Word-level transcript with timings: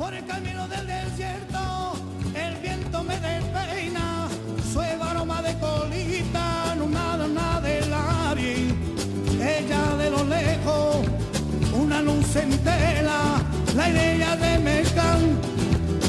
Por 0.00 0.14
el 0.14 0.24
camino 0.24 0.66
del 0.66 0.86
desierto, 0.86 1.92
el 2.34 2.56
viento 2.62 3.04
me 3.04 3.20
despeina. 3.20 4.28
Su 4.72 4.80
aroma 4.80 5.42
de 5.42 5.52
colita, 5.58 6.74
no 6.78 6.86
nada, 6.88 7.28
nada 7.28 7.60
del 7.60 7.92
aire. 7.92 8.74
Ella 9.38 9.96
de 9.98 10.10
lo 10.10 10.24
lejos, 10.24 11.04
una 11.74 12.00
luz 12.00 12.34
entera, 12.34 13.42
la 13.76 13.90
idea 13.90 14.36
de 14.36 14.58
mezcal. 14.60 15.20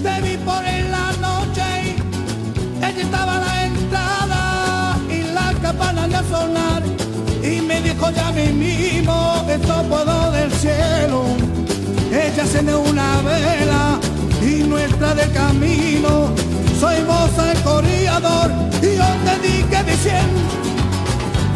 Te 0.01 0.21
vi 0.21 0.37
por 0.37 0.63
en 0.63 0.89
la 0.89 1.11
noche, 1.27 1.95
ella 2.77 3.01
estaba 3.01 3.35
a 3.35 3.39
la 3.41 3.65
entrada 3.65 4.97
y 5.09 5.23
la 5.33 5.53
campana 5.61 6.07
de 6.07 6.15
a 6.15 6.23
sonar. 6.23 6.83
Y 7.43 7.59
me 7.59 7.81
dijo 7.81 8.09
ya 8.11 8.31
mismo 8.31 9.43
que 9.45 9.55
esto 9.55 9.83
puedo 9.89 10.31
del 10.31 10.51
cielo. 10.53 11.40
Ella 12.33 12.43
enciende 12.43 12.73
una 12.73 13.21
vela 13.23 13.99
y 14.41 14.63
nuestra 14.63 15.13
del 15.13 15.29
camino. 15.33 16.33
Soy 16.79 17.03
vos 17.03 17.29
el 17.37 17.61
corredor 17.61 18.51
y 18.81 18.95
yo 18.95 19.05
te 19.25 19.47
dije 19.47 19.83
diciendo 19.83 20.39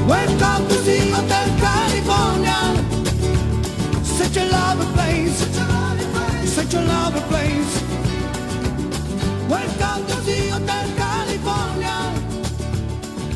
Welcome 0.05 0.67
to 0.67 0.75
the 0.83 1.13
Hotel 1.13 1.49
California 1.61 2.57
Such 4.03 4.38
a 4.38 4.45
lovely 4.45 4.85
place 4.93 5.38
Such 6.53 6.73
a 6.73 6.81
lovely 6.81 7.21
place 7.30 7.81
Welcome 9.49 10.05
to 10.07 10.16
the 10.25 10.49
Hotel 10.49 10.88
California 10.97 12.11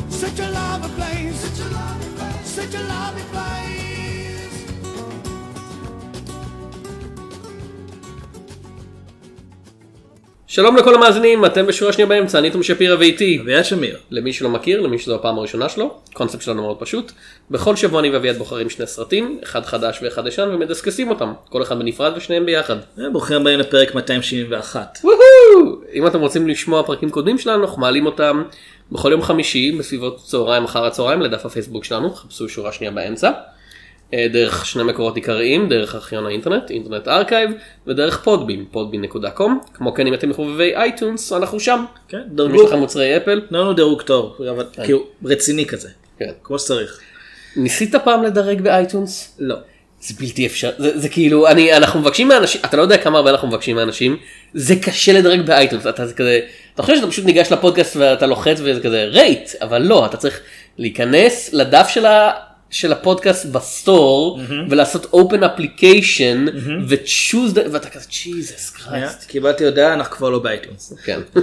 Such 0.10 0.40
a 0.40 0.50
lovely 0.52 0.90
place 0.96 1.40
Such 2.44 2.76
a 2.76 2.80
lovely 2.82 3.24
place 3.32 3.89
שלום 10.60 10.76
לכל 10.76 10.96
המאזינים, 10.96 11.46
אתם 11.46 11.66
בשורה 11.66 11.94
שנייה 11.94 12.08
באמצע, 12.08 12.40
אני 12.40 12.52
תום 12.52 12.64
שפירא 12.64 12.96
ואיתי. 13.00 13.40
אביעד 13.42 13.66
שמיר. 13.66 13.98
למי 14.12 14.34
שלא 14.34 14.50
מכיר, 14.50 14.82
למי 14.82 15.00
שזו 15.00 15.16
הפעם 15.16 15.38
הראשונה 15.38 15.70
שלו, 15.70 15.98
הקונספט 16.12 16.42
שלנו 16.42 16.62
מאוד 16.62 16.78
פשוט. 16.80 17.12
בכל 17.52 17.76
שבוע 17.76 18.00
אני 18.00 18.10
ואביעד 18.10 18.38
בוחרים 18.38 18.70
שני 18.70 18.88
סרטים, 18.88 19.40
אחד 19.44 19.66
חדש 19.66 20.00
ואחד 20.02 20.28
ישן, 20.28 20.50
ומדסקסים 20.54 21.10
אותם. 21.10 21.34
כל 21.50 21.62
אחד 21.62 21.80
בנפרד 21.80 22.14
ושניהם 22.16 22.46
ביחד. 22.46 22.76
ברוכים 23.12 23.42
הבאים 23.42 23.60
לפרק 23.60 23.96
271. 23.96 25.00
וואו! 25.04 25.16
אם 25.94 26.08
אתם 26.08 26.20
רוצים 26.20 26.48
לשמוע 26.48 26.84
פרקים 26.84 27.10
קודמים 27.10 27.38
שלנו, 27.38 27.64
אנחנו 27.64 27.82
מעלים 27.82 28.06
אותם 28.06 28.44
בכל 28.92 29.12
יום 29.12 29.22
חמישי, 29.22 29.72
בסביבות 29.72 30.18
צהריים 30.26 30.64
אחר 30.64 30.86
הצהריים, 30.86 31.22
לדף 31.22 31.46
הפייסבוק 31.46 31.84
שלנו, 31.84 32.14
חפשו 32.14 32.50
שורה 32.50 32.72
שנייה 32.72 32.92
באמצע. 32.92 33.32
אה, 34.14 34.28
דרך 34.34 34.66
שני 34.66 34.84
מקורות 34.84 35.16
עיקריים, 35.16 35.70
דרך 35.70 35.96
ארכיון 35.96 36.26
האינטרנט, 36.26 36.72
Internet 36.72 37.08
Archive, 37.08 37.52
ודרך 37.88 38.24
Podbean, 38.24 38.66
Podbean.com. 38.72 39.60
כמו 39.74 39.94
כן 39.94 40.08
אם 40.08 40.14
אתם 40.14 40.30
מחובבי 40.30 40.76
iTunes, 40.76 41.34
אנחנו 41.34 41.60
שם. 41.60 41.86
כן, 42.08 42.18
אם 42.18 42.24
יש, 42.24 42.32
דרגו, 42.36 42.68
לכם 42.68 42.78
מוצרי 42.78 43.18
אפל, 43.18 43.42
תנו 43.50 43.58
לנו 43.58 43.74
דירוג 43.74 44.02
טוב, 44.02 44.38
אבל 44.50 44.66
כאילו 44.84 45.06
רציני 45.24 45.66
כזה, 45.66 45.90
כן. 46.20 46.32
כמו 46.44 46.60
שצריך. 46.60 47.00
ניסית 47.56 47.96
פעם 47.96 48.24
לדרג 48.24 48.62
ב 48.62 48.71
iTunes? 48.71 49.36
לא. 49.40 49.56
זה 50.02 50.14
בלתי 50.20 50.46
אפשר, 50.46 50.72
זה, 50.78 51.00
זה 51.00 51.10
כאילו, 51.10 51.48
אני, 51.48 51.74
אנחנו 51.74 52.00
מבקשים 52.00 52.28
מאנשים, 52.28 52.62
אתה 52.66 52.78
לא 52.78 52.82
יודע 52.82 52.98
כמה 52.98 53.18
הרבה 53.18 53.32
אנחנו 53.32 53.48
מבקשים 53.48 53.76
מאנשים, 53.76 54.18
זה 54.54 54.76
קשה 54.76 55.14
לדרג 55.14 55.42
ב 55.42 55.48
iTunes, 55.48 55.88
אתה 55.88 56.08
זה 56.08 56.14
כזה, 56.14 56.40
אתה 56.74 56.84
חושב 56.84 56.96
שאתה 56.96 57.08
פשוט 57.08 57.26
ניגש 57.26 57.52
לפודקאסט 57.52 57.96
ואתה 57.96 58.26
לוחץ 58.26 58.58
וזה 58.60 58.82
כזה 58.82 59.04
rate, 59.04 59.50
אבל 59.62 59.82
לא, 59.82 60.06
אתה 60.06 60.18
צריך 60.18 60.40
להיכנס 60.78 61.54
לדף 61.54 61.88
של, 61.88 62.06
ה, 62.06 62.32
של 62.70 62.92
הפודקאסט 62.92 63.46
ב 63.46 63.59
store, 63.59 64.40
ולעשות 64.70 65.06
open 65.14 65.38
application, 65.44 66.50
ו-choose, 66.88 67.54
the- 67.56 67.70
ואתה 67.72 67.90
כזה, 67.90 68.06
Jesus 68.24 68.70
Christ. 68.70 69.24
קיבלתי 69.28 69.66
הודעה, 69.66 69.94
אנחנו 69.94 70.16
כבר 70.18 70.30
לא 70.30 70.40
ב 70.40 70.47
iTunes. 70.47 70.94
כן. 71.04 71.20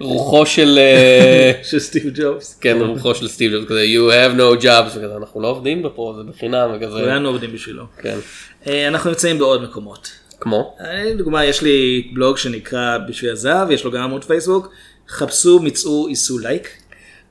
רוחו 0.00 0.46
של, 0.46 0.78
אה, 0.78 1.52
של 1.70 1.78
סטיב 1.78 2.10
ג'ובס. 2.14 2.58
כן, 2.60 2.78
רוחו 2.80 3.14
של 3.14 3.28
סטיב, 3.28 3.52
ג'ובס, 3.52 3.64
כזה, 3.68 3.84
you 3.84 4.12
have 4.12 4.38
no 4.38 4.62
jobs, 4.64 4.88
וכזה, 4.98 5.16
אנחנו 5.16 5.40
לא 5.40 5.48
עובדים 5.48 5.82
פה, 5.94 6.14
זה 6.16 6.32
בחינם, 6.32 6.70
וכזה, 6.76 6.86
כולנו 6.92 7.28
עובדים 7.28 7.52
בשבילו. 7.52 7.84
כן. 8.02 8.18
אה, 8.66 8.88
אנחנו 8.88 9.10
נמצאים 9.10 9.38
בעוד 9.38 9.62
מקומות. 9.62 10.10
כמו? 10.40 10.76
אה, 10.80 11.04
לדוגמה, 11.04 11.44
יש 11.44 11.62
לי 11.62 12.08
בלוג 12.14 12.38
שנקרא 12.38 12.98
בשביל 13.08 13.30
הזהב, 13.30 13.70
יש 13.70 13.84
לו 13.84 13.90
גם 13.90 14.02
עמוד 14.02 14.24
פייסבוק. 14.24 14.68
חפשו, 15.08 15.60
מצאו, 15.60 16.08
תעשו 16.08 16.38
לייק. 16.38 16.68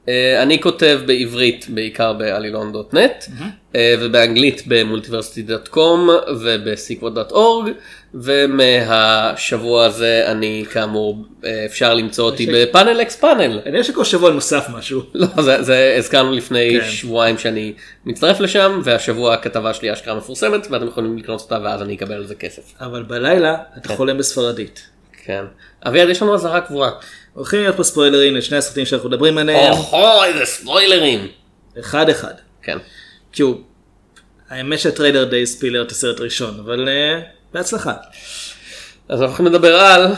אה, 0.09 0.43
אני 0.43 0.61
כותב 0.61 0.99
בעברית 1.05 1.65
בעיקר 1.69 2.13
בעלילון.net 2.13 3.25
אה, 3.75 3.95
ובאנגלית 3.99 4.63
ב 4.67 4.76
Multiversity.com 4.76 6.09
וב 6.41 6.61
Sequart.org 6.61 7.71
ומהשבוע 8.13 9.85
הזה 9.85 10.23
אני 10.27 10.65
כאמור 10.71 11.25
אה, 11.45 11.65
אפשר 11.65 11.93
למצוא 11.93 12.25
אותי 12.25 12.47
ב 12.53 12.61
Panel 12.61 13.01
x 13.01 13.15
Panel. 13.15 13.59
אני 13.65 13.77
יודע 13.77 13.83
שכל 13.83 14.03
שבוע 14.03 14.31
נוסף 14.31 14.65
משהו. 14.77 15.01
לא, 15.13 15.27
זה, 15.41 15.63
זה 15.63 15.95
הזכרנו 15.97 16.31
לפני 16.31 16.79
כן. 16.81 16.89
שבועיים 16.89 17.37
שאני 17.37 17.73
מצטרף 18.05 18.39
לשם 18.39 18.81
והשבוע 18.83 19.33
הכתבה 19.33 19.73
שלי 19.73 19.93
אשכרה 19.93 20.15
מפורסמת 20.15 20.67
ואתם 20.69 20.87
יכולים 20.87 21.17
לקנות 21.17 21.41
אותה 21.41 21.59
ואז 21.63 21.81
אני 21.81 21.95
אקבל 21.95 22.15
על 22.15 22.25
זה 22.25 22.35
כסף. 22.35 22.73
אבל 22.79 23.03
בלילה 23.03 23.57
אתה 23.77 23.95
חולם 23.95 24.17
בספרדית. 24.17 24.92
כן. 25.25 25.43
אביעד 25.87 26.09
יש 26.09 26.21
לנו 26.21 26.35
אזהרה 26.35 26.61
קבועה. 26.61 26.91
הולכים 27.33 27.59
להיות 27.59 27.75
פה 27.75 27.83
ספוילרים 27.83 28.35
לשני 28.35 28.57
הסרטים 28.57 28.85
שאנחנו 28.85 29.09
מדברים 29.09 29.37
עליהם. 29.37 29.73
אוהו 29.73 30.23
איזה 30.23 30.45
ספוילרים. 30.45 31.27
אחד 31.79 32.09
אחד. 32.09 32.33
כן. 32.61 32.77
כאילו, 33.31 33.61
האמת 34.49 34.79
שהטריילר 34.79 35.23
די 35.23 35.45
ספילר 35.45 35.81
את 35.81 35.91
הסרט 35.91 36.19
הראשון, 36.19 36.59
אבל 36.59 36.89
אה, 36.89 37.19
בהצלחה. 37.53 37.93
אז 39.09 39.21
אנחנו 39.21 39.25
הולכים 39.25 39.45
לדבר 39.45 39.75
על 39.75 40.13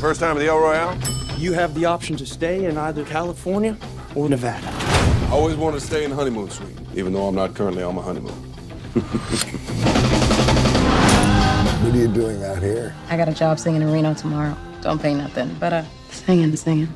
First 0.00 0.20
time 0.20 0.36
at 0.36 0.40
the 0.40 0.48
El 0.48 0.58
Royale? 0.58 0.94
You 1.38 1.54
have 1.54 1.74
the 1.74 1.86
option 1.86 2.14
to 2.16 2.26
stay 2.26 2.66
in 2.66 2.76
either 2.76 3.04
California 3.04 3.74
or 4.14 4.28
Nevada. 4.28 4.93
I 5.26 5.30
always 5.32 5.56
wanted 5.56 5.80
to 5.80 5.86
stay 5.86 6.04
in 6.04 6.10
the 6.10 6.16
honeymoon 6.16 6.50
suite, 6.50 6.76
even 6.94 7.12
though 7.12 7.26
I'm 7.26 7.34
not 7.34 7.54
currently 7.54 7.82
on 7.82 7.94
my 7.94 8.02
honeymoon. 8.02 8.54
What 11.84 11.94
are 11.94 11.98
you 11.98 12.08
doing 12.08 12.42
out 12.42 12.62
here? 12.62 12.94
I 13.10 13.16
got 13.18 13.28
a 13.28 13.34
job 13.34 13.58
singing 13.58 13.82
in 13.82 13.92
Reno 13.92 14.14
tomorrow. 14.14 14.56
Don't 14.80 15.02
pay 15.02 15.12
nothing, 15.12 15.54
but 15.60 15.74
uh, 15.74 15.84
singing, 16.08 16.56
singing. 16.56 16.88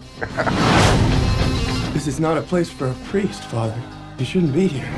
This 1.93 2.07
is 2.07 2.19
not 2.19 2.39
a 2.39 2.43
place 2.43 2.71
for 2.71 2.87
a 2.89 2.95
priest, 3.05 3.43
Father. 3.45 3.79
You 4.19 4.25
shouldn't 4.25 4.55
be 4.55 4.67
here. 4.67 4.89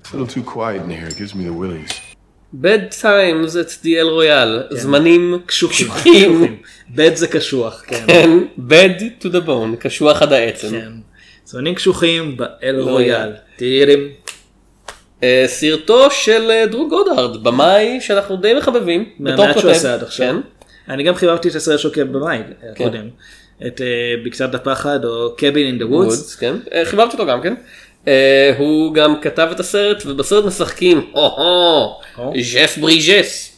It's 0.00 0.10
a 0.10 0.12
little 0.12 0.26
too 0.26 0.42
quiet 0.42 0.80
in 0.82 0.90
here. 0.90 1.06
It 1.06 1.18
gives 1.18 1.34
me 1.34 1.44
the 1.44 1.52
willies. 1.52 2.00
Bad 2.54 2.90
times 3.02 3.56
at 3.56 3.84
the 3.84 3.96
El 3.96 4.10
Royale, 4.10 4.74
זמנים 4.74 5.38
קשוחים. 5.46 5.88
בד 6.94 7.16
זה 7.16 7.26
קשוח, 7.26 7.82
כן. 7.86 8.04
כן, 8.06 8.30
bad 8.68 9.24
to 9.24 9.26
the 9.26 9.46
bone, 9.46 9.76
קשוח 9.78 10.22
עד 10.22 10.32
העצם. 10.32 10.70
כן. 10.70 10.92
זמנים 11.44 11.74
קשוחים 11.74 12.36
באל 12.36 12.80
רויאל. 12.80 13.32
אה, 15.22 15.44
סרטו 15.46 16.10
של 16.10 16.50
אה, 16.50 16.66
דרו 16.66 16.88
גודהרד, 16.88 17.44
במאי 17.44 18.00
שאנחנו 18.00 18.36
די 18.36 18.54
מחבבים, 18.54 19.10
מהמעט 19.18 19.58
שהוא. 19.58 19.70
עשה 19.70 19.94
עד 19.94 20.02
עכשיו. 20.02 20.34
כן. 20.34 20.92
אני 20.92 21.02
גם 21.02 21.14
חיברתי 21.14 21.48
את 21.48 21.54
הסרט 21.54 21.78
שלו 21.78 21.92
כבמאי 21.92 22.38
הקודם. 22.72 23.08
את 23.66 23.80
אה, 23.80 24.14
בקצת 24.24 24.54
הפחד 24.54 25.04
או 25.04 25.36
קבין 25.36 25.66
אין 25.66 25.78
דה 25.78 25.86
וודס. 25.86 26.36
כן. 26.36 26.54
אה, 26.74 26.84
חיברתי 26.84 27.12
אותו 27.12 27.26
גם 27.26 27.42
כן. 27.42 27.54
אה, 28.08 28.54
הוא 28.58 28.94
גם 28.94 29.20
כתב 29.20 29.48
את 29.52 29.60
הסרט 29.60 30.02
ובסרט 30.06 30.44
משחקים, 30.44 30.98
הו-הו, 31.12 31.92
או. 32.18 32.32
ז'ף 32.42 32.78
בריז'ס. 32.80 33.48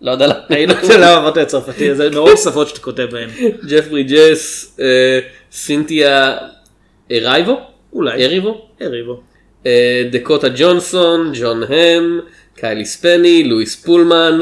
לא 0.00 0.10
יודע 0.10 0.26
למה. 0.26 0.38
אני 0.50 0.66
לא 0.66 0.72
יודע 0.82 0.96
למה 0.98 1.16
אמרת 1.16 1.38
את 1.38 1.46
צרפתי, 1.46 1.94
זה 1.94 2.10
מרוב 2.10 2.36
שפות 2.36 2.68
שאתה 2.68 2.80
כותב 2.80 3.06
בהן. 3.12 3.28
ג'ף 3.68 3.88
ברידג'ס, 3.88 4.76
אה, 4.80 5.18
סינתיה 5.52 6.36
ארייבו? 7.10 7.60
אולי. 7.92 8.24
אריבו? 8.24 8.66
הריבו. 8.80 9.20
אה, 9.66 10.02
דקוטה 10.12 10.46
ג'ונסון, 10.56 11.32
ג'ון 11.34 11.62
הם, 11.62 12.20
קיילי 12.56 12.84
ספני, 12.84 13.44
לואיס 13.44 13.76
פולמן, 13.76 14.38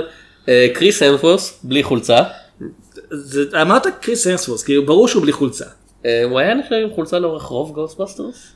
אה, 0.48 0.66
קריס 0.74 1.02
המסוורת', 1.02 1.60
בלי 1.62 1.82
חולצה. 1.82 2.18
זה- 3.10 3.62
אמרת 3.62 3.86
קריס 4.00 4.26
הרספורס, 4.26 4.62
כאילו 4.62 4.86
ברור 4.86 5.08
שהוא 5.08 5.22
בלי 5.22 5.32
חולצה. 5.32 5.64
אה, 6.06 6.24
הוא 6.24 6.38
היה 6.38 6.54
נחשב 6.54 6.74
עם 6.74 6.90
חולצה 6.94 7.18
לאורך 7.18 7.42
רוב 7.42 7.72
Ghostbusters? 7.72 8.52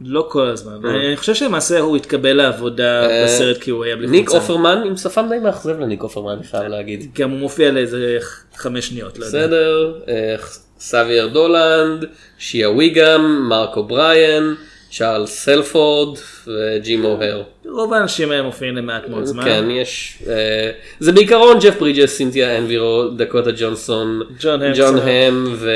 לא 0.00 0.26
כל 0.30 0.46
הזמן. 0.46 0.86
אני 0.86 1.16
חושב 1.16 1.34
שלמעשה 1.34 1.80
הוא 1.80 1.96
התקבל 1.96 2.32
לעבודה 2.32 3.08
אה, 3.10 3.24
בסרט 3.24 3.58
כי 3.58 3.70
הוא 3.70 3.84
היה 3.84 3.96
בלי 3.96 4.06
חולצה. 4.06 4.20
ניק 4.20 4.30
אופרמן 4.30 4.82
עם 4.86 4.96
שפם 4.96 5.26
די 5.28 5.38
מאכזב 5.38 5.80
לניק 5.80 6.02
אופרמן 6.02 6.32
אני 6.32 6.44
חייב 6.44 6.64
להגיד. 6.64 7.10
גם 7.18 7.30
הוא 7.30 7.38
מופיע 7.38 7.70
לאיזה 7.70 8.18
חמש 8.56 8.88
שניות. 8.88 9.18
לא. 9.18 9.26
בסדר, 9.26 9.98
אה, 10.08 10.36
קסבייה 10.78 11.26
דולן, 11.26 12.04
שיה 12.38 12.70
ויגם, 12.70 13.46
מרק 13.48 13.76
אובריין, 13.76 14.54
צ'ארלס 14.90 15.26
הלפורד 15.26 16.18
וג'ים 16.46 17.04
אוהר. 17.04 17.42
רוב 17.66 17.94
האנשים 17.94 18.30
האלה 18.30 18.42
מופיעים 18.42 18.76
למעט 18.76 19.08
מאוד 19.08 19.24
זמן. 19.24 19.44
כן, 19.44 19.64
יש... 19.70 20.22
אה, 20.26 20.70
זה 21.00 21.12
בעיקרון 21.12 21.58
ג'ף 21.58 21.78
ברידג'ס, 21.78 22.16
סינתיה 22.16 22.58
אריבו, 22.58 23.08
דקוטה 23.16 23.50
ג'ונסון, 23.56 24.22
ג'ון 24.40 24.72
קצת. 24.72 25.02
הם 25.06 25.54
ו... 25.56 25.70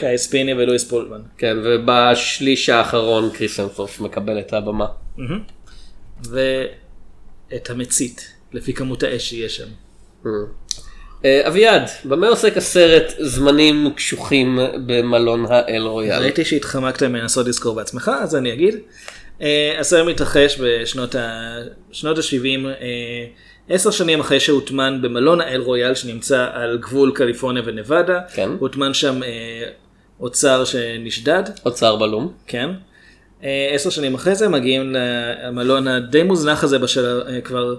קאי 0.00 0.18
ספיני 0.18 0.54
ולואיס 0.54 0.84
פולמן. 0.84 1.20
כן, 1.38 1.56
ובשליש 1.64 2.68
האחרון 2.68 3.30
קריס 3.30 3.60
אנסוף 3.60 4.00
מקבל 4.00 4.38
את 4.38 4.52
הבמה. 4.52 4.86
ואת 6.30 7.70
המצית, 7.70 8.32
לפי 8.52 8.72
כמות 8.72 9.02
האש 9.02 9.28
שיש 9.28 9.56
שם. 9.56 9.68
אה, 11.24 11.48
אביעד, 11.48 11.82
במה 12.04 12.28
עוסק 12.28 12.56
הסרט 12.56 13.12
זמנים 13.18 13.90
קשוחים 13.96 14.58
במלון 14.86 15.46
האל 15.48 15.82
רויאל? 15.82 16.18
ראיתי 16.22 16.44
שהתחמקת 16.44 17.02
מלנסות 17.02 17.46
לזכור 17.46 17.74
בעצמך, 17.74 18.10
אז 18.22 18.36
אני 18.36 18.52
אגיד. 18.52 18.74
אה, 19.42 19.76
הסרט 19.80 20.06
מתרחש 20.06 20.58
בשנות 20.60 21.14
ה- 21.14 21.58
שנות 21.92 22.18
ה-70, 22.18 22.66
עשר 23.68 23.90
שנים 23.90 24.20
אחרי 24.20 24.40
שהוטמן 24.40 24.98
במלון 25.02 25.40
האל 25.40 25.60
רויאל 25.60 25.94
שנמצא 25.94 26.46
על 26.52 26.78
גבול 26.78 27.12
קליפורניה 27.14 27.62
ונבדה. 27.66 28.20
כן. 28.34 28.48
הוטמן 28.58 28.94
שם 28.94 29.22
אה, 29.22 29.28
אוצר 30.20 30.64
שנשדד, 30.64 31.42
אוצר 31.66 31.96
בלום. 31.96 32.32
כן. 32.46 32.70
אה, 33.44 33.70
עשר 33.74 33.90
שנים 33.90 34.14
אחרי 34.14 34.34
זה 34.34 34.48
מגיעים 34.48 34.94
למלון 34.94 35.88
הדי 35.88 36.22
מוזנח 36.22 36.64
הזה 36.64 36.78
בשל 36.78 37.22
אה, 37.28 37.40
כבר 37.40 37.74
אה, 37.74 37.76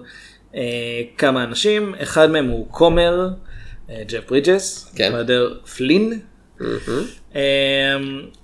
כמה 1.18 1.44
אנשים, 1.44 1.96
אחד 2.00 2.32
מהם 2.32 2.48
הוא 2.48 2.68
כומר, 2.72 3.28
אה, 3.90 4.04
ג'ף 4.08 4.30
ברידג'ס, 4.30 4.92
כן. 4.96 5.12
מאדר 5.12 5.54
פלין. 5.78 6.20
אה, 7.36 7.42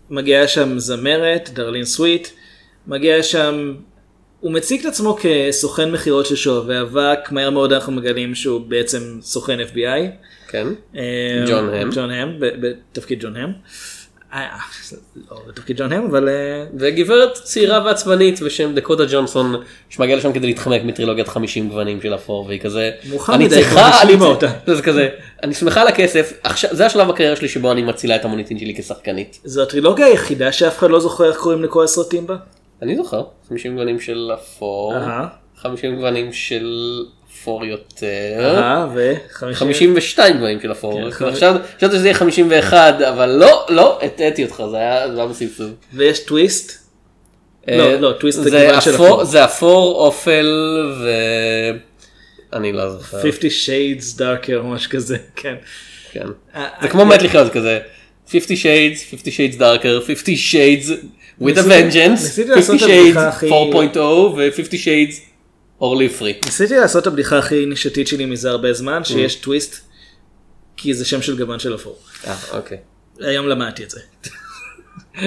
מגיעה 0.09 0.47
שם 0.47 0.79
זמרת, 0.79 1.49
דרלין 1.53 1.85
סוויט, 1.85 2.27
מגיע 2.87 3.23
שם, 3.23 3.75
הוא 4.39 4.51
מציג 4.51 4.79
את 4.79 4.85
עצמו 4.85 5.17
כסוכן 5.21 5.91
מכירות 5.91 6.25
של 6.25 6.35
שואבי 6.35 6.81
אבק, 6.81 7.19
מהר 7.31 7.49
מאוד 7.49 7.73
אנחנו 7.73 7.93
מגלים 7.93 8.35
שהוא 8.35 8.61
בעצם 8.61 9.17
סוכן 9.21 9.59
FBI. 9.59 10.09
כן. 10.47 10.67
אה, 10.95 11.45
ג'ון 11.47 11.73
הם. 11.73 11.89
ג'ון 11.95 12.11
הם, 12.11 12.39
ב- 12.39 12.67
בתפקיד 12.67 13.21
ג'ון 13.21 13.35
הם. 13.35 13.51
אה, 14.33 14.47
לא 15.31 15.37
בתפקיד 15.47 15.77
ג'ון 15.77 15.93
הם, 15.93 16.05
אבל 16.05 16.29
אה, 16.29 16.65
וגברת 16.79 17.33
צעירה 17.33 17.85
ועצבנית 17.85 18.41
בשם 18.41 18.75
דקוטה 18.75 19.03
ג'ונסון 19.11 19.55
שמגיעה 19.89 20.17
לשם 20.17 20.33
כדי 20.33 20.47
להתחמק 20.47 20.81
מטרילוגיית 20.83 21.27
50 21.27 21.69
גוונים 21.69 22.01
של 22.01 22.15
אפור 22.15 22.45
והיא 22.45 22.59
כזה 22.59 22.91
אני 23.29 23.49
צריכה 23.49 24.01
אני 24.01 24.13
אותה. 24.13 24.47
זה 24.75 24.81
כזה 24.81 25.09
אני 25.43 25.53
שמחה 25.53 25.81
על 25.81 25.87
הכסף 25.87 26.33
עכשיו 26.43 26.69
זה 26.73 26.85
השלב 26.85 27.07
בקריירה 27.07 27.35
שלי 27.35 27.47
שבו 27.47 27.71
אני 27.71 27.83
מצילה 27.83 28.15
את 28.15 28.25
המוניטין 28.25 28.59
שלי 28.59 28.75
כשחקנית 28.77 29.39
זו 29.43 29.63
הטרילוגיה 29.63 30.05
היחידה 30.05 30.51
שאף 30.51 30.77
אחד 30.77 30.89
לא 30.89 30.99
זוכר 30.99 31.29
איך 31.29 31.37
קוראים 31.37 31.63
לכל 31.63 31.83
הסרטים 31.83 32.27
בה. 32.27 32.35
אני 32.81 32.95
זוכר 32.95 33.23
50 33.49 33.75
גוונים 33.75 33.99
של 33.99 34.31
אפור 34.33 34.95
אהה. 34.95 35.27
50 35.55 35.95
גוונים 35.95 36.33
של 36.33 36.65
אפור 37.41 37.65
יותר 37.65 38.55
אה, 38.57 38.85
ו... 38.93 39.13
52 39.53 40.37
גוונים 40.37 40.59
של 40.61 40.71
אפור 40.71 41.11
כן, 41.11 41.25
עכשיו 41.25 41.55
חשבתי 41.77 41.95
שזה 41.95 42.07
יהיה 42.07 42.13
51 42.13 43.01
אבל 43.01 43.29
לא 43.29 43.65
לא 43.69 43.99
הטעיתי 44.01 44.43
אותך 44.43 44.63
זה 44.71 44.77
היה 44.77 45.11
זה 45.11 45.17
היה 45.17 45.27
בסבסוב. 45.27 45.71
ויש 45.93 46.19
טוויסט. 46.19 46.71
לא, 47.67 47.83
אה, 47.83 47.97
לא, 47.99 48.11
טוויסט 48.11 48.39
זה 48.43 48.49
גוון 48.49 48.81
של 48.81 48.95
אפור. 48.95 49.23
זה 49.25 49.45
אפור, 49.45 49.95
אופל 50.05 50.45
ו... 51.03 51.09
אני 52.53 52.71
לא 52.71 52.91
זוכר. 52.91 53.21
50 53.21 53.49
shades 53.65 54.19
darker 54.19 54.55
או 54.57 54.63
משהו 54.63 54.91
כזה, 54.91 55.17
כן. 55.35 55.55
כן. 56.11 56.19
אה, 56.55 56.67
זה 56.81 56.85
אה, 56.87 56.91
כמו 56.91 57.05
מת 57.05 57.21
לחיות 57.21 57.45
זה 57.47 57.53
כזה. 57.53 57.79
50 58.31 58.57
shades, 58.57 58.99
50 59.11 59.33
shades 59.33 59.59
darker, 59.59 60.05
50 60.07 60.35
shades 60.35 60.89
with 61.41 61.57
a 61.57 61.63
vengeance, 61.69 62.09
ניסיתי 62.09 62.49
50 62.53 62.55
לעשות 62.55 62.75
את 62.75 62.81
shades 62.81 62.89
הבדיחה 62.91 63.27
הכי- 63.27 63.49
4.0 63.49 63.97
ו-50 63.99 64.71
shades 64.71 65.28
live 65.81 66.21
free. 66.21 66.45
ניסיתי 66.45 66.77
לעשות 66.77 67.01
את 67.01 67.07
הבדיחה 67.07 67.37
הכי 67.37 67.65
נישתית 67.65 68.07
שלי 68.07 68.25
מזה 68.25 68.49
הרבה 68.49 68.73
זמן, 68.73 69.03
שיש 69.03 69.35
טוויסט, 69.35 69.75
כי 70.77 70.93
זה 70.93 71.05
שם 71.05 71.21
של 71.21 71.37
גוון 71.37 71.59
של 71.59 71.75
אפור. 71.75 71.99
אה, 72.27 72.35
אוקיי. 72.51 72.77
היום 73.19 73.47
למדתי 73.47 73.83
את 73.83 73.89
זה. 73.89 73.99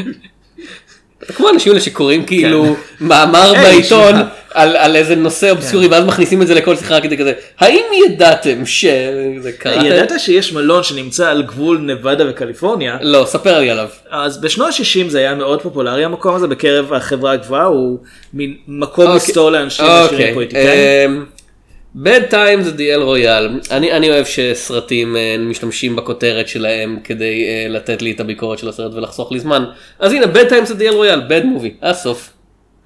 כמו 1.37 1.49
האנשים 1.49 1.73
האלה 1.73 1.81
שקוראים 1.81 2.27
כאילו 2.27 2.77
מאמר 3.01 3.53
בעיתון. 3.55 4.15
על 4.55 4.77
על 4.77 4.97
איזה 4.97 5.15
נושא 5.15 5.51
אובסקורי 5.51 5.87
ואז 5.87 6.05
מכניסים 6.05 6.43
את 6.43 6.47
זה 6.47 6.55
לכל 6.55 6.77
שיחה 6.77 7.01
כדי 7.01 7.17
כזה 7.17 7.33
האם 7.59 7.85
ידעתם 8.07 8.63
קרה? 9.59 9.87
ידעת 9.87 10.13
שיש 10.19 10.53
מלון 10.53 10.83
שנמצא 10.83 11.31
על 11.31 11.43
גבול 11.43 11.79
נבדה 11.79 12.25
וקליפורניה, 12.31 12.99
לא, 13.01 13.25
ספר 13.27 13.61
לי 13.61 13.71
עליו. 13.71 13.89
אז 14.11 14.41
בשנות 14.41 14.69
ה-60 14.69 15.09
זה 15.09 15.19
היה 15.19 15.35
מאוד 15.35 15.63
פופולרי 15.63 16.05
המקום 16.05 16.35
הזה 16.35 16.47
בקרב 16.47 16.93
החברה 16.93 17.33
הגבוהה, 17.33 17.65
הוא 17.65 17.99
מין 18.35 18.57
מקום 18.69 19.15
מסתור 19.17 19.51
לאנשים 19.51 19.85
עשירים 19.85 20.15
אוקיי. 20.15 20.35
פוליטיקאים. 20.35 21.27
בד 21.95 22.21
טיים 22.31 22.63
זה 22.63 22.73
דיאל 22.73 23.03
רויאל. 23.03 23.61
אני 23.71 23.93
אני 23.93 24.11
אוהב 24.11 24.25
שסרטים 24.25 25.17
אה, 25.17 25.37
משתמשים 25.39 25.97
בכותרת 25.97 26.49
שלהם 26.49 26.99
כדי 27.05 27.45
אה, 27.49 27.67
לתת 27.69 28.03
לי 28.03 28.11
את 28.11 28.21
הביקורת 28.21 28.59
של 28.59 28.69
הסרט 28.69 28.95
ולחסוך 28.95 29.33
לי 29.33 29.41
זמן. 29.41 29.65
אז 29.99 30.13
הנה 30.13 30.27
בד 30.27 30.49
טיים 30.49 30.67
זה 30.67 30.75
דיאל 30.75 30.95
רויאל, 30.95 31.21
בד 31.29 31.45
מובי, 31.45 31.75
הסוף. 31.83 32.31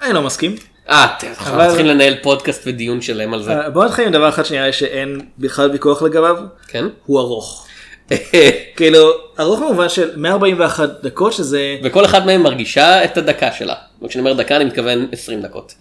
אני 0.02 0.12
לא 0.12 0.22
מסכים. 0.22 0.54
אה, 0.88 1.06
אנחנו 1.40 1.58
צריכים 1.68 1.86
לנהל 1.86 2.14
פודקאסט 2.22 2.62
ודיון 2.66 3.00
שלם 3.00 3.34
על 3.34 3.42
זה. 3.42 3.52
אה, 3.52 3.70
בוא 3.70 3.84
נתחיל 3.84 4.06
עם 4.06 4.12
דבר 4.12 4.28
אחד 4.28 4.42
לי 4.50 4.72
שאין 4.72 5.20
בכלל 5.38 5.70
ויכוח 5.70 6.02
לגביו, 6.02 6.36
כן? 6.68 6.84
הוא 7.06 7.20
ארוך. 7.20 7.66
כאילו, 8.76 9.10
ארוך 9.40 9.60
במובן 9.60 9.88
של 9.88 10.16
141 10.16 10.88
דקות 11.02 11.32
שזה, 11.32 11.76
וכל 11.82 12.04
אחד 12.04 12.26
מהם 12.26 12.42
מרגישה 12.42 13.04
את 13.04 13.16
הדקה 13.18 13.52
שלה. 13.52 13.74
וכשאני 14.02 14.20
אומר 14.20 14.42
דקה 14.42 14.56
אני 14.56 14.64
מתכוון 14.64 15.08
20 15.12 15.42
דקות. 15.42 15.74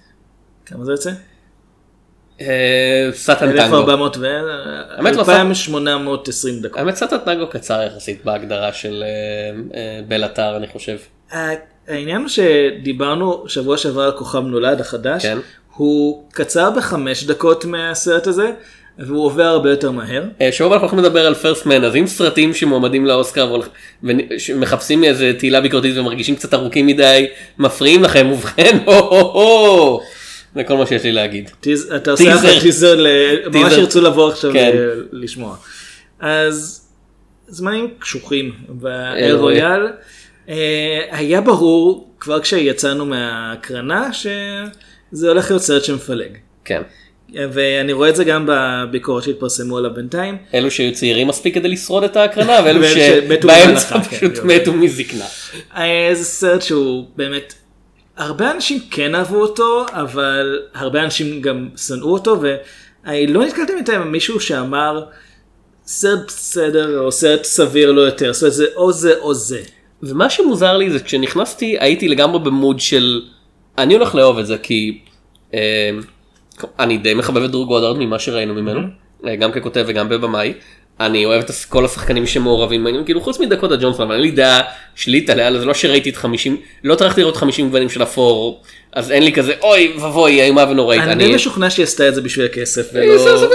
כמה 0.65 0.85
זה 0.85 0.91
יוצא? 0.91 1.11
אה, 2.41 3.09
סאטן 3.13 3.51
טנגו. 3.51 3.77
1400 3.79 4.17
ו... 4.17 4.25
האמת 4.97 5.15
לא 5.15 5.19
2820 5.19 6.61
דקות. 6.61 6.77
האמת 6.77 6.95
סאטן 6.95 7.17
טנגו 7.17 7.47
קצר 7.47 7.83
יחסית 7.83 8.25
בהגדרה 8.25 8.73
של 8.73 9.03
אה, 9.73 10.01
בלאטר 10.07 10.57
אני 10.57 10.67
חושב. 10.67 10.97
העניין 11.87 12.21
הוא 12.21 12.29
שדיברנו 12.29 13.43
שבוע 13.47 13.77
שעבר 13.77 14.01
על 14.01 14.11
כוכב 14.11 14.39
נולד 14.39 14.81
החדש, 14.81 15.25
כן. 15.25 15.37
הוא 15.75 16.23
קצר 16.31 16.71
בחמש 16.71 17.23
דקות 17.23 17.65
מהסרט 17.65 18.27
הזה, 18.27 18.51
והוא 18.99 19.25
עובר 19.25 19.43
הרבה 19.43 19.69
יותר 19.69 19.91
מהר. 19.91 20.23
אה, 20.41 20.49
הבא 20.59 20.73
אנחנו 20.73 20.87
הולכים 20.87 20.99
לדבר 20.99 21.25
על 21.25 21.33
פרסט 21.33 21.65
מן 21.65 21.83
אז 21.83 21.95
אם 21.95 22.07
סרטים 22.07 22.53
שמועמדים 22.53 23.05
לאוסקר 23.05 23.61
ומחפשים 24.03 25.03
איזה 25.03 25.33
תהילה 25.37 25.61
ביקורתית 25.61 25.97
ומרגישים 25.97 26.35
קצת 26.35 26.53
ארוכים 26.53 26.87
מדי 26.87 27.27
מפריעים 27.57 28.03
לכם 28.03 28.27
ובכן 28.31 28.77
הו 28.85 28.93
הו 28.93 29.31
הו 29.31 30.01
זה 30.55 30.63
כל 30.63 30.77
מה 30.77 30.85
שיש 30.85 31.03
לי 31.03 31.11
להגיד. 31.11 31.49
אתה 31.95 32.11
עושה. 32.11 32.35
לך 32.35 32.61
טיזר, 32.61 32.95
ממש. 33.53 33.73
ירצו 33.73 34.01
לבוא 34.01 34.31
עכשיו 34.31 34.51
כן. 34.53 34.71
לשמוע. 35.11 35.55
אז 36.19 36.87
זמנים 37.47 37.89
קשוחים 37.99 38.51
באל 38.69 39.17
אל 39.17 39.35
רויאל. 39.35 39.87
אה, 40.49 41.01
היה 41.11 41.41
ברור 41.41 42.09
כבר 42.19 42.41
כשיצאנו 42.41 43.05
מהקרנה 43.05 44.13
שזה 44.13 45.29
הולך 45.29 45.51
להיות 45.51 45.63
סרט 45.63 45.83
שמפלג. 45.83 46.37
כן. 46.65 46.81
ואני 47.33 47.93
רואה 47.93 48.09
את 48.09 48.15
זה 48.15 48.23
גם 48.23 48.49
בביקורת 48.49 49.23
שהתפרסמו 49.23 49.77
עליו 49.77 49.93
בינתיים. 49.93 50.37
אלו 50.53 50.71
שהיו 50.71 50.93
צעירים 50.93 51.27
מספיק 51.27 51.55
כדי 51.55 51.67
לשרוד 51.67 52.03
את 52.03 52.15
ההקרנה 52.15 52.59
ואלו 52.65 52.83
שבאמצע 52.87 53.99
פשוט 53.99 54.37
כן. 54.37 54.47
מתו 54.47 54.73
מזקנה. 54.73 55.25
אה, 55.75 56.09
זה 56.13 56.23
סרט 56.23 56.61
שהוא 56.61 57.05
באמת, 57.15 57.53
הרבה 58.17 58.51
אנשים 58.51 58.79
כן 58.91 59.15
אהבו 59.15 59.41
אותו, 59.41 59.85
אבל 59.91 60.59
הרבה 60.73 61.03
אנשים 61.03 61.41
גם 61.41 61.69
שנאו 61.77 62.13
אותו, 62.13 62.41
ואני 62.41 63.27
לא 63.27 63.45
נתקלתי 63.45 63.75
מתי 63.75 63.95
עם 63.95 64.11
מישהו 64.11 64.39
שאמר 64.39 65.05
סרט 65.87 66.27
בסדר 66.27 66.99
או 66.99 67.11
סרט 67.11 67.43
סביר 67.43 67.91
לא 67.91 68.01
יותר, 68.01 68.33
זאת 68.33 68.41
אומרת 68.41 68.53
זה 68.53 68.65
או 68.75 68.91
זה 68.91 69.17
או 69.17 69.33
זה. 69.33 69.61
ומה 70.03 70.29
שמוזר 70.29 70.77
לי 70.77 70.89
זה 70.89 70.99
כשנכנסתי 70.99 71.77
הייתי 71.79 72.07
לגמרי 72.07 72.39
במוד 72.39 72.79
של 72.79 73.21
אני 73.77 73.93
הולך 73.93 74.15
לאהוב 74.15 74.39
את 74.39 74.47
זה 74.47 74.57
כי 74.57 74.97
אה, 75.53 75.89
אני 76.79 76.97
די 76.97 77.13
מחבב 77.13 77.43
את 77.43 77.51
דרור 77.51 77.65
גודרד 77.65 77.97
ממה 77.97 78.19
שראינו 78.19 78.53
ממנו 78.53 78.81
אה, 79.27 79.35
גם 79.35 79.51
ככותב 79.51 79.83
וגם 79.87 80.09
בבמאי. 80.09 80.53
אני 80.99 81.25
אוהב 81.25 81.43
את 81.43 81.51
כל 81.69 81.85
השחקנים 81.85 82.27
שמעורבים 82.27 82.83
בעניין 82.83 83.05
כאילו 83.05 83.21
חוץ 83.21 83.39
מדקוטה 83.39 83.75
ג'ונסון 83.75 84.05
אבל 84.05 84.15
אין 84.15 84.21
לי 84.21 84.31
דעה 84.31 84.61
שלילית 84.95 85.29
עליה 85.29 85.59
זה 85.59 85.65
לא 85.65 85.73
שראיתי 85.73 86.09
את 86.09 86.15
50 86.15 86.57
לא 86.83 86.95
טרחתי 86.95 87.21
לראות 87.21 87.37
50 87.37 87.67
גוונים 87.67 87.89
של 87.89 88.03
אפור 88.03 88.61
אז 88.93 89.11
אין 89.11 89.23
לי 89.23 89.33
כזה 89.33 89.53
אוי 89.61 89.93
ואבוי 90.01 90.41
איומה 90.41 90.65
ונוראית. 90.69 91.01
אני 91.01 91.27
די 91.27 91.35
משוכנע 91.35 91.69
שהיא 91.69 91.83
עשתה 91.83 92.07
את 92.07 92.15
זה 92.15 92.21
בשביל 92.21 92.45
הכסף, 92.45 92.89
ולא 92.93 93.05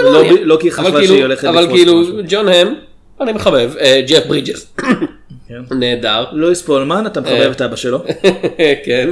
לא 0.01 0.23
לא- 0.43 0.57
כי 0.61 0.71
חשבה 0.71 0.91
כאילו- 0.91 1.05
שהיא 1.07 1.21
הולכת 1.21 1.45
אבל 1.45 1.67
כאילו. 1.67 2.03
ג'ון 2.29 2.47
הם 2.47 2.73
אני 3.21 3.33
מחבב 3.33 3.71
אה, 3.79 4.01
ג'ף 4.07 4.25
ברידג'ס. 4.27 4.67
נהדר. 5.71 6.25
לואיס 6.31 6.61
פולמן, 6.61 7.03
אתה 7.05 7.19
אה. 7.19 7.25
מחבב 7.25 7.51
את 7.51 7.61
אבא 7.61 7.75
שלו. 7.75 8.03
כן. 8.85 9.09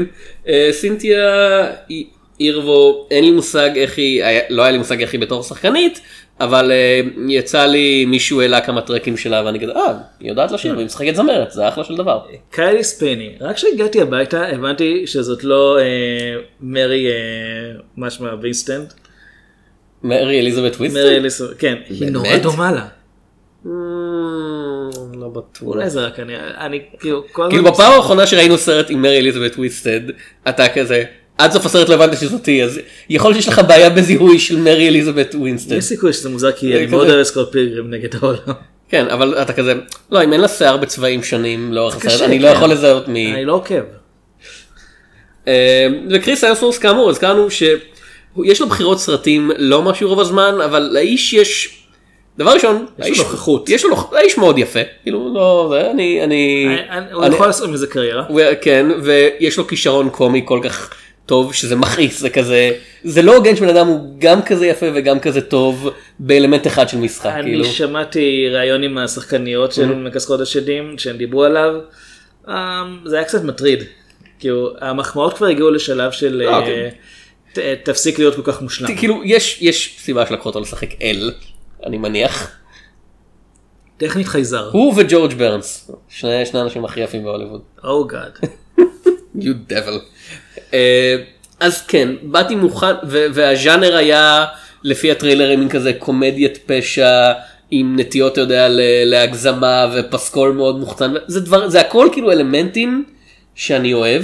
אה, 0.48 0.70
סינתיה 0.72 1.66
אירבו 2.40 3.08
אין 3.12 3.24
לי 3.24 3.32
מושג 3.32 3.70
איך 3.76 3.98
היא 3.98 4.24
לא 4.50 4.62
היה 4.62 4.72
לי 4.72 4.78
מושג 4.78 5.02
איך 5.02 5.14
היא 5.14 5.22
בתור 5.22 5.44
שחקנית 5.44 6.02
אבל 6.40 6.72
אה, 6.72 7.02
יצא 7.28 7.66
לי 7.66 8.06
מישהו 8.06 8.42
העלה 8.42 8.62
כמה 8.62 8.82
טרקים 8.82 9.18
שלה 9.18 9.46
ואני 9.46 9.60
כזה 9.60 9.72
אה 9.72 9.94
היא 10.20 10.30
יודעת 10.30 10.52
לשיר 10.52 10.74
והיא 10.76 10.86
משחקת 10.86 11.16
זמרת 11.16 11.52
זה 11.52 11.68
אחלה 11.68 11.84
של 11.84 11.96
דבר. 11.96 12.20
קיילי 12.52 12.84
ספני, 12.84 13.36
רק 13.42 13.56
כשהגעתי 13.56 14.02
הביתה 14.02 14.48
הבנתי 14.48 15.08
שזאת 15.08 15.44
לא 15.44 15.78
אה, 15.80 15.84
מרי, 16.62 17.08
אה, 17.08 17.14
משמע 17.98 18.30
וינסטנד, 18.42 18.94
מרי 20.04 20.40
אליזבת 20.40 20.80
מרי 20.80 20.90
ווינסטד? 20.90 21.12
אליסו, 21.12 21.46
כן, 21.60 21.76
היא? 21.90 22.10
נורא 22.10 22.38
דומה 22.38 22.72
לה. 22.72 22.86
Mm, 23.66 23.70
לא 25.18 25.28
בטוח. 25.28 25.62
אולי 25.62 25.90
זה 25.90 26.06
רק 26.06 26.20
אני, 26.20 26.34
אני 26.38 26.82
כאילו, 27.00 27.24
כל 27.32 27.42
הזמן... 27.42 27.56
כאילו 27.56 27.74
בפעם 27.74 27.92
האחרונה 27.92 28.28
שראינו 28.28 28.58
סרט 28.58 28.90
עם 28.90 29.02
מרי 29.02 29.18
אליזבת 29.18 29.56
ווינסטד 29.56 30.00
אתה 30.50 30.70
כזה 30.70 31.04
עד 31.38 31.52
סוף 31.52 31.66
הסרט 31.66 31.90
לא 31.90 31.94
הבנת 31.94 32.18
שזאתי 32.18 32.64
אז 32.64 32.80
יכול 33.10 33.32
להיות 33.32 33.44
שיש 33.44 33.54
לך 33.54 33.62
בעיה 33.68 33.90
בזיהוי 33.90 34.40
של 34.40 34.58
מרי 34.58 34.88
אליזבת 34.88 35.36
ווינסטד. 35.36 35.76
יש 35.76 35.84
סיכוי 35.84 36.14
שזה 36.14 36.30
מוזר 36.30 36.52
כי 36.52 36.78
אני 36.78 36.86
מאוד 36.86 37.10
אוהב 37.10 37.24
סקוט 37.24 37.52
פילגrim 37.52 37.88
נגד 37.90 38.16
העולם. 38.22 38.40
כן 38.90 39.08
אבל 39.08 39.38
אתה 39.42 39.54
כזה 39.54 39.74
לא 40.12 40.24
אם 40.24 40.34
אין 40.34 40.42
לה 40.42 40.48
שיער 40.48 40.78
בצבעים 40.78 41.24
שונים 41.24 41.74
לאורך 41.74 41.96
הסרט 42.06 42.22
אני 42.22 42.40
לא 42.40 42.50
כן. 42.50 42.56
יכול 42.56 42.70
לזהות 42.70 43.08
מ... 43.08 43.16
אני 43.16 43.46
לא 43.46 43.54
עוקב. 43.54 43.84
אה, 45.48 45.88
וקריס 46.12 46.44
המסוורת' 46.44 46.78
כאמור 46.78 47.10
הזכרנו 47.10 47.52
שיש 47.52 48.62
לו 48.62 48.68
בחירות 48.68 49.00
סרטים 49.00 49.52
לא 49.58 49.82
משהו 49.82 50.10
רוב 50.10 50.20
הזמן 50.20 50.56
אבל 50.66 50.90
לאיש 50.94 51.34
יש. 51.34 51.79
דבר 52.40 52.52
ראשון, 52.54 52.86
יש 53.00 53.18
לו 53.18 53.24
נוכחות. 53.24 53.70
יש 53.70 53.84
לו 53.84 53.90
נוכחות, 53.90 54.14
האיש 54.14 54.38
מאוד 54.38 54.58
יפה, 54.58 54.80
כאילו 55.04 55.34
לא, 55.34 55.76
אני, 55.92 56.24
אני, 56.24 56.68
אני- 56.90 57.12
הוא 57.12 57.24
אני- 57.24 57.36
יכול 57.36 57.48
לעשות 57.48 57.70
מזה 57.70 57.88
קריירה. 57.88 58.26
כן, 58.62 58.86
ויש 59.04 59.58
לו 59.58 59.68
כישרון 59.68 60.10
קומי 60.10 60.42
כל 60.46 60.60
כך 60.64 60.94
טוב 61.26 61.54
שזה 61.54 61.76
מכעיס, 61.76 62.20
זה 62.20 62.30
כזה, 62.30 62.72
זה 63.04 63.22
לא 63.22 63.36
הוגן 63.36 63.56
שבן 63.56 63.70
אדם 63.70 63.88
הוא 63.88 64.16
גם 64.20 64.42
כזה 64.42 64.68
יפה 64.68 64.86
וגם 64.96 65.20
כזה 65.20 65.42
טוב 65.42 65.90
באלמנט 66.20 66.68
אחד 66.68 66.90
של 66.90 66.98
משחק, 66.98 67.32
אני 67.34 67.44
כאילו. 67.50 67.66
שמעתי 67.66 68.50
ראיון 68.50 68.84
עם 68.84 68.98
השחקניות 68.98 69.72
של 69.74 69.94
מכסחות 69.94 70.42
השדים 70.42 70.96
שהם 70.98 71.18
דיברו 71.18 71.44
עליו. 71.44 71.74
אמ, 72.48 72.54
זה 73.06 73.16
היה 73.16 73.26
קצת 73.26 73.44
מטריד. 73.44 73.84
כאילו 74.40 74.74
המחמאות 74.82 75.34
כבר 75.38 75.48
הגיעו 75.48 75.72
לשלב 75.72 76.12
של 76.12 76.36
לא, 76.46 76.50
אה, 76.60 76.66
כן. 76.66 76.90
תפסיק 77.84 78.20
להיות 78.20 78.36
כל 78.36 78.42
כך 78.44 78.62
מושלם. 78.62 78.96
כאילו 78.96 79.22
יש 79.62 79.96
סיבה 80.00 80.26
שלקחו 80.26 80.50
אותו 80.50 80.60
לשחק 80.60 80.90
אל, 81.02 81.32
אני 81.86 81.98
מניח. 81.98 82.60
טכנית 83.98 84.28
חייזר. 84.28 84.70
הוא 84.72 84.94
וג'ורג' 84.98 85.34
ברנס, 85.34 85.92
שני 86.10 86.46
שני 86.46 86.60
האנשים 86.60 86.86
הכי 86.86 87.00
יפים 87.00 87.24
בהוליווד. 87.24 87.62
או 87.84 88.08
גאד. 88.08 88.32
you 89.44 89.72
devil. 89.72 90.00
אה, 90.74 91.16
אז 91.60 91.88
כן, 91.88 92.10
באתי 92.22 92.56
מוכן, 92.56 92.94
והז'אנר 93.08 93.96
היה 93.96 94.46
לפי 94.84 95.12
הטריילרים 95.12 95.60
מין 95.60 95.70
כזה 95.70 95.94
קומדיית 96.00 96.58
פשע 96.66 97.34
עם 97.72 97.96
נטיות, 98.00 98.34
אתה 98.34 98.42
יודע, 98.42 98.68
להגזמה 99.06 99.86
ופסקול 99.96 100.52
מאוד 100.52 100.80
מוחצן, 100.80 101.14
זה 101.28 101.40
דבר, 101.40 101.70
זה 101.70 101.82
הכל 101.82 102.10
כאילו 102.12 102.32
אלמנטים 102.32 103.06
שאני 103.56 103.94
אוהב. 103.94 104.24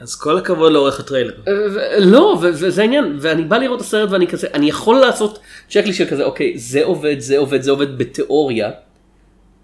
אז 0.00 0.16
כל 0.16 0.38
הכבוד 0.38 0.72
לעורך 0.72 1.00
הטריילר. 1.00 1.34
ו- 1.46 1.80
לא, 1.98 2.38
וזה 2.42 2.82
העניין, 2.82 3.16
ואני 3.20 3.44
בא 3.44 3.58
לראות 3.58 3.80
את 3.80 3.84
הסרט 3.84 4.10
ואני 4.10 4.26
כזה, 4.26 4.46
אני 4.54 4.68
יכול 4.68 4.96
לעשות 5.00 5.38
checklist 5.70 5.98
של 5.98 6.06
כזה, 6.06 6.24
אוקיי, 6.24 6.58
זה 6.58 6.84
עובד, 6.84 7.16
זה 7.18 7.38
עובד, 7.38 7.62
זה 7.62 7.70
עובד 7.70 7.98
בתיאוריה, 7.98 8.70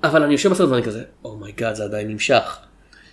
אבל 0.05 0.23
אני 0.23 0.33
יושב 0.33 0.51
בסרט 0.51 0.69
ואני 0.69 0.83
כזה, 0.83 1.03
oh 1.25 1.37
my 1.37 1.50
god, 1.50 1.75
זה 1.75 1.85
עדיין 1.85 2.09
נמשך. 2.09 2.57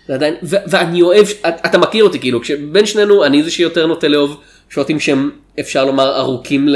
זה 0.08 0.14
עדיין, 0.14 0.36
ואני 0.44 1.02
אוהב, 1.02 1.26
אתה 1.46 1.78
מכיר 1.78 2.04
אותי 2.04 2.20
כאילו, 2.20 2.42
כשבין 2.42 2.86
שנינו 2.86 3.26
אני 3.26 3.44
זה 3.44 3.52
שיותר 3.52 3.88
נוטה 3.88 4.08
לאהוב 4.08 4.42
שוטים 4.70 5.00
שהם 5.00 5.32
אפשר 5.60 5.86
לומר 5.86 6.18
ארוכים 6.18 6.68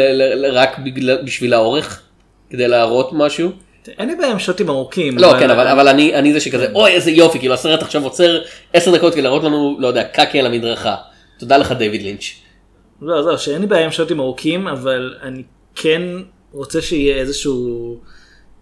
רק 0.52 0.80
בשביל 1.26 1.54
האורך, 1.54 2.02
כדי 2.50 2.68
להראות 2.68 3.10
משהו. 3.14 3.52
אין 3.98 4.10
לי 4.10 4.16
בעיה 4.16 4.32
עם 4.32 4.40
שוטים 4.40 4.70
ארוכים. 4.70 5.18
לא, 5.18 5.34
כן, 5.40 5.50
אבל, 5.50 5.68
אבל 5.68 5.88
אני, 5.88 6.16
אני 6.16 6.34
זה 6.34 6.40
שכזה, 6.40 6.68
אוי 6.76 6.92
איזה 6.92 7.12
יופי, 7.12 7.40
כאילו 7.40 7.54
הסרט 7.54 7.82
עכשיו 7.82 8.04
עוצר 8.04 8.42
10 8.74 8.96
דקות 8.96 9.14
כדי 9.14 9.22
להראות 9.22 9.44
לנו, 9.44 9.78
לא 9.80 9.88
יודע, 9.88 10.04
קקי 10.04 10.40
על 10.40 10.46
המדרכה. 10.46 10.96
תודה 11.40 11.58
לך 11.58 11.72
דיוויד 11.72 12.02
לינץ'. 12.02 12.24
לא, 13.02 13.24
זהו, 13.24 13.38
שאין 13.38 13.62
לי 13.62 13.68
בעיה 13.68 13.86
עם 13.86 13.92
שוטים 13.92 14.20
ארוכים, 14.20 14.68
אבל 14.68 15.16
אני 15.22 15.44
כן 15.76 16.02
רוצה 16.52 16.82
שיהיה 16.82 17.16
איזשהו 17.16 18.00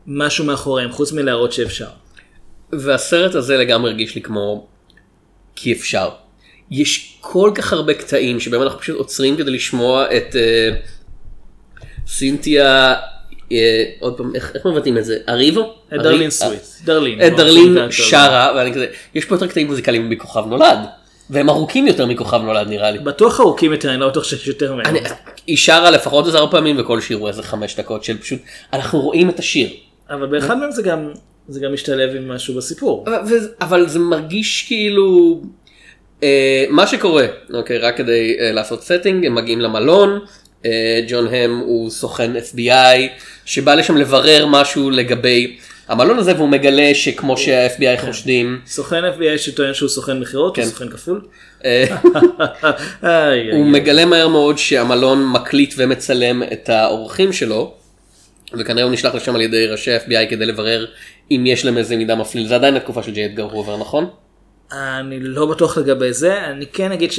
משהו 0.08 0.46
מאחוריהם, 0.46 0.92
חוץ 0.92 1.12
מלהראות 1.12 1.53
שאפשר. 1.53 1.88
והסרט 2.72 3.36
הזה 3.36 3.58
לגמרי 3.58 3.92
הרגיש 3.92 4.15
לי 4.15 4.22
כמו 4.22 4.68
כי 5.56 5.74
אפשר. 5.74 6.10
יש 6.72 7.18
כל 7.22 7.51
כך 7.56 7.74
הרבה 7.74 7.94
קטעים 7.94 8.39
שבהם 8.39 8.62
אנחנו 8.62 8.80
פשוט 8.80 8.98
עוצרים 8.98 9.38
כדי 9.38 9.51
לשמוע 9.51 10.06
את 10.18 10.36
אה, 10.36 10.70
סינתיה, 12.08 12.96
עוד 14.00 14.17
פעם, 14.17 14.36
איך, 14.36 14.55
מבטאים 14.65 14.98
את 14.98 15.05
זה? 15.05 15.17
אריבו? 15.29 15.74
דרלין 15.91 16.22
ארי- 16.22 16.31
סוויט. 16.31 16.60
דרלין. 16.86 17.19
לא, 17.19 17.29
דרלין. 17.29 17.77
שרה, 17.91 18.53
ואני 18.55 18.74
כזה, 18.74 18.86
יש 19.15 19.25
פה 19.25 19.36
יותר 19.36 19.48
קטעים 19.48 19.67
מוזיקליים 19.67 20.10
מכוכב 20.10 20.43
נולד, 20.48 20.77
והם 21.29 21.50
ארוכים 21.50 21.88
יותר 21.88 22.05
מכוכב 22.05 22.41
נולד 22.41 22.67
נראה 22.67 22.91
לי. 22.91 23.00
בטוח 23.00 23.39
ארוכים 23.39 23.72
יותר, 23.72 23.91
אני 23.91 24.00
לא 24.00 24.10
בטוח 24.10 24.24
שיש 24.24 24.48
יותר 24.48 24.75
מהם. 24.75 24.95
היא 25.48 25.57
שרה 25.57 25.91
לפחות 25.91 26.36
ארבע 26.36 26.51
פעמים 26.51 26.79
וכל 26.79 27.01
שיר 27.01 27.17
הוא 27.17 27.27
איזה 27.27 27.43
חמש 27.43 27.75
דקות 27.79 28.03
של 28.03 28.17
פשוט, 28.17 28.39
אנחנו 28.74 29.00
רואים 29.01 29.29
את 29.29 29.39
השיר. 29.39 29.69
אבל 30.10 30.25
באחד 30.27 30.57
מהם 30.57 30.72
זה 30.72 30.81
גם, 30.81 31.10
זה 31.48 31.60
גם 31.60 31.74
משתלב 31.74 32.15
עם 32.15 32.31
משהו 32.31 32.55
בסיפור. 32.55 33.05
אבל- 33.62 33.88
זה 33.88 34.00
מרגיש 34.00 34.63
כאילו 34.67 35.41
אה, 36.24 36.65
מה 36.69 36.88
שקורה 36.88 37.25
אוקיי 37.53 37.77
רק 37.77 37.98
כדי 37.98 38.38
אה, 38.39 38.51
לעשות 38.51 38.83
setting 38.84 39.25
הם 39.25 39.36
מגיעים 39.36 39.62
למלון 39.62 40.10
אה, 40.13 40.17
ג'ון 41.08 41.27
הם 41.27 41.60
הוא 41.60 41.89
סוכן 41.89 42.32
FBI 42.36 43.10
שבא 43.46 43.75
לשם 43.75 43.98
לברר 43.98 44.46
משהו 44.50 44.89
לגבי 44.89 45.58
המלון 45.88 46.20
הזה 46.20 46.36
והוא 46.36 46.50
מגלה 46.50 46.91
שכמו 46.93 47.38
שה-FBI 47.38 48.05
חושדים 48.05 48.60
סוכן 48.67 49.03
FBI 49.05 49.38
שטוען 49.38 49.74
שהוא 49.74 49.89
סוכן 49.89 50.20
מכירות, 50.20 50.58
הוא 50.58 50.63
כן. 50.63 50.70
סוכן 50.70 50.89
כפול. 50.89 51.22
אה, 51.65 51.86
הוא. 53.51 53.65
מגלה 53.65 54.05
מהר 54.05 54.27
מאוד 54.27 54.58
שהמלון 54.58 55.32
מקליט 55.32 55.74
ומצלם 55.77 56.43
את 56.43 56.70
האורחים 56.70 57.34
שלו. 57.34 57.74
וכנראה 58.60 58.84
הוא 58.84 58.91
נשלח 58.91 59.15
לשם 59.15 59.36
על 59.36 59.41
ידי 59.41 59.67
ראשי 59.67 59.91
ה-FBI 59.91 60.29
כדי 60.29 60.46
לברר 60.46 60.86
אם 61.32 61.43
יש 61.48 61.65
להם 61.65 61.77
איזה 61.77 61.98
מידע 61.98 62.15
מפליל 62.15 62.48
זה 62.48 62.55
עדיין 62.55 62.75
התקופה 62.75 63.03
של 63.03 63.12
ג'י 63.12 63.25
אדגר 63.25 63.43
הובר 63.43 63.77
נכון? 63.77 64.10
אני 64.72 65.20
לא 65.20 65.46
בטוח 65.46 65.77
לגבי 65.77 66.13
זה, 66.13 66.46
אני 66.46 66.65
כן 66.65 66.91
אגיד 66.91 67.12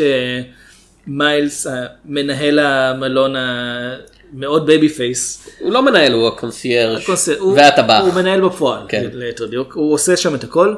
שמיילס, 1.07 1.67
מנהל 2.05 2.59
המלון 2.59 3.35
המאוד 3.37 4.67
baby 4.67 4.89
face, 4.89 5.49
הוא 5.61 5.73
לא 5.73 5.83
מנהל 5.83 6.13
הוא 6.13 6.29
הקונסיירג' 6.29 7.01
הוא- 7.39 7.53
והטבח. 7.57 8.01
הוא 8.05 8.15
מנהל 8.15 8.41
בפועל, 8.41 8.83
כן. 8.89 9.05
ליתר 9.13 9.47
דיוק, 9.47 9.75
הוא 9.75 9.93
עושה 9.95 10.17
שם 10.17 10.35
את 10.35 10.45
הכל. 10.45 10.75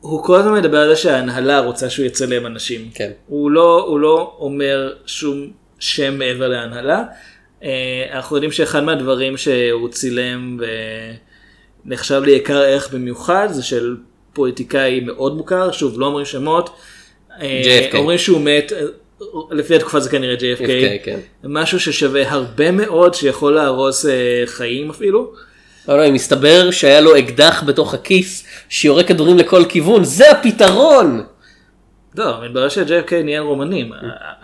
הוא 0.00 0.24
כל 0.24 0.36
הזמן 0.36 0.52
מדבר 0.54 0.78
על 0.78 0.88
זה 0.88 0.96
שההנהלה 0.96 1.58
רוצה 1.60 1.90
שהוא 1.90 2.06
יצלם 2.06 2.46
אנשים. 2.46 2.88
כן. 2.94 3.10
הוא 3.26 3.50
לא, 3.50 3.84
הוא 3.88 4.00
לא 4.00 4.36
אומר 4.38 4.92
שום 5.06 5.46
שם 5.78 6.18
מעבר 6.18 6.48
להנהלה. 6.48 7.04
אה, 7.62 7.68
אנחנו 8.12 8.36
יודעים 8.36 8.52
שאחד 8.52 8.80
מהדברים 8.84 9.36
שהוא 9.36 9.88
צילם 9.88 10.58
ונחשב 11.86 12.22
ליקר 12.24 12.56
ערך 12.58 12.92
במיוחד 12.94 13.48
זה 13.50 13.62
של 13.62 13.96
פוליטיקאי 14.32 15.00
מאוד 15.00 15.36
מוכר, 15.36 15.70
שוב 15.72 16.00
לא 16.00 16.06
אומרים 16.06 16.24
שמות. 16.26 16.70
אה, 17.40 17.62
JFK. 17.92 17.96
אומרים 17.96 18.18
שהוא 18.18 18.40
מת, 18.40 18.72
לפי 19.50 19.76
התקופה 19.76 20.00
זה 20.00 20.10
כנראה 20.10 20.34
JFK. 20.34 20.60
JFK, 20.60 21.04
כן. 21.04 21.18
משהו 21.44 21.80
ששווה 21.80 22.30
הרבה 22.30 22.70
מאוד 22.70 23.14
שיכול 23.14 23.54
להרוס 23.54 24.06
אה, 24.06 24.42
חיים 24.46 24.90
אפילו. 24.90 25.32
לא, 25.88 25.98
לא, 25.98 26.10
מסתבר 26.10 26.70
שהיה 26.70 27.00
לו 27.00 27.18
אקדח 27.18 27.62
בתוך 27.66 27.94
הכיס 27.94 28.44
שיורה 28.68 29.04
כדורים 29.04 29.38
לכל 29.38 29.64
כיוון, 29.68 30.04
זה 30.04 30.30
הפתרון! 30.30 31.24
לא, 32.14 32.44
מתברר 32.44 32.68
ש-JFK 32.68 33.14
ניהל 33.24 33.42
רומנים, 33.42 33.92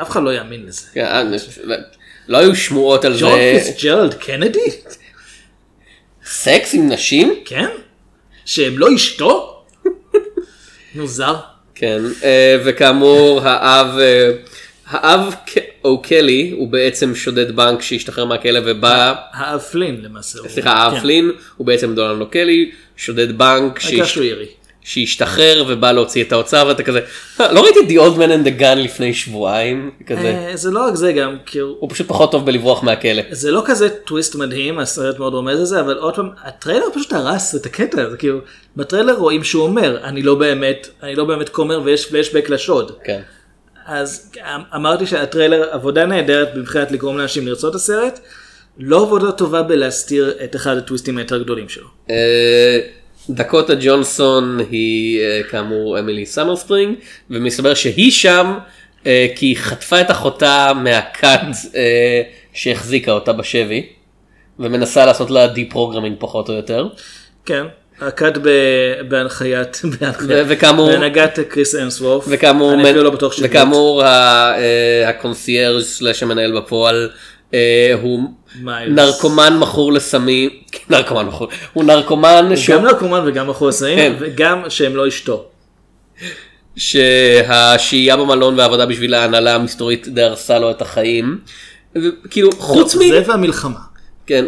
אף 0.02 0.10
אחד 0.10 0.22
לא 0.22 0.34
יאמין 0.34 0.66
לזה. 0.66 0.82
כן, 0.94 1.04
אה, 1.04 1.22
לא 2.28 2.38
היו 2.38 2.56
שמועות 2.56 3.04
על 3.04 3.12
ג'ון 3.20 3.38
זה, 3.38 3.60
פיצג'רלד 3.64 4.14
קנדי? 4.14 4.70
סקס 6.24 6.74
עם 6.74 6.88
נשים? 6.88 7.34
כן? 7.44 7.68
שהם 8.44 8.78
לא 8.78 8.94
אשתו? 8.94 9.62
מוזר. 10.94 11.36
כן, 11.74 12.02
אה, 12.24 12.56
וכאמור 12.64 13.40
האב, 13.44 13.98
אה, 13.98 14.30
האב 14.92 15.34
ק- 15.46 15.58
אוקלי 15.84 16.54
הוא 16.56 16.68
בעצם 16.68 17.14
שודד 17.14 17.56
בנק 17.56 17.82
שהשתחרר 17.82 18.24
מהכלא 18.24 18.60
ובא, 18.64 19.14
האב 19.32 19.60
פלין 19.60 20.00
למעשה. 20.02 20.38
סליחה, 20.48 20.70
האב 20.72 20.94
כן. 20.94 21.00
פלין 21.00 21.30
הוא 21.56 21.66
בעצם 21.66 21.94
דונלד 21.94 22.20
אוקלי, 22.20 22.70
שודד 22.96 23.38
בנק. 23.38 23.80
שהשתחרר 24.84 25.64
ובא 25.68 25.92
להוציא 25.92 26.24
את 26.24 26.32
האוצר 26.32 26.64
ואתה 26.68 26.82
כזה, 26.82 27.00
"אה, 27.40 27.52
לא 27.52 27.60
ראיתי 27.64 27.78
The 27.94 28.02
Old 28.02 28.16
Man 28.16 28.28
and 28.30 28.46
the 28.48 28.60
Gun 28.60 28.74
לפני 28.74 29.14
שבועיים, 29.14 29.90
כזה, 30.06 30.20
אה, 30.48 30.56
זה 30.56 30.70
לא 30.70 30.86
רק 30.86 30.94
זה 30.94 31.12
גם, 31.12 31.36
הוא- 31.54 31.76
הוא 31.80 31.90
פשוט 31.90 32.08
פחות 32.08 32.32
טוב 32.32 32.46
בלברוח 32.46 32.82
מהכלא. 32.82 33.22
זה 33.30 33.50
לא 33.50 33.62
כזה 33.66 33.88
טוויסט 33.90 34.34
מדהים, 34.34 34.78
הסרט 34.78 35.18
מאוד 35.18 35.34
רומז 35.34 35.60
לזה, 35.60 35.80
אבל 35.80 35.96
עוד 35.96 36.14
פעם, 36.16 36.28
הטריילר 36.44 36.84
פשוט 36.94 37.12
הרס 37.12 37.54
את 37.56 37.66
הקטע 37.66 38.02
הזה, 38.02 38.16
כאילו, 38.16 38.38
בטריילר 38.76 39.14
רואים 39.14 39.44
שהוא 39.44 39.62
אומר, 39.62 39.98
אני 40.04 40.22
לא 40.22 40.34
באמת, 40.34 40.88
אני 41.02 41.14
לא 41.14 41.24
באמת 41.24 41.48
כומר 41.48 41.80
ויש 41.84 42.06
פלשבק 42.06 42.50
לשוד. 42.50 42.92
כן. 43.04 43.20
אז 43.86 44.32
אמרתי 44.74 45.06
שהטריילר 45.06 45.68
עבודה 45.70 46.06
נהדרת 46.06 46.54
מבחינת 46.56 46.90
לגרום 46.90 47.18
לאנשים 47.18 47.46
לרצות 47.46 47.70
את 47.70 47.74
הסרט, 47.74 48.20
לא 48.78 49.02
עבודה 49.02 49.32
טובה 49.32 49.62
בלהסתיר 49.62 50.34
את 50.44 50.56
אחד 50.56 50.76
הטוויסטים 50.76 51.18
היותר 51.18 51.42
גדולים 51.42 51.68
שלו. 51.68 51.86
אה, 52.10 52.80
דקוטה 53.30 53.72
ג'ונסון 53.80 54.58
היא 54.70 55.20
אה, 55.20 55.40
כאמור 55.50 55.98
אמילי 55.98 56.26
סמרספרינג 56.26 56.96
ומסתבר 57.30 57.74
שהיא 57.74 58.10
שם 58.10 58.58
אה, 59.06 59.26
כי 59.36 59.46
היא 59.46 59.56
חטפה 59.56 60.00
את 60.00 60.10
אחותה 60.10 60.72
מהכת 60.76 61.40
שהחזיקה 62.52 63.12
אותה 63.12 63.32
בשבי 63.32 63.86
ומנסה 64.58 65.06
לעשות 65.06 65.30
לה 65.30 65.46
deprogramming 65.46 66.16
פחות 66.18 66.48
או 66.48 66.54
יותר. 66.54 66.88
כן, 67.46 67.66
ב- 68.42 68.48
בהנחיית, 69.08 69.82
וכאמור- 70.30 70.90
בהנהגת 70.90 71.38
קריס 71.48 71.74
אנסוורף. 71.74 72.24
וכאמור, 72.28 72.72
אני 72.74 72.82
אפילו 72.84 73.02
לא 73.02 73.10
בטוח 73.10 73.32
שהוא 73.32 73.46
וכאמור 73.46 74.04
אה, 74.04 75.08
הקונסיירג' 75.08 75.82
slash 75.82 76.22
המנהל 76.22 76.60
בפועל 76.60 77.10
אה, 77.54 77.92
הוא. 78.02 78.20
נרקומן 78.88 79.56
מכור 79.58 79.92
לסמים, 79.92 80.50
נרקומן 80.90 81.26
מכור, 81.26 81.48
הוא 81.72 81.84
נרקומן 81.84 82.48
הוא 82.48 82.56
גם 82.68 82.84
נרקומן 82.84 83.20
וגם 83.26 83.50
מכור 83.50 83.72
סמים, 83.72 83.96
כן. 83.98 84.12
וגם 84.18 84.62
שהם 84.68 84.96
לא 84.96 85.08
אשתו. 85.08 85.44
שהשהייה 86.76 88.16
במלון 88.16 88.58
והעבודה 88.58 88.86
בשביל 88.86 89.14
ההנהלה 89.14 89.54
המסתורית 89.54 90.08
די 90.08 90.22
הרסה 90.22 90.58
לו 90.58 90.70
את 90.70 90.82
החיים. 90.82 91.38
כאילו 92.30 92.50
חוץ 92.52 92.94
מ... 92.94 92.98
זה 92.98 93.22
והמלחמה. 93.26 93.78
כן, 94.26 94.44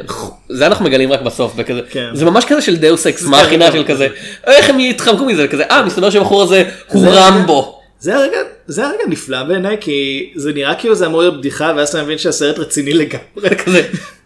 זה 0.48 0.66
אנחנו 0.66 0.84
מגלים 0.84 1.12
רק 1.12 1.20
בסוף, 1.22 1.54
בכזה, 1.54 1.80
כן. 1.90 2.08
זה 2.12 2.24
ממש 2.24 2.44
כזה 2.48 2.62
של 2.62 2.76
דאוס 2.76 3.06
אקס 3.06 3.22
מאכינה. 3.22 3.72
של 3.72 3.84
כזה, 3.84 4.08
איך 4.46 4.70
הם 4.70 4.80
יתחמקו 4.80 5.24
מזה, 5.24 5.48
כזה, 5.48 5.64
אה 5.70 5.82
מסתבר 5.86 6.10
שהבחור 6.10 6.42
הזה 6.42 6.64
הוא 6.88 7.00
זה- 7.02 7.10
רמבו. 7.26 7.80
זה 8.00 8.16
הרגע, 8.16 8.36
זה 8.66 8.86
הרגע 8.86 9.02
נפלא 9.08 9.42
בעיניי, 9.42 9.76
כי 9.80 10.30
זה 10.36 10.52
נראה 10.52 10.74
כאילו 10.74 10.94
זה 10.94 11.06
אמור 11.06 11.20
להיות 11.20 11.38
בדיחה, 11.38 11.72
ואז 11.76 11.88
אתה 11.88 12.02
מבין 12.02 12.18
שהסרט 12.18 12.58
רציני 12.58 12.92
לגמרי. 12.92 13.50
כזה, 13.64 13.82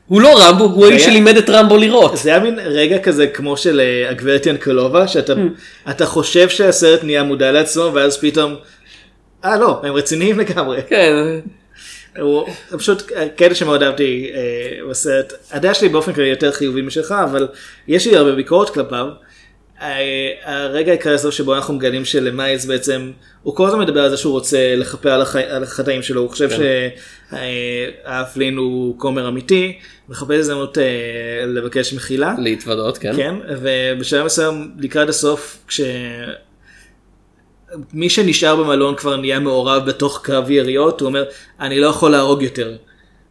הוא 0.06 0.20
לא 0.20 0.38
רמבו, 0.42 0.64
הוא 0.64 0.86
האיש 0.86 1.04
שלימד 1.04 1.36
את 1.36 1.50
רמבו 1.50 1.76
לראות. 1.76 2.16
זה 2.16 2.30
היה 2.30 2.40
מין 2.40 2.58
רגע 2.64 2.98
כזה 2.98 3.26
כמו 3.26 3.56
של 3.56 3.80
אה, 3.80 4.10
הגברת 4.10 4.46
ינקלובה, 4.46 5.08
שאתה 5.08 5.32
Mm. 5.88 6.04
חושב 6.06 6.48
שהסרט 6.48 7.04
נהיה 7.04 7.22
מודע 7.22 7.52
לעצמו, 7.52 7.90
ואז 7.94 8.16
פתאום, 8.20 8.54
אה 9.44 9.58
לא, 9.58 9.80
הם 9.84 9.94
רציניים 9.94 10.38
לגמרי. 10.38 10.78
כן, 10.88 11.12
הוא 12.20 12.48
פשוט 12.78 13.02
קטע 13.36 13.54
שמאוד 13.54 13.82
אהבתי 13.82 14.30
אה, 14.34 14.90
בסרט. 14.90 15.32
הדעה 15.50 15.74
שלי 15.74 15.88
באופן 15.88 16.12
כללי 16.12 16.28
יותר 16.28 16.52
חיובי 16.52 16.82
משלך, 16.82 17.14
אבל 17.24 17.48
יש 17.88 18.06
לי 18.06 18.16
הרבה 18.16 18.32
ביקורת 18.32 18.70
כלפיו. 18.70 19.06
אה, 19.82 20.32
הרגע 20.44 20.92
העיקרי 20.92 21.14
הזה 21.14 21.32
שבו 21.32 21.54
אנחנו 21.54 21.74
מגלים 21.74 22.04
שלמיילס 22.04 22.64
בעצם, 22.64 23.12
הוא 23.42 23.56
כל 23.56 23.66
הזמן 23.66 23.80
מדבר 23.80 24.00
על 24.00 24.10
זה 24.10 24.16
שהוא 24.16 24.32
רוצה 24.32 24.74
לכפר 24.76 25.10
על, 25.10 25.22
החי, 25.22 25.42
על 25.42 25.62
החטאים 25.62 26.02
שלו, 26.02 26.20
הוא 26.20 26.30
חושב 26.30 26.48
שהפלין 27.30 28.56
הוא 28.56 28.98
כומר 28.98 29.28
אמיתי, 29.28 29.78
מחפש 30.08 30.34
הזדמנות 30.34 30.78
אה, 30.78 30.84
לבקש 31.46 31.92
מחילה. 31.92 32.34
להתוודות, 32.38 32.98
כן. 32.98 33.16
כן, 33.16 33.34
ובשלב 33.48 34.24
מסוים 34.24 34.70
לקראת 34.78 35.08
הסוף, 35.08 35.58
כש... 35.68 35.80
מי 37.92 38.10
שנשאר 38.10 38.56
במלון 38.56 38.94
כבר 38.94 39.16
נהיה 39.16 39.40
מעורב 39.40 39.86
בתוך 39.86 40.20
קרב 40.22 40.50
יריות, 40.50 41.00
הוא 41.00 41.06
אומר, 41.08 41.24
אני 41.60 41.80
לא 41.80 41.86
יכול 41.86 42.10
להרוג 42.10 42.42
יותר. 42.42 42.76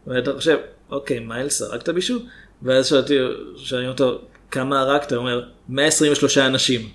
ואתה 0.08 0.34
חושב, 0.34 0.58
אוקיי, 0.92 1.20
מיילס, 1.20 1.62
הרגת 1.62 1.90
מישהו? 1.90 2.20
ואז 2.62 2.88
שאלתי, 2.88 3.18
שואלים 3.58 3.90
אותו, 3.90 4.22
כמה 4.52 4.80
הרגת? 4.80 5.12
הוא 5.12 5.20
אומר, 5.20 5.42
123 5.70 6.38
אנשים. 6.38 6.90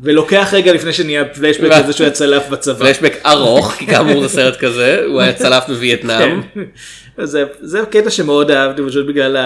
ולוקח 0.00 0.48
רגע 0.52 0.72
לפני 0.72 0.92
שנהיה 0.92 1.24
פלשבק 1.24 1.70
לזה 1.70 1.92
שהוא 1.92 2.04
היה 2.04 2.12
צלף 2.12 2.48
בצבא. 2.48 2.74
פלשבק 2.74 3.20
ארוך, 3.26 3.72
כי 3.72 3.86
כאמור 3.86 4.22
זה 4.22 4.28
סרט 4.28 4.56
כזה, 4.56 5.02
הוא 5.06 5.20
היה 5.20 5.32
צלף 5.32 5.64
בווייטנאם. 5.68 6.42
כן. 6.54 7.24
זה, 7.24 7.44
זה 7.60 7.80
קטע 7.90 8.10
שמאוד 8.10 8.50
אהבתי 8.50 8.82
פשוט 8.88 9.06
בגלל 9.06 9.36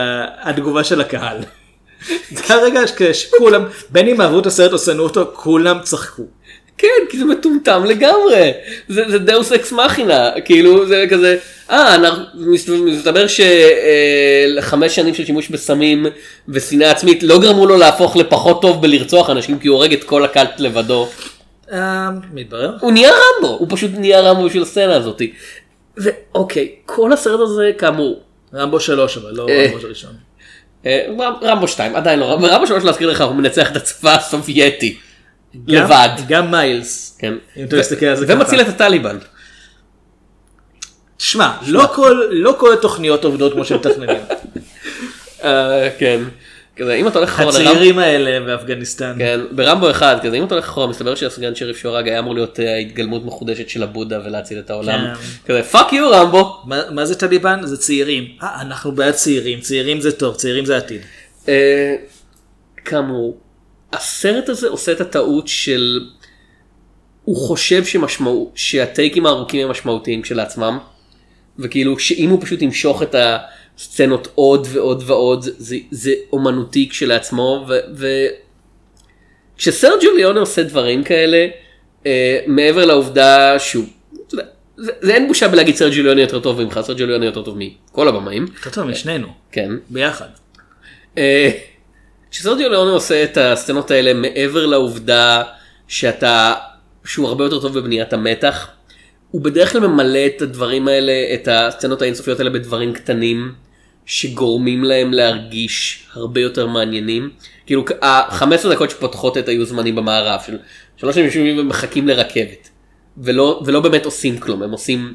התגובה 0.43 0.85
של 0.85 1.01
הקהל. 1.01 1.37
זה 2.37 2.55
הרגע 2.55 2.81
שכולם, 3.13 3.65
בין 3.91 4.09
אם 4.09 4.21
אהבו 4.21 4.39
את 4.39 4.47
הסרט 4.47 4.73
או 4.73 4.79
שנאו 4.79 5.05
אותו, 5.05 5.31
כולם 5.35 5.79
צחקו. 5.83 6.27
כן, 6.79 6.89
כי 7.11 7.19
זה 7.19 7.25
מטומטם 7.25 7.85
לגמרי. 7.85 8.53
זה, 8.89 9.03
זה 9.09 9.19
deus 9.19 9.53
ex 9.53 9.73
machina, 9.73 10.31
כאילו 10.45 10.87
זה 10.89 11.05
כזה, 11.11 11.37
אה, 11.71 11.95
אנחנו- 11.95 12.25
מס- 12.35 12.69
מסתבר 12.69 13.27
שחמש 14.59 14.97
שנים 14.97 15.15
של 15.15 15.25
שימוש 15.25 15.49
בסמים 15.49 16.07
ושנאה 16.49 16.91
עצמית 16.91 17.23
לא 17.23 17.39
גרמו 17.41 17.67
לו 17.67 17.77
להפוך 17.77 18.17
לפחות 18.17 18.63
טוב 18.63 18.83
בלרצוח 18.83 19.31
אנשים 19.31 19.59
כי 19.59 19.69
הוא 19.69 19.77
הורג 19.77 19.93
את 19.93 20.05
כל 20.05 20.25
ה 20.25 20.32
cult 20.32 20.61
לבדו. 20.61 21.09
אה, 21.73 22.09
מתברר. 22.35 22.71
הוא 22.81 22.93
נהיה 22.93 23.11
רמבו, 23.11 23.57
הוא 23.59 23.67
פשוט 23.71 23.91
נהיה 23.95 24.21
רמבו 24.21 24.45
בשביל 24.47 24.63
הסצנה 24.63 24.97
הזאתי. 24.97 25.33
ואוקיי, 25.97 26.69
כל 26.87 27.13
הסרט 27.13 27.41
הזה 27.41 27.71
כאמור, 27.79 28.21
רמבו 28.55 28.81
שלוש 28.81 29.17
אבל 29.19 29.31
לא 29.35 29.47
אה. 29.49 29.67
רמבו 29.73 29.87
הראשון. 29.87 30.11
אה, 30.87 31.07
רמ- 31.19 31.45
רמבו 31.45 31.69
2 31.69 31.97
עדיין 31.97 32.19
לא, 32.19 32.25
רמבו 32.25 32.67
3 32.67 32.85
להזכיר 32.85 33.11
לך 33.11 33.21
הוא 33.21 33.35
מנצח 33.35 33.71
את 33.71 33.77
הצבא 33.77 34.15
הסובייטי. 34.15 34.97
לבד. 35.67 36.09
גם 36.29 36.51
מיילס. 36.51 37.17
כן. 37.21 37.35
אם 37.57 37.65
אתה 37.65 37.77
מסתכל 37.77 38.07
על 38.07 38.17
זה 38.17 38.27
ככה. 38.27 38.35
ומציל 38.37 38.61
את 38.61 38.69
הטליבן. 38.69 39.19
תשמע, 41.17 41.53
לא 41.67 41.89
כל- 41.95 42.23
לא 42.31 42.55
כל 42.59 42.73
התוכניות 42.73 43.25
עובדות 43.25 43.53
כמו 43.53 43.65
שמתכננים. 43.65 44.17
אה, 45.45 45.89
כן. 45.99 46.21
כזה, 46.77 46.95
אם 46.95 47.09
אתה 47.09 47.19
הולך 47.19 47.31
אחורה 47.41 47.53
לרמבו, 47.59 47.71
הצעירים 47.71 47.99
האלה 47.99 48.47
באפגניסטן. 48.47 49.15
כן, 49.19 49.41
ברמבו 49.51 49.91
אחד, 49.91 50.17
כזה, 50.23 50.37
אם 50.37 50.45
אתה 50.45 50.55
הולך 50.55 50.65
אחורה, 50.65 50.87
מסתבר 50.87 51.15
שהסגן 51.15 51.55
שריף 51.55 51.77
שהורג 51.77 52.09
היה 52.09 52.19
אמור 52.19 52.35
להיות 52.35 52.61
אה, 52.61 52.77
התגלמות 52.77 53.25
מחודשת 53.25 53.69
של 53.69 53.83
הבודה 53.83 54.21
ולהציל 54.25 54.59
את 54.59 54.71
העולם. 54.71 54.99
כן. 55.15 55.21
כזה, 55.47 55.63
fuck 55.63 55.93
you 55.93 56.11
רמבו. 56.11 56.63
מה 56.91 57.05
זה 57.05 57.15
טליבן? 57.15 57.61
זה 57.67 57.77
צעירים. 57.77 58.25
אה, 58.43 58.61
אנחנו 58.61 58.93
בעד 58.93 59.15
צעירים. 59.15 59.61
צעירים 59.61 60.01
זה 60.01 60.13
טוב, 60.13 60.35
צעירים 60.35 60.65
זה 60.65 60.77
עתיד. 60.77 61.01
כאמור, 62.85 63.37
הסרט 63.93 64.49
הזה 64.49 64.69
עושה 64.69 64.93
את 64.93 65.01
הטעות 65.01 65.49
של... 65.49 66.07
הוא 67.25 67.37
חושב 67.37 67.85
שמשמעות, 67.85 68.51
שהטייקים 68.55 69.27
הארוכים 69.27 69.65
הם 69.65 69.71
משמעותיים 69.71 70.23
כשלעצמם, 70.23 70.79
וכאילו 71.59 71.99
שאם 71.99 72.31
הוא 72.31 72.41
פשוט 72.43 72.63
ימשוך 72.63 73.03
את 73.03 73.15
הסצנות 73.19 74.29
עוד 74.35 74.67
ועוד 74.71 75.03
ועוד, 75.07 75.47
זה, 75.59 75.77
זה 75.91 76.13
אומנותי 76.33 76.89
כשלעצמו, 76.91 77.67
ו... 77.69 77.73
ו... 77.97 78.07
ליאון 80.17 80.37
עושה 80.37 80.63
דברים 80.63 81.05
כאלה, 81.05 81.47
אה, 82.07 82.41
מעבר 82.47 82.85
לעובדה 82.85 83.59
שהוא, 83.59 83.85
יודע, 84.33 84.45
זה, 84.77 84.93
זה 85.01 85.15
אין 85.15 85.29
בושה 85.29 85.49
בלהגיד 85.49 85.77
סרג'ו 85.77 86.03
ליאון 86.03 86.19
יותר 86.19 86.41
טוב 86.41 86.63
ממך, 86.63 86.81
סרג'ו 86.83 87.07
ליאון 87.07 87.23
יותר 87.23 87.43
טוב 87.43 87.59
מכל 87.59 88.09
הבמאים, 88.09 88.47
יותר 88.57 88.71
טוב 88.71 88.85
משנינו. 88.85 89.29
כן. 89.53 89.71
ביחד. 89.91 90.29
אה, 91.19 91.51
כשסרדיו 92.37 92.71
ליאונה 92.71 92.91
עושה 92.91 93.25
את 93.25 93.37
הסצנות 93.37 93.91
האלה 93.91 94.15
מעבר 94.15 94.67
לעובדה 94.67 95.43
שאתה, 95.89 96.55
שהוא 97.05 97.29
הרבה 97.29 97.45
יותר 97.45 97.61
טוב 97.61 97.79
בבניית 97.79 98.13
המתח, 98.13 98.69
הוא 99.31 99.43
בדרך 99.43 99.73
כלל 99.73 99.87
ממלא 99.87 100.19
את 100.27 100.43
הדברים 100.43 100.89
האלה, 100.89 101.13
את 101.35 101.49
הסצנות 101.51 102.03
האינסופיות 102.03 102.39
האלה 102.39 102.51
בדברים 102.51 102.93
קטנים 102.93 103.53
שגורמים 104.07 104.85
להם 104.85 105.13
להרגיש 105.13 106.07
הרבה 106.15 106.41
יותר 106.41 106.67
מעניינים. 106.67 107.31
כאילו 107.67 107.85
ה-15 108.03 108.69
דקות 108.71 108.91
שפותחות 108.91 109.39
את 109.39 109.49
היו 109.49 109.65
זמנים 109.65 109.97
במערב 109.97 110.41
של 110.47 110.59
שלוש 110.97 111.17
יושבים 111.17 111.59
ומחכים 111.59 112.09
לרכבת 112.09 112.69
ולא, 113.19 113.63
ולא 113.67 113.81
באמת 113.81 114.05
עושים 114.05 114.39
כלום 114.39 114.63
הם 114.63 114.71
עושים, 114.71 115.15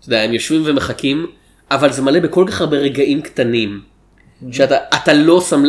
אתה 0.00 0.08
יודע, 0.08 0.22
הם 0.22 0.32
יושבים 0.32 0.62
ומחכים 0.64 1.26
אבל 1.70 1.92
זה 1.92 2.02
מלא 2.02 2.20
בכל 2.20 2.44
כך 2.48 2.60
הרבה 2.60 2.76
רגעים 2.76 3.22
קטנים 3.22 3.80
שאתה 4.52 4.76
אתה 4.94 5.12
לא 5.12 5.40
שם, 5.40 5.62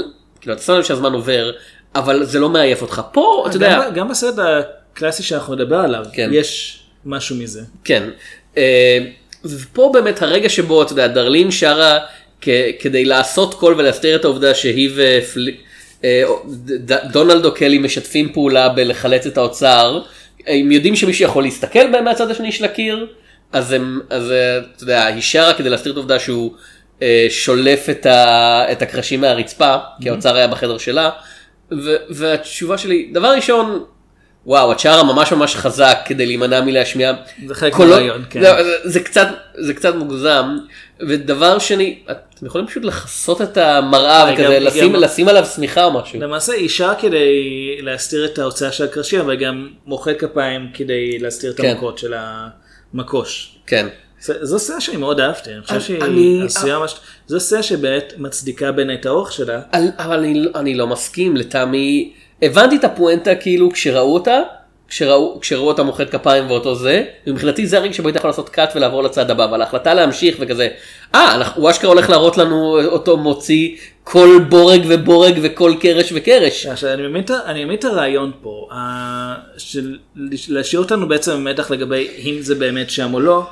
כאילו 0.46 0.56
אתה 0.56 0.64
שם 0.64 0.74
לב 0.74 0.84
שהזמן 0.84 1.14
עובר 1.14 1.52
אבל 1.96 2.26
זה 2.26 2.40
לא 2.40 2.50
מעייף 2.50 2.82
אותך 2.82 3.02
פה 3.12 3.46
אתה 3.48 3.56
יודע. 3.56 3.80
גם, 3.86 3.94
גם 3.94 4.10
בסרט 4.10 4.36
הקלאסי 4.38 5.24
שאנחנו 5.24 5.56
נדבר 5.56 5.76
עליו, 5.76 6.06
כן. 6.14 6.30
יש 6.34 6.80
משהו 7.06 7.36
מזה. 7.36 7.62
כן. 7.84 8.04
אה, 8.58 8.98
ופה 9.46 9.90
באמת 9.94 10.22
הרגע 10.22 10.50
שבו, 10.50 10.84
אתה 10.84 10.92
יודע, 10.92 11.08
דרלין 11.08 11.52
שרה 11.52 12.00
כדי 12.80 13.06
לעשות 13.06 13.54
קול 13.54 13.74
ולהסתיר 13.74 14.16
את 14.16 14.26
העובדה 14.26 14.54
שהיא 14.54 14.90
ודונלד 16.04 17.46
אוקלי 17.46 17.78
משתפים 17.78 18.34
פעולה 18.34 18.70
בלחלץ 18.70 19.26
את 19.26 19.38
האוצר. 19.38 20.02
הם 20.48 20.72
יודעים 20.72 20.96
שמישהו 20.96 21.26
יכול 21.26 21.44
להסתכל 21.44 21.92
בהם 21.92 22.04
מהצד 22.04 22.32
השני 22.32 22.52
של 22.52 22.66
הקיר, 22.66 23.08
אז 23.52 23.72
הם, 23.72 24.00
אז 24.10 24.32
אה, 24.32 24.58
אתה 24.58 24.84
יודע, 24.84 25.06
היא 25.06 25.22
שרה 25.22 25.54
כדי 25.54 25.70
להסתיר 25.70 25.92
את 25.92 25.98
העובדה 25.98 26.20
שהוא 26.20 26.52
אה, 26.54 26.60
שולף 27.30 27.90
את, 27.90 28.06
ה, 28.06 28.66
את 28.72 28.82
הקרשים 28.82 29.22
מהרצפה, 29.22 29.76
כי 30.02 30.10
האוצר 30.10 30.36
היה 30.36 30.48
בחדר 30.48 30.78
שלה. 30.78 31.10
ו- 31.72 31.96
והתשובה 32.10 32.78
שלי, 32.78 33.10
דבר 33.14 33.28
ראשון, 33.36 33.84
וואו 34.46 34.72
את 34.72 34.80
שרה 34.80 35.04
ממש 35.04 35.32
ממש 35.32 35.56
חזק 35.56 35.98
כדי 36.06 36.26
להימנע 36.26 36.62
מלהשמיע 36.62 37.14
זה 37.48 37.56
חלק 37.56 37.74
קולות- 37.74 37.90
מהרעיון, 37.90 38.24
כן. 38.30 38.42
זה, 38.42 38.64
זה, 38.64 38.74
זה 38.84 39.00
קצת 39.00 39.28
זה 39.56 39.74
קצת 39.74 39.96
מוגזם 39.96 40.46
ודבר 41.08 41.60
שני 41.60 42.00
אתם 42.12 42.46
יכולים 42.46 42.68
פשוט 42.68 42.86
לכסות 42.86 43.42
את 43.42 43.58
המראה 43.58 44.26
היא 44.26 44.34
וכזה 44.34 44.44
גם- 44.46 44.52
היא 44.52 44.60
לשים 44.60 44.94
גם- 44.94 45.02
לשים 45.02 45.28
עליו 45.28 45.46
שמיכה 45.56 45.84
או 45.84 45.92
משהו. 45.92 46.20
למעשה 46.22 46.54
אישה 46.54 46.94
כדי 47.02 47.32
להסתיר 47.82 48.26
את 48.26 48.40
ההוצאה 48.40 48.72
של 48.72 48.84
הקרשים 48.84 49.20
אבל 49.20 49.36
גם 49.36 49.70
מוחא 49.86 50.14
כפיים 50.14 50.68
כדי 50.74 51.20
להסתיר 51.20 51.52
את 51.52 51.58
כן. 51.58 51.70
המכות 51.70 51.98
של 51.98 52.14
המקוש. 52.94 53.56
כן. 53.68 53.88
זו 54.42 54.60
סצנה 54.60 54.82
שאני 54.82 54.98
מאוד 54.98 55.20
אהבתי, 55.20 55.54
אני 55.54 55.62
חושב 55.62 55.82
שהיא 55.82 56.44
עשויה 56.46 56.80
ממש, 56.80 56.96
זו 57.28 57.40
סצנה 57.40 57.64
שבאמת 57.64 58.14
מצדיקה 58.18 58.72
בין 58.72 58.94
את 58.94 59.06
האורך 59.06 59.32
שלה. 59.32 59.62
אבל 59.98 60.20
אני, 60.20 60.34
לא- 60.34 60.52
אני 60.56 60.76
לא 60.76 60.88
מסכים 60.88 61.38
לטעמי 61.38 62.14
הבנתי 62.42 62.76
את 62.76 62.84
הפואנטה 62.84 63.36
כאילו 63.36 63.72
כשראו 63.72 64.14
אותה 64.14 64.40
כשראו, 64.90 65.40
כשראו 65.42 65.68
אותה 65.68 65.84
מוחאת 65.84 66.10
כפיים 66.10 66.48
ואותו 66.52 66.76
זה 66.76 67.04
ומבחינתי 67.28 67.68
זה 67.68 67.78
הרגע 67.78 67.94
שבו 67.94 68.08
היית 68.08 68.16
יכול 68.16 68.30
לעשות 68.30 68.50
קאט 68.50 68.76
ולעבור 68.76 69.04
לצד 69.04 69.32
הבא 69.32 69.46
אבל 69.46 69.62
ההחלטה 69.62 69.94
להמשיך 69.94 70.38
וכזה 70.40 70.68
אה 71.16 71.50
הוא 71.56 71.70
אשכרה 71.70 71.90
הולך 71.90 72.10
להראות 72.10 72.38
לנו 72.38 72.80
אותו 72.86 73.18
מוציא 73.18 73.76
כל 74.04 74.40
בורג 74.50 74.82
ובורג 74.88 75.40
וכל 75.42 75.74
קרש 75.80 76.12
וקרש. 76.16 76.66
עכשיו, 76.66 76.94
אני 77.46 77.66
מבין 77.66 77.78
את 77.80 77.86
הרעיון 77.86 78.32
פה, 78.42 78.70
של 79.58 79.98
להשאיר 80.48 80.82
אותנו 80.82 81.08
בעצם 81.08 81.32
במתח 81.32 81.72
לגבי 81.72 82.08
אם 82.18 82.38
זה 82.42 82.56
באמת 82.56 82.90
שם 82.90 83.14
או 83.14 83.20
לא, 83.20 83.44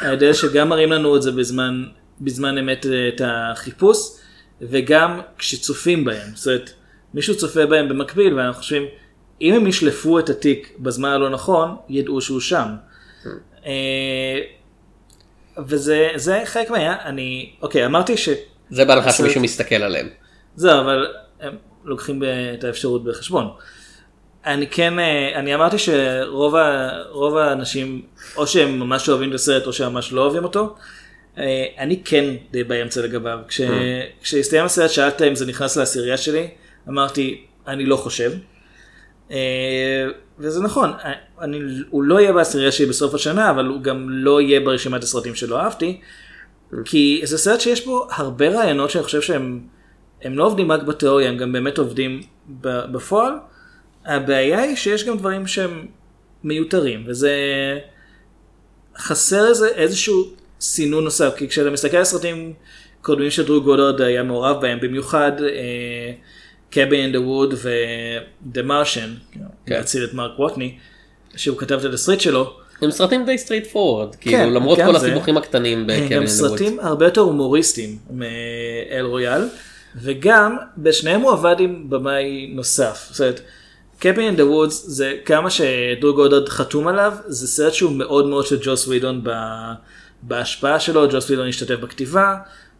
ההבדל 0.00 0.32
שגם 0.32 0.68
מראים 0.68 0.92
לנו 0.92 1.16
את 1.16 1.22
זה 1.22 1.32
בזמן, 1.32 1.84
בזמן 2.20 2.58
אמת 2.58 2.86
אה, 2.86 3.08
את 3.08 3.20
החיפוש, 3.24 3.98
וגם 4.60 5.20
כשצופים 5.38 6.04
בהם, 6.04 6.30
זאת 6.34 6.46
אומרת, 6.46 6.70
מישהו 7.14 7.36
צופה 7.36 7.66
בהם 7.66 7.88
במקביל 7.88 8.34
ואנחנו 8.34 8.62
חושבים, 8.62 8.82
אם 9.40 9.54
הם 9.54 9.66
ישלפו 9.66 10.18
את 10.18 10.28
התיק 10.28 10.72
בזמן 10.78 11.08
הלא 11.08 11.30
נכון, 11.30 11.76
ידעו 11.88 12.20
שהוא 12.20 12.40
שם. 12.40 12.68
אה, 13.66 14.40
וזה 15.66 16.08
זה 16.16 16.42
חלק 16.44 16.70
מהעניין, 16.70 16.94
אני, 17.04 17.52
אוקיי, 17.62 17.86
אמרתי 17.86 18.16
ש... 18.16 18.28
זה 18.70 18.84
בהנחה 18.84 19.12
שמישהו 19.12 19.40
מסתכל 19.40 19.74
עליהם. 19.74 20.08
זהו, 20.56 20.80
אבל 20.80 21.06
הם 21.40 21.56
לוקחים 21.84 22.22
את 22.58 22.64
האפשרות 22.64 23.04
בחשבון. 23.04 23.50
אני 24.46 24.66
כן, 24.66 24.98
אה, 24.98 25.38
אני 25.38 25.54
אמרתי 25.54 25.76
שרוב 25.78 26.54
ה- 26.56 27.02
רוב 27.10 27.36
האנשים, 27.36 28.02
או 28.36 28.46
שהם 28.46 28.78
ממש 28.80 29.08
אוהבים 29.08 29.30
את 29.30 29.34
הסרט, 29.34 29.66
או 29.66 29.72
שהם 29.72 29.92
ממש 29.92 30.12
לא 30.12 30.20
אוהבים 30.22 30.44
אותו. 30.44 30.74
אה, 31.38 31.44
אני 31.78 32.02
כן 32.04 32.24
די 32.50 32.64
באמצע 32.64 33.00
לגביו. 33.02 33.38
כש- 33.48 33.60
כשהסתיים 34.22 34.64
הסרט 34.64 34.90
שאלת 34.90 35.22
אם 35.22 35.34
זה 35.34 35.46
נכנס 35.46 35.76
לעשירייה 35.76 36.16
שלי, 36.16 36.48
אמרתי, 36.88 37.44
אני 37.66 37.86
לא 37.86 37.96
חושב. 37.96 38.32
אה, 39.30 40.06
וזה 40.38 40.62
נכון, 40.62 40.90
אה, 41.04 41.12
אני, 41.40 41.58
הוא 41.90 42.02
לא 42.02 42.20
יהיה 42.20 42.32
בעשירייה 42.32 42.72
שלי 42.72 42.86
בסוף 42.86 43.14
השנה, 43.14 43.50
אבל 43.50 43.66
הוא 43.66 43.82
גם 43.82 44.06
לא 44.10 44.40
יהיה 44.40 44.60
ברשימת 44.60 45.02
הסרטים 45.02 45.34
שלא 45.34 45.60
אהבתי. 45.60 46.00
כי 46.84 47.20
זה 47.24 47.38
סרט 47.38 47.60
שיש 47.60 47.86
בו 47.86 48.06
הרבה 48.10 48.48
רעיונות 48.48 48.90
שאני 48.90 49.04
חושב 49.04 49.20
שהם 49.20 49.60
הם 50.22 50.38
לא 50.38 50.44
עובדים 50.46 50.72
רק 50.72 50.82
בתיאוריה, 50.82 51.28
הם 51.28 51.36
גם 51.36 51.52
באמת 51.52 51.78
עובדים 51.78 52.20
בפועל. 52.60 53.32
הבעיה 54.06 54.60
היא 54.60 54.76
שיש 54.76 55.04
גם 55.04 55.18
דברים 55.18 55.46
שהם 55.46 55.86
מיותרים, 56.44 57.04
וזה 57.06 57.32
חסר 58.98 59.48
איזה, 59.48 59.68
איזשהו 59.68 60.24
סינון 60.60 61.04
נוסף, 61.04 61.34
כי 61.36 61.48
כשאתה 61.48 61.70
מסתכל 61.70 61.96
על 61.96 62.04
סרטים 62.04 62.52
קודמים 63.02 63.30
שדרו 63.30 63.60
גודרד 63.60 64.00
היה 64.00 64.22
מעורב 64.22 64.60
בהם, 64.60 64.80
במיוחד 64.80 65.32
Cabin 66.70 66.96
in 66.96 67.12
the 67.12 67.20
Woods 67.20 67.54
ו-The 67.54 68.60
Martian, 68.66 69.34
כן. 69.66 69.74
להציל 69.74 70.04
את 70.04 70.14
מרק 70.14 70.38
ווטני, 70.38 70.78
שהוא 71.36 71.58
כתב 71.58 71.78
את 71.78 71.84
התסריט 71.84 72.20
שלו, 72.20 72.56
הם 72.82 72.90
סרטים 72.90 73.26
די 73.26 73.38
straightforward 73.38 74.16
כאילו 74.16 74.38
כן, 74.38 74.52
למרות 74.52 74.78
כל 74.78 74.98
זה. 74.98 75.06
הסיבוכים 75.06 75.36
הקטנים 75.36 75.78
הם 75.78 75.86
ב 75.86 75.90
Cabin 75.90 76.08
גם 76.08 76.18
הם 76.18 76.26
סרטים 76.26 76.80
הרבה 76.80 77.04
יותר 77.06 77.20
הומוריסטיים 77.20 77.98
מאל 78.10 79.04
רויאל, 79.04 79.48
וגם 79.96 80.56
בשניהם 80.78 81.20
הוא 81.20 81.32
עבד 81.32 81.56
עם 81.58 81.90
במאי 81.90 82.50
נוסף. 82.54 83.08
זאת 83.10 83.20
אומרת, 83.20 83.40
Cabin 84.02 84.20
in 84.24 84.36
the 84.36 84.46
Woods 84.46 84.84
זה 84.86 85.14
כמה 85.24 85.50
שדרו 85.50 86.14
גודרד 86.14 86.48
חתום 86.48 86.88
עליו, 86.88 87.12
זה 87.26 87.48
סרט 87.48 87.72
שהוא 87.72 87.92
מאוד 87.92 88.26
מאוד 88.26 88.46
של 88.46 88.58
ג'וס 88.62 88.86
ווידון 88.88 89.20
ב- 89.24 89.72
בהשפעה 90.22 90.80
שלו, 90.80 91.08
ג'וס 91.10 91.26
ווידון 91.26 91.48
השתתף 91.48 91.74
בכתיבה, 91.74 92.34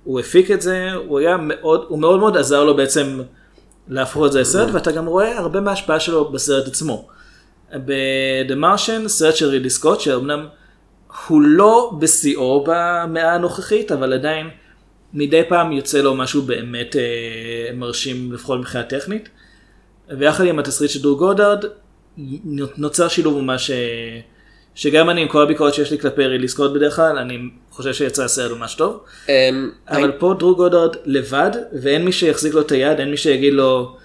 הוא 0.04 0.20
הפיק 0.20 0.50
את 0.50 0.62
זה, 0.62 0.92
הוא 0.92 1.18
היה 1.18 1.36
מאוד, 1.36 1.84
הוא 1.88 1.98
מאוד 1.98 2.20
מאוד 2.20 2.36
עזר 2.36 2.64
לו 2.64 2.76
בעצם 2.76 3.20
להפוך 3.88 4.26
את 4.26 4.32
זה 4.32 4.40
לסרט, 4.40 4.68
ואתה 4.72 4.92
גם 4.92 5.06
רואה 5.06 5.38
הרבה 5.38 5.60
מההשפעה 5.60 6.00
שלו 6.00 6.30
בסרט 6.30 6.66
עצמו. 6.66 7.08
ב-The 7.72 8.52
Martian, 8.52 9.08
סרט 9.08 9.36
של 9.36 9.46
רידלי 9.46 9.70
סקוט, 9.70 10.00
שאומנם 10.00 10.46
הוא 11.28 11.42
לא 11.42 11.92
בשיאו 11.98 12.64
במאה 12.66 13.34
הנוכחית, 13.34 13.92
אבל 13.92 14.12
עדיין 14.12 14.50
מדי 15.14 15.42
פעם 15.48 15.72
יוצא 15.72 15.98
לו 15.98 16.14
משהו 16.14 16.42
באמת 16.42 16.96
אה, 16.96 17.74
מרשים 17.74 18.32
לפחות 18.32 18.58
מבחינה 18.58 18.84
טכנית. 18.84 19.28
ויחד 20.18 20.44
עם 20.44 20.58
התסריט 20.58 20.90
של 20.90 21.02
דור 21.02 21.18
גודרד, 21.18 21.64
נוצר 22.76 23.08
שילוב 23.08 23.40
ממש, 23.40 23.70
אה, 23.70 24.20
שגם 24.74 25.10
אני 25.10 25.22
עם 25.22 25.28
כל 25.28 25.42
הביקורת 25.42 25.74
שיש 25.74 25.90
לי 25.90 25.98
כלפי 25.98 26.26
רילי 26.26 26.48
סקוט 26.48 26.72
בדרך 26.72 26.96
כלל, 26.96 27.18
אני 27.18 27.38
חושב 27.70 27.92
שיצא 27.92 28.24
הסרט 28.24 28.58
ממש 28.58 28.74
טוב. 28.74 29.00
אמ, 29.28 29.70
אבל 29.88 30.12
פה 30.18 30.34
דרו 30.38 30.56
גודרד 30.56 30.96
לבד, 31.04 31.50
ואין 31.82 32.04
מי 32.04 32.12
שיחזיק 32.12 32.54
לו 32.54 32.60
את 32.60 32.72
היד, 32.72 33.00
אין 33.00 33.10
מי 33.10 33.16
שיגיד 33.16 33.52
לו 33.52 33.96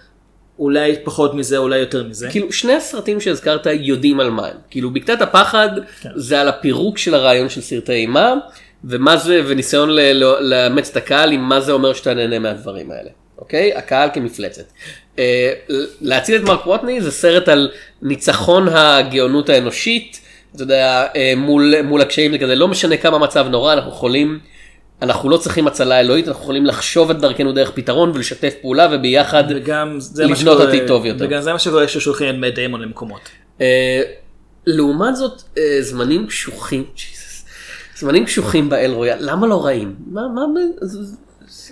אולי 0.59 0.95
פחות 1.03 1.33
מזה, 1.33 1.57
אולי 1.57 1.77
יותר 1.77 2.03
מזה. 2.03 2.27
כאילו 2.31 2.51
שני 2.51 2.73
הסרטים 2.73 3.19
שהזכרת 3.19 3.67
יודעים 3.71 4.19
על 4.19 4.29
מה 4.29 4.47
הם 4.47 4.57
כאילו 4.69 4.91
בקתת 4.91 5.21
הפחד 5.21 5.69
כן. 6.01 6.09
זה 6.15 6.41
על 6.41 6.47
הפירוק 6.47 6.97
של 6.97 7.13
הרעיון 7.13 7.49
של 7.49 7.61
סרטי 7.61 7.93
אימה 7.93 8.33
ומה 8.83 9.17
זה 9.17 9.41
וניסיון 9.47 9.89
לאמץ 10.39 10.89
את 10.89 10.97
הקהל 10.97 11.31
עם 11.31 11.41
מה 11.41 11.61
זה 11.61 11.71
אומר 11.71 11.93
שאתה 11.93 12.13
נהנה 12.13 12.39
מהדברים 12.39 12.91
האלה 12.91 13.09
אוקיי 13.37 13.73
הקהל 13.75 14.09
כמפלצת. 14.13 14.63
אה, 15.19 15.53
להציל 16.01 16.35
את 16.35 16.43
מרק 16.43 16.67
ווטני 16.67 17.01
זה 17.01 17.11
סרט 17.11 17.49
על 17.49 17.69
ניצחון 18.01 18.67
הגאונות 18.67 19.49
האנושית 19.49 20.19
אתה 20.55 20.63
יודע 20.63 21.07
אה, 21.15 21.33
מול 21.37 21.81
מול 21.81 22.01
הקשיים 22.01 22.31
זה 22.31 22.37
כזה 22.37 22.55
לא 22.55 22.67
משנה 22.67 22.97
כמה 22.97 23.19
מצב 23.19 23.47
נורא 23.47 23.73
אנחנו 23.73 23.91
יכולים. 23.91 24.39
אנחנו 25.01 25.29
לא 25.29 25.37
צריכים 25.37 25.67
הצלה 25.67 25.99
אלוהית 25.99 26.27
אנחנו 26.27 26.43
יכולים 26.43 26.65
לחשוב 26.65 27.09
את 27.09 27.19
דרכנו 27.19 27.51
דרך 27.51 27.71
פתרון 27.71 28.11
ולשתף 28.13 28.53
פעולה 28.61 28.87
וביחד 28.91 29.43
לבנות 30.17 30.59
עתיד 30.59 30.87
טוב 30.87 31.05
יותר. 31.05 31.25
וגם 31.25 31.41
זה 31.41 31.53
מה 31.53 31.59
שקורה 31.59 31.85
כששולחים 31.85 32.43
את 32.43 32.55
דיימון 32.55 32.81
למקומות. 32.81 33.21
אה, 33.61 34.01
לעומת 34.67 35.15
זאת 35.15 35.41
זמנים 35.81 36.27
קשוחים, 36.27 36.83
זמנים 37.95 38.25
קשוחים 38.25 38.69
באל 38.69 38.91
רויאל, 38.91 39.17
למה 39.19 39.47
לא 39.47 39.65
רעים? 39.65 39.95
מה, 40.07 40.21
מה, 40.35 40.41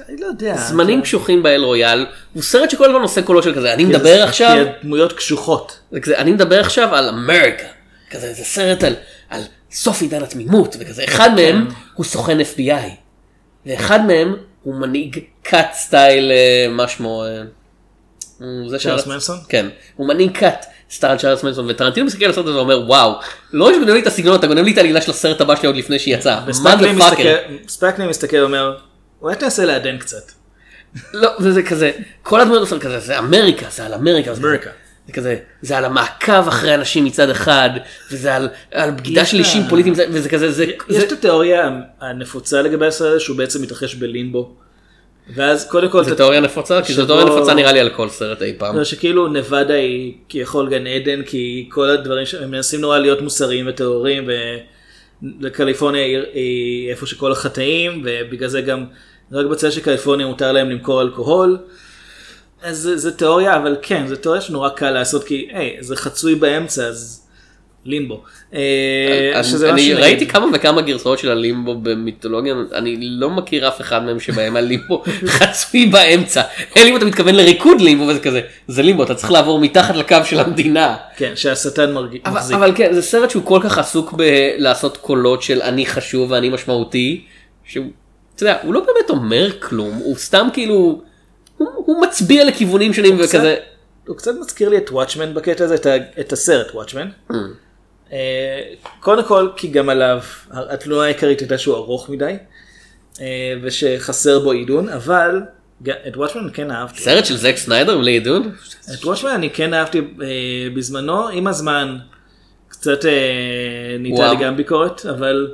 אני 0.10 0.18
לא 0.22 0.26
יודע. 0.26 0.58
זמנים 0.58 1.02
קשוחים 1.02 1.44
באל 1.44 1.64
רויאל, 1.64 2.06
הוא 2.34 2.44
סרט 2.44 2.70
שכל 2.70 2.86
הזמן 2.86 3.02
עושה 3.02 3.22
קולות 3.22 3.44
של 3.44 3.56
כזה, 3.56 3.74
אני 3.74 3.84
כי 3.84 3.90
מדבר 3.90 4.24
עכשיו, 4.24 4.52
כי 4.54 4.70
הדמויות 4.80 5.14
קשוחות. 5.14 5.80
אני 6.18 6.32
מדבר 6.32 6.60
עכשיו 6.60 6.96
על 6.96 7.10
אמריקה, 7.10 7.66
כזה, 8.12 8.34
זה 8.34 8.44
סרט 8.44 8.84
על, 8.84 8.94
על 9.30 9.42
סוף 9.72 10.02
עידן 10.02 10.24
התמימות, 10.24 10.76
וכזה, 10.80 11.04
אחד 11.04 11.30
מהם 11.36 11.68
הוא 11.94 12.06
סוכן 12.06 12.38
FBI, 12.40 12.90
ואחד 13.66 14.06
מהם 14.06 14.36
הוא 14.64 14.76
מנהיג 14.76 15.20
cult 15.44 15.74
style, 15.74 16.32
אה, 16.32 16.68
מה 16.70 16.88
שמו, 16.88 17.24
אה, 17.26 17.42
זה 18.70 18.80
צ'ארלס 18.80 19.08
מנסון? 19.08 19.38
כן, 19.50 19.66
הוא 19.96 20.08
מנהיג 20.08 20.38
cult 20.38 20.66
style 20.92 21.18
צ'ארלס 21.18 21.44
מנסון, 21.44 21.66
וטרנטינו 21.70 22.06
מסתכל 22.06 22.26
על 22.26 22.32
הסרט 22.32 22.46
הזה 22.46 22.56
ואומר 22.56 22.82
וואו, 22.88 23.14
לא 23.54 23.66
רק 23.66 23.74
שגונב 23.76 23.90
לי 23.90 24.00
את 24.02 24.08
הסגנון, 24.08 24.36
אתה 24.36 24.48
גונב 24.48 24.60
לי 24.66 24.72
את 24.74 24.78
העלילה 24.78 25.02
של 25.02 25.12
הסרט 25.12 25.42
הבא 25.42 25.56
שלי 25.56 25.68
עוד 25.68 25.76
לפני 25.76 26.00
שיצא. 26.00 26.40
מסתכל- 26.94 27.22
ספקלי 27.68 28.08
מסתכל 28.08 28.38
ואומר, 28.38 28.78
אולי 29.26 29.36
תנסה 29.36 29.66
לעדן 29.66 29.98
קצת. 29.98 30.32
לא, 31.14 31.30
וזה 31.40 31.64
כזה, 31.64 31.92
כל 32.24 32.42
הדמויות 32.42 32.62
עושות 32.62 32.82
כזה, 32.82 33.00
זה 33.00 33.20
אמריקה, 33.20 33.66
זה 33.72 33.86
על 33.86 33.94
אמריקה. 33.94 34.34
אמריקה. 34.42 34.70
זה 35.08 35.14
כזה, 35.14 35.36
זה 35.62 35.78
על 35.78 35.86
המעקב 35.86 36.48
אחרי 36.48 36.76
אנשים 36.76 37.06
מצד 37.06 37.30
אחד, 37.30 37.70
וזה 38.12 38.36
על, 38.36 38.50
על 38.72 38.92
בגידה 38.92 39.26
של 39.26 39.38
אישים 39.40 39.62
פוליטיים, 39.70 39.96
זה- 39.96 40.06
וזה 40.12 40.30
כזה, 40.30 40.52
זה, 40.52 40.66
יש 40.90 41.04
את 41.04 41.12
התיאוריה 41.12 41.70
הנפוצה 42.02 42.62
לגבי 42.62 42.86
הסרט 42.88 43.10
הזה 43.10 43.20
שהוא 43.20 43.38
בעצם 43.38 43.62
מתרחש 43.62 43.96
בלימבו. 43.96 44.56
ואז 45.36 45.68
קודם 45.70 45.90
כל, 45.90 46.04
זה 46.04 46.10
אתה- 46.10 46.18
תיאוריה 46.18 46.40
נפוצה, 46.40 46.82
כי 46.82 46.94
זו 46.94 47.06
תיאוריה 47.06 47.26
נפוצה 47.26 47.54
נראה 47.54 47.72
לי 47.72 47.80
על 47.80 47.90
כל 47.90 48.10
סרט 48.10 48.42
אי 48.42 48.54
פעם. 48.58 48.78
לא, 48.78 48.84
שכאילו 48.84 49.28
נבדה 49.28 49.74
היא 49.74 50.14
כביכול 50.30 50.70
גן 50.70 50.88
עדן 50.88 51.22
כי 51.24 51.70
כל 51.72 51.90
הדברים 51.90 52.26
שהם 52.26 52.52
מנסים 52.52 52.82
נורא 52.82 52.98
להיות 53.00 53.22
מוסריים 53.22 53.66
וטהורים 53.70 54.30
וקליפורניה 55.42 56.02
היא 56.34 56.90
איפה 56.90 57.06
שכל 57.06 57.32
החטאים 57.32 58.04
ובגלל 58.06 58.50
זה 58.50 58.62
גם 58.62 58.86
רק 59.32 59.46
בצד 59.46 59.72
של 59.72 59.82
קליפורניה 59.82 60.28
מותר 60.28 60.52
להם 60.52 60.70
למכור 60.70 61.02
אלכוהול. 61.02 61.58
אז 62.64 62.78
זה, 62.78 62.98
זה 62.98 63.12
תיאוריה 63.12 63.58
אבל 63.58 63.76
כן 63.82 64.08
זה 64.08 64.16
תיאוריה 64.16 64.42
שנורא 64.42 64.70
קל 64.70 64.92
לעשות 64.92 65.24
כי 65.24 65.48
היי 65.54 65.78
זה 65.80 65.96
חצוי 65.96 66.36
באמצע 66.36 66.84
אז 66.84 67.22
לימבו. 67.86 68.24
אה, 68.54 68.60
אני- 69.36 69.44
שזה 69.44 69.70
אני 69.70 69.82
משהו 69.94 70.02
ראיתי. 70.02 70.28
כמה 70.28 70.46
וכמה 70.54 70.82
גרסאות 70.82 71.20
של 71.20 71.32
הלימבו 71.32 71.76
במיתולוגיה, 71.76 72.56
אני 72.74 72.98
לא 73.02 73.30
מכיר 73.30 73.68
אף 73.68 73.82
אחד 73.82 74.04
מהם 74.06 74.20
שבהם 74.20 74.56
הלימבו 74.56 75.04
חצוי 75.38 75.86
באמצע. 75.86 76.42
לי 76.76 76.90
אם 76.90 76.98
אתה 76.98 77.06
מתכוון 77.06 77.36
לריקוד 77.36 77.82
לימבו 77.82 78.04
וזה 78.08 78.20
כזה, 78.20 78.42
זה 78.68 78.82
לימבו, 78.84 79.04
אתה 79.04 79.16
צריך 79.16 79.32
לעבור 79.32 79.60
מתחת 79.60 79.96
לקו 79.96 80.16
של 80.26 80.40
המדינה. 80.40 80.96
כן, 81.18 81.32
שהשטן. 81.36 81.96
אבל, 82.26 82.40
אבל 82.56 82.72
כן, 82.76 82.94
זה 82.94 83.02
סרט 83.02 83.30
שהוא 83.30 83.44
כל 83.46 83.60
כך 83.64 83.78
עסוק 83.78 84.14
בלעשות 84.14 84.98
קולות 84.98 85.42
של 85.42 85.62
אני 85.62 85.86
חשוב 85.86 86.32
ואני 86.32 86.50
משמעותי, 86.50 87.22
שהוא, 87.66 87.86
אתה 88.36 88.44
יודע, 88.44 88.58
הוא 88.64 88.74
לא 88.74 88.80
באמת 88.80 89.10
אומר 89.10 89.50
כלום, 89.60 89.96
הוא 89.96 90.16
סתם 90.18 90.48
כאילו, 90.54 90.76
הוא, 91.58 91.68
הוא 91.76 92.02
מצביע 92.02 92.44
לכיוונים 92.46 92.94
שונים 92.94 93.18
קצת- 93.18 93.26
וכזה, 93.38 93.56
הוא 94.08 94.18
קצת 94.18 94.32
מזכיר 94.42 94.70
לי 94.70 94.78
את 94.78 94.92
וואטשמן 94.92 95.34
בקטע 95.34 95.64
הזה, 95.64 95.76
את, 95.76 95.86
ה, 95.86 95.96
את 96.20 96.34
הסרט 96.34 96.68
וואטשמן. 96.74 97.10
Hmm. 97.32 97.36
אה, 98.12 98.62
קודם 99.00 99.24
כל 99.24 99.50
כי 99.56 99.68
גם 99.68 99.90
עליו 99.90 100.20
התלונה 100.52 101.04
העיקרית 101.04 101.40
הייתה 101.40 101.58
שהוא 101.58 101.76
ארוך 101.76 102.10
מדי 102.10 102.34
אה, 103.22 103.26
ושחסר 103.64 104.40
בו 104.40 104.52
עידון 104.52 104.90
אבל 104.90 105.42
את 106.08 106.18
וואטשמן 106.18 106.48
כן 106.54 106.72
אהבתי. 106.72 107.02
סרט 107.02 107.26
של 107.26 107.38
זק 107.38 107.56
סניידר 107.58 107.98
בלי 107.98 108.12
עידון? 108.12 108.52
את 108.94 109.06
וואטשמן 109.06 109.30
אני 109.30 109.50
כן 109.50 109.74
אהבתי 109.74 109.98
אה, 110.00 110.26
בזמנו 110.76 111.28
עם 111.28 111.48
הזמן 111.48 111.98
קצת 112.68 113.00
וואו. 114.12 114.34
לי 114.34 114.44
גם 114.46 114.58
ביקורת 114.58 115.06
אבל 115.06 115.48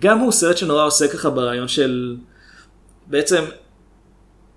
גם 0.00 0.18
הוא 0.18 0.32
סרט 0.32 0.56
שנורא 0.56 0.84
עושה 0.84 1.08
ככה 1.08 1.30
ברעיון 1.30 1.68
של 1.68 2.16
בעצם 3.06 3.44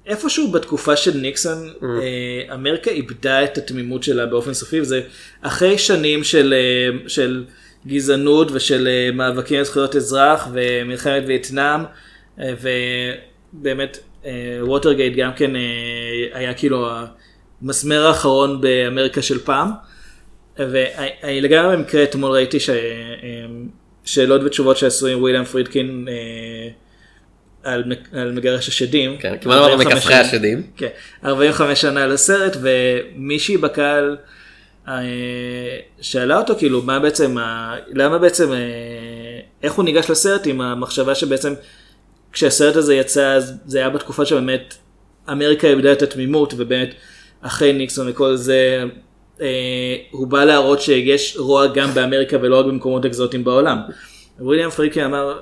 איפשהו 0.06 0.52
בתקופה 0.52 0.96
של 0.96 1.18
ניקסון 1.18 1.70
אה, 1.84 2.54
אמריקה 2.54 2.92
איבדה 2.92 3.44
את 3.44 3.58
התמימות 3.58 4.04
שלה 4.04 4.26
באופן 4.26 4.54
סופי 4.54 4.82
וזה 4.82 5.02
אחרי 5.42 5.78
שנים 5.78 6.24
של, 6.24 6.54
אה, 6.54 7.08
של 7.08 7.46
גזענות 7.88 8.52
ושל 8.52 8.88
אה, 8.88 9.12
מאבקים 9.14 9.58
על 9.58 9.64
זכויות 9.64 9.96
אזרח 9.96 10.48
ומלחמת 10.54 11.24
וייטנאם 11.28 11.82
אה, 12.40 12.54
ובאמת 13.54 14.00
אה, 14.26 14.32
ווטרגייט 14.62 15.16
גם 15.16 15.32
כן 15.36 15.56
אה, 15.56 15.62
היה 16.34 16.54
כאילו 16.54 16.90
המסמר 17.62 18.08
האחרון 18.08 18.62
באמריקה 18.62 19.22
של 19.22 19.40
פעם. 19.40 19.72
ואני 20.58 21.42
לגמרי 21.42 21.78
במקרה 21.78 22.04
אתמול 22.04 22.32
ראיתי 22.32 22.60
ש... 22.60 22.70
שאלות 24.10 24.42
ותשובות 24.44 24.78
שעשו 24.78 25.08
עם 25.08 25.22
וויליאם 25.22 25.44
פרידקין 25.44 26.08
אה, 26.10 26.70
על, 27.64 27.84
על 28.14 28.32
מגרש 28.32 28.68
השדים. 28.68 29.18
כן, 29.18 29.36
כמעט 29.42 29.58
אמרנו 29.58 29.72
45 29.72 29.94
מכסחי 29.94 30.14
השדים. 30.14 30.64
כן, 30.78 30.88
45 31.26 31.82
שנה 31.82 32.08
לסרט 32.08 32.58
ומישהי 32.62 33.58
בקהל 33.58 34.18
אה, 34.88 34.94
שאלה 36.02 36.38
אותו 36.38 36.56
כאילו 36.58 36.82
מה 36.82 37.00
בעצם, 37.00 37.38
ה... 37.38 37.76
למה 37.94 38.18
בעצם, 38.18 38.52
אה, 38.52 38.58
איך 39.64 39.74
הוא 39.74 39.86
ניגש 39.86 40.10
לסרט 40.10 40.48
עם 40.48 40.62
המחשבה 40.62 41.16
שבעצם 41.16 41.54
כשהסרט 42.34 42.76
הזה 42.76 42.96
יצא 42.96 43.34
אז 43.34 43.54
זה 43.66 43.78
היה 43.78 43.90
בתקופה 43.90 44.26
שבאמת 44.26 44.76
אמריקה 45.32 45.68
איבדה 45.68 45.92
את 45.92 46.02
התמימות 46.02 46.54
ובאמת 46.58 46.94
אחרי 47.42 47.74
ניקסון 47.74 48.10
וכל 48.10 48.36
זה 48.36 48.84
הוא 50.12 50.28
בא 50.28 50.44
להראות 50.44 50.82
שיש 50.82 51.38
רוע 51.40 51.68
גם 51.68 51.94
באמריקה 51.94 52.38
ולא 52.42 52.60
רק 52.60 52.66
במקומות 52.66 53.06
אקזוטיים 53.06 53.44
בעולם. 53.44 53.78
וויליאם 54.40 54.70
פריקי 54.70 55.06
אמר 55.06 55.40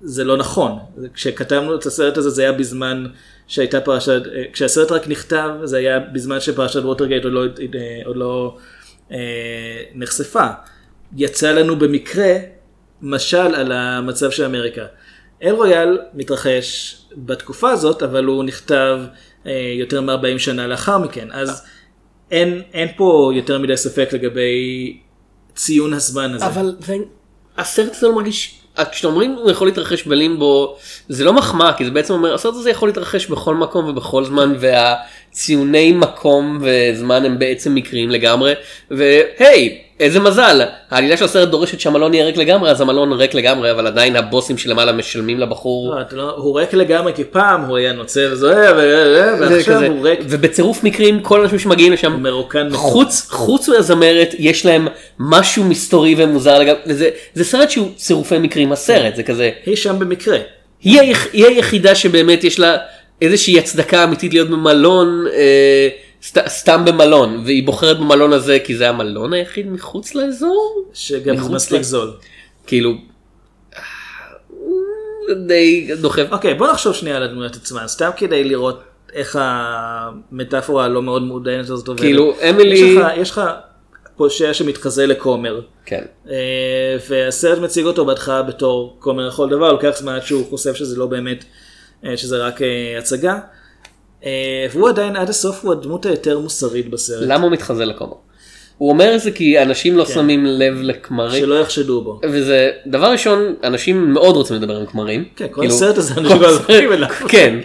זה 0.00 0.24
לא 0.24 0.36
נכון 0.36 0.78
כשכתבנו 1.14 1.74
את 1.74 1.86
הסרט 1.86 2.16
הזה 2.16 2.30
זה 2.30 2.42
היה 2.42 2.52
בזמן 2.52 3.06
שהייתה 3.46 3.80
פרשת 3.80 4.22
אה, 4.34 4.42
כשהסרט 4.52 4.92
רק 4.92 5.08
נכתב 5.08 5.50
זה 5.64 5.76
היה 5.76 5.98
בזמן 6.00 6.40
שפרשת 6.40 6.82
ווטרגייט 6.82 7.24
עוד 7.24 7.32
לא, 7.32 7.44
אה, 7.74 8.00
עוד 8.04 8.16
לא 8.16 8.56
אה, 9.12 9.82
נחשפה. 9.94 10.46
יצא 11.16 11.52
לנו 11.52 11.76
במקרה 11.76 12.34
משל 13.02 13.54
על 13.54 13.72
המצב 13.72 14.30
של 14.30 14.44
אמריקה. 14.44 14.84
אל 15.42 15.54
רויאל 15.54 15.98
מתרחש 16.14 16.96
בתקופה 17.16 17.70
הזאת 17.70 18.02
אבל 18.02 18.24
הוא 18.24 18.44
נכתב 18.44 19.00
אה, 19.46 19.72
יותר 19.78 20.00
מ-40 20.00 20.38
שנה 20.38 20.66
לאחר 20.66 20.98
מכן 20.98 21.28
אז 21.32 21.66
אין, 22.30 22.62
אין 22.74 22.88
פה 22.96 23.30
יותר 23.34 23.58
מדי 23.58 23.76
ספק 23.76 24.08
לגבי 24.12 24.96
ציון 25.54 25.92
הזמן 25.92 26.34
הזה. 26.34 26.46
אבל 26.46 26.76
זה- 26.80 26.96
הסרט 27.58 27.92
הזה 27.96 28.06
לא 28.06 28.14
מרגיש, 28.14 28.54
כשאתם 28.92 29.08
אומרים 29.08 29.32
הוא 29.32 29.50
יכול 29.50 29.68
להתרחש 29.68 30.02
בלימבו, 30.06 30.76
זה 31.08 31.24
לא 31.24 31.32
מחמאה, 31.32 31.72
כי 31.72 31.84
זה 31.84 31.90
בעצם 31.90 32.14
אומר, 32.14 32.34
הסרט 32.34 32.54
הזה 32.54 32.70
יכול 32.70 32.88
להתרחש 32.88 33.26
בכל 33.26 33.54
מקום 33.54 33.88
ובכל 33.88 34.24
זמן, 34.24 34.54
והציוני 34.58 35.92
מקום 35.92 36.58
וזמן 36.62 37.24
הם 37.24 37.38
בעצם 37.38 37.74
מקריים 37.74 38.10
לגמרי, 38.10 38.52
והי, 38.90 39.78
איזה 40.00 40.20
מזל, 40.20 40.60
העלילה 40.90 41.16
של 41.16 41.24
הסרט 41.24 41.48
דורשת 41.48 41.80
שהמלון 41.80 42.14
יהיה 42.14 42.24
ריק 42.24 42.36
לגמרי, 42.36 42.70
אז 42.70 42.80
המלון 42.80 43.12
ריק 43.12 43.34
לגמרי, 43.34 43.70
אבל 43.70 43.86
עדיין 43.86 44.16
הבוסים 44.16 44.58
שלמעלה 44.58 44.92
משלמים 44.92 45.40
לבחור. 45.40 46.00
אתה 46.00 46.16
לא, 46.16 46.34
הוא 46.36 46.60
ריק 46.60 46.74
לגמרי 46.74 47.12
כי 47.14 47.24
פעם 47.24 47.64
הוא 47.64 47.76
היה 47.76 47.92
נוצר 47.92 48.28
וזוהה 48.32 48.72
ו- 48.72 48.76
זה 48.78 49.36
ועכשיו. 49.40 49.82
הוא 49.84 50.08
ריק 50.08 50.20
ובצירוף 50.22 50.84
מקרים 50.84 51.20
כל 51.20 51.40
האנשים 51.40 51.58
שמגיעים 51.58 51.92
לשם 51.92 52.22
מרוקן. 52.22 52.68
חוץ 53.28 53.68
מהזמרת 53.68 54.34
יש 54.38 54.66
להם 54.66 54.88
משהו 55.18 55.64
מסתורי 55.64 56.14
ומוזר 56.18 56.58
לגמרי 56.58 56.80
זה 57.34 57.44
סרט 57.44 57.70
שהוא 57.70 57.88
צירופי 57.96 58.38
מקרים 58.38 58.72
הסרט 58.72 59.16
זה 59.16 59.22
כזה 59.22 59.50
היא 59.66 59.76
שם 59.76 59.98
במקרה. 59.98 60.38
היא 60.82 61.46
היחידה 61.46 61.94
שבאמת 61.94 62.44
יש 62.44 62.58
לה 62.58 62.76
איזושהי 63.22 63.58
הצדקה 63.58 64.04
אמיתית 64.04 64.32
להיות 64.32 64.50
במלון 64.50 65.24
אה, 65.34 65.88
סת, 66.26 66.48
סתם 66.48 66.84
במלון 66.84 67.42
והיא 67.44 67.66
בוחרת 67.66 67.98
במלון 67.98 68.32
הזה 68.32 68.58
כי 68.64 68.76
זה 68.76 68.88
המלון 68.88 69.32
היחיד 69.32 69.70
מחוץ 69.70 70.14
לאזור 70.14 70.84
שגם 70.94 71.34
מחוץ 71.36 71.50
מספיק 71.52 71.80
ל- 71.80 71.82
זול. 71.82 72.12
כאילו. 72.66 72.90
אה, 73.76 73.80
די 75.46 75.88
דוחף 76.00 76.26
אוקיי 76.32 76.54
בוא 76.54 76.68
נחשוב 76.70 76.94
שנייה 76.94 77.16
על 77.16 77.22
הדמויות 77.22 77.56
עצמן 77.56 77.82
סתם 77.88 78.10
כדי 78.16 78.44
לראות 78.44 78.80
איך 79.12 79.38
המטאפורה 79.40 80.84
הלא 80.84 81.02
מאוד 81.02 81.22
מודענת 81.22 81.70
הזאת 81.70 81.88
עובדת. 81.88 82.02
כאילו, 82.02 82.34
אמילי- 82.50 83.00
יש 83.16 83.30
לך, 83.30 83.40
פושע 84.16 84.54
שמתחזה 84.54 85.06
לכומר. 85.06 85.60
כן 85.86 86.04
אה, 86.30 86.34
והסרט 87.08 87.58
מציג 87.58 87.84
אותו 87.86 88.04
בהתחלה 88.06 88.42
בתור 88.42 88.96
כומר 88.98 89.28
לכל 89.28 89.48
דבר, 89.48 89.72
לוקח 89.72 89.90
זמן 89.96 90.14
עד 90.14 90.22
שהוא 90.22 90.46
חושב 90.50 90.74
שזה 90.74 90.96
לא 90.98 91.06
באמת, 91.06 91.44
אה, 92.04 92.16
שזה 92.16 92.36
רק 92.46 92.62
אה, 92.62 92.94
הצגה. 92.98 93.38
אה, 94.26 94.30
והוא 94.72 94.88
עדיין 94.88 95.16
עד 95.16 95.28
הסוף 95.28 95.64
הוא 95.64 95.72
הדמות 95.72 96.06
היותר 96.06 96.38
מוסרית 96.38 96.90
בסרט. 96.90 97.22
למה 97.26 97.42
הוא 97.44 97.52
מתחזה 97.52 97.84
לכומר. 97.84 98.12
הוא 98.78 98.88
אומר 98.90 99.14
את 99.14 99.20
זה 99.20 99.30
כי 99.30 99.62
אנשים 99.62 99.96
לא 99.96 100.06
שמים 100.06 100.46
לב 100.46 100.74
לכמרים. 100.82 101.42
שלא 101.44 101.54
יחשדו 101.60 102.00
בו. 102.02 102.20
וזה 102.24 102.70
דבר 102.86 103.06
ראשון 103.06 103.54
אנשים 103.64 104.12
מאוד 104.12 104.36
רוצים 104.36 104.56
לדבר 104.56 104.76
עם 104.76 104.86
כמרים. 104.86 105.24
כן, 105.36 105.46
כל 105.50 105.60
כאילו, 105.60 105.74
הסרט 105.74 105.98
הזה 105.98 106.14
אנשים 106.14 106.42
הסרט- 106.42 106.70
הולכים 106.70 106.92
אליו. 106.92 107.08
כן, 107.28 107.58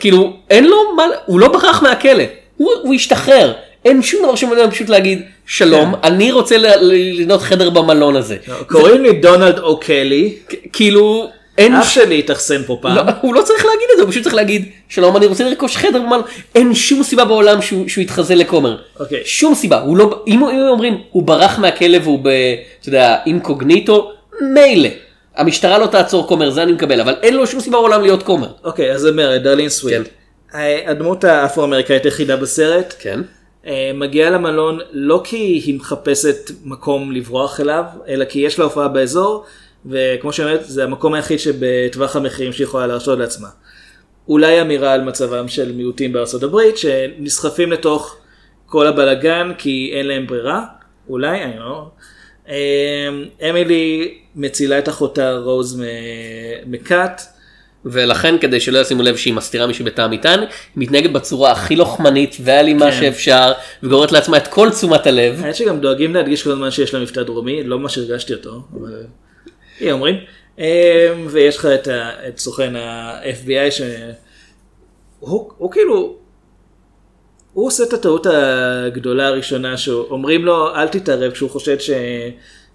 כאילו 0.00 0.32
אין 0.50 0.64
לו 0.66 0.76
מה, 0.96 1.02
הוא 1.26 1.40
לא 1.40 1.48
ברח 1.48 1.82
מהכלא, 1.82 2.24
הוא 2.56 2.70
הוא 2.82 2.94
השתחרר. 2.94 3.52
אין 3.84 4.02
שום 4.02 4.22
דבר 4.22 4.64
לו 4.64 4.70
פשוט 4.70 4.88
להגיד 4.88 5.22
שלום 5.46 5.94
אני 6.02 6.32
רוצה 6.32 6.56
לבנות 6.80 7.40
חדר 7.40 7.70
במלון 7.70 8.16
הזה. 8.16 8.36
כן. 8.44 8.52
קוראים 8.68 9.02
לי 9.02 9.12
דונלד 9.12 9.58
אוקלי, 9.58 10.34
כאילו 10.72 11.28
אין 11.60 11.74
אח 11.74 11.88
שלי 11.88 12.18
התאכסן 12.18 12.62
פה 12.62 12.78
פעם. 12.80 12.96
לא, 12.96 13.02
הוא 13.20 13.34
לא 13.34 13.42
צריך 13.42 13.64
להגיד 13.64 13.88
את 13.92 13.96
זה 13.96 14.02
הוא 14.02 14.10
פשוט 14.10 14.22
צריך 14.22 14.34
להגיד 14.34 14.68
שלום 14.88 15.16
אני 15.16 15.26
רוצה 15.26 15.44
לרכוש 15.44 15.76
חדר 15.76 16.02
במלון 16.02 16.22
אין 16.54 16.74
שום 16.74 17.02
סיבה 17.02 17.24
בעולם 17.24 17.62
שהוא, 17.62 17.88
שהוא 17.88 18.02
יתחזה 18.02 18.34
לכומר. 18.34 18.76
אוקיי. 19.00 19.22
שום 19.24 19.54
סיבה 19.54 19.80
הוא 19.80 19.96
לא 19.96 20.22
אם, 20.26 20.44
אם 20.44 20.60
אומרים 20.68 20.98
הוא 21.10 21.22
ברח 21.22 21.58
מהכלא 21.58 21.98
והוא 22.02 22.18
ב... 22.22 22.28
אתה 22.80 22.88
יודע 22.88 23.16
אינקוגניטו 23.26 24.12
מילא. 24.40 24.88
המשטרה 25.36 25.78
לא 25.78 25.86
תעצור 25.86 26.28
כומר 26.28 26.50
זה 26.50 26.62
אני 26.62 26.72
מקבל 26.72 27.00
אבל 27.00 27.14
אין 27.22 27.34
לו 27.34 27.46
שום 27.46 27.60
סיבה 27.60 27.78
בעולם 27.78 28.02
להיות 28.02 28.22
כומר. 28.22 28.48
אוקיי, 28.64 28.92
אז 28.92 29.00
זה 29.00 29.08
אומרת, 29.08 29.42
דרלין 29.42 29.68
סוויט. 29.68 30.08
אה, 30.54 30.80
הדמות 30.86 31.24
האפרו-אמריקאית 31.24 32.04
היחידה 32.04 32.36
בסרט. 32.36 32.94
כן. 32.98 33.20
אה, 33.66 33.90
מגיעה 33.94 34.30
למלון 34.30 34.78
לא 34.92 35.20
כי 35.24 35.36
היא 35.36 35.78
מחפשת 35.78 36.50
מקום 36.64 37.12
לברוח 37.12 37.60
אליו, 37.60 37.84
אלא 38.08 38.24
כי 38.24 38.38
יש 38.38 38.58
לה 38.58 38.64
הופעה 38.64 38.88
באזור, 38.88 39.44
וכמו 39.86 40.32
שאומרת, 40.32 40.60
זה 40.64 40.84
המקום 40.84 41.14
היחיד 41.14 41.38
שבטווח 41.38 42.16
המחירים 42.16 42.52
שהיא 42.52 42.64
יכולה 42.64 42.86
להרשות 42.86 43.18
לעצמה. 43.18 43.48
אולי 44.28 44.60
אמירה 44.60 44.92
על 44.92 45.02
מצבם 45.02 45.48
של 45.48 45.72
מיעוטים 45.72 46.12
בארצות 46.12 46.42
הברית, 46.42 46.78
שנסחפים 46.78 47.72
לתוך 47.72 48.16
כל 48.66 48.86
הבלגן 48.86 49.52
כי 49.58 49.90
אין 49.94 50.06
להם 50.06 50.26
ברירה, 50.26 50.64
אולי, 51.08 51.44
אני 51.44 51.58
לא... 51.58 51.90
אה, 52.48 53.08
אמילי 53.50 54.14
מצילה 54.36 54.78
את 54.78 54.88
אחותה 54.88 55.36
רוז 55.36 55.80
מ- 55.80 56.72
מכת. 56.72 57.22
ולכן 57.84 58.38
כדי 58.38 58.60
שלא 58.60 58.78
ישימו 58.78 59.02
לב 59.02 59.16
שהיא 59.16 59.34
מסתירה 59.34 59.66
מישהו 59.66 59.84
בתא 59.84 60.02
המטען, 60.02 60.40
היא 60.40 60.48
מתנהגת 60.76 61.10
בצורה 61.10 61.52
הכי 61.52 61.76
לוחמנית 61.76 62.36
ואלימה 62.44 62.90
כן. 62.90 63.00
שאפשר, 63.00 63.52
וגוררת 63.82 64.12
לעצמה 64.12 64.36
את 64.36 64.46
כל 64.46 64.70
תשומת 64.70 65.06
הלב. 65.06 65.40
האמת 65.44 65.54
שגם 65.54 65.80
דואגים 65.80 66.14
להדגיש 66.14 66.42
כל 66.42 66.50
הזמן 66.50 66.70
שיש 66.70 66.94
לה 66.94 67.00
מבטא 67.00 67.22
דרומי, 67.22 67.64
לא 67.64 67.78
ממש 67.78 67.98
הרגשתי 67.98 68.34
אותו, 68.34 68.62
אבל 68.80 69.02
היא 69.80 69.92
אומרים. 69.92 70.16
אמ, 70.58 70.64
ויש 71.28 71.56
לך 71.56 71.66
את, 71.66 71.88
את 72.28 72.38
סוכן 72.38 72.76
ה-FBI 72.76 73.70
שהוא 73.70 75.50
הוא 75.58 75.70
כאילו, 75.70 76.16
הוא 77.52 77.66
עושה 77.66 77.84
את 77.84 77.92
הטעות 77.92 78.26
הגדולה 78.30 79.26
הראשונה 79.26 79.76
שאומרים 79.76 80.44
לו 80.44 80.74
אל 80.74 80.88
תתערב 80.88 81.32
כשהוא 81.32 81.50
חושד 81.50 81.76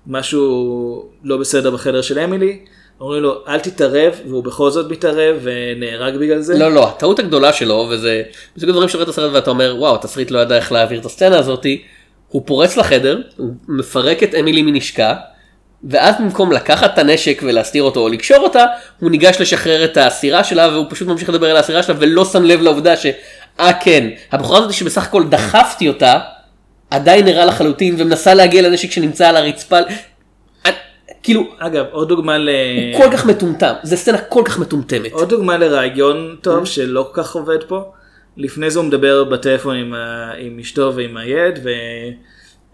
משהו 0.08 1.10
לא 1.24 1.38
בסדר 1.38 1.72
בחדר 1.72 2.02
של 2.02 2.20
אמילי, 2.20 2.60
אומרים 3.02 3.24
לו 3.24 3.48
אל 3.48 3.60
תתערב 3.60 4.20
והוא 4.28 4.44
בכל 4.44 4.72
זאת 4.72 4.92
מתערב 4.92 5.36
ונהרג 5.42 6.18
בגלל 6.18 6.40
זה. 6.42 6.58
לא 6.58 6.72
לא 6.72 6.88
הטעות 6.88 7.20
הגדולה 7.20 7.54
שלו 7.54 7.88
וזה 7.92 8.24
מסוג 8.58 8.70
הדברים 8.70 8.90
שראית 8.90 9.04
את 9.04 9.10
הסרט 9.10 9.34
ואתה 9.34 9.50
אומר 9.50 9.76
וואו 9.80 9.96
התסריט 9.96 10.32
לא 10.32 10.40
ידע 10.40 10.56
איך 10.56 10.72
להעביר 10.72 11.00
את 11.00 11.06
הסצנה 11.06 11.40
הזאתי. 11.40 11.84
הוא 12.28 12.42
פורץ 12.46 12.78
לחדר 12.78 13.22
הוא 13.38 13.54
מפרק 13.68 14.24
את 14.24 14.36
אמילי 14.36 14.62
מנשקה. 14.62 15.16
ואז 15.90 16.16
במקום 16.20 16.52
לקחת 16.52 16.94
את 16.94 16.98
הנשק 16.98 17.42
ולהסתיר 17.44 17.84
אותו 17.84 18.00
או 18.00 18.10
לקשור 18.10 18.38
אותה 18.38 18.66
הוא 19.00 19.12
ניגש 19.12 19.42
לשחרר 19.42 19.86
את 19.86 19.98
האסירה 19.98 20.44
שלה 20.44 20.68
והוא 20.68 20.86
פשוט 20.90 21.08
ממשיך 21.08 21.30
לדבר 21.30 21.50
על 21.50 21.58
האסירה 21.58 21.84
שלה 21.84 21.96
ולא 22.00 22.26
שם 22.26 22.44
לב 22.44 22.62
לעובדה 22.62 22.94
שאה 22.98 23.74
כן 23.82 24.10
הבחורה 24.32 24.60
הזאת 24.60 24.74
שבסך 24.74 25.04
הכל 25.04 25.24
דחפתי 25.28 25.88
אותה 25.88 26.20
עדיין 26.92 27.26
נראה 27.26 27.46
לחלוטין 27.46 27.96
ומנסה 27.98 28.34
להגיע 28.34 28.62
לנשק 28.62 28.92
שנמצא 28.92 29.28
על 29.30 29.36
הרצפה. 29.36 29.78
אה, 30.66 30.72
כאילו 31.24 31.44
אגב 31.60 31.86
עוד 31.92 32.10
דוגמה 32.10 32.38
ל... 32.38 32.50
הוא 32.94 33.04
כל 33.04 33.12
כך 33.12 33.26
מטומטם 33.26 33.74
זה 33.84 33.98
סצנה 33.98 34.18
כל 34.18 34.42
כך 34.46 34.60
מטומטמת. 34.60 35.12
עוד 35.12 35.30
דוגמה 35.30 35.58
לרעיון. 35.58 36.36
טוב 36.42 36.66
שלא 36.66 37.10
כל 37.12 37.24
כך 37.24 37.36
עובד 37.36 37.64
פה. 37.68 37.92
לפני 38.38 38.70
זה 38.70 38.80
הוא 38.80 38.88
מדבר 38.88 39.24
בטלפון 39.24 39.76
עם, 39.76 39.94
ה... 39.94 40.32
עם 40.38 40.60
אשתו 40.60 40.94
ועם 40.96 41.18
הילד 41.18 41.60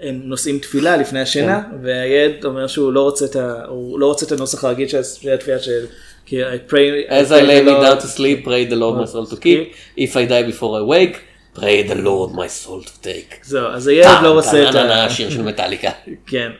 והם 0.01 0.21
נושאים 0.23 0.59
תפילה 0.59 0.97
לפני 0.97 1.19
השינה 1.21 1.61
כן. 1.63 1.77
והילד 1.83 2.45
אומר 2.45 2.67
שהוא 2.67 2.93
לא 2.93 3.01
רוצה 3.01 3.25
את, 3.25 3.35
ה... 3.35 3.63
לא 3.97 4.05
רוצה 4.05 4.25
את 4.25 4.31
הנוסח 4.31 4.63
הרגיל 4.63 4.87
של 4.87 5.33
התפילה 5.33 5.59
של 5.59 5.85
כי 6.25 6.43
I 6.43 6.71
pray, 6.71 7.09
As 7.09 7.31
I 7.31 7.41
lay 7.41 7.61
me 7.61 7.71
down 7.71 7.97
to 7.97 8.07
sleep, 8.07 8.45
pray 8.45 8.65
the 8.65 8.75
Lord 8.75 8.95
my 9.01 9.05
soul 9.05 9.25
to 9.25 9.37
keep. 9.37 9.73
If 9.97 10.15
I 10.15 10.25
die 10.25 10.43
before 10.51 10.79
I 10.79 10.83
wake, 10.93 11.17
pray 11.53 11.83
the 11.91 11.95
Lord 11.95 12.31
my 12.31 12.47
soul 12.47 12.81
to 12.83 13.03
take. 13.03 13.35
זהו 13.43 13.67
אז 13.67 13.87
הילד 13.87 14.17
לא 14.23 14.31
רוצה 14.31 14.63
את 14.63 14.67
טה-טה-טה-טה, 14.67 14.95
ה... 14.95 15.05
השיר 15.05 15.29
של 15.29 15.41
מטאליקה. 15.41 15.89
כן. 16.31 16.51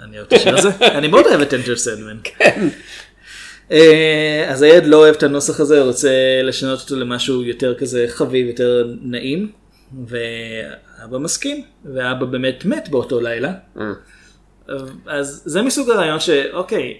אני 0.00 0.16
אוהב 0.16 0.26
את 0.26 0.32
השיר 0.32 0.56
הזה. 0.58 0.70
אני 0.98 1.08
מאוד 1.08 1.26
אוהב 1.26 1.40
את 1.40 1.54
Enter 1.54 1.76
Sandman. 1.76 2.16
כן. 2.24 2.68
אה, 3.72 4.46
אז 4.48 4.62
הילד 4.62 4.86
לא 4.86 4.96
אוהב 4.96 5.14
את 5.14 5.22
הנוסח 5.22 5.60
הזה, 5.60 5.80
הוא 5.80 5.86
רוצה 5.86 6.40
לשנות 6.42 6.80
אותו 6.80 6.96
למשהו 6.96 7.42
יותר 7.42 7.74
כזה 7.74 8.06
חביב, 8.08 8.46
יותר 8.46 8.88
נעים, 9.02 9.52
ואבא 11.04 11.18
מסכים, 11.18 11.64
ואבא 11.94 12.24
באמת 12.26 12.64
מת 12.64 12.88
באותו 12.88 13.20
לילה. 13.20 13.52
אז 15.06 15.42
זה 15.44 15.62
מסוג 15.62 15.90
הרעיון 15.90 16.20
שאוקיי, 16.20 16.98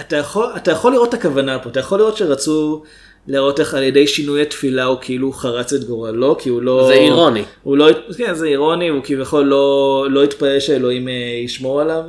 אתה 0.00 0.16
יכול, 0.16 0.46
אתה 0.56 0.70
יכול 0.70 0.92
לראות 0.92 1.08
את 1.08 1.14
הכוונה 1.14 1.58
פה, 1.58 1.70
אתה 1.70 1.80
יכול 1.80 1.98
לראות 1.98 2.16
שרצו 2.16 2.82
להראות 3.26 3.60
איך 3.60 3.74
על 3.74 3.82
ידי 3.82 4.06
שינוי 4.06 4.42
התפילה 4.42 4.84
הוא 4.84 4.98
כאילו 5.00 5.32
חרץ 5.32 5.72
את 5.72 5.84
גורלו, 5.84 6.38
כי 6.38 6.48
הוא 6.48 6.62
לא... 6.62 6.84
זה 6.88 6.92
אירוני. 6.94 7.44
הוא 7.62 7.76
לא, 7.76 7.88
כן, 8.18 8.34
זה 8.34 8.46
אירוני, 8.46 8.88
הוא 8.88 9.00
כביכול 9.04 9.44
לא, 9.46 10.06
לא 10.10 10.24
התפלל 10.24 10.60
שאלוהים 10.60 11.08
אה, 11.08 11.12
ישמור 11.44 11.80
עליו, 11.80 12.04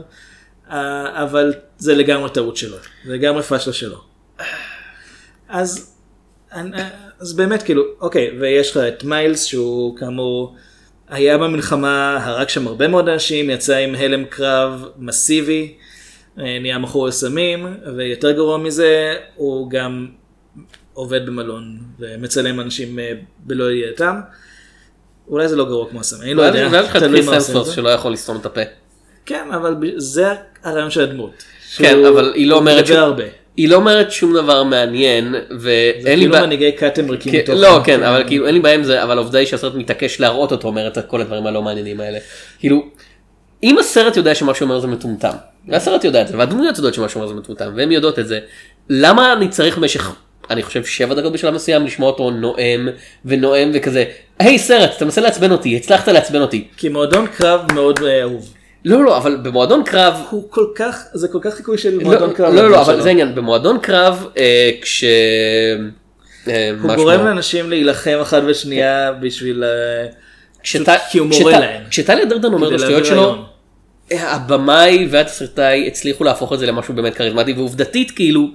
אה, 0.71 1.23
אבל 1.23 1.53
זה 1.77 1.95
לגמרי 1.95 2.29
טעות 2.29 2.57
שלו, 2.57 2.77
זה 3.05 3.13
לגמרי 3.13 3.43
פשלה 3.43 3.73
שלו. 3.73 3.97
אז, 5.49 5.95
אני- 6.51 6.77
אז 7.19 7.33
באמת 7.33 7.63
כאילו, 7.63 7.83
אוקיי, 8.01 8.31
ויש 8.39 8.71
לך 8.71 8.77
את 8.77 9.03
מיילס 9.03 9.43
שהוא 9.45 9.97
כאמור 9.97 10.55
היה 11.09 11.37
במלחמה, 11.37 12.17
הרג 12.25 12.49
שם 12.49 12.67
הרבה 12.67 12.87
מאוד 12.87 13.09
אנשים, 13.09 13.49
יצא 13.49 13.75
עם 13.77 13.95
הלם 13.95 14.25
קרב 14.25 14.85
מסיבי, 14.97 15.73
אה, 16.39 16.57
נהיה 16.61 16.77
מכור 16.77 17.07
לסמים, 17.07 17.67
ויותר 17.97 18.31
גרוע 18.31 18.57
מזה, 18.57 19.15
הוא 19.35 19.69
גם 19.69 20.07
עובד 20.93 21.25
במלון 21.25 21.77
ומצלם 21.99 22.59
אנשים 22.59 22.99
אה, 22.99 23.11
בלא 23.39 23.71
ידיעתם. 23.71 24.19
אולי 25.27 25.47
זה 25.47 25.55
לא 25.55 25.65
גרוע 25.65 25.89
כמו 25.89 25.99
הסמים, 25.99 26.23
אני 26.23 26.33
לא 26.33 26.41
יודע, 26.41 26.67
ואז 26.71 26.83
יש 26.85 26.89
לך 26.89 26.95
את 26.95 27.01
קריס 27.01 27.25
זה. 27.47 27.73
שלא 27.73 27.89
יכול 27.89 28.13
לסתום 28.13 28.37
את 28.37 28.45
הפה. 28.45 28.61
כן, 29.25 29.47
אבל 29.55 29.75
זה 29.97 30.25
הרעיון 30.63 30.89
של 30.91 31.01
הדמות. 31.01 31.43
כן, 31.77 32.05
אבל 32.05 32.31
היא 32.35 32.47
לא 32.47 32.53
הוא 32.53 32.59
אומרת 32.59 32.75
מדבר 32.77 32.85
שהוא- 32.93 32.99
הרבה. 32.99 33.23
היא 33.59 33.69
לא 33.69 33.75
אומרת 33.75 34.11
שום 34.11 34.33
דבר 34.33 34.63
מעניין, 34.63 35.31
זה 35.31 35.39
ואין 35.59 36.05
לי 36.05 36.15
כאילו 36.15 36.31
בעיה. 36.31 36.45
מנהיגי 36.45 36.71
כתם 36.77 37.09
ריקים 37.09 37.31
כן, 37.31 37.39
מתוכן. 37.39 37.57
לא 37.57 37.79
כן 37.83 38.03
אבל 38.03 38.23
כאילו 38.27 38.45
אין 38.45 38.53
לי 38.55 38.59
בעיה 38.59 38.75
עם 38.75 38.83
זה 38.83 39.03
אבל 39.03 39.17
העובדה 39.17 39.39
היא 39.39 39.47
שהסרט 39.47 39.75
מתעקש 39.75 40.19
להראות 40.19 40.51
אותו 40.51 40.67
אומרת 40.67 40.97
את 40.97 41.05
כל 41.07 41.21
הדברים 41.21 41.47
הלא 41.47 41.61
מעניינים 41.61 41.99
האלה. 41.99 42.19
כאילו 42.59 42.85
אם 43.63 43.77
הסרט 43.79 44.17
יודע 44.17 44.35
שמה 44.35 44.53
שהוא 44.53 44.65
אומר 44.65 44.79
זה 44.79 44.87
מטומטם 44.87 45.33
והסרט 45.67 46.03
יודע 46.03 46.21
את 46.21 46.27
זה 46.27 46.37
והדמויות 46.37 46.77
יודעות 46.77 46.93
שמה 46.93 47.09
שהוא 47.09 47.23
אומר 47.23 47.33
זה 47.33 47.39
מטומטם 47.39 47.71
והן 47.75 47.91
יודעות 47.91 48.19
את 48.19 48.27
זה 48.27 48.39
למה 48.89 49.33
אני 49.33 49.49
צריך 49.49 49.77
במשך 49.77 50.11
אני 50.49 50.63
חושב 50.63 50.85
שבע 50.85 51.13
דקות 51.13 51.33
בשלב 51.33 51.53
מסוים 51.53 51.85
לשמוע 51.85 52.09
אותו 52.09 52.31
נואם 52.31 52.87
ונואם 53.25 53.71
וכזה 53.73 54.03
היי 54.39 54.59
סרט 54.59 54.91
אתה 54.97 55.05
מנסה 55.05 55.21
לעצבן 55.21 55.51
אותי 55.51 55.75
הצלחת 55.75 56.07
לעצבן 56.07 56.41
אותי 56.41 56.67
כי 56.77 56.89
מועדון 56.89 57.27
קרב 57.27 57.73
מאוד 57.73 57.99
אה, 58.03 58.21
אהוב. 58.21 58.53
לא 58.85 59.03
לא 59.03 59.17
אבל 59.17 59.35
במועדון 59.43 59.83
קרב 59.83 60.13
הוא 60.29 60.47
כל 60.49 60.65
כך, 60.75 61.03
זה 61.13 61.27
כל 61.27 61.39
כך 61.41 61.53
חיקוי 61.53 61.77
של 61.77 61.95
לא 61.97 62.03
מועדון 62.03 62.33
קרב. 62.33 62.53
לא 62.53 62.61
לא 62.61 62.65
הדמות 62.67 62.79
אבל 62.87 62.93
שלו. 62.93 63.03
זה 63.03 63.09
העניין 63.09 63.35
במועדון 63.35 63.79
קרב 63.79 64.27
אה, 64.37 64.71
כש. 64.81 65.03
אה, 66.47 66.71
הוא 66.81 66.95
גורם? 66.95 67.25
לאנשים 67.25 67.69
להילחם 67.69 68.17
אחד 68.21 68.45
בשנייה 68.45 69.11
בשביל... 69.11 69.63
אה, 69.63 70.05
כשטל- 70.63 70.95
כי 71.11 71.17
הוא 71.17 71.27
מורה 71.27 71.39
כשטל- 71.43 71.59
להם. 71.59 71.81
כשטליה 71.89 72.25
דרדן 72.25 72.53
אומר 72.53 72.69
את 72.75 72.81
השטויות 72.81 73.05
שלו. 73.05 73.35
הבמאי 74.11 75.07
והתסריטאי 75.11 75.87
הצליחו 75.87 76.23
להפוך 76.23 76.53
את 76.53 76.59
זה 76.59 76.65
למשהו 76.65 76.93
באמת 76.93 77.13
כריזמטי 77.15 77.53
ועובדתית 77.53 78.11
כאילו 78.11 78.47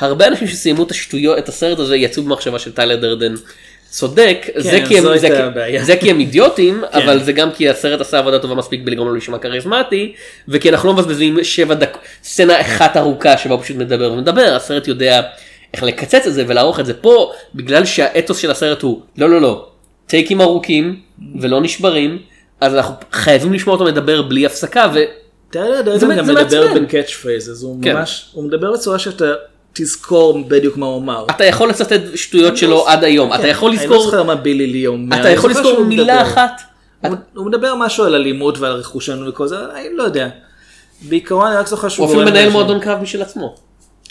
הרבה 0.00 0.26
אנשים 0.26 0.48
שסיימו 0.48 0.82
את 0.82 0.90
השטויות 0.90 1.38
את 1.38 1.48
הסרט 1.48 1.78
הזה 1.78 1.96
יצאו 1.96 2.22
במחשבה 2.22 2.58
של 2.58 2.72
טיילר 2.72 2.96
דרדן 2.96 3.34
צודק 3.90 4.46
זה 4.56 4.80
כי 4.88 4.98
הם 4.98 5.04
זה 5.18 5.28
כי-. 5.28 5.82
זה 5.84 5.96
כי 5.96 6.10
הם 6.10 6.20
אידיוטים 6.20 6.84
אבל 6.92 7.22
זה 7.22 7.32
גם 7.32 7.50
כי 7.50 7.68
הסרט 7.68 8.00
עשה 8.00 8.18
עבודה 8.18 8.38
טובה 8.38 8.54
מספיק 8.54 8.80
בלגרום 8.84 9.08
לו 9.08 9.14
להישמע 9.14 9.38
כריזמטי 9.38 10.14
וכי 10.48 10.70
אנחנו 10.70 10.88
לא 10.88 10.94
מבזבזים 10.94 11.44
שבע 11.44 11.74
דקות 11.74 12.00
סצנה 12.24 12.60
אחת 12.60 12.96
ארוכה 12.96 13.38
שבה 13.38 13.54
הוא 13.54 13.62
פשוט 13.62 13.76
מדבר 13.76 14.12
ומדבר 14.12 14.52
הסרט 14.56 14.88
יודע 14.88 15.22
איך 15.74 15.82
לקצץ 15.82 16.26
את 16.26 16.34
זה 16.34 16.44
ולערוך 16.46 16.80
את 16.80 16.86
זה 16.86 16.94
פה 16.94 17.32
בגלל 17.54 17.84
שהאתוס 17.84 18.38
של 18.38 18.50
הסרט 18.50 18.82
הוא 18.82 19.00
לא 19.18 19.30
לא 19.30 19.40
לא 19.40 19.68
טייקים 20.06 20.40
ארוכים 20.40 21.00
ולא 21.40 21.60
נשברים 21.60 22.18
אז 22.60 22.74
אנחנו 22.74 22.94
חייבים 23.12 23.52
לשמוע 23.52 23.74
אותו 23.74 23.84
מדבר 23.84 24.22
בלי 24.22 24.46
הפסקה 24.46 24.86
ו... 24.94 24.98
זה- 25.52 25.66
דרדן 25.82 26.16
גם 26.16 26.26
מדבר. 26.28 26.74
בין 26.74 26.86
catchphrases, 26.86 27.62
הוא 27.62 27.82
כן. 27.82 27.96
ממש, 27.96 28.30
הוא 28.32 28.44
מדבר 28.44 28.72
בצורה 28.72 28.98
שאתה 28.98 29.32
תזכור 29.76 30.44
בדיוק 30.48 30.76
מה 30.76 30.86
הוא 30.86 30.98
אמר. 31.02 31.26
אתה 31.30 31.44
יכול 31.44 31.68
לצטט 31.68 32.00
שטויות 32.14 32.56
שלו 32.56 32.88
עד 32.88 33.04
היום 33.04 33.32
אתה 33.34 33.48
יכול 33.48 33.70
אני 33.70 33.78
לא 33.78 33.82
לזכור 33.84 34.02
זוכר 34.04 34.22
מה 34.22 34.34
בילי 34.34 34.66
לי 34.66 34.86
אומר. 34.86 35.20
אתה 35.20 35.28
יכול 35.30 35.50
לזכור 35.50 35.84
מילה. 35.84 36.22
אחת 36.22 36.60
הוא- 37.34 37.46
מדבר 37.46 37.74
משהו 37.74 38.04
על 38.04 38.14
אלימות 38.14 38.58
ועל 38.58 38.72
רכוש 38.72 39.06
שלנו 39.06 39.28
וכל 39.28 39.46
זה, 39.46 39.56
אני 39.74 39.88
לא 39.94 40.02
יודע. 40.02 40.28
בעיקרון 41.02 41.46
אני 41.46 41.56
רק 41.56 41.66
זוכר 41.66 41.88
שהוא 41.88 42.06
הוא 42.06 42.14
אפילו 42.14 42.30
מנהל 42.30 42.48
מועדון 42.50 42.80
קרב 42.80 43.02
משל 43.02 43.22
עצמו. 43.22 43.54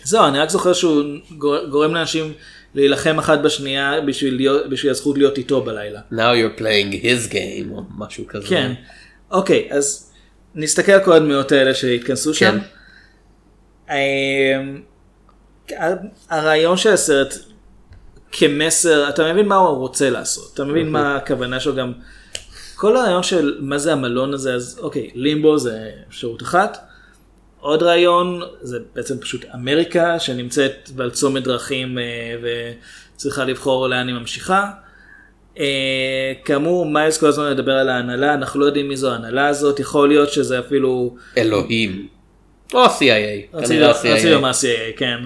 זהו, 0.03 0.25
אני 0.27 0.39
רק 0.39 0.49
זוכר 0.49 0.73
שהוא 0.73 1.03
גור- 1.37 1.65
גורם 1.69 1.93
לאנשים 1.95 2.33
להילחם 2.75 3.19
אחת 3.19 3.39
בשנייה 3.39 4.01
בשביל 4.01 4.47
הזכות 4.91 5.17
להיות 5.17 5.37
איתו 5.37 5.61
בלילה. 5.61 5.99
Now 6.11 6.15
you're 6.15 6.59
playing 6.59 6.93
his 7.03 7.31
game 7.31 7.71
או 7.75 7.81
משהו 7.97 8.23
כזה. 8.27 8.47
כן. 8.47 8.73
אוקיי, 9.31 9.67
אז 9.71 10.11
נסתכל 10.55 10.91
על 10.91 11.03
כל 11.03 11.13
הדמויות 11.13 11.51
האלה 11.51 11.73
שהתכנסו 11.73 12.33
שם. 12.33 12.57
הרעיון 16.29 16.77
של 16.77 16.89
הסרט 16.89 17.33
כמסר, 18.31 19.09
אתה 19.09 19.33
מבין 19.33 19.47
מה 19.47 19.55
הוא 19.55 19.77
רוצה 19.77 20.09
לעשות, 20.09 20.51
אתה 20.53 20.63
מבין 20.63 20.89
מה 20.89 21.15
הכוונה 21.15 21.59
שלו 21.59 21.75
גם. 21.75 21.93
כל 22.75 22.97
הרעיון 22.97 23.23
של 23.23 23.57
מה 23.59 23.77
זה 23.77 23.93
המלון 23.93 24.33
הזה, 24.33 24.53
אז 24.53 24.79
אוקיי, 24.81 25.09
לימבו 25.15 25.57
זה 25.57 25.91
אפשרות 26.09 26.41
אחת. 26.41 26.77
עוד 27.59 27.83
רעיון 27.83 28.41
זה 28.61 28.79
בעצם 28.95 29.17
פשוט 29.19 29.45
אמריקה 29.55 30.19
שנמצאת 30.19 30.89
על 30.99 31.11
צומת 31.11 31.43
דרכים 31.43 31.97
אה, 31.97 32.03
וצריכה 33.15 33.45
לבחור 33.45 33.87
לאן 33.87 34.07
היא 34.07 34.15
ממשיכה. 34.15 34.71
אה, 35.59 36.33
כאמור 36.45 36.85
מיילס 36.85 37.17
כל 37.17 37.27
הזמן 37.27 37.51
מדבר 37.51 37.71
על 37.71 37.89
ההנהלה, 37.89 38.33
אנחנו 38.33 38.59
לא 38.59 38.65
יודעים 38.65 38.87
מי 38.87 38.97
זו 38.97 39.11
ההנהלה 39.11 39.47
הזאת, 39.47 39.79
יכול 39.79 40.07
להיות 40.07 40.31
שזה 40.31 40.59
אפילו 40.59 41.15
אלוהים. 41.37 42.07
או 42.73 42.85
CIA. 42.85 43.53
רציתי. 43.53 44.29
לומר 44.29 44.51
CIA, 44.51 44.97
כן. 44.97 45.17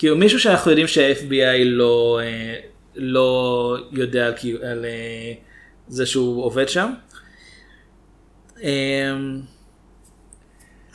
כאילו 0.00 0.16
מישהו 0.16 0.40
שאנחנו 0.40 0.70
יודעים 0.70 0.86
שה-FBI 0.86 1.64
לא, 1.64 2.20
אה, 2.22 2.54
לא 2.96 3.76
יודע 3.92 4.26
על, 4.26 4.32
קיו- 4.32 4.62
על 4.62 4.84
אה, 4.84 5.32
זה 5.88 6.06
שהוא 6.06 6.44
עובד 6.44 6.68
שם. 6.68 6.92
אה, 8.62 9.12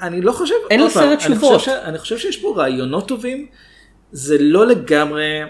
אני 0.01 0.21
לא 0.21 0.31
חושב, 0.31 0.55
אין 0.69 0.79
לסרט 0.83 1.05
אני 1.05 1.15
תשובות. 1.17 1.59
חושב 1.59 1.71
אני 1.83 1.97
חושב 1.97 2.17
שיש 2.17 2.37
פה 2.41 2.53
רעיונות 2.57 3.07
טובים, 3.07 3.47
זה 4.11 4.37
לא 4.39 4.67
לגמרי 4.67 5.41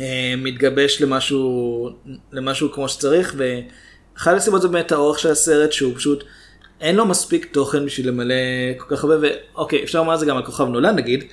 אה, 0.00 0.34
מתגבש 0.36 1.02
למשהו, 1.02 1.90
למשהו 2.32 2.72
כמו 2.72 2.88
שצריך, 2.88 3.34
ואחת 3.36 4.32
הסיבות 4.36 4.62
זה 4.62 4.68
באמת 4.68 4.92
האורך 4.92 5.18
של 5.18 5.30
הסרט 5.30 5.72
שהוא 5.72 5.94
פשוט 5.96 6.24
אין 6.80 6.96
לו 6.96 7.06
מספיק 7.06 7.46
תוכן 7.52 7.86
בשביל 7.86 8.08
למלא 8.08 8.34
כל 8.76 8.96
כך 8.96 9.04
הרבה, 9.04 9.28
ואוקיי 9.54 9.84
אפשר 9.84 9.98
לומר 9.98 10.14
את 10.14 10.20
זה 10.20 10.26
גם 10.26 10.36
על 10.36 10.44
כוכב 10.46 10.64
נולד 10.68 10.94
נגיד, 10.94 11.24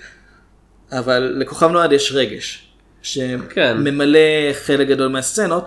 אבל 0.99 1.33
לכוכב 1.39 1.69
נולד 1.69 1.91
יש 1.91 2.11
רגש, 2.11 2.63
כן. 3.49 3.75
שממלא 3.77 4.19
חלק 4.53 4.87
גדול 4.87 5.07
מהסצנות, 5.07 5.65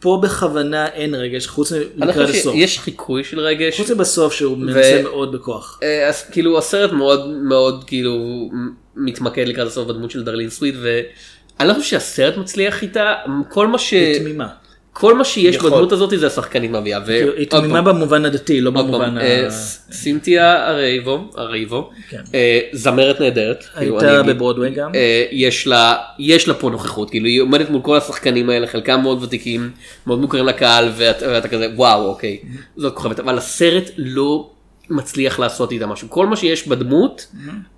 פה 0.00 0.20
בכוונה 0.22 0.86
אין 0.86 1.14
רגש 1.14 1.46
חוץ 1.46 1.72
מלקראת 1.96 2.28
הסוף. 2.28 2.54
שיש 2.54 2.78
חיקוי 2.78 3.24
של 3.24 3.40
רגש. 3.40 3.80
חוץ 3.80 3.90
מבסוף 3.90 4.32
שהוא 4.32 4.58
מנסה 4.58 5.02
מאוד 5.02 5.32
בכוח. 5.32 5.80
אה, 5.82 6.08
אז 6.08 6.30
כאילו 6.30 6.58
הסרט 6.58 6.92
מאוד 6.92 7.28
מאוד 7.28 7.84
כאילו 7.86 8.48
מתמקד 8.96 9.48
לקראת 9.48 9.66
הסוף 9.66 9.88
בדמות 9.88 10.10
של 10.10 10.24
דרלין 10.24 10.50
סוויט 10.50 10.74
ואני 10.82 11.68
לא 11.68 11.74
חושב 11.74 11.86
שהסרט 11.86 12.36
מצליח 12.36 12.82
איתה 12.82 13.14
כל 13.48 13.66
מה 13.66 13.78
ש... 13.78 13.90
היא 13.90 14.18
תמימה. 14.18 14.48
כל 14.92 15.14
מה 15.14 15.24
שיש 15.24 15.56
יכול. 15.56 15.70
בדמות 15.70 15.92
הזאת 15.92 16.10
זה 16.18 16.26
השחקנית 16.26 16.70
מביאה. 16.70 16.98
ו- 17.02 17.06
כאילו, 17.06 17.32
היא 17.32 17.46
תמימה 17.46 17.74
פעם, 17.74 17.84
במובן 17.84 18.24
הדתי 18.24 18.60
לא 18.60 18.70
במובן 18.70 19.18
ה... 19.18 19.20
אה, 19.20 19.50
ס- 19.50 19.88
סינתיה 19.92 20.68
הרייבו, 20.68 21.24
הרייבו, 21.36 21.90
כן. 22.08 22.20
אה, 22.34 22.60
זמרת 22.72 23.20
נהדרת. 23.20 23.64
כאילו, 23.78 24.00
הייתה 24.00 24.20
אגיד. 24.20 24.34
בברודווי 24.36 24.70
גם. 24.70 24.94
אה, 24.94 25.24
יש 25.30 25.66
לה 25.66 25.94
יש 26.18 26.48
לה 26.48 26.54
פה 26.54 26.70
נוכחות 26.70 27.10
כאילו 27.10 27.26
היא 27.26 27.40
עומדת 27.40 27.70
מול 27.70 27.82
כל 27.82 27.96
השחקנים 27.96 28.50
האלה 28.50 28.66
חלקם 28.66 29.00
מאוד 29.02 29.22
ותיקים 29.22 29.70
מאוד 30.06 30.20
מוכרים 30.20 30.46
לקהל 30.46 30.88
ואת- 30.96 31.22
ואתה 31.22 31.48
כזה 31.48 31.68
וואו 31.76 32.06
אוקיי 32.08 32.38
זאת 32.76 32.94
כוכבת 32.94 33.20
אבל 33.20 33.38
הסרט 33.38 33.90
לא 33.96 34.50
מצליח 34.92 35.38
לעשות 35.38 35.72
איתה 35.72 35.86
משהו 35.86 36.10
כל 36.10 36.26
מה 36.26 36.36
שיש 36.36 36.68
בדמות 36.68 37.26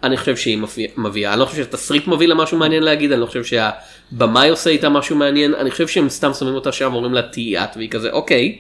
אני 0.02 0.16
חושב 0.16 0.36
שהיא 0.36 0.58
מביאה 0.96 1.32
אני 1.32 1.40
לא 1.40 1.44
חושב 1.44 1.56
שהתסריט 1.64 2.06
מביא 2.06 2.28
לה 2.28 2.34
משהו 2.34 2.58
מעניין 2.58 2.82
להגיד 2.82 3.12
אני 3.12 3.20
לא 3.20 3.26
חושב 3.26 3.44
שהבמאי 3.44 4.48
עושה 4.48 4.70
איתה 4.70 4.88
משהו 4.88 5.16
מעניין 5.16 5.54
אני 5.54 5.70
חושב 5.70 5.88
שהם 5.88 6.08
סתם 6.08 6.34
שמים 6.34 6.54
אותה 6.54 6.72
שם 6.72 6.90
ואומרים 6.92 7.14
לה 7.14 7.22
תהיי 7.22 7.64
את 7.64 7.76
והיא 7.76 7.90
כזה 7.90 8.10
אוקיי. 8.10 8.58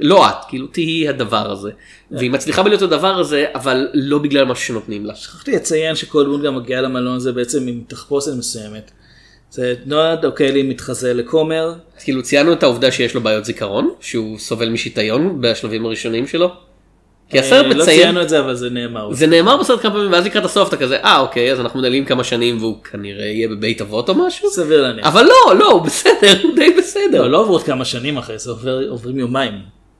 לא 0.00 0.28
את 0.28 0.34
כאילו 0.48 0.66
תהיי 0.66 1.08
הדבר 1.08 1.50
הזה 1.50 1.70
והיא 2.10 2.30
מצליחה 2.30 2.62
בלהיות 2.62 2.82
הדבר 2.82 3.18
הזה 3.18 3.46
אבל 3.54 3.88
לא 3.94 4.18
בגלל 4.18 4.44
מה 4.44 4.54
שנותנים 4.54 5.06
לה. 5.06 5.14
שכחתי 5.14 5.52
לציין 5.52 5.94
שכל 5.94 6.24
דמות 6.24 6.42
גם 6.42 6.56
מגיעה 6.56 6.80
למלון 6.80 7.16
הזה 7.16 7.32
בעצם 7.32 7.68
עם 7.68 7.82
תחפושת 7.88 8.32
מסוימת. 8.38 8.90
זה 9.50 9.74
נועד 9.86 10.24
אוקיילי 10.24 10.62
מתחזה 10.62 11.14
לכומר. 11.14 11.74
כאילו 12.04 12.22
ציינו 12.22 12.52
את 12.52 12.62
העובדה 12.62 12.90
שיש 12.90 13.14
לו 13.14 13.20
בעיות 13.20 13.44
זיכרון, 13.44 13.94
שהוא 14.00 14.38
סובל 14.38 14.68
משיטיון 14.68 15.40
בשלבים 15.40 15.86
הראשונים 15.86 16.26
שלו. 16.26 16.50
כי 17.34 17.46
הסרט 17.46 17.64
אה, 17.66 17.70
לא 17.74 17.82
מציין, 17.82 18.00
ציינו 18.02 18.22
את 18.22 18.28
זה 18.28 18.40
אבל 18.40 18.54
זה 18.54 18.70
נאמר. 18.70 19.12
זה 19.12 19.26
נאמר 19.26 19.56
בסרט 19.56 19.80
כמה 19.80 19.92
פעמים 19.92 20.12
ואז 20.12 20.26
לקראת 20.26 20.44
הסוף 20.44 20.68
אתה 20.68 20.76
כזה 20.76 20.96
אה 20.96 21.20
אוקיי 21.20 21.52
אז 21.52 21.60
אנחנו 21.60 21.80
מדלים 21.80 22.04
כמה 22.04 22.24
שנים 22.24 22.58
והוא 22.58 22.76
כנראה 22.92 23.24
יהיה 23.26 23.48
בבית 23.48 23.80
אבות 23.80 24.08
או 24.08 24.14
משהו. 24.14 24.50
סביר 24.50 24.82
להניח. 24.82 25.06
אבל 25.06 25.22
לא 25.24 25.54
לא 25.58 25.70
הוא 25.70 25.82
בסדר 25.82 26.34
הוא 26.42 26.54
די 26.56 26.74
בסדר. 26.78 27.22
לא, 27.22 27.30
לא 27.30 27.38
עוברות 27.40 27.62
כמה 27.62 27.84
שנים 27.84 28.18
אחרי 28.18 28.38
זה 28.38 28.50
עובר- 28.50 28.88
עוברים 28.88 29.18
יומיים. 29.18 29.52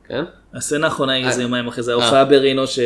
כן? 0.09 0.23
הסצנה 0.55 0.87
האחרונה 0.87 1.13
היא 1.13 1.27
איזה 1.27 1.39
אה. 1.41 1.43
יומיים 1.43 1.69
אחרי 1.69 1.83
זה 1.83 1.93
ההופעה 1.93 2.25
ברינו 2.25 2.67
ש- 2.67 2.79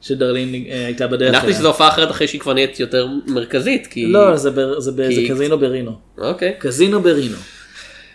שדרלין 0.00 0.54
אה, 0.70 0.86
הייתה 0.86 1.06
בדרך. 1.06 1.44
אליה. 1.44 1.54
שזו 1.54 1.68
הופעה 1.68 1.88
אחרת 1.88 2.10
אחרי 2.10 2.26
שהיא 2.28 2.40
כבר 2.40 2.52
נהיית 2.52 2.80
יותר 2.80 3.06
מרכזית 3.26 3.86
כי 3.86 4.06
לא 4.06 4.36
זה 4.36 4.50
ב- 4.50 4.78
זה 4.78 4.92
באיזה 4.92 5.20
כי- 5.20 5.28
קזינו 5.28 5.58
ברינו. 5.58 5.92
אוקיי. 6.18 6.54
קזינו 6.58 7.00
ברינו. 7.00 7.36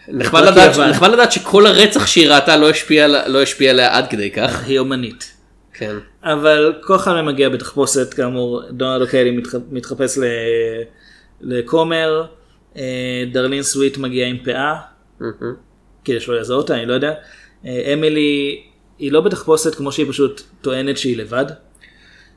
נחמד 0.08 0.41
לדעת 0.43 0.76
יוון. 0.76 0.89
נחמד 0.89 1.10
לדעת 1.10 1.32
שכל 1.32 1.66
הרצח 1.68 2.08
שהיא 2.08 2.30
ראתה 2.30 2.58
לא 2.58 2.70
השפיע 2.70 3.08
לא 3.28 3.41
השפיע 3.41 3.70
עליה 3.72 3.97
עד 3.97 4.08
כדי 4.10 4.32
כך. 4.32 4.64
היא 4.68 4.80
אומנית. 4.80 5.32
כן. 5.74 5.95
אבל 6.24 6.74
כל 6.82 6.97
מהם 7.08 7.26
מגיע 7.26 7.49
בתחפושת 7.49 8.14
כאמור 8.14 8.62
דונלד 8.72 9.01
אוקיילי 9.01 9.32
מתח- 9.32 9.60
מתחפש 9.72 10.18
ל- 10.18 10.24
לכומר. 11.41 12.26
אה, 12.78 12.84
דרלין 13.32 13.64
סוויט 13.64 13.97
מגיע 13.97 14.28
עם 14.28 14.38
פאה. 14.45 14.76
כדי 16.06 16.20
שלא 16.20 16.36
יעזור 16.36 16.58
אותה 16.62 16.76
אני 16.76 16.86
לא 16.86 16.93
יודע. 16.93 17.14
אה, 17.66 17.93
אמילי 17.93 18.62
היא 18.99 19.12
לא 19.12 19.22
בתחפושת 19.22 19.76
כמו 19.76 19.91
שהיא 19.91 20.06
פשוט 20.10 20.41
טוענת 20.62 20.97
שהיא 20.97 21.18
לבד. 21.18 21.45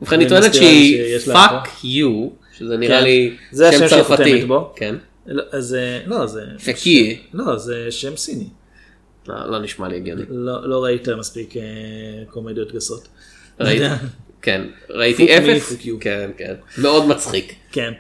ובכן 0.03 0.21
היא 0.21 0.29
אני 0.29 0.39
טוענת 0.39 0.55
שהיא 0.55 1.19
פאק 1.19 1.69
יו 1.85 2.29
שזה 2.59 2.77
נראה 2.77 2.99
כן. 2.99 3.05
לי 3.05 3.37
זה 3.51 3.69
השם 3.69 3.79
שם 3.79 3.89
שהיא 3.89 4.03
צרפתי. 4.03 4.25
חותמת 4.33 4.47
בו. 4.49 4.73
כן. 4.77 4.95
לא, 5.29 5.43
אז 5.53 5.75
אה, 5.75 6.01
לא 6.07 6.27
זה 6.27 6.45
פקי. 6.65 7.23
לא 7.33 7.57
זה 7.59 7.87
שם 7.91 8.17
סיני. 8.17 8.49
לא, 9.29 9.51
לא 9.51 9.59
נשמע 9.59 9.89
לי 9.89 9.97
הגיוני. 9.97 10.23
לא, 10.29 10.69
לא 10.69 10.85
ראית 10.85 11.09
מספיק 11.09 11.57
אה, 11.57 11.63
קומדיות 12.31 12.73
גסות. 12.73 13.09
ראיתי. 13.61 13.85
כן, 14.43 14.63
ראיתי 14.91 15.39
אפס. 15.39 15.73
כן, 16.01 16.31
כן, 16.37 16.55
מאוד 16.79 17.07
מצחיק. 17.07 17.55
כן. 17.73 17.93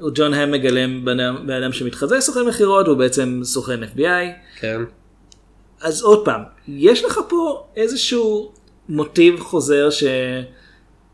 וג'ון 0.00 0.34
הם 0.34 0.50
מגלם 0.50 1.04
בן 1.04 1.20
אדם- 1.20 1.46
בן 1.46 1.62
אדם 1.62 1.72
שמתחזה 1.72 2.20
סוכן 2.20 2.40
מכירות 2.48 2.86
הוא 2.86 2.96
בעצם 2.96 3.40
סוכן 3.44 3.80
FBI. 3.84 4.26
כן. 4.60 4.80
אז 5.80 6.02
עוד 6.02 6.24
פעם 6.24 6.40
יש 6.68 7.04
לך 7.04 7.20
פה 7.28 7.66
איזשהו 7.76 8.52
מוטיב 8.88 9.40
חוזר 9.40 9.88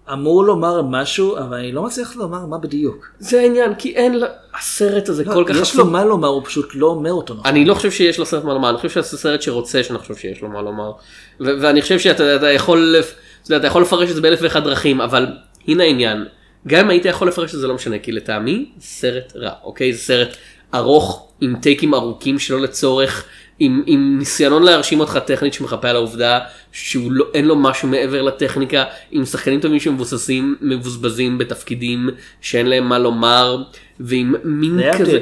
שאמור 0.09 0.45
לומר 0.45 0.83
משהו 0.83 1.37
אבל 1.39 1.57
אני 1.57 1.73
לא 1.73 1.83
מצליח 1.83 2.17
לומר 2.17 2.47
מה 2.47 2.59
בדיוק. 2.59 3.09
זה 3.19 3.41
העניין, 3.41 3.75
כי 3.75 3.95
אין, 3.95 4.15
לה- 4.19 4.27
הסרט 4.59 5.09
הזה 5.09 5.25
כל 5.25 5.45
כך 5.49 5.57
יש. 5.63 5.75
לו 5.77 5.85
מה 5.87 6.05
לומר 6.05 6.29
הוא 6.29 6.43
פשוט 6.45 6.69
לא 6.75 6.87
אומר 6.87 7.13
אותו 7.13 7.35
נכון. 7.35 7.47
אני 7.47 7.65
לא 7.65 7.75
חושב 7.75 7.91
שיש 7.91 8.19
לו 8.19 8.27
סרט 8.27 8.45
מה 8.45 8.53
לומר, 8.55 8.71
אני 8.71 8.77
חושב 8.79 8.89
שזה 9.03 9.19
סרט 9.19 9.43
שרוצה 9.43 9.83
שנחשוב 9.83 10.19
שיש 10.19 10.43
לו 10.43 10.49
מה 10.49 10.63
לומר. 10.63 10.93
ואני 11.41 11.83
חושב 11.83 11.99
שאתה 11.99 12.37
אתה 12.37 12.51
יכול, 12.51 12.97
אתה 12.99 13.07
יודע, 13.47 13.57
אתה 13.57 13.67
יכול 13.67 13.83
לפרש 13.83 14.11
את 14.11 14.15
זה 14.15 14.21
באלף 14.21 14.39
ואחד 14.43 14.65
דרכים, 14.65 15.01
אבל 15.01 15.27
הנה 15.69 15.85
העניין. 15.85 16.25
גם 16.67 16.85
אם 16.85 16.91
היית 16.91 17.05
יכול 17.05 17.29
לפרש 17.29 17.55
את 17.55 17.61
זה 17.61 17.67
לא 17.67 17.75
משנה, 17.75 17.99
כי 17.99 18.13
לטעמי 18.13 18.71
סרט 18.81 19.33
רע, 19.37 19.51
אוקיי? 19.65 19.93
זה 19.93 19.99
סרט 19.99 20.29
ארוך, 20.75 21.29
עם 21.41 21.57
טייקים 21.61 21.95
ארוכים 21.95 22.39
שלא 22.39 22.61
לצורך, 22.61 23.25
עם, 23.59 23.83
עם 23.87 24.17
ניסיונות 24.19 24.63
להרשים 24.63 25.01
אותך 25.01 25.19
טכנית 25.27 25.55
שמחפה 25.55 25.89
על 25.89 25.97
העובדה 25.97 26.39
שהוא 26.73 27.13
לא, 27.13 27.27
לו 27.43 27.57
משהו 27.57 27.89
מעבר 27.89 28.23
לטכניקה, 28.23 28.85
עם 29.11 29.25
שחקנים 29.25 29.61
טובים 29.61 29.81
שמבוססים, 29.81 30.57
מבוזבזים 30.61 31.39
בתפקידים 31.39 32.09
שאין 32.41 32.67
להם 32.67 32.89
מה 32.89 32.99
לומר, 32.99 33.63
ועם 34.01 34.35
מין 34.45 34.81
כזה... 34.99 35.21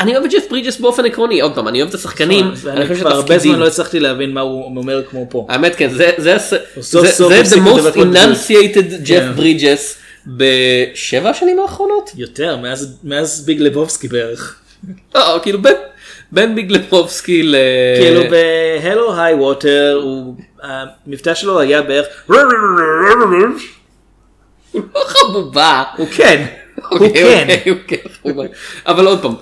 אני 0.00 0.16
אוהב 0.16 0.24
את 0.24 0.30
ג'ף 0.30 0.44
ברידג'ס 0.50 0.80
באופן 0.80 1.04
עקרוני, 1.04 1.40
עוד 1.40 1.54
פעם, 1.54 1.68
אני 1.68 1.78
אוהב 1.78 1.88
את 1.88 1.94
השחקנים, 1.94 2.50
אני 2.66 2.86
חושב 2.86 3.00
כבר 3.00 3.12
הרבה 3.12 3.38
זמן 3.38 3.58
לא 3.58 3.66
הצלחתי 3.66 4.00
להבין 4.00 4.32
מה 4.32 4.40
הוא 4.40 4.76
אומר 4.76 5.02
כמו 5.10 5.26
פה. 5.30 5.46
האמת 5.48 5.74
כן, 5.74 5.90
זה 5.90 6.10
זה 6.18 6.36
זה 6.80 7.42
the 7.42 7.58
most 7.58 7.96
enunciated 7.96 8.94
ג'ף 9.02 9.20
כן. 9.20 9.32
ברידג'ס 9.36 9.96
בשבע 10.26 11.30
השנים 11.30 11.58
האחרונות? 11.60 12.10
יותר 12.16 12.56
מאז 12.56 12.98
מאז 13.04 13.46
ביג 13.46 13.60
לבובסקי 13.60 14.08
בערך. 14.08 14.60
לא, 15.14 15.38
כאילו 15.42 15.58
בין- 16.34 16.46
בין 16.46 16.54
ביג 16.54 16.70
לפובסקי 16.72 17.42
ל... 17.42 17.56
כאילו 18.00 18.20
בהלו 18.30 19.14
היי 19.20 19.34
ווטר 19.34 20.00
המבטא 20.62 21.34
שלו 21.34 21.60
היה 21.60 21.82
בערך 21.82 22.06
הוא 22.26 22.36
לא 22.36 22.42
חבובה. 25.06 25.82
הוא 25.96 26.06
כן. 26.16 26.46
הוא 26.76 27.06
אוקיי, 27.06 27.12
כן. 27.64 27.70
אוקיי, 27.70 27.98
חבובה. 28.22 28.44
אבל 28.86 29.06
עוד 29.06 29.22
פעם, 29.22 29.34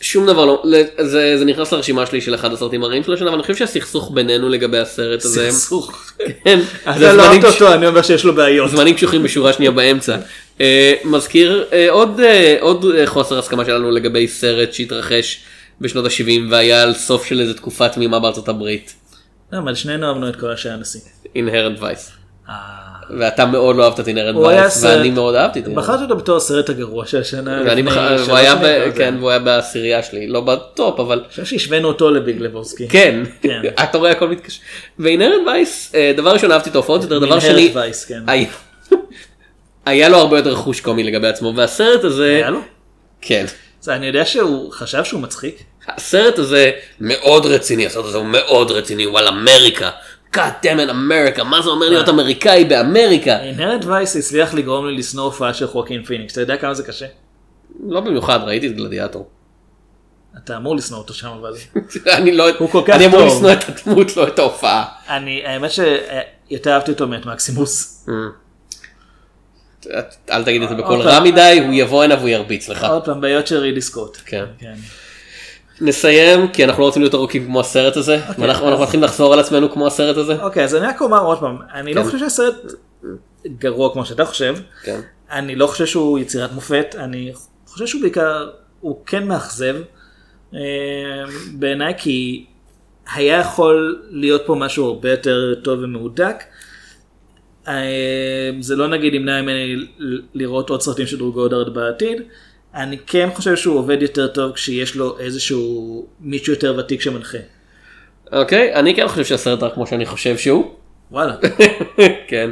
שום 0.00 0.26
דבר 0.26 0.44
לא, 0.44 0.62
זה 0.98 1.38
זה 1.38 1.44
נכנס 1.44 1.72
לרשימה 1.72 2.06
שלי 2.06 2.20
של 2.20 2.34
אחד 2.34 2.52
הסרטים 2.52 2.84
הרעים 2.84 3.04
של 3.04 3.12
השנה, 3.12 3.28
אבל 3.28 3.34
אני 3.34 3.42
חושב 3.42 3.56
שהסכסוך 3.56 4.10
בינינו 4.14 4.48
לגבי 4.48 4.78
הסרט 4.78 5.24
הזה, 5.24 5.50
סכסוך. 5.50 6.12
כן, 6.44 6.60
אתה 6.82 7.12
לא 7.12 7.26
אוהבת 7.26 7.44
אותו 7.44 7.72
אני 7.74 7.86
אומר 7.86 8.02
שיש 8.02 8.24
לו 8.24 8.34
בעיות. 8.34 8.70
זמנים 8.70 8.94
קשוחים 8.94 9.22
בשורה 9.22 9.52
שנייה 9.52 9.70
באמצע. 9.70 10.16
אה, 10.60 10.94
מזכיר 11.04 11.64
אה, 11.72 11.90
עוד 11.90 12.20
אה, 12.20 12.56
עוד 12.60 12.84
אה, 12.98 13.06
חוסר 13.06 13.38
הסכמה 13.38 13.64
שלנו 13.64 13.90
לגבי 13.90 14.28
סרט 14.28 14.72
שהתרחש 14.72 15.40
בשנות 15.80 16.04
ה-70 16.04 16.50
והיה 16.50 16.82
על 16.82 16.94
סוף 16.94 17.24
של 17.24 17.40
איזה 17.40 17.54
תקופה 17.54 17.88
תמימה 17.88 18.20
בארצות 18.20 18.48
הברית. 18.48 18.94
לא, 19.52 19.58
אבל 19.58 19.74
שנינו 19.74 20.08
אהבנו 20.08 20.28
את 20.28 20.36
כל 20.36 20.52
אנשי 20.52 20.74
הנשיא. 20.74 21.00
Inherent 21.34 21.82
Vice. 21.82 22.12
ואתה 23.18 23.46
מאוד 23.46 23.76
לא 23.76 23.84
אהבת 23.84 24.00
את 24.00 24.08
Inherent 24.08 24.36
היה 24.36 24.46
Vice 24.46 24.84
ואני 24.84 25.10
מאוד 25.10 25.34
אהבתי 25.34 25.60
את 25.60 25.66
Inherent 25.66 25.88
בחרתי 25.88 26.02
אותו 26.02 26.16
בתור 26.16 26.36
הסרט 26.36 26.70
הגרוע 26.70 27.06
של 27.06 27.20
השנה. 27.20 27.62
כן. 28.96 29.14
והוא 29.18 29.30
היה 29.30 29.38
בעשירייה 29.38 30.02
שלי 30.02 30.26
לא 30.26 30.40
בטופ 30.40 31.00
אבל 31.00 31.18
אני 31.18 31.28
חושב 31.28 31.44
שהשווינו 31.44 31.88
אותו 31.88 32.10
לביג 32.10 32.40
לבובסקי. 32.40 32.88
כן 32.88 33.22
כן. 33.42 33.60
אתה 33.84 33.98
רואה 33.98 34.10
הכל 34.10 34.28
מתקשר. 34.28 34.60
ו 34.98 35.03
Inherent 35.03 35.46
Vice 35.46 35.92
אה, 35.94 36.12
דבר 36.16 36.32
ראשון 36.32 36.52
אהבתי 36.52 36.70
את 36.70 36.74
ההופעות 36.74 37.02
יותר 37.02 37.18
דבר 37.18 37.40
שני 37.40 37.70
Vice, 37.74 38.04
כן. 38.04 38.22
היה 39.86 40.08
לו 40.08 40.16
הרבה 40.16 40.36
יותר 40.38 40.54
חוש 40.54 40.80
קומי 40.80 41.04
לגבי 41.04 41.28
עצמו 41.28 41.52
והסרט 41.56 42.04
הזה 42.04 42.34
היה 42.36 42.50
לו? 42.50 42.60
כן. 43.20 43.46
זה, 43.80 43.96
אני 43.96 44.06
יודע 44.06 44.24
שהוא 44.24 44.72
חשב 44.72 45.04
שהוא 45.04 45.20
מצחיק. 45.20 45.62
הסרט 45.88 46.38
הזה 46.38 46.70
מאוד 47.00 47.46
רציני, 47.46 47.86
הסרט 47.86 48.04
הזה 48.04 48.18
הוא 48.18 48.26
מאוד 48.26 48.70
רציני, 48.70 49.04
הוא 49.04 49.18
על 49.18 49.28
אמריקה. 49.28 49.90
God 50.34 50.64
damn 50.64 50.88
it 50.88 50.90
אמריקה, 50.90 51.44
מה 51.44 51.62
זה 51.62 51.68
אומר 51.70 51.88
להיות 51.88 52.08
אמריקאי 52.08 52.64
באמריקה? 52.64 53.40
אינהרנט 53.40 53.84
וייס 53.84 54.16
הצליח 54.16 54.54
לגרום 54.54 54.86
לי 54.86 54.96
לשנוא 54.96 55.24
הופעה 55.24 55.54
של 55.54 55.66
חוקין 55.66 56.04
פיניקס. 56.04 56.32
אתה 56.32 56.40
יודע 56.40 56.56
כמה 56.56 56.74
זה 56.74 56.82
קשה? 56.82 57.06
לא 57.88 58.00
במיוחד, 58.00 58.40
ראיתי 58.42 58.66
את 58.66 58.76
גלדיאטור. 58.76 59.28
אתה 60.44 60.56
אמור 60.56 60.76
לשנוא 60.76 60.98
אותו 60.98 61.14
שם 61.14 61.28
אבל. 61.28 61.52
אני 62.18 62.32
לא, 62.32 62.44
הוא 62.58 62.70
כל 62.70 62.82
כך 62.86 62.94
אני 62.94 63.06
אמור 63.06 63.18
טוב. 63.20 63.28
לשנוא 63.28 63.52
את 63.52 63.64
הדמות, 63.68 64.16
לא 64.16 64.28
את 64.28 64.38
ההופעה. 64.38 64.84
אני, 65.08 65.42
האמת 65.46 65.70
שיותר 65.70 66.74
אהבתי 66.74 66.90
אותו 66.90 67.08
מאת 67.08 67.26
מקסימוס. 67.26 68.06
אל 70.30 70.44
תגיד 70.44 70.62
את 70.62 70.68
זה 70.68 70.74
בקול 70.74 71.00
רע. 71.00 71.20
מדי, 71.20 71.60
הוא 71.64 71.74
יבוא 71.74 72.04
הנה 72.04 72.14
והוא 72.14 72.28
ירביץ 72.28 72.68
לך. 72.68 72.84
עוד 72.84 73.04
פעם, 73.04 73.20
בעיות 73.20 73.46
של 73.46 73.56
רידי 73.56 73.80
סקוט. 73.80 74.18
כן. 74.26 74.44
כן. 74.58 74.74
נסיים, 75.80 76.48
כי 76.48 76.64
אנחנו 76.64 76.82
לא 76.82 76.86
רוצים 76.86 77.02
להיות 77.02 77.14
ארוכים 77.14 77.44
כמו 77.44 77.60
הסרט 77.60 77.96
הזה, 77.96 78.20
ואנחנו 78.38 78.68
אנחנו 78.68 78.82
מתחילים 78.82 79.04
לחזור 79.04 79.32
על 79.32 79.38
עצמנו 79.38 79.72
כמו 79.72 79.86
הסרט 79.86 80.16
הזה. 80.16 80.42
אוקיי, 80.42 80.64
אז 80.64 80.74
אני 80.74 80.86
רק 80.86 81.00
אומר 81.00 81.20
עוד 81.20 81.40
פעם, 81.40 81.58
אני 81.74 81.94
לא 81.94 82.00
כן. 82.00 82.06
חושב 82.06 82.18
שהסרט 82.18 82.54
גרוע 83.46 83.92
כמו 83.92 84.06
שאתה 84.06 84.24
חושב. 84.24 84.56
כן. 84.82 85.00
אני 85.30 85.56
לא 85.56 85.66
חושב 85.66 85.86
שהוא 85.86 86.18
יצירת 86.18 86.52
מופת, 86.52 86.94
אני 86.98 87.32
חושב 87.66 87.86
שהוא 87.86 88.02
בעיקר 88.02 88.48
הוא 88.80 88.96
כן 89.06 89.26
מאכזב 89.26 89.76
אה, 90.54 90.60
בעיניי 91.52 91.94
כי 91.98 92.46
היה 93.14 93.38
יכול 93.38 94.02
להיות 94.10 94.42
פה 94.46 94.54
משהו 94.54 94.86
הרבה 94.86 95.10
יותר 95.10 95.54
טוב 95.64 95.80
ומהודק. 95.82 96.44
אה, 97.68 98.50
זה 98.60 98.76
לא 98.76 98.88
נגיד 98.88 99.14
ימנע 99.14 99.42
ממני 99.42 99.76
לראות 100.34 100.70
עוד 100.70 100.80
סרטים 100.80 101.06
של 101.06 101.18
דרור 101.18 101.32
גודארד 101.32 101.74
בעתיד. 101.74 102.22
אני 102.74 102.96
כן 103.06 103.28
חושב 103.34 103.56
שהוא 103.56 103.78
עובד 103.78 104.02
יותר 104.02 104.26
טוב 104.26 104.52
כשיש 104.52 104.96
לו 104.96 105.18
איזשהו 105.18 106.06
מישהו 106.20 106.52
יותר 106.52 106.76
ותיק 106.78 107.00
שמנחה. 107.00 107.38
אוקיי, 108.32 108.74
אני 108.74 108.94
כן 108.94 109.08
חושב 109.08 109.24
שהסרט 109.24 109.62
רק 109.62 109.74
כמו 109.74 109.86
שאני 109.86 110.06
חושב 110.06 110.38
שהוא. 110.38 110.74
וואלה. 111.10 111.34
כן. 112.28 112.50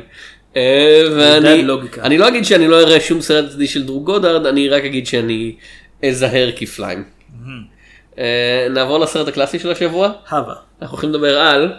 אה, 0.56 1.02
ואני. 1.16 1.64
אני 2.02 2.18
לא 2.18 2.28
אגיד 2.28 2.44
שאני 2.44 2.68
לא 2.68 2.80
אראה 2.80 3.00
שום 3.00 3.20
סרט 3.20 3.50
צדדי 3.50 3.66
של 3.66 3.84
דרור 3.84 4.04
גודארד, 4.04 4.46
אני 4.46 4.68
רק 4.68 4.84
אגיד 4.84 5.06
שאני 5.06 5.56
אזהר 6.08 6.50
כפליים. 6.56 7.04
אה, 8.18 8.66
נעבור 8.70 8.98
לסרט 8.98 9.28
הקלאסי 9.28 9.58
של 9.58 9.70
השבוע. 9.70 10.12
הווה. 10.30 10.54
אנחנו 10.82 10.94
הולכים 10.94 11.10
לדבר 11.10 11.38
על 11.38 11.72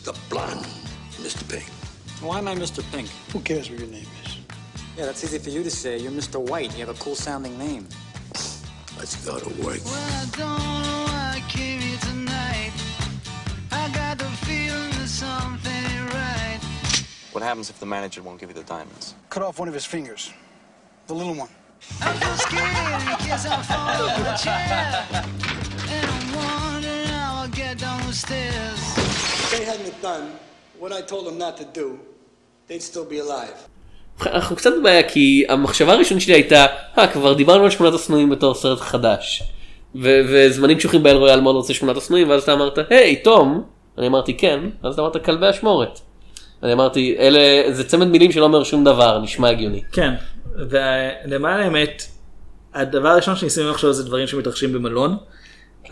Mr. 0.00 0.30
Blonde, 0.30 0.66
Mr. 1.20 1.46
Pink. 1.46 1.68
Why 2.22 2.38
am 2.38 2.48
I 2.48 2.54
Mr. 2.54 2.82
Pink? 2.90 3.10
Who 3.34 3.40
cares 3.40 3.68
what 3.68 3.80
your 3.80 3.88
name 3.88 4.06
is? 4.24 4.38
Yeah, 4.96 5.04
that's 5.04 5.22
easy 5.22 5.38
for 5.38 5.50
you 5.50 5.62
to 5.62 5.70
say. 5.70 5.98
You're 5.98 6.10
Mr. 6.10 6.40
White. 6.40 6.72
You 6.72 6.86
have 6.86 6.96
a 6.96 6.98
cool 6.98 7.14
sounding 7.14 7.58
name. 7.58 7.86
Let's 8.96 9.22
go 9.26 9.38
to 9.38 9.48
work. 9.62 9.80
I 9.84 10.26
don't 10.32 10.58
know 10.58 11.04
why 11.04 11.32
I 11.36 11.44
came 11.50 11.80
here 11.80 11.98
tonight. 11.98 12.72
I 13.70 13.90
got 13.92 14.16
the 14.16 14.24
feeling 14.46 14.90
that 14.92 15.06
something 15.06 16.06
right. 16.14 16.60
What 17.32 17.44
happens 17.44 17.68
if 17.68 17.78
the 17.78 17.84
manager 17.84 18.22
won't 18.22 18.40
give 18.40 18.48
you 18.48 18.54
the 18.54 18.62
diamonds? 18.62 19.14
Cut 19.28 19.42
off 19.42 19.58
one 19.58 19.68
of 19.68 19.74
his 19.74 19.84
fingers. 19.84 20.32
The 21.08 21.14
little 21.14 21.34
one. 21.34 21.50
I 22.00 22.14
feel 22.14 22.36
scared 22.36 23.02
in 23.02 23.28
case 23.28 23.44
I 23.44 23.62
fall 23.64 24.08
off 24.08 24.16
the 24.16 24.34
chair. 24.42 25.06
And 25.92 26.06
I'm 26.10 26.72
wondering 26.72 27.06
how 27.08 27.42
I'll 27.42 27.48
get 27.48 27.76
down 27.76 28.06
the 28.06 28.14
stairs. 28.14 28.99
If 29.50 29.58
they 29.58 29.64
hadn't 29.64 30.00
done 30.02 30.26
what 30.78 30.92
I 30.92 31.00
told 31.12 31.26
them 31.26 31.38
not 31.38 31.56
to 31.56 31.64
do, 31.80 31.98
they'd 32.68 32.82
still 32.82 33.04
be 33.04 33.18
alive. 33.18 33.68
אנחנו 34.26 34.56
קצת 34.56 34.70
בבעיה 34.80 35.08
כי 35.08 35.44
המחשבה 35.48 35.92
הראשונית 35.92 36.22
שלי 36.22 36.34
הייתה, 36.34 36.66
אה 36.98 37.06
כבר 37.06 37.34
דיברנו 37.34 37.64
על 37.64 37.70
שמונת 37.70 37.94
השנואים 37.94 38.30
בתור 38.30 38.54
סרט 38.54 38.80
חדש. 38.80 39.42
ו- 39.94 40.20
וזמנים 40.28 40.78
קשוחים 40.78 41.02
באל 41.02 41.16
רויאל 41.16 41.40
מאוד 41.40 41.56
רוצה 41.56 41.74
שמונת 41.74 41.96
השנואים 41.96 42.30
ואז 42.30 42.42
אתה 42.42 42.52
אמרת 42.52 42.78
היי 42.90 43.16
תום, 43.16 43.64
אני 43.98 44.06
אמרתי 44.06 44.36
כן, 44.36 44.60
ואז 44.84 44.94
אתה 44.94 45.02
אמרת 45.02 45.24
כלבי 45.24 45.50
אשמורת. 45.50 46.00
אני 46.62 46.72
אמרתי 46.72 47.16
אלה 47.18 47.72
זה 47.72 47.88
צמד 47.88 48.06
מילים 48.06 48.32
שלא 48.32 48.44
אומר 48.44 48.64
שום 48.64 48.84
דבר 48.84 49.18
נשמע 49.18 49.48
הגיוני. 49.48 49.82
כן, 49.92 50.14
ולמען 50.70 51.60
האמת, 51.60 52.02
הדבר 52.74 53.08
הראשון 53.08 53.36
שניסינו 53.36 53.70
לחשוב 53.70 53.92
זה 53.92 54.04
דברים 54.04 54.26
שמתרחשים 54.26 54.72
במלון, 54.72 55.16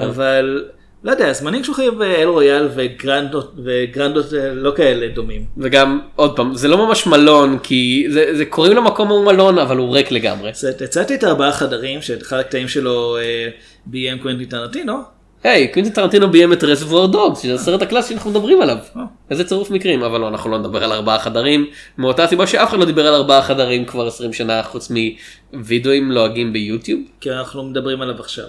אבל 0.00 0.68
לא 1.04 1.10
יודע, 1.10 1.32
זמנים 1.32 1.62
קשוחים 1.62 1.92
ואל 1.98 2.28
רויאל 2.28 2.68
וגרנדות, 2.74 3.54
וגרנדות 3.64 4.34
אה, 4.34 4.54
לא 4.54 4.72
כאלה 4.76 5.08
דומים. 5.08 5.44
וגם 5.56 6.00
עוד 6.16 6.36
פעם 6.36 6.54
זה 6.54 6.68
לא 6.68 6.86
ממש 6.86 7.06
מלון 7.06 7.58
כי 7.62 8.06
זה, 8.10 8.36
זה 8.36 8.44
קוראים 8.44 8.76
למקום 8.76 9.08
ההוא 9.08 9.26
מלון 9.26 9.58
אבל 9.58 9.76
הוא 9.76 9.94
ריק 9.94 10.10
לגמרי. 10.10 10.50
אז 10.50 10.64
הצעתי 10.64 11.14
את 11.14 11.24
ארבעה 11.24 11.52
חדרים, 11.52 12.02
שאת 12.02 12.22
אחד 12.22 12.38
הקטעים 12.38 12.68
שלו 12.68 13.16
אה, 13.16 13.48
ביים 13.86 14.18
קוונטי 14.18 14.46
טרנטינו, 14.46 14.94
היי 15.44 15.68
קווינטין 15.68 15.94
טרנטינו 15.94 16.30
ביים 16.30 16.52
את 16.52 16.64
רזבואר 16.64 17.06
דוגס 17.06 17.42
שזה 17.42 17.54
הסרט 17.54 17.82
הקלאסי 17.82 18.08
שאנחנו 18.08 18.30
מדברים 18.30 18.62
עליו. 18.62 18.76
אה. 18.96 19.02
איזה 19.30 19.44
צירוף 19.44 19.70
מקרים 19.70 20.02
אבל 20.02 20.20
לא 20.20 20.28
אנחנו 20.28 20.50
לא 20.50 20.58
נדבר 20.58 20.84
על 20.84 20.92
ארבעה 20.92 21.18
חדרים 21.18 21.66
מאותה 21.98 22.26
סיבה 22.26 22.46
שאף 22.46 22.68
אחד 22.68 22.78
לא 22.78 22.84
דיבר 22.84 23.06
על 23.06 23.14
ארבעה 23.14 23.42
חדרים 23.42 23.84
כבר 23.84 24.06
20 24.06 24.32
שנה 24.32 24.62
חוץ 24.62 24.92
מווידאוים 25.52 26.10
לועגים 26.10 26.52
ביוטיוב. 26.52 27.00
כי 27.20 27.30
אנחנו 27.30 27.64
מדברים 27.64 28.00
עליו 28.00 28.20
עכשיו. 28.20 28.44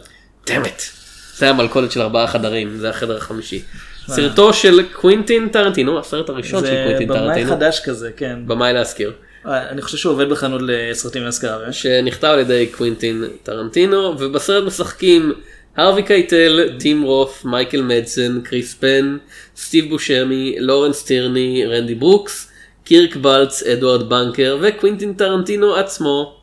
Damn 0.47 0.67
it. 0.67 0.81
זה 1.39 1.49
המלכודת 1.49 1.91
של 1.91 2.01
ארבעה 2.01 2.27
חדרים 2.27 2.77
זה 2.77 2.89
החדר 2.89 3.17
החמישי. 3.17 3.61
סרטו 4.07 4.53
של 4.53 4.83
קווינטין 4.93 5.49
טרנטינו 5.49 5.99
הסרט 5.99 6.29
הראשון 6.29 6.59
של 6.59 6.65
זה 6.65 6.81
קווינטין 6.83 7.07
במאי 7.07 7.21
טרנטינו. 7.21 7.49
חדש 7.49 7.79
כזה, 7.85 8.11
כן. 8.17 8.39
במאי 8.45 8.73
להזכיר. 8.73 9.13
אה, 9.45 9.69
אני 9.69 9.81
חושב 9.81 9.97
שהוא 9.97 10.13
עובד 10.13 10.29
בחנות 10.29 10.61
לסרטים 10.63 11.23
להשכרה. 11.23 11.73
שנכתב 11.73 12.27
על 12.27 12.39
ידי 12.39 12.67
קווינטין 12.71 13.23
טרנטינו 13.43 14.15
ובסרט 14.19 14.63
משחקים 14.63 15.33
הרווי 15.77 16.03
קייטל, 16.03 16.69
טים 16.79 17.01
רוף, 17.01 17.45
מייקל 17.45 17.81
מדסון, 17.81 18.41
קריס 18.41 18.73
פן, 18.73 19.17
סטיב 19.57 19.89
בושמי, 19.89 20.55
לורנס 20.59 21.03
טירני, 21.03 21.65
רנדי 21.65 21.95
ברוקס, 21.95 22.51
קירק 22.83 23.15
בלץ, 23.15 23.63
אדוארד 23.63 24.09
בנקר 24.09 24.57
וקווינטין 24.61 25.13
טרנטינו 25.13 25.75
עצמו. 25.75 26.39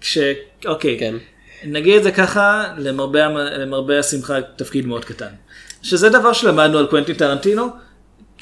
כש... 0.00 0.18
אוקיי. 0.66 0.98
כן. 0.98 1.14
נגיד 1.64 1.96
את 1.96 2.02
זה 2.02 2.12
ככה, 2.12 2.74
למרבה, 2.78 3.28
למרבה 3.28 3.98
השמחה 3.98 4.42
תפקיד 4.56 4.86
מאוד 4.86 5.04
קטן. 5.04 5.30
שזה 5.82 6.08
דבר 6.08 6.32
שלמדנו 6.32 6.78
על 6.78 6.86
קוונטין 6.86 7.14
טרנטינו, 7.14 7.68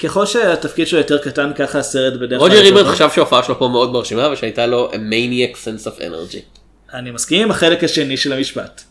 ככל 0.03 0.25
שהתפקיד 0.25 0.87
שלו 0.87 0.99
יותר 0.99 1.17
קטן 1.17 1.51
ככה 1.55 1.79
הסרט 1.79 2.13
בדרך 2.13 2.39
רוג'ר 2.39 2.53
יותר 2.53 2.65
איברט. 2.65 2.95
חשב 2.95 3.09
שההופעה 3.15 3.43
שלו 3.43 3.59
פה 3.59 3.67
מאוד 3.67 3.91
מרשימה 3.91 4.29
ושהייתה 4.29 4.65
לו 4.65 4.91
a 4.91 4.95
maniac 4.95 5.55
sense 5.55 5.87
of 5.87 5.99
energy. 5.99 6.59
אני 6.93 7.11
מסכים 7.11 7.41
עם 7.41 7.51
החלק 7.51 7.83
השני 7.83 8.17
של 8.17 8.33
המשפט. 8.33 8.81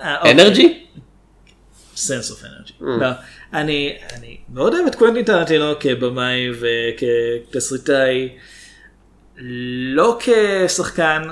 אה, 0.00 0.16
אוקיי. 0.16 0.32
אנרג'י? 0.32 0.84
sense 1.96 2.30
of 2.30 2.44
energy. 2.44 2.72
לא, 2.80 3.08
אני, 3.52 3.96
אני 4.12 4.36
מאוד 4.52 4.74
אוהב 4.74 4.86
את 4.86 4.94
קוונטין 4.94 5.24
טרנטינו 5.24 5.72
כבמאי 5.80 6.50
וכתסריטאי, 6.60 8.28
לא 9.94 10.18
כשחקן. 10.20 11.22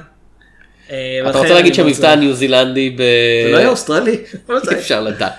אה, 0.90 0.96
אתה 1.30 1.38
רוצה 1.38 1.54
להגיד 1.54 1.76
מאוד 1.80 1.92
שהמבטא. 1.92 2.06
הניו 2.06 2.32
זילנדי 2.34 2.90
ב... 2.90 2.96
זה 3.44 3.52
לא 3.52 3.56
היה 3.56 3.68
אוסטרלי? 3.68 4.16
מה? 4.48 4.54
אי 4.72 4.76
אפשר 4.78 5.00
לדעת. 5.00 5.32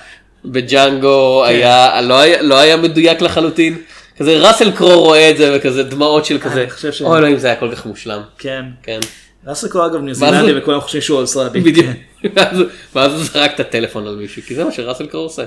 בג'אנגו 0.46 1.46
היה 1.46 2.02
לא 2.02 2.20
היה 2.20 2.42
לא 2.42 2.58
היה 2.60 2.78
מדויק 2.78 3.22
לחלוטין. 3.22 3.78
כזה 4.20 4.38
ראסל 4.38 4.72
קרו 4.72 5.00
רואה 5.04 5.30
את 5.30 5.38
זה 5.38 5.58
וכזה 5.58 5.84
דמעות 5.84 6.26
של 6.26 6.40
כזה. 6.40 6.62
אני 6.62 6.70
חושב 6.70 6.92
ש- 6.92 7.02
אוי 7.02 7.18
אלוהים 7.18 7.38
זה 7.38 7.48
היה 7.48 7.56
כל 7.56 7.76
כך 7.76 7.86
מושלם. 7.86 8.22
כן. 8.38 8.64
כן. 8.84 9.00
ראסל 9.48 9.68
קרו 9.68 9.86
אגב 9.86 10.02
ניו 10.02 10.14
זילנדי 10.16 10.58
וכולם 10.58 10.82
חושבים 10.82 11.02
שהוא 11.02 11.20
אוסטרלי. 11.20 11.60
בדיוק. 11.62 11.88
ואז- 12.36 12.58
ואז 12.96 13.12
הוא 13.14 13.24
זרק 13.24 13.52
את 13.56 13.60
הטלפון 13.60 14.08
על 14.08 14.16
מישהו 14.16 14.42
כי 14.48 14.56
זה 14.56 14.64
מה 14.64 14.72
שראסל 14.72 15.06
קרו 15.06 15.22
עושה. 15.22 15.44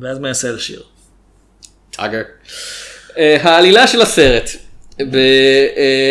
ואז 0.00 0.18
מנסה 0.18 0.50
לשיר. 0.52 0.82
טאגר. 1.90 2.22
אה, 3.18 3.36
העלילה 3.42 3.86
של 3.86 4.02
הסרט. 4.02 4.50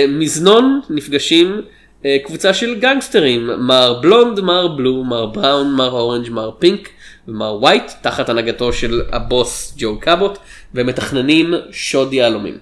במזנון 0.08 0.82
נפגשים 0.90 1.54
אה, 1.54 1.77
קבוצה 2.24 2.54
של 2.54 2.76
גנגסטרים 2.80 3.50
מר 3.58 4.00
בלונד 4.02 4.40
מר 4.40 4.68
בלו 4.68 5.04
מר 5.04 5.26
בראון 5.26 5.74
מר 5.74 5.92
אורנג' 5.92 6.30
מר 6.30 6.52
פינק 6.60 6.90
ומר 7.28 7.56
ווייט 7.62 7.92
תחת 8.02 8.30
הנהגתו 8.30 8.74
של 8.74 9.02
הבוס 9.12 9.74
ג'ו 9.78 10.00
קאבוט 10.00 10.38
ומתכננים 10.76 11.54
שוד 11.72 12.14
יהלומים 12.14 12.58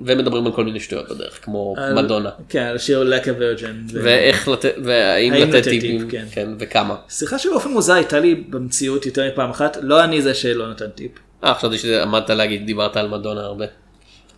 ומדברים 0.00 0.46
על 0.46 0.52
כל 0.52 0.64
מיני 0.64 0.80
שטויות 0.80 1.08
בדרך 1.10 1.44
כמו 1.44 1.74
על- 1.78 1.94
מדונה 1.94 2.30
כן, 2.48 2.62
על 2.62 2.76
השיר 2.76 3.02
לקה 3.02 3.30
וירג'ן. 3.38 3.76
ואיך 3.92 4.48
לתת 4.48 4.74
והאם 4.84 5.32
האם 5.32 5.42
לתת 5.50 5.64
טיפים 5.68 6.00
טיפ, 6.00 6.10
כן. 6.10 6.24
כן 6.30 6.48
וכמה. 6.58 6.94
שיחה 7.08 7.38
שבאופן 7.38 7.70
מוזר 7.70 7.92
הייתה 7.94 8.20
לי 8.20 8.34
במציאות 8.34 9.06
יותר 9.06 9.28
מפעם 9.32 9.50
אחת, 9.50 9.76
לא 9.82 10.04
אני 10.04 10.22
זה 10.22 10.34
שלא 10.34 10.70
נתן 10.70 10.88
טיפ. 10.94 11.10
אה 11.44 11.54
חשבתי 11.54 11.78
שעמדת 11.78 12.30
להגיד 12.30 12.66
דיברת 12.66 12.96
על 12.96 13.08
מדונה 13.08 13.40
הרבה. 13.40 13.64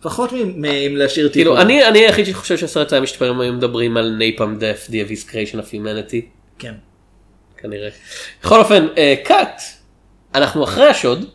פחות 0.01 0.33
מ- 0.33 0.61
מ- 0.61 0.93
מלהשאיר 0.93 1.27
טיפ. 1.27 1.33
כאילו 1.35 1.57
אני 1.61 1.85
אני 1.87 1.99
היחיד 1.99 2.25
שחושב 2.25 2.57
שהסרט 2.57 2.93
היה 2.93 3.01
משתפר 3.01 3.31
אם 3.31 3.41
היו 3.41 3.53
מדברים 3.53 3.97
על 3.97 4.15
נייפם 4.17 4.55
דף 4.59 4.87
The 4.89 5.09
Abyss 5.09 5.29
Creation 5.31 5.55
of 5.55 5.73
Humanity 5.73 6.21
כן. 6.59 6.73
כנראה. 7.57 7.89
בכל 8.43 8.59
אופן 8.59 8.87
קאט 9.23 9.61
אנחנו 10.35 10.63
אחרי 10.63 10.85
השוד 10.87 11.25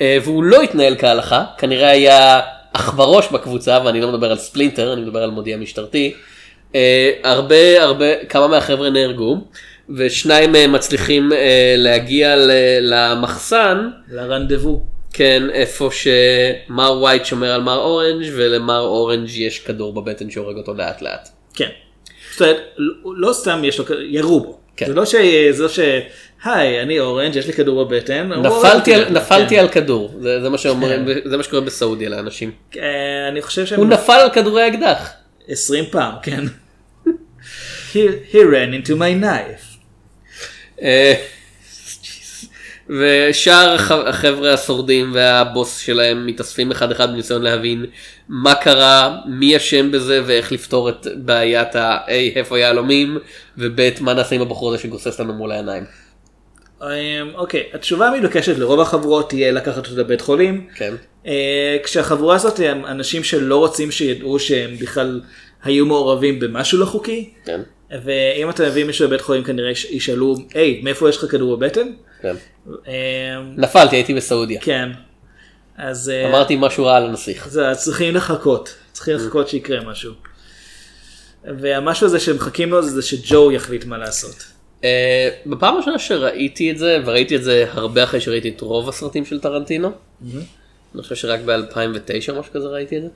אה, 0.00 0.18
והוא 0.24 0.44
לא 0.44 0.62
התנהל 0.62 0.96
כהלכה 0.98 1.44
כנראה 1.58 1.90
היה 1.90 2.40
עכברוש 2.72 3.28
בקבוצה 3.32 3.78
ואני 3.84 4.00
לא 4.00 4.08
מדבר 4.12 4.30
על 4.30 4.38
ספלינטר 4.38 4.92
אני 4.92 5.00
מדבר 5.00 5.22
על 5.22 5.30
מודיע 5.30 5.56
משטרתי. 5.56 6.14
אה, 6.74 7.10
הרבה 7.24 7.82
הרבה 7.82 8.24
כמה 8.24 8.48
מהחבר'ה 8.48 8.90
נהרגו 8.90 9.36
ושניים 9.96 10.52
מהם 10.52 10.72
מצליחים 10.72 11.32
אה, 11.32 11.74
להגיע 11.76 12.36
ל- 12.36 12.50
למחסן 12.80 13.88
לרנדבו. 14.10 14.82
כן 15.12 15.42
איפה 15.52 15.90
שמר 15.92 16.92
ווייט 17.00 17.24
שומר 17.24 17.52
על 17.52 17.60
מר 17.60 17.78
אורנג' 17.78 18.30
ולמר 18.36 18.80
אורנג' 18.80 19.30
יש 19.30 19.58
כדור 19.58 19.92
בבטן 19.92 20.30
שהורג 20.30 20.56
אותו 20.56 20.74
לאט 20.74 21.02
לאט. 21.02 21.28
כן. 21.54 21.68
זאת 22.32 22.40
אומרת, 22.42 22.56
לא- 23.16 23.32
סתם 23.32 23.60
יש 23.64 23.78
לו, 23.78 23.84
כ- 23.86 23.90
ירו 24.08 24.40
בו. 24.40 24.58
כן. 24.76 24.86
זה 24.86 24.94
לא 24.94 25.04
ש... 25.04 25.14
זה 25.50 25.62
לא 25.62 25.68
ש... 25.68 25.78
היי, 26.44 26.82
אני 26.82 27.00
אורנג', 27.00 27.36
יש 27.36 27.46
לי 27.46 27.52
כדור 27.52 27.84
בבטן. 27.84 28.28
נפלתי 28.32 28.94
על. 28.94 29.08
נפלתי 29.10 29.54
כן. 29.54 29.60
על 29.60 29.68
כדור 29.68 30.14
זה, 30.20 30.40
זה 30.42 30.48
מה 30.48 30.58
שאומרים 30.58 31.06
זה 31.24 31.36
מה 31.36 31.42
שקורה 31.42 31.60
בסעודיה 31.62 32.08
לאנשים. 32.08 32.50
אה, 32.76 33.28
אני 33.28 33.42
חושב 33.42 33.66
שהם... 33.66 33.78
הוא 33.78 33.86
נפל 33.86 34.12
על 34.12 34.30
כדורי 34.30 34.68
אקדח. 34.68 35.10
20 35.48 35.84
פעם, 35.90 36.14
כן. 36.22 36.44
he, 37.92 37.96
he 38.32 38.36
ran 38.36 38.86
into 38.86 38.90
my 38.90 39.22
knife. 39.24 39.78
ושאר 43.00 43.74
הח- 43.74 43.90
החבר'ה 44.06 44.52
השורדים 44.52 45.10
והבוס 45.14 45.78
שלהם 45.78 46.26
מתאספים 46.26 46.70
אחד 46.70 46.90
אחד 46.90 47.10
בניסיון 47.12 47.42
להבין 47.42 47.84
מה 48.28 48.54
קרה, 48.54 49.16
מי 49.26 49.56
אשם 49.56 49.90
בזה 49.92 50.20
ואיך 50.26 50.52
לפתור 50.52 50.88
את 50.88 51.06
בעיית 51.16 51.76
ה-A 51.76 52.10
איפה 52.36 52.58
יהלומים 52.58 53.18
וב' 53.58 53.80
מה 54.00 54.14
נעשה 54.14 54.34
עם 54.34 54.42
הבחור 54.42 54.68
הזה 54.74 54.82
שגוסס 54.82 55.20
לנו 55.20 55.32
מול 55.32 55.52
העיניים. 55.52 55.84
אמ, 56.82 56.86
אוקיי, 57.34 57.62
התשובה 57.72 58.08
המדוקשת 58.08 58.58
לרוב 58.58 58.80
החבורות 58.80 59.28
תהיה 59.28 59.52
לקחת 59.52 59.86
אותו 59.86 60.00
לבית 60.00 60.20
חולים. 60.20 60.66
כן. 60.74 60.94
אה, 61.26 61.76
כשהחבורה 61.84 62.34
הזאת 62.36 62.60
הם 62.60 62.86
אנשים 62.86 63.24
שלא 63.24 63.56
רוצים 63.56 63.90
שידעו 63.90 64.38
שהם 64.38 64.76
בכלל 64.80 65.20
היו 65.64 65.86
מעורבים 65.86 66.40
במשהו 66.40 66.78
לא 66.78 66.84
חוקי. 66.86 67.30
כן. 67.44 67.60
ואם 68.04 68.50
אתה 68.50 68.66
מביא 68.68 68.84
מישהו 68.84 69.04
לבית 69.06 69.20
חולים 69.20 69.44
כנראה 69.44 69.70
יש- 69.70 69.84
ישאלו, 69.90 70.34
היי, 70.54 70.80
מאיפה 70.84 71.08
יש 71.08 71.16
לך 71.16 71.30
כדור 71.30 71.56
בבטן? 71.56 71.88
כן. 72.22 72.34
אמ, 72.66 72.72
נפלתי 73.56 73.96
הייתי 73.96 74.14
בסעודיה. 74.14 74.60
כן. 74.60 74.88
אז 75.76 76.10
אה, 76.10 76.28
אמרתי 76.28 76.56
משהו 76.58 76.84
רע 76.84 76.96
על 76.96 77.06
הנסיך. 77.06 77.48
זה, 77.48 77.62
צריכים 77.74 78.14
לחכות, 78.14 78.74
צריכים 78.92 79.16
לחכות 79.16 79.48
שיקרה 79.48 79.80
משהו. 79.80 80.12
והמשהו 81.44 82.06
הזה 82.06 82.20
שמחכים 82.20 82.70
לו 82.70 82.82
זה 82.82 83.02
שג'ו 83.02 83.52
יחליט 83.52 83.84
מה 83.84 83.98
לעשות. 83.98 84.44
אה, 84.84 85.28
בפעם 85.46 85.74
הראשונה 85.74 85.98
שראיתי 85.98 86.70
את 86.70 86.78
זה 86.78 86.98
וראיתי 87.04 87.36
את 87.36 87.42
זה 87.44 87.64
הרבה 87.68 88.04
אחרי 88.04 88.20
שראיתי 88.20 88.48
את 88.48 88.60
רוב 88.60 88.88
הסרטים 88.88 89.24
של 89.24 89.40
טרנטינו. 89.40 89.92
אני 90.94 91.02
חושב 91.02 91.14
שרק 91.14 91.40
ב-2009 91.40 92.32
או 92.32 92.40
משהו 92.40 92.52
כזה 92.52 92.66
ראיתי 92.66 92.96
את 92.96 93.02
זה. 93.02 93.08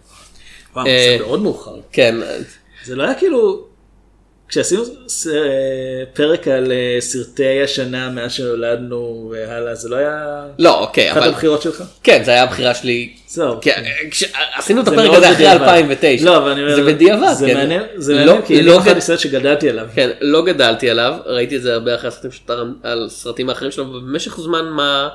וואו, 0.75 0.87
אה, 0.87 1.17
זה 1.19 1.25
מאוד 1.25 1.43
מאוחר. 1.43 1.81
כן. 1.93 2.15
זה 2.85 2.97
לא 2.97 3.03
היה 3.03 3.15
כאילו, 3.15 3.67
כשעשינו 4.49 4.83
אה, 4.83 5.39
פרק 6.15 6.49
על 6.49 6.73
אה, 6.73 6.97
סרטי 7.01 7.63
השנה 7.63 8.11
מאז 8.11 8.33
שנולדנו 8.33 9.33
והלאה, 9.33 9.75
זה 9.75 9.89
לא 9.89 9.97
היה 9.97 10.45
לא 10.59 10.81
אוקיי 10.81 11.11
אחת 11.13 11.17
אבל 11.21 11.29
הבחירות 11.29 11.63
שלך? 11.63 11.83
כן 12.03 12.23
זה 12.25 12.31
היה 12.31 12.43
הבחירה 12.43 12.75
שלי. 12.75 13.13
זהו. 13.29 13.59
כן, 13.61 13.83
כש- 14.11 14.25
עשינו 14.55 14.83
את 14.83 14.89
הפרק 14.89 15.11
הזה 15.15 15.27
אחרי 15.33 15.35
בדיעבד. 15.35 15.63
2009. 15.63 16.25
לא, 16.25 16.37
אבל 16.37 16.51
אני 16.51 16.63
אומר, 16.63 16.75
זה 16.77 16.83
בדיעבד. 16.85 17.33
זה 17.33 17.47
כן. 17.47 17.55
מעניין, 17.57 17.83
זה 17.97 18.13
לא- 18.15 18.19
מעניין, 18.19 18.43
כי 18.47 18.63
לא 18.63 18.79
אחד 18.79 18.91
גד- 18.91 18.97
הסרט 18.97 19.19
שגדלתי 19.19 19.71
עליו. 19.71 19.87
כן, 19.95 20.11
לא 20.21 20.45
גדלתי 20.45 20.91
עליו, 20.91 21.15
ראיתי 21.27 21.57
את 21.57 21.63
זה 21.63 21.73
הרבה 21.73 21.95
אחרי 21.95 22.09
הסרטים 22.09 22.31
טרנ... 22.47 22.73
על 22.83 23.07
סרטים 23.11 23.49
האחרים 23.49 23.71
שלו, 23.71 23.85
ובמשך 23.87 24.37
זמן 24.41 24.65
מה 24.69 25.09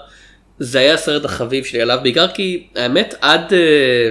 זה 0.60 0.80
היה 0.80 0.94
הסרט 0.94 1.26
החביב 1.26 1.64
שלי 1.66 1.82
עליו, 1.82 2.00
בעיקר 2.04 2.28
כי 2.28 2.68
האמת 2.76 3.16
עד... 3.22 3.54
אה, 3.54 4.10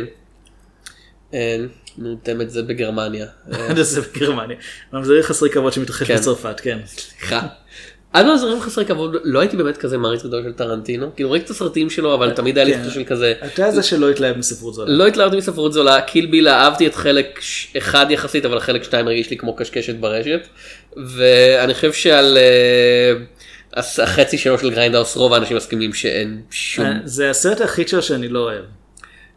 אה, 1.35 1.57
נו, 2.01 2.17
תן 2.23 2.41
את 2.41 2.51
זה 2.51 2.63
בגרמניה. 2.63 3.27
זה 3.81 4.01
בגרמניה. 4.01 4.57
ממזרים 4.93 5.23
חסרי 5.23 5.51
כבוד 5.51 5.73
שמתרחש 5.73 6.07
כן. 6.07 6.17
בצרפת, 6.17 6.61
כן. 6.61 6.79
סליחה. 6.87 7.47
עד 8.13 8.27
ממזרים 8.27 8.61
חסרי 8.61 8.85
כבוד 8.85 9.17
לא 9.25 9.41
הייתי 9.41 9.57
באמת 9.57 9.77
כזה 9.77 9.99
מעריץ 9.99 10.23
גדול 10.23 10.43
של 10.43 10.53
טרנטינו, 10.53 11.11
כאילו 11.15 11.31
ראיתי 11.31 11.45
את 11.45 11.51
הסרטים 11.51 11.91
שלו 11.91 12.15
אבל 12.15 12.31
תמיד 12.31 12.59
היה 12.59 12.65
לי 12.65 12.75
כן. 12.75 12.81
תחושה 12.81 12.95
של 12.95 13.05
כזה. 13.05 13.35
אתה 13.47 13.71
זה 13.71 13.83
שלא 13.83 14.11
התלהב 14.11 14.39
מספרות 14.39 14.75
זולה. 14.75 14.93
לא 14.93 15.07
התלהבתי 15.07 15.37
מספרות 15.37 15.73
זולה, 15.73 16.01
Kill 16.01 16.27
Bill 16.27 16.49
אהבתי 16.49 16.87
את 16.87 16.95
חלק 16.95 17.41
אחד 17.79 18.07
יחסית, 18.11 18.45
אבל 18.45 18.61
חלק 18.61 18.83
שתיים 18.83 19.07
הרגיש 19.07 19.31
לי 19.31 19.37
כמו 19.37 19.57
קשקשת 19.57 19.95
ברשת. 19.95 20.41
ואני 20.97 21.75
חושב 21.75 21.93
שעל 21.93 22.39
אה, 22.39 23.13
החצי 24.03 24.39
שלו 24.39 24.59
של 24.59 24.71
Grindhouse 24.71 25.17
רוב 25.17 25.35
האנשים 25.35 25.57
מסכימים 25.57 25.93
שאין 25.93 26.41
שום, 26.51 26.87
אה, 26.87 26.93
זה 27.05 27.31
הסרט 27.31 27.61
היחיד 27.61 27.89
שלו 27.89 28.03
שאני 28.03 28.29
לא 28.29 28.39
אוהב. 28.39 28.65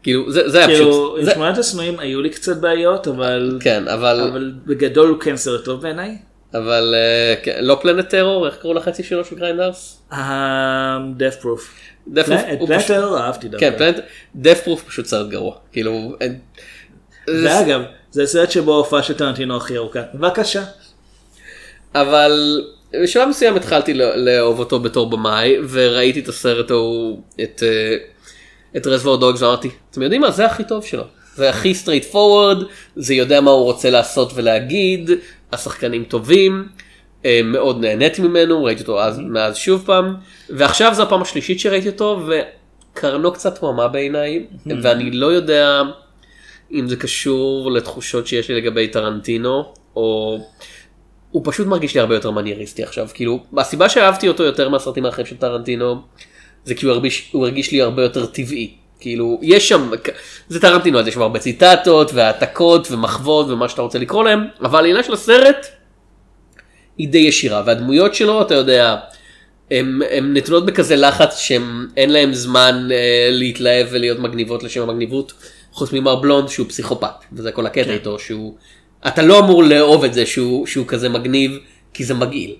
כאילו 0.04 0.32
זה 0.32 0.48
זה 0.48 0.58
היה 0.58 0.66
כאילו, 0.66 0.90
פשוט, 0.90 1.18
עם 1.18 1.24
זה- 1.24 1.30
שמונת 1.34 1.58
השנואים 1.58 1.98
היו 1.98 2.22
לי 2.22 2.30
קצת 2.30 2.56
בעיות, 2.56 3.08
אבל... 3.08 3.58
כן 3.62 3.88
אבל 3.88 4.20
אבל 4.30 4.52
בגדול 4.66 5.08
הוא 5.08 5.20
כן 5.20 5.36
סרט 5.36 5.64
טוב 5.64 5.82
בעיניי. 5.82 6.16
אבל 6.54 6.94
אה, 6.96 7.34
כן, 7.42 7.58
לא 7.60 7.78
Planet 7.82 8.08
Terror 8.08 8.46
איך 8.46 8.56
קראו 8.56 8.74
לחצי 8.74 9.02
שלו 9.02 9.24
של? 9.24 9.96
אה, 10.12 10.98
Proof 11.42 11.60
את 12.52 12.60
הוא 12.60 12.68
Planet 12.68 12.86
Terror 12.86 13.18
אהבתי 13.18 13.48
דווקא. 13.48 13.70
כן 13.70 13.92
death 14.42 14.66
proof 14.66 14.88
פשוט 14.88 15.06
סרט 15.06 15.28
גרוע, 15.28 15.54
כאילו, 15.72 16.16
אין- 16.20 16.38
ואגב, 17.28 17.80
זה 18.10 18.22
הסרט 18.22 18.50
שבו 18.50 18.72
ההופעה 18.74 19.02
של 19.02 19.14
טרנטינו 19.14 19.56
הכי 19.56 19.76
ארוכה. 19.76 20.00
בבקשה. 20.14 20.62
אבל 21.94 22.62
בשלב 23.02 23.28
מסוים 23.28 23.56
התחלתי 23.56 23.94
לא- 23.94 24.16
לאהוב 24.16 24.58
אותו 24.58 24.80
בתור 24.80 25.10
במאי 25.10 25.56
וראיתי 25.70 26.20
את 26.20 26.28
הסרט 26.28 26.70
ההוא 26.70 27.20
את 27.42 27.62
אה, 27.66 27.96
את 28.76 28.86
Reservoir 28.86 29.16
Dogs 29.16 29.42
ואמרתי 29.42 29.70
אתם 29.90 30.02
יודעים 30.02 30.20
מה? 30.20 30.30
זה 30.30 30.46
הכי 30.46 30.64
טוב 30.64 30.84
שלו. 30.84 31.04
זה 31.34 31.50
הכי 31.50 31.74
straightforward 31.74 32.62
זה 32.96 33.14
יודע 33.14 33.40
מה 33.40 33.50
הוא 33.50 33.64
רוצה 33.64 33.90
לעשות 33.90 34.32
ולהגיד 34.34 35.10
השחקנים 35.52 36.04
טובים 36.04 36.68
אה, 37.24 37.40
מאוד 37.44 37.80
נהניתי 37.80 38.22
ממנו 38.22 38.64
ראיתי 38.64 38.80
אותו 38.80 39.02
אז 39.02 39.18
מאז 39.18 39.56
שוב 39.56 39.82
פעם 39.86 40.14
ועכשיו 40.50 40.94
זו 40.94 41.02
הפעם 41.02 41.22
השלישית 41.22 41.60
שראיתי 41.60 41.88
אותו 41.88 42.26
וקרנו 42.28 43.32
קצת 43.32 43.58
תממה 43.58 43.88
בעיניי 43.88 44.46
ואני 44.82 45.10
לא 45.10 45.26
יודע 45.26 45.82
אם 46.72 46.88
זה 46.88 46.96
קשור 46.96 47.72
לתחושות 47.72 48.26
שיש 48.26 48.48
לי 48.48 48.56
לגבי 48.60 48.88
טרנטינו 48.88 49.72
או 49.96 50.38
הוא 51.30 51.42
פשוט 51.44 51.66
מרגיש 51.66 51.94
לי 51.94 52.00
הרבה 52.00 52.14
יותר 52.14 52.30
מנייריסטי 52.30 52.82
עכשיו. 52.82 53.08
כאילו 53.14 53.44
הסיבה 53.56 53.88
שאהבתי 53.88 54.28
אותו 54.28 54.42
יותר 54.42 54.68
מהסרטים 54.68 55.06
האחרים 55.06 55.26
של 55.26 55.36
טרנטינו 55.36 56.02
זה 56.64 56.74
כי 56.74 56.86
הוא 56.86 56.92
הרגיש, 56.92 57.28
הוא 57.32 57.44
הרגיש 57.44 57.72
לי 57.72 57.82
הרבה 57.82 58.02
יותר 58.02 58.26
טבעי 58.26 58.74
כאילו 59.00 59.38
יש 59.42 59.68
שם 59.68 59.90
זה 60.48 60.60
טרנטינו 60.60 60.98
אז 60.98 61.06
יש 61.06 61.14
שם 61.14 61.22
הרבה 61.22 61.38
ציטטות 61.38 62.10
והעתקות 62.14 62.90
ומחוות 62.90 63.50
ומה 63.50 63.68
שאתה 63.68 63.82
רוצה 63.82 63.98
לקרוא 63.98 64.24
להם 64.24 64.40
אבל 64.60 64.84
העניין 64.84 65.02
של 65.02 65.12
הסרט 65.12 65.66
היא 66.98 67.08
די 67.08 67.18
ישירה 67.18 67.62
והדמויות 67.66 68.14
שלו 68.14 68.42
אתה 68.42 68.54
יודע. 68.54 68.96
הן 69.70 70.00
נתונות 70.34 70.66
בכזה 70.66 70.96
לחץ 70.96 71.38
שאין 71.38 72.10
להם 72.10 72.34
זמן 72.34 72.88
אה, 72.92 73.28
להתלהב 73.30 73.86
ולהיות 73.90 74.18
מגניבות 74.18 74.62
לשם 74.62 74.82
המגניבות 74.82 75.32
חוץ 75.72 75.92
ממר 75.92 76.16
בלונד 76.16 76.48
שהוא 76.48 76.68
פסיכופת 76.68 77.14
וזה 77.32 77.52
כל 77.52 77.66
הקטע 77.66 77.92
איתו 77.92 78.18
שהוא 78.18 78.54
אתה 79.06 79.22
לא 79.22 79.38
אמור 79.38 79.64
לאהוב 79.64 80.04
את 80.04 80.14
זה 80.14 80.26
שהוא, 80.26 80.66
שהוא 80.66 80.86
כזה 80.86 81.08
מגניב 81.08 81.58
כי 81.94 82.04
זה 82.04 82.14
מגעיל. 82.14 82.56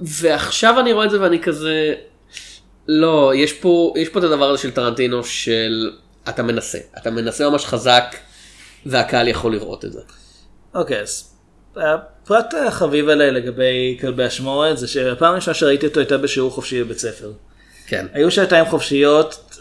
ועכשיו 0.00 0.80
אני 0.80 0.92
רואה 0.92 1.04
את 1.04 1.10
זה 1.10 1.20
ואני 1.20 1.42
כזה 1.42 1.94
לא 2.88 3.32
יש 3.34 3.52
פה 3.52 3.94
יש 3.96 4.08
פה 4.08 4.18
את 4.18 4.24
הדבר 4.24 4.50
הזה 4.50 4.62
של 4.62 4.70
טרנטינו 4.70 5.24
של 5.24 5.90
אתה 6.28 6.42
מנסה 6.42 6.78
אתה 6.98 7.10
מנסה 7.10 7.50
ממש 7.50 7.64
חזק 7.64 8.16
והקהל 8.86 9.28
יכול 9.28 9.52
לראות 9.52 9.84
את 9.84 9.92
זה. 9.92 10.00
אוקיי, 10.74 11.00
אז 11.00 11.32
הפרט 11.76 12.54
החביב 12.66 13.08
עליי 13.08 13.30
לגבי 13.30 13.98
כלבי 14.00 14.26
אשמורת 14.26 14.78
זה 14.78 14.88
שהפעם 14.88 15.32
הראשונה 15.32 15.54
שראיתי 15.54 15.86
אותו 15.86 16.00
הייתה 16.00 16.18
בשיעור 16.18 16.50
חופשי 16.50 16.84
בבית 16.84 16.98
ספר. 16.98 17.32
כן. 17.86 18.06
היו 18.12 18.30
שעתיים 18.30 18.64
חופשיות, 18.64 19.56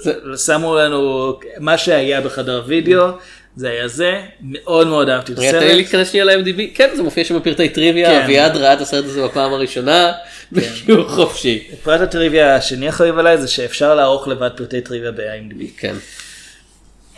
שמו 0.45 0.75
לנו 0.75 1.33
מה 1.59 1.77
שהיה 1.77 2.21
בחדר 2.21 2.63
וידאו, 2.67 3.07
זה 3.55 3.69
היה 3.69 3.87
זה, 3.87 4.21
מאוד 4.41 4.87
מאוד 4.87 5.09
אהבתי 5.09 5.33
את 5.33 5.39
רגע, 5.39 5.51
תן 5.51 5.59
לי 5.59 5.65
הסרט. 5.65 5.77
להתכנס 5.77 6.09
שנייה 6.09 6.25
ל-MDB, 6.25 6.61
כן 6.73 6.89
זה 6.95 7.03
מופיע 7.03 7.23
שם 7.25 7.35
בפרטי 7.35 7.69
טריוויה, 7.69 8.09
כן. 8.09 8.23
אביעד 8.23 8.57
ראה 8.57 8.73
את 8.73 8.81
הסרט 8.81 9.05
הזה 9.05 9.23
בפעם 9.23 9.53
הראשונה, 9.53 10.11
בשיעור 10.51 11.09
חופשי. 11.09 11.67
פרט 11.83 12.01
הטריוויה 12.01 12.55
השני 12.55 12.87
החביב 12.87 13.17
עליי 13.17 13.37
זה 13.37 13.47
שאפשר 13.47 13.95
לערוך 13.95 14.27
לבד 14.27 14.49
פרטי 14.57 14.81
טריוויה 14.81 15.11
ב-IMDb. 15.11 15.63
כן. 15.77 15.95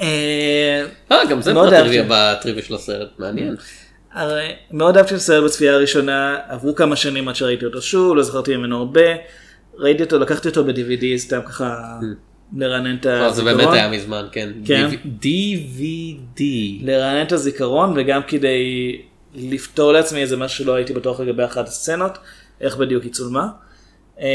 אה, 0.01 0.83
אה, 1.11 1.25
גם 1.25 1.41
זה 1.41 1.53
פרט 1.53 1.69
טריוויה 1.69 2.01
אהבתי. 2.01 2.39
בטריוויה 2.39 2.63
של 2.65 2.75
הסרט, 2.75 3.09
מעניין. 3.19 3.55
הרי 4.13 4.51
מאוד 4.71 4.97
אהבתי 4.97 5.13
את 5.13 5.19
הסרט 5.19 5.43
בצפייה 5.43 5.73
הראשונה, 5.73 6.37
עברו 6.47 6.75
כמה 6.75 6.95
שנים 6.95 7.27
עד 7.27 7.35
שראיתי 7.35 7.65
אותו 7.65 7.81
שוב, 7.81 8.15
לא 8.15 8.23
זכרתי 8.23 8.57
ממנו 8.57 8.77
הרבה. 8.77 9.01
ראיתי 9.77 10.03
אותו, 10.03 10.19
לקחתי 10.19 10.47
אותו 10.47 10.63
ב-DVD, 10.63 11.17
סתם 11.17 11.39
ככה 11.47 11.75
לרענן 12.55 12.95
את 12.95 13.05
אה, 13.05 13.19
זה 13.19 13.25
הזיכרון. 13.25 13.57
באמת 13.57 13.73
היה 13.73 13.89
מזמן, 13.89 14.25
כן. 14.31 14.49
כן. 14.65 14.89
DVD. 15.21 16.41
לרענן 16.81 17.21
את 17.21 17.31
הזיכרון 17.31 17.93
וגם 17.95 18.21
כדי 18.27 18.61
לפתור 19.35 19.93
לעצמי 19.93 20.21
איזה 20.21 20.37
משהו 20.37 20.63
שלא 20.63 20.75
הייתי 20.75 20.93
בטוח 20.93 21.19
לגבי 21.19 21.45
אחת 21.45 21.67
הסצנות, 21.67 22.17
איך 22.61 22.77
בדיוק 22.77 23.03
היא 23.03 23.11
צולמה. 23.11 23.47
אמ, 24.19 24.25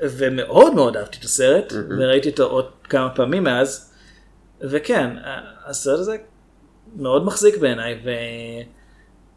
ומאוד 0.00 0.74
מאוד 0.74 0.96
אהבתי 0.96 1.18
את 1.18 1.24
הסרט, 1.24 1.72
וראיתי 1.98 2.28
אותו 2.28 2.44
עוד 2.44 2.66
כמה 2.84 3.10
פעמים 3.10 3.44
מאז, 3.44 3.92
וכן, 4.60 5.10
הסרט 5.66 5.98
הזה 5.98 6.16
מאוד 6.96 7.24
מחזיק 7.24 7.58
בעיניי, 7.58 7.98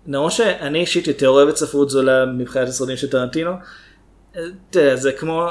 ולמרות 0.08 0.32
שאני 0.32 0.80
אישית 0.80 1.08
יותר 1.08 1.30
אוהב 1.30 1.50
את 1.50 1.58
ספרות 1.58 1.90
זולה 1.90 2.26
מבחינת 2.26 2.68
הסרטים 2.68 2.98
של 2.98 3.10
טרנטינו, 3.10 3.52
תראה, 4.70 4.96
זה 4.96 5.12
כמו, 5.12 5.48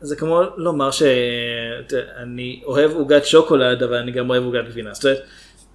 זה 0.00 0.16
כמו 0.16 0.42
לומר 0.56 0.90
שאני 0.90 2.60
אוהב 2.64 2.92
עוגת 2.92 3.26
שוקולד, 3.26 3.82
אבל 3.82 3.96
אני 3.96 4.12
גם 4.12 4.30
אוהב 4.30 4.42
עוגת 4.44 4.64
גבינה. 4.70 4.94
זאת 4.94 5.04
אומרת, 5.04 5.22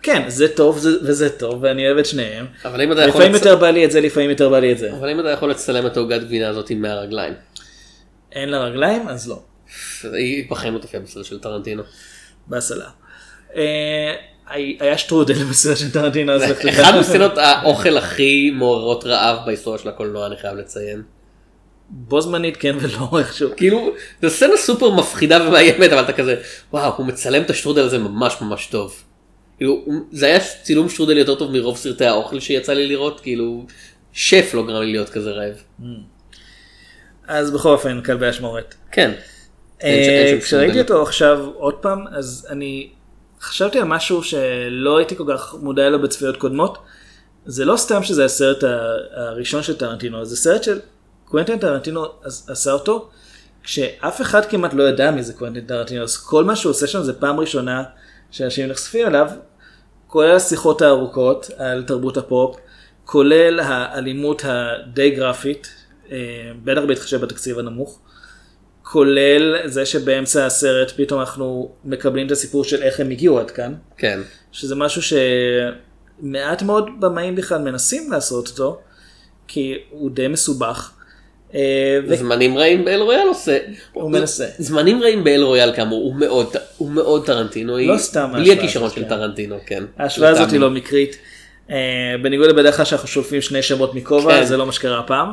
כן, 0.02 0.24
זה 0.28 0.48
טוב 0.48 0.78
זה- 0.78 0.98
וזה 1.02 1.30
טוב, 1.30 1.60
ואני 1.64 1.88
אוהב 1.88 1.98
את 1.98 2.06
שניהם. 2.06 2.46
אבל 2.66 2.82
אם 2.82 2.92
אתה 2.92 3.02
יכול... 3.02 3.10
לפעמים 3.22 3.36
לצ- 3.36 3.38
יותר 3.46 3.56
בא 3.56 3.70
לי 3.70 3.86
את 3.86 3.92
זה, 3.92 4.02
לפעמים 4.02 4.30
יותר 4.30 4.50
בא 4.50 4.60
לי 4.60 4.72
את 4.72 4.78
זה. 4.78 4.92
אבל 4.94 5.10
אם 5.10 5.20
אתה 5.20 5.30
יכול 5.30 5.50
לצלם 5.50 5.86
את 5.88 5.98
העוגת 5.98 6.22
גבינה 6.22 6.50
הזאת 6.50 6.70
עם 6.70 6.82
מהרגליים. 6.82 7.34
אין 8.32 8.50
לה 8.50 8.64
רגליים, 8.64 9.08
אז 9.08 9.30
לא. 9.30 9.40
היא 10.14 10.50
בחיים 10.52 10.74
לא 10.74 10.80
תופיע 10.80 11.00
בסרט 11.00 11.26
של 11.26 11.40
טרנטינו. 11.40 11.84
בסלה. 12.48 12.86
אה, 13.56 14.14
היה 14.80 14.98
שטרודל 14.98 15.34
בסרט 15.44 15.78
של 15.78 15.92
טרנטינו, 15.92 16.34
תדע. 16.38 16.70
אחד 16.70 17.00
מסצנות 17.00 17.38
האוכל 17.38 17.98
הכי 17.98 18.52
מעוררות 18.52 19.04
רעב 19.04 19.38
בהיסטוריה 19.46 19.80
של 19.80 19.90
הקולנוע 19.90 20.28
אני 20.28 20.36
חייב 20.38 20.58
לציין. 20.58 21.04
בו 21.90 22.22
זמנית 22.22 22.58
כן 22.58 22.76
ולא 22.80 23.10
איכשהו. 23.20 23.50
כאילו 23.58 23.94
זו 24.22 24.30
סצנה 24.30 24.58
סופר 24.58 24.90
מפחידה 24.90 25.48
ומאיימת 25.48 25.92
אבל 25.92 26.04
אתה 26.04 26.14
כזה 26.14 26.36
וואו 26.74 26.94
הוא 26.98 27.06
מצלם 27.06 27.42
את 27.42 27.50
השטרודל 27.50 27.84
הזה 27.84 27.98
ממש 27.98 28.38
ממש 28.42 28.68
טוב. 28.68 29.04
כאילו, 29.58 29.86
זה 30.12 30.26
היה 30.26 30.40
צילום 30.64 30.90
שטרודל 30.90 31.18
יותר 31.18 31.36
טוב 31.36 31.52
מרוב 31.52 31.78
סרטי 31.78 32.06
האוכל 32.06 32.40
שיצא 32.40 32.74
לי 32.74 32.88
לראות 32.88 33.20
כאילו 33.20 33.66
שף 34.14 34.52
לא 34.54 34.66
גרם 34.66 34.82
לי 34.82 34.92
להיות 34.92 35.10
כזה 35.10 35.32
רעב. 35.32 35.56
אז 37.28 37.52
בכל 37.52 37.70
אופן 37.70 38.02
כלבי 38.02 38.30
אשמורת. 38.30 38.76
כן. 38.92 39.12
אה, 39.84 40.38
כשראיתי. 40.42 40.82
אותו 40.82 41.04
עכשיו 41.04 41.50
עוד 41.54 41.74
פעם 41.74 42.08
אז 42.12 42.48
אני 42.50 42.90
חשבתי 43.42 43.80
על 43.80 43.84
משהו 43.84 44.24
שלא 44.24 44.98
הייתי 44.98 45.16
כל 45.16 45.24
כך 45.34 45.56
מודע 45.62 45.90
לו 45.90 46.02
בצפיות 46.02 46.38
קודמות. 46.38 46.78
זה 47.46 47.66
לא 47.66 47.78
סתם 47.78 48.04
שזה 48.04 48.26
הסרט 48.26 48.64
הראשון 49.16 49.64
של 49.64 49.78
טרנטינו 49.78 50.26
זה 50.26 50.38
סרט 50.38 50.64
של 50.64 50.80
קוונטין 51.26 51.60
טרנטינו 51.60 52.06
עש- 52.24 52.50
עשה 52.50 52.72
אותו 52.72 53.10
כשאף 53.64 54.22
אחד 54.22 54.46
כמעט 54.46 54.74
לא 54.74 54.84
ידע 54.84 55.12
מי 55.12 55.24
זה 55.24 55.34
קוונטין 55.34 55.66
טרנטינו 55.66 56.04
אז 56.04 56.18
כל 56.18 56.44
מה 56.44 56.56
שהוא 56.56 56.70
עושה 56.70 56.88
שם 56.88 57.04
זה 57.04 57.14
פעם 57.14 57.40
ראשונה 57.40 57.84
שאנשים 58.32 58.70
נחשפים 58.70 59.08
אליו. 59.08 59.28
כולל 60.08 60.32
השיחות 60.36 60.82
הארוכות 60.82 61.50
על 61.58 61.84
תרבות 61.84 62.18
הפופ, 62.18 62.58
כולל 63.06 63.60
האלימות 63.60 64.42
הדי 64.46 65.10
גרפית, 65.12 65.68
אה, 66.12 66.18
בטח 66.64 66.82
בהתחשב 66.88 67.22
בתקציב 67.22 67.60
הנמוך, 67.60 68.00
כולל 68.84 69.68
זה 69.68 69.86
שבאמצע 69.86 70.46
הסרט 70.46 70.92
פתאום 70.96 71.20
אנחנו 71.20 71.72
מקבלים 71.86 72.28
את 72.28 72.32
הסיפור 72.32 72.64
של 72.64 72.84
איך 72.84 73.00
הם 73.00 73.10
הגיעו 73.10 73.40
עד 73.40 73.52
כאן, 73.52 73.74
כן. 73.98 74.20
שזה 74.52 74.76
משהו 74.76 75.02
שמעט 76.22 76.62
מאוד 76.62 76.90
במאים 77.00 77.36
בכלל 77.36 77.62
מנסים 77.62 78.12
לעשות 78.12 78.48
אותו, 78.48 78.82
כי 79.48 79.78
הוא 79.90 80.12
די 80.12 80.28
מסובך. 80.28 80.92
אה, 81.56 82.16
זמנים 82.16 82.58
רעים 82.58 82.86
באל 82.86 83.02
רויאל 83.02 83.28
עושה. 83.28 83.58
הוא 83.94 84.12
מנסה. 84.12 84.46
זמנים 84.58 85.04
רעים 85.04 85.24
באל 85.24 85.44
רויאל 85.44 85.76
כאמור 85.76 86.04
הוא 86.04 86.16
מאוד 86.16 86.56
הוא 86.78 86.92
מאוד 86.92 87.26
טרנטינו. 87.26 87.78
לא 87.78 87.98
סתם 87.98 88.30
בלי 88.34 88.40
ההשוואה 88.40 88.58
הכישרון 88.58 88.86
הזאת, 88.86 88.96
של 88.96 89.04
כן. 89.04 89.10
טרנטינו 89.10 89.58
כן. 89.66 89.84
ההשוואה 89.98 90.30
הזאת 90.30 90.52
היא. 90.52 90.60
לא 90.60 90.70
מקרית. 90.70 91.18
אה, 91.70 91.76
בניגוד 92.22 92.50
לבדרך 92.50 92.76
כלל 92.76 92.86
שאנחנו 92.86 93.08
שולפים 93.08 93.42
שני 93.42 93.62
שמות 93.62 93.96
מכובע, 93.96 94.40
כן. 94.40 94.46
זה 94.46 94.58
לא 94.58 94.66
מה 94.66 94.72
שקרה 94.72 95.00
הפעם. 95.00 95.30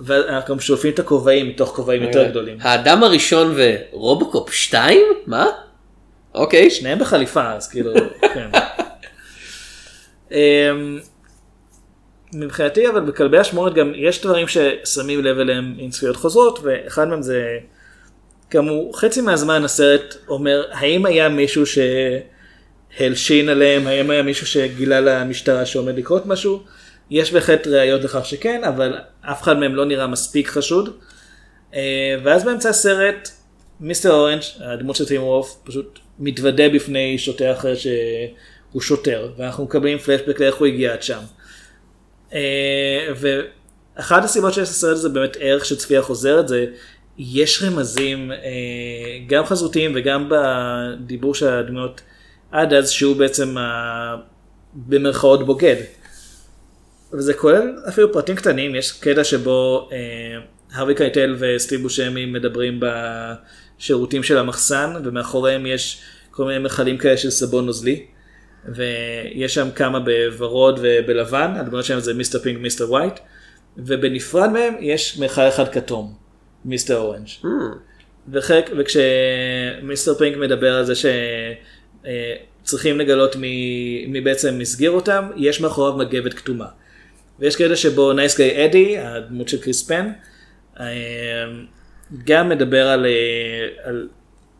ואנחנו 0.00 0.54
גם 0.54 0.60
שולפים 0.60 0.92
את 0.92 0.98
הכובעים 0.98 1.48
מתוך 1.48 1.68
כובעים 1.68 2.02
יותר 2.02 2.28
גדולים. 2.28 2.56
האדם 2.60 3.04
הראשון 3.04 3.54
ורובוקופ 3.56 4.52
2? 4.52 5.00
מה? 5.26 5.46
אוקיי. 6.34 6.70
שניהם 6.70 6.98
בחליפה, 6.98 7.52
אז 7.52 7.68
כאילו, 7.68 7.92
כן. 8.34 8.50
מבחינתי 12.32 12.88
אבל 12.88 13.00
בכלבי 13.00 13.40
אשמורת 13.40 13.74
גם 13.74 13.92
יש 13.94 14.22
דברים 14.22 14.46
ששמים 14.48 15.24
לב 15.24 15.38
אליהם 15.38 15.74
עם 15.78 15.90
צפיות 15.90 16.16
חוזרות 16.16 16.58
ואחד 16.62 17.08
מהם 17.08 17.22
זה 17.22 17.58
כאמור 18.50 19.00
חצי 19.00 19.20
מהזמן 19.20 19.64
הסרט 19.64 20.14
אומר 20.28 20.64
האם 20.72 21.06
היה 21.06 21.28
מישהו 21.28 21.64
שהלשין 22.96 23.48
עליהם? 23.48 23.86
האם 23.86 24.10
היה 24.10 24.22
מישהו 24.22 24.46
שגילה 24.46 25.00
למשטרה 25.00 25.66
שעומד 25.66 25.96
לקרות 25.96 26.26
משהו? 26.26 26.62
יש 27.10 27.32
בהחלט 27.32 27.66
ראיות 27.66 28.04
לכך 28.04 28.24
שכן 28.24 28.64
אבל 28.64 28.98
אף 29.20 29.42
אחד 29.42 29.58
מהם 29.58 29.74
לא 29.74 29.84
נראה 29.84 30.06
מספיק 30.06 30.48
חשוד. 30.48 30.96
אה, 31.74 32.16
ואז 32.22 32.44
באמצע 32.44 32.68
הסרט 32.68 33.28
מיסטר 33.80 34.12
אורנג' 34.12 34.42
הדמות 34.60 34.96
של 34.96 35.06
טים 35.06 35.22
וולף 35.22 35.46
פשוט 35.64 35.98
מתוודה 36.18 36.68
בפני 36.68 37.18
שוטר 37.18 37.52
אחר 37.52 37.74
שהוא 37.74 38.80
שוטר 38.80 39.32
ואנחנו 39.36 39.64
מקבלים 39.64 39.98
פלשבק 39.98 40.40
לאיך 40.40 40.54
הוא 40.56 40.66
הגיע 40.66 40.92
עד 40.92 41.02
שם. 41.02 41.20
אה, 42.34 43.08
ואחת 43.16 44.24
הסיבות 44.24 44.54
שיש 44.54 44.68
לסרט 44.68 44.92
הזה 44.92 45.08
באמת 45.08 45.36
ערך 45.40 45.64
של 45.64 45.76
צפייה 45.76 46.02
חוזרת 46.02 46.48
זה 46.48 46.66
יש 47.18 47.62
רמזים 47.62 48.32
אה, 48.32 48.36
גם 49.26 49.44
חזותיים 49.44 49.92
וגם 49.94 50.30
בדיבור 50.30 51.34
של 51.34 51.48
הדמויות 51.48 52.00
על 52.52 52.72
זה 52.72 52.90
שהוא 52.90 53.16
בעצם 53.16 53.58
ה... 53.58 54.16
במרכאות 54.74 55.46
בוגד. 55.46 55.76
וזה 57.12 57.34
כולל 57.34 57.76
אפילו 57.88 58.12
פרטים 58.12 58.36
קטנים 58.36 58.74
יש 58.74 58.92
קטע 58.92 59.24
שבו 59.24 59.88
אה, 59.92 59.98
הרווי 60.72 60.94
קייטל 60.94 61.36
וסטיב 61.38 61.82
בושמי 61.82 62.26
מדברים 62.26 62.80
בשירותים 62.80 64.22
של 64.22 64.38
המחסן 64.38 64.94
ומאחוריהם 65.04 65.66
יש 65.66 66.02
כל 66.30 66.44
מיני 66.44 66.58
מכלים 66.58 66.98
כאלה 66.98 67.16
של 67.16 67.30
סבון 67.30 67.66
נוזלי. 67.66 68.06
ויש 68.74 69.54
שם 69.54 69.68
כמה 69.74 70.00
בוורוד 70.00 70.80
ובלבן, 70.82 71.52
הדמויות 71.56 71.84
שלהם 71.84 72.00
זה 72.00 72.14
Mister 72.14 72.38
Pink 72.38 72.58
ו 72.58 72.63
Mister 72.63 72.90
White, 72.90 73.14
ובנפרד 73.76 74.50
מהם 74.50 74.74
יש 74.80 75.18
מיכל 75.18 75.48
אחד 75.48 75.68
כתום, 75.68 76.14
Mister 76.64 76.96
Orange. 76.96 77.28
וחלק, 78.32 78.70
וכש 78.78 79.40
Mister 79.40 80.14
Pink 80.14 80.36
מדבר 80.36 80.74
על 80.74 80.84
זה 80.84 80.92
שצריכים 82.64 82.98
לגלות 82.98 83.36
מי, 83.36 84.04
מי 84.08 84.20
בעצם 84.20 84.58
מסגיר 84.58 84.90
אותם, 84.90 85.30
יש 85.36 85.60
מאחוריו 85.60 85.96
מגבת 85.96 86.34
כתומה. 86.34 86.66
ויש 87.38 87.56
קטע 87.56 87.76
שבו 87.76 88.12
Nice 88.12 88.38
Guy 88.38 88.66
Eddie, 88.66 88.98
הדמות 88.98 89.48
של 89.48 89.60
קריס 89.62 89.82
פן, 89.82 90.10
אה, 90.80 90.86
גם 92.24 92.48
מדבר 92.48 92.88
על, 92.88 93.06
אה, 93.06 93.68
על 93.84 94.08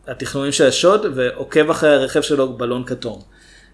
התכנונים 0.07 0.51
של 0.51 0.65
השוד 0.65 1.05
ועוקב 1.15 1.69
אחרי 1.69 1.89
הרכב 1.89 2.21
שלו 2.21 2.57
בלון 2.57 2.83
כתום. 2.85 3.21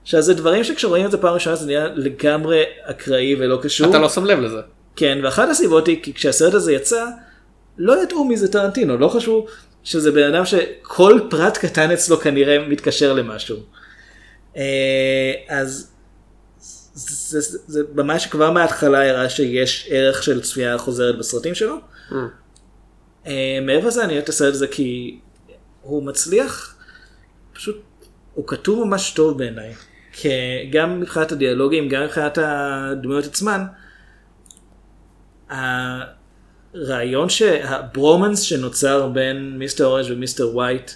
עכשיו 0.05 0.21
זה 0.21 0.33
דברים 0.33 0.63
שכשרואים 0.63 1.05
את 1.05 1.11
זה 1.11 1.17
פעם 1.17 1.33
ראשונה 1.33 1.55
זה 1.55 1.65
נראה 1.65 1.87
לגמרי 1.87 2.63
אקראי 2.81 3.35
ולא 3.39 3.59
קשור. 3.63 3.89
אתה 3.89 3.99
לא 3.99 4.09
שם 4.09 4.25
לב 4.25 4.39
לזה. 4.39 4.59
כן, 4.95 5.19
ואחת 5.23 5.49
הסיבות 5.49 5.87
היא 5.87 6.03
כי 6.03 6.13
כשהסרט 6.13 6.53
הזה 6.53 6.73
יצא, 6.73 7.05
לא 7.77 8.03
ידעו 8.03 8.25
מי 8.25 8.37
זה 8.37 8.51
טרנטינו, 8.51 8.97
לא 8.97 9.07
חשבו 9.07 9.47
שזה 9.83 10.11
בן 10.11 10.33
אדם 10.33 10.45
שכל 10.45 11.19
פרט 11.29 11.57
קטן 11.57 11.91
אצלו 11.91 12.17
כנראה 12.17 12.67
מתקשר 12.67 13.13
למשהו. 13.13 13.57
אה, 14.57 15.33
אז 15.47 15.91
זה, 16.93 17.39
זה, 17.39 17.57
זה 17.67 17.83
ממש 17.95 18.27
כבר 18.27 18.51
מההתחלה 18.51 19.09
הראה 19.09 19.29
שיש 19.29 19.87
ערך 19.89 20.23
של 20.23 20.41
צפייה 20.41 20.77
חוזרת 20.77 21.17
בסרטים 21.17 21.55
שלו. 21.55 21.75
אה, 23.27 23.59
מעבר 23.61 23.87
לזה 23.87 24.03
אני 24.03 24.13
אוהב 24.13 24.23
את 24.23 24.29
הסרט 24.29 24.53
הזה 24.53 24.67
כי 24.67 25.19
הוא 25.81 26.03
מצליח, 26.03 26.75
פשוט 27.53 27.81
הוא 28.33 28.47
כתוב 28.47 28.87
ממש 28.87 29.11
טוב 29.11 29.37
בעיניי. 29.37 29.73
גם 30.71 30.99
מבחינת 30.99 31.31
הדיאלוגים, 31.31 31.89
גם 31.89 32.03
מבחינת 32.03 32.37
הדמויות 32.41 33.25
עצמן, 33.25 33.61
הרעיון 35.49 37.29
שהברומנס 37.29 38.39
שנוצר 38.39 39.07
בין 39.07 39.57
Mister 39.57 39.85
Orange 39.85 40.05
ו 40.11 40.18
Mister 40.18 40.55
White 40.55 40.91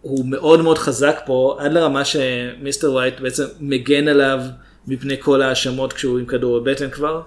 הוא 0.00 0.26
מאוד 0.26 0.60
מאוד 0.60 0.78
חזק 0.78 1.20
פה 1.26 1.56
עד 1.60 1.72
לרמה 1.72 2.04
ש 2.04 2.26
Mister 2.26 2.92
White 2.92 3.20
בעצם 3.20 3.44
מגן 3.60 4.08
עליו 4.08 4.40
מפני 4.86 5.16
כל 5.20 5.42
ההאשמות 5.42 5.92
כשהוא 5.92 6.18
עם 6.18 6.26
כדור 6.26 6.60
בבטן 6.60 6.90
כבר. 6.90 7.22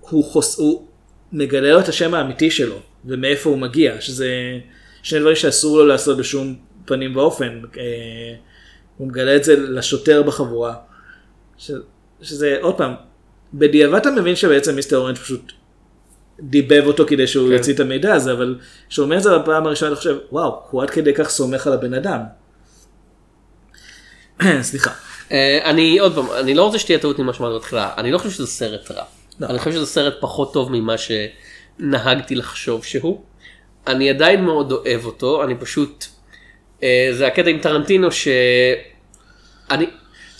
הוא, 0.00 0.24
חוס... 0.24 0.58
הוא 0.58 0.86
מגלה 1.32 1.72
לו 1.72 1.80
את 1.80 1.88
השם 1.88 2.14
האמיתי 2.14 2.50
שלו 2.50 2.80
ומאיפה 3.04 3.50
הוא 3.50 3.58
מגיע 3.58 4.00
שזה 4.00 4.58
שני 5.02 5.20
דברים 5.20 5.36
שאסור 5.36 5.78
לו 5.78 5.86
לעשות 5.86 6.18
בשום 6.18 6.56
פנים 6.84 7.16
ואופן. 7.16 7.60
הוא 8.98 9.08
מגלה 9.08 9.36
את 9.36 9.44
זה 9.44 9.56
לשוטר 9.56 10.22
בחבורה. 10.22 10.74
ש... 11.58 11.70
שזה 12.22 12.56
עוד 12.60 12.74
פעם 12.78 12.94
בדיעבד 13.54 13.94
אתה 13.94 14.10
מבין 14.10 14.36
שבעצם 14.36 14.74
מיסטר 14.74 14.96
אורנג' 14.96 15.16
פשוט 15.16 15.52
דיבב 16.40 16.82
אותו 16.86 17.04
כדי 17.06 17.26
שהוא 17.26 17.48
כן. 17.48 17.54
יוציא 17.54 17.74
את 17.74 17.80
המידע 17.80 18.14
הזה, 18.14 18.32
אבל 18.32 18.58
כשהוא 18.88 19.04
אומר 19.04 19.16
את 19.16 19.22
זה 19.22 19.38
בפעם 19.38 19.66
הראשונה 19.66 19.92
אתה 19.92 19.98
חושב, 19.98 20.16
וואו, 20.32 20.62
הוא 20.70 20.82
עד 20.82 20.90
כדי 20.90 21.14
כך 21.14 21.28
סומך 21.28 21.66
על 21.66 21.72
הבן 21.72 21.94
אדם. 21.94 22.20
סליחה. 24.62 24.90
אה, 25.32 25.58
אני 25.64 25.98
עוד 25.98 26.14
פעם 26.14 26.26
אני 26.40 26.54
לא 26.54 26.62
רוצה 26.62 26.78
שתהיה 26.78 26.98
טעות 26.98 27.18
ממה 27.18 27.32
שאמרתי 27.32 27.54
בהתחלה 27.54 27.92
אני 27.96 28.12
לא 28.12 28.18
חושב 28.18 28.30
שזה 28.30 28.46
סרט 28.46 28.90
רע. 28.90 29.02
לא. 29.40 29.46
אני 29.46 29.58
חושב 29.58 29.72
שזה 29.72 29.86
סרט 29.86 30.14
פחות 30.20 30.52
טוב 30.52 30.72
ממה 30.72 30.94
שנהגתי 30.98 32.34
לחשוב 32.34 32.84
שהוא. 32.84 33.22
אני 33.86 34.10
עדיין 34.10 34.44
מאוד 34.44 34.72
אוהב 34.72 35.04
אותו 35.04 35.44
אני 35.44 35.54
פשוט 35.54 36.04
זה 37.12 37.26
הקטע 37.26 37.50
עם 37.50 37.58
טרנטינו 37.58 38.12
שאני. 38.12 38.36
אתה 39.68 39.86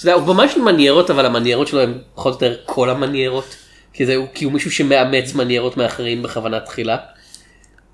יודע, 0.03 0.15
הוא 0.15 0.27
של 0.49 0.61
מניירות 0.61 1.11
אבל 1.11 1.27
המניירות 1.27 1.69
שלו 1.69 1.81
הם 1.81 1.99
פחות 2.15 2.43
או 2.43 2.47
יותר 2.47 2.61
כל 2.65 2.91
המניירות. 2.91 3.57
כי, 3.93 4.07
זה, 4.07 4.17
כי 4.35 4.45
הוא 4.45 4.53
מישהו 4.53 4.71
שמאמץ 4.71 5.35
מניירות 5.35 5.77
מאחרים 5.77 6.23
בכוונה 6.23 6.61
תחילה. 6.61 6.97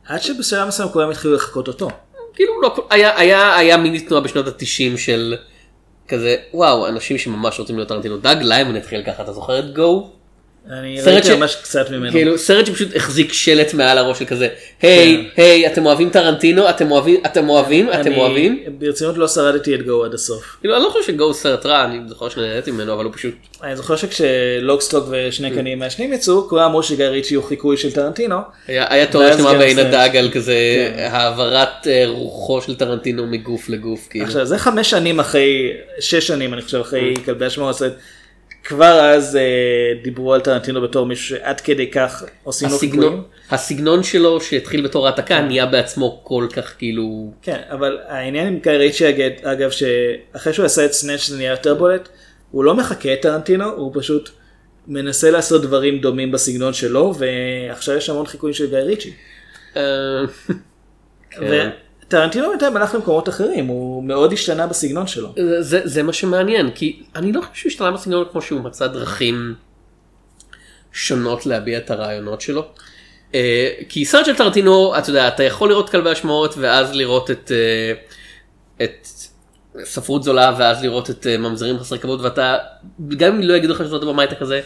עד 0.06 0.22
שבשלב 0.22 0.68
מסוים 0.68 0.88
כולם 0.88 1.10
התחילו 1.10 1.34
לחקות 1.34 1.68
אותו. 1.68 1.88
כאילו 2.34 2.62
לא, 2.62 2.86
היה, 2.90 3.18
היה, 3.18 3.56
היה 3.56 3.76
מיני 3.76 4.00
תנועה 4.00 4.22
בשנות 4.22 4.46
התשעים 4.46 4.98
של 4.98 5.36
כזה 6.08 6.36
וואו 6.54 6.86
אנשים 6.88 7.18
שממש 7.18 7.60
רוצים 7.60 7.76
להיות 7.76 7.88
טרנטינו 7.88 8.18
דאג 8.18 8.42
ליימן 8.42 8.76
התחיל 8.76 9.02
ככה 9.02 9.22
אתה 9.22 9.32
זוכר 9.32 9.58
את 9.58 9.74
גו? 9.74 10.10
אני 10.70 10.96
סרט 11.00 11.12
ראיתי 11.14 11.28
ש- 11.28 11.30
ממש 11.30 11.56
קצת 11.62 11.90
ממנו. 11.90 12.12
כאילו 12.12 12.38
סרט 12.38 12.66
שפשוט 12.66 12.96
החזיק 12.96 13.32
שלט 13.32 13.74
מעל 13.74 13.98
הראש 13.98 14.18
של 14.18 14.24
כזה 14.24 14.48
היי 14.82 15.28
היי 15.36 15.66
אתם 15.66 15.86
אוהבים 15.86 16.10
טרנטינו 16.10 16.70
אתם 16.70 16.90
אוהבים 16.90 17.20
אתם 17.26 17.48
אוהבים 17.48 17.88
אתם 18.00 18.12
אוהבים 18.14 18.64
ברצינות 18.78 19.16
לא 19.18 19.28
שרדתי 19.28 19.74
את 19.74 19.82
גו 19.86 20.04
עד 20.04 20.14
הסוף. 20.14 20.56
כאילו 20.60 20.76
אני 20.76 20.82
לא 20.84 20.88
חושב 20.88 21.12
שגו 21.12 21.34
סרט 21.34 21.66
רע 21.66 21.84
אני 21.84 21.98
זוכר 22.08 22.28
שנהניתי 22.28 22.70
ממנו 22.70 22.92
אבל 22.94 23.04
הוא 23.04 23.12
פשוט 23.12 23.34
אני 23.62 23.76
זוכר 23.76 23.96
שכשלוקסטוק 23.96 25.04
ושני 25.10 25.48
Mm. 25.50 25.54
קנים 25.54 25.78
מעשנים 25.78 26.12
יצאו 26.12 26.48
כולם 26.48 26.64
אמרו 26.64 26.82
שגיא 26.82 27.04
ריצ'י 27.06 27.34
הוא 27.34 27.44
חיקוי 27.44 27.76
של 27.76 27.92
טרנטינו. 27.92 28.36
היה 28.66 29.06
ואז 29.14 29.36
שלמה 29.38 29.54
בעין 29.54 29.78
הדג 29.78 30.16
על 30.16 30.30
כזה 30.30 30.54
כן. 30.96 31.08
העברת 31.12 31.86
אה, 31.86 32.04
רוחו 32.08 32.60
של 32.62 32.74
טרנטינו 32.76 33.26
מגוף 33.26 33.68
לגוף 33.68 34.06
כאילו. 34.10 34.24
עכשיו 34.24 34.46
זה 34.46 34.58
חמש 34.58 34.90
שנים 34.90 35.20
אחרי, 35.20 35.70
שש 36.00 36.26
שנים 36.26 36.54
אני 36.54 36.62
חושב 36.62 36.78
אחרי 36.80 37.14
Mm. 37.16 37.20
כלבי 37.24 37.46
השמור 37.46 37.70
הסרט. 37.70 37.92
כבר 38.64 39.00
אז 39.00 39.36
אה, 39.36 39.42
דיברו 40.02 40.34
על 40.34 40.40
טרנטינו 40.40 40.82
בתור 40.82 41.06
מישהו 41.06 41.36
שעד 41.36 41.60
כדי 41.60 41.90
כך 41.90 42.24
עושים 42.42 42.68
לו 42.70 42.78
חיקויים. 42.78 43.22
הסגנון 43.50 44.02
שלו 44.02 44.40
שהתחיל 44.40 44.84
בתור 44.84 45.06
העתקה 45.06 45.40
נהיה 45.40 45.66
בעצמו 45.66 46.20
כל 46.24 46.46
כך 46.52 46.74
כאילו 46.78 47.32
כן, 47.42 47.60
אבל 47.70 47.98
העניין 48.08 48.46
עם 48.46 48.58
גיא 48.62 48.72
ריצ'י 48.72 49.08
אגב, 49.08 49.30
אגב 49.42 49.70
שאחרי 49.70 50.52
שהוא 50.52 50.66
עשה 50.66 50.84
את 50.84 50.92
סנאצ' 50.92 51.28
זה 51.28 51.36
נהיה 51.36 51.50
יותר 51.50 51.74
בולט, 51.74 52.08
הוא 52.50 52.64
לא 52.64 52.74
מחכה 52.74 53.12
את 53.12 53.22
טרנטינו, 53.22 53.72
הוא 53.72 53.92
פשוט 53.94 54.30
מנסה 54.86 55.30
לעשות 55.30 55.62
דברים 55.62 55.98
דומים 55.98 56.32
בסגנון 56.32 56.72
שלו, 56.72 57.14
ועכשיו 57.18 57.96
יש 57.96 58.10
המון 58.10 58.26
חיקויים 58.26 58.54
של 58.54 58.70
גיא 58.70 58.78
ריצ'י. 58.78 59.12
אה, 59.76 59.82
כן. 61.30 61.70
וטרנטינו 62.14 62.48
בינתיים 62.48 62.76
הלך 62.76 62.94
למקומות 62.94 63.28
אחרים, 63.28 63.66
הוא 63.66 64.04
מאוד 64.04 64.32
השתנה 64.32 64.66
בסגנון 64.66 65.06
שלו. 65.06 65.34
זה, 65.60 65.80
זה, 65.84 66.02
מה 66.02 66.12
שמעניין 66.12 66.70
כי 66.70 67.02
אני 67.16 67.32
לא 67.32 67.40
חושב 67.40 67.54
שהוא 67.54 67.70
השתנה 67.70 67.90
בסגנון 67.90 68.24
כמו 68.32 68.42
שהוא 68.42 68.60
מצא 68.60 68.86
דרכים 68.86 69.54
שונות 70.92 71.46
להביע 71.46 71.78
את 71.78 71.90
הרעיונות 71.90 72.40
שלו. 72.40 72.66
אה, 73.34 73.70
כי 73.88 74.04
סרט 74.04 74.26
של 74.26 74.36
טרנטינו 74.36 74.98
אתה 74.98 75.10
יודע 75.10 75.28
אתה 75.28 75.42
יכול 75.42 75.68
לראות 75.68 75.90
כלבי 75.90 76.12
אשמורת 76.12 76.54
ואז 76.56 76.94
לראות 76.94 77.30
את, 77.30 77.52
אה, 77.54 77.92
את 78.84 79.08
ספרות 79.84 80.22
זולה 80.22 80.54
ואז 80.58 80.82
לראות 80.82 81.10
את 81.10 81.26
אה, 81.26 81.38
ממזרים 81.38 81.78
חסרי 81.78 81.98
כבוד 81.98 82.20
ואתה 82.20 82.58
גם 83.16 83.34
אם 83.34 83.42
לא 83.42 83.54
יגידו 83.54 83.72
לך 83.72 83.84
שזאת 83.84 84.02
הבמה 84.02 84.24
אתה 84.24 84.34
כזה 84.34 84.60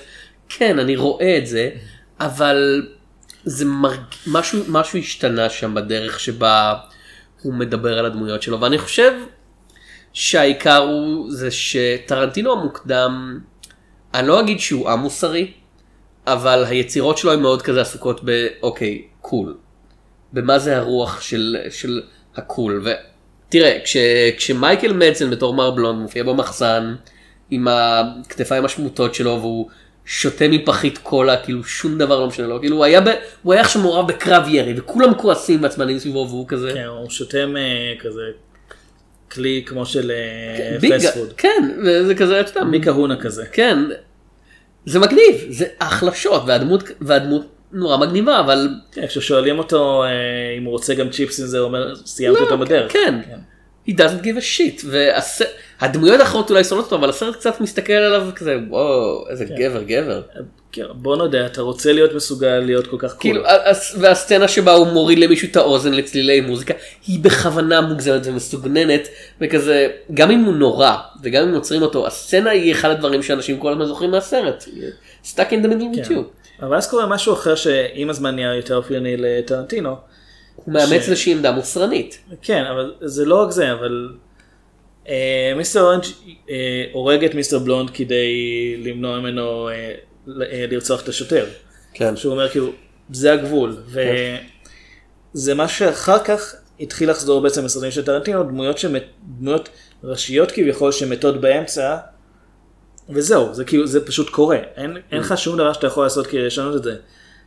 כן 0.48 0.78
אני 0.78 0.96
רואה 0.96 1.38
את 1.38 1.46
זה 1.46 1.70
אבל 2.20 2.86
זה 3.44 3.64
מרג... 3.64 4.00
משהו 4.26 4.60
משהו 4.68 4.98
השתנה 4.98 5.50
שם 5.50 5.74
בדרך 5.74 6.20
שבה 6.20 6.74
הוא 7.42 7.54
מדבר 7.54 7.98
על 7.98 8.06
הדמויות 8.06 8.42
שלו 8.42 8.60
ואני 8.60 8.78
חושב 8.78 9.12
שהעיקר 10.12 10.76
הוא 10.76 11.32
זה 11.32 11.50
שטרנטינו 11.50 12.52
המוקדם, 12.52 13.40
אני 14.14 14.28
לא 14.28 14.40
אגיד 14.40 14.60
שהוא 14.60 14.90
א-מוסרי, 14.90 15.52
אבל 16.26 16.64
היצירות 16.64 17.18
שלו 17.18 17.32
הן 17.32 17.40
מאוד 17.40 17.62
כזה 17.62 17.80
עסוקות 17.80 18.20
באוקיי, 18.24 19.02
קול. 19.20 19.56
במה 20.32 20.58
זה 20.58 20.76
הרוח 20.76 21.20
של, 21.20 21.56
של 21.70 22.02
הקול. 22.36 22.84
ותראה, 22.84 23.78
כש, 23.84 23.96
כשמייקל 24.36 24.92
מדסן 24.92 25.30
בתור 25.30 25.54
מר 25.54 25.70
בלונד 25.70 25.98
מופיע 25.98 26.22
במחסן 26.22 26.94
עם 27.50 27.68
הכתפיים 27.68 28.64
השמוטות 28.64 29.14
שלו 29.14 29.38
והוא 29.40 29.68
שותה 30.10 30.48
מפחית 30.48 30.98
קולה, 30.98 31.36
כאילו 31.36 31.64
שום 31.64 31.98
דבר 31.98 32.20
לא 32.20 32.26
משנה 32.26 32.46
לו, 32.46 32.60
כאילו 32.60 32.76
הוא 32.76 32.84
היה, 32.84 33.00
ב, 33.00 33.08
הוא 33.42 33.52
היה 33.52 33.62
עכשיו 33.62 33.82
מעורב 33.82 34.08
בקרב 34.08 34.48
ירי 34.48 34.74
וכולם 34.76 35.14
כועסים 35.14 35.62
ועצבנים 35.62 35.98
סביבו 35.98 36.26
והוא 36.28 36.48
כזה. 36.48 36.70
כן, 36.74 36.84
הוא 36.84 37.10
שותם 37.10 37.56
אה, 37.56 37.94
כזה 38.00 38.22
כלי 39.30 39.62
כמו 39.66 39.86
של 39.86 40.10
אה, 40.10 40.76
פסט 40.80 41.14
פוד. 41.14 41.32
כן, 41.36 41.78
וזה 41.84 42.14
כזה, 42.14 42.40
אתה 42.40 42.50
יודע, 42.50 42.64
מיקה 42.64 42.90
הונה 42.90 43.16
כזה. 43.16 43.46
כן, 43.52 43.78
זה 44.86 44.98
מגניב, 44.98 45.46
זה 45.48 45.66
אחלה 45.78 46.14
שוט, 46.14 46.42
והדמות, 46.46 46.82
והדמות 47.00 47.46
נורא 47.72 47.96
מגניבה, 47.96 48.40
אבל... 48.40 48.68
כן, 48.92 49.06
כששואלים 49.06 49.58
אותו 49.58 50.04
אה, 50.04 50.08
אם 50.58 50.64
הוא 50.64 50.72
רוצה 50.72 50.94
גם 50.94 51.10
צ'יפס 51.10 51.40
עם 51.40 51.46
זה, 51.46 51.58
הוא 51.58 51.66
אומר, 51.66 51.94
סיימתי 51.94 52.40
אותו 52.40 52.58
בדרך. 52.58 52.92
כן, 52.92 53.14
he 53.88 53.92
doesn't 53.92 54.22
give 54.24 54.38
a 54.38 54.58
shit, 54.58 54.86
והדמויות 55.80 56.20
האחרות 56.20 56.50
אולי 56.50 56.64
שונאות 56.64 56.84
אותו, 56.84 56.96
אבל 56.96 57.08
הסרט 57.08 57.34
קצת 57.36 57.60
מסתכל 57.60 57.92
עליו 57.92 58.28
כזה, 58.36 58.56
וואו, 58.68 59.28
איזה 59.30 59.44
גבר, 59.44 59.82
גבר. 59.82 60.22
כן, 60.72 60.82
בוא 60.94 61.16
נודה, 61.16 61.46
אתה 61.46 61.62
רוצה 61.62 61.92
להיות 61.92 62.14
מסוגל 62.14 62.58
להיות 62.58 62.86
כל 62.86 62.96
כך 62.98 63.12
קול. 63.12 63.20
כאילו, 63.20 63.46
הס- 63.46 63.96
והסצנה 64.00 64.48
שבה 64.48 64.72
הוא 64.72 64.86
מוריד 64.86 65.18
למישהו 65.18 65.48
את 65.50 65.56
האוזן 65.56 65.92
לצלילי 65.92 66.40
מוזיקה, 66.40 66.74
היא 67.06 67.20
בכוונה 67.20 67.80
מוגזמת 67.80 68.20
ומסוגננת, 68.24 69.08
וכזה, 69.40 69.88
גם 70.14 70.30
אם 70.30 70.44
הוא 70.44 70.54
נורא, 70.54 70.96
וגם 71.22 71.48
אם 71.48 71.54
עוצרים 71.54 71.82
אותו, 71.82 72.06
הסצנה 72.06 72.50
היא 72.50 72.72
אחד 72.72 72.90
הדברים 72.90 73.22
שאנשים 73.22 73.58
כל 73.58 73.72
הזמן 73.72 73.84
זוכרים 73.86 74.10
מהסרט. 74.10 74.64
stuck 75.24 75.50
in 75.50 75.64
the 75.64 75.68
middle 75.68 75.96
with 75.98 76.08
כן. 76.08 76.14
you. 76.14 76.20
אבל 76.62 76.76
אז 76.76 76.90
קורה 76.90 77.06
משהו 77.06 77.32
אחר 77.32 77.54
שעם 77.54 78.10
הזמן 78.10 78.34
נהיה 78.34 78.54
יותר 78.54 78.76
אופייני 78.76 79.16
לטרנטינו. 79.16 79.96
הוא 80.68 80.74
מאמץ 80.74 81.02
ש- 81.02 81.08
איזושהי 81.08 81.32
עמדה 81.32 81.52
מוסרנית. 81.52 82.18
כן, 82.42 82.64
אבל 82.64 82.94
זה 83.00 83.24
לא 83.24 83.34
רק 83.42 83.50
זה, 83.50 83.72
אבל 83.72 84.08
אה, 85.08 85.52
מיסטר 85.56 85.80
אורנג' 85.80 86.04
אה, 86.50 86.84
הורג 86.92 87.24
את 87.24 87.34
מיסטר 87.34 87.58
בלונד 87.58 87.90
כדי 87.90 88.26
למנוע 88.84 89.20
ממנו 89.20 89.68
אה, 89.68 89.74
אה, 89.74 90.66
לרצוח 90.70 91.02
את 91.02 91.08
השוטר. 91.08 91.46
כן. 91.94 92.16
שהוא 92.16 92.32
אומר 92.32 92.48
כאילו, 92.48 92.72
זה 93.10 93.32
הגבול. 93.32 93.76
וזה 95.34 95.54
מה 95.54 95.68
שאחר 95.68 96.18
כך 96.24 96.54
התחיל 96.80 97.10
לחזור 97.10 97.40
בעצם 97.40 97.64
בסרטים 97.64 97.90
של 97.90 98.04
טרנטינו, 98.04 98.42
דמויות, 98.42 98.78
שמת, 98.78 99.04
דמויות 99.38 99.68
ראשיות 100.04 100.50
כביכול 100.52 100.92
שמתות 100.92 101.40
באמצע. 101.40 101.96
וזהו, 103.10 103.54
זה 103.54 103.64
כאילו, 103.64 103.86
זה 103.86 104.06
פשוט 104.06 104.30
קורה, 104.30 104.58
אין, 104.76 104.96
אין 105.12 105.20
לך 105.20 105.38
שום 105.38 105.56
דבר 105.56 105.72
שאתה 105.72 105.86
יכול 105.86 106.02
לעשות 106.04 106.26
כדי 106.26 106.46
לשנות 106.46 106.76
את 106.76 106.82
זה. 106.82 106.96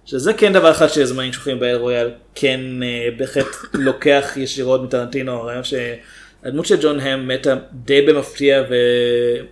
שזה 0.05 0.33
כן 0.33 0.53
דבר 0.53 0.71
אחד 0.71 0.87
שזמנים 0.87 1.33
שוכחים 1.33 1.59
באל 1.59 1.75
רויאל, 1.75 2.11
כן 2.35 2.59
אה, 2.83 3.09
בהחלט 3.17 3.45
לוקח 3.73 4.33
ישירות 4.35 4.83
מטרנטינו, 4.83 5.31
הרעיון 5.31 5.63
שהדמות 5.63 6.65
של 6.65 6.81
ג'ון 6.81 6.99
האם 6.99 7.27
מתה 7.27 7.55
די 7.73 8.01
במפתיע 8.01 8.63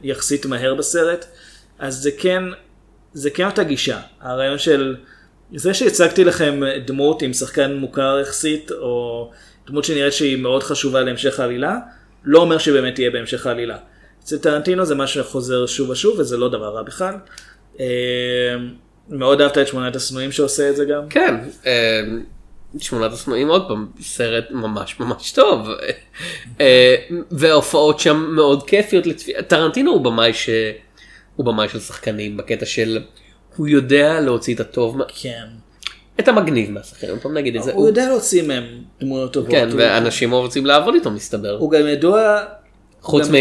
ויחסית 0.04 0.46
מהר 0.46 0.76
בסרט, 0.76 1.26
אז 1.80 1.96
זה 1.96 2.12
כן, 2.18 2.44
זה 3.14 3.30
כן 3.30 3.46
אותה 3.46 3.64
גישה, 3.64 4.00
הרעיון 4.22 4.58
של, 4.58 4.96
זה 5.56 5.74
שהצגתי 5.74 6.24
לכם 6.24 6.62
דמות 6.86 7.22
עם 7.22 7.34
שחקן 7.34 7.74
מוכר 7.74 8.20
יחסית, 8.22 8.72
או 8.72 9.32
דמות 9.68 9.84
שנראית 9.84 10.14
שהיא 10.14 10.38
מאוד 10.38 10.64
חשובה 10.64 11.02
להמשך 11.02 11.40
העלילה, 11.40 11.78
לא 12.24 12.40
אומר 12.40 12.58
שבאמת 12.58 12.96
תהיה 12.96 13.12
בהמשך 13.12 13.48
העלילה. 13.48 13.78
אצל 14.24 14.38
טרנטינו 14.38 14.86
זה 14.86 14.96
משהו 14.96 15.24
שחוזר 15.24 15.66
שוב 15.66 15.90
ושוב 15.90 16.20
וזה 16.20 16.38
לא 16.38 16.50
דבר 16.50 16.70
רע 16.70 16.84
בכלל. 16.84 17.16
מאוד 19.10 19.42
אהבת 19.42 19.58
את 19.58 19.68
שמונת 19.68 19.96
השנואים 19.96 20.32
שעושה 20.32 20.70
את 20.70 20.76
זה 20.76 20.86
גם. 20.86 21.10
כן, 21.10 21.36
אה, 21.66 22.02
שמונת 22.78 23.14
השנואים 23.14 23.48
עוד 23.48 23.68
פעם, 23.68 23.88
סרט 24.02 24.46
ממש 24.52 25.00
ממש 25.00 25.32
טוב. 25.32 25.68
אה, 26.62 26.96
וההופעות 27.32 28.00
שם 28.00 28.32
מאוד 28.36 28.68
כיפיות 28.68 29.06
לצפייה. 29.06 29.44
טרנטינו 29.44 29.92
הוא 29.92 30.02
במאי 30.02 30.34
ש... 30.34 30.50
הוא 31.36 31.46
במאי 31.46 31.70
של 31.70 31.80
שחקנים 31.80 32.38
בקטע 32.38 32.66
של 32.66 33.00
הוא 33.56 33.68
יודע 33.68 34.22
להוציא 34.22 34.56
את 34.56 34.60
הטוב, 34.60 34.98
כן. 35.08 35.46
את 36.20 36.28
המגניב 36.28 36.72
מהשחקנים, 36.72 37.20
פעם 37.20 37.34
נגיד 37.34 37.56
את 37.56 37.64
זה. 37.64 37.74
הוא 37.74 37.88
יודע 37.88 38.10
להוציא 38.10 38.44
מהם 38.44 38.64
דמויות 39.00 39.34
טובות. 39.34 39.52
כן, 39.52 39.70
ואנשים 39.78 40.32
רוצים 40.32 40.66
לעבוד 40.66 40.94
איתו 40.94 41.12
מסתבר. 41.12 41.58
הוא 41.60 41.72
גם 41.72 41.88
ידוע... 41.88 42.40
חוץ 43.02 43.28
מ... 43.30 43.34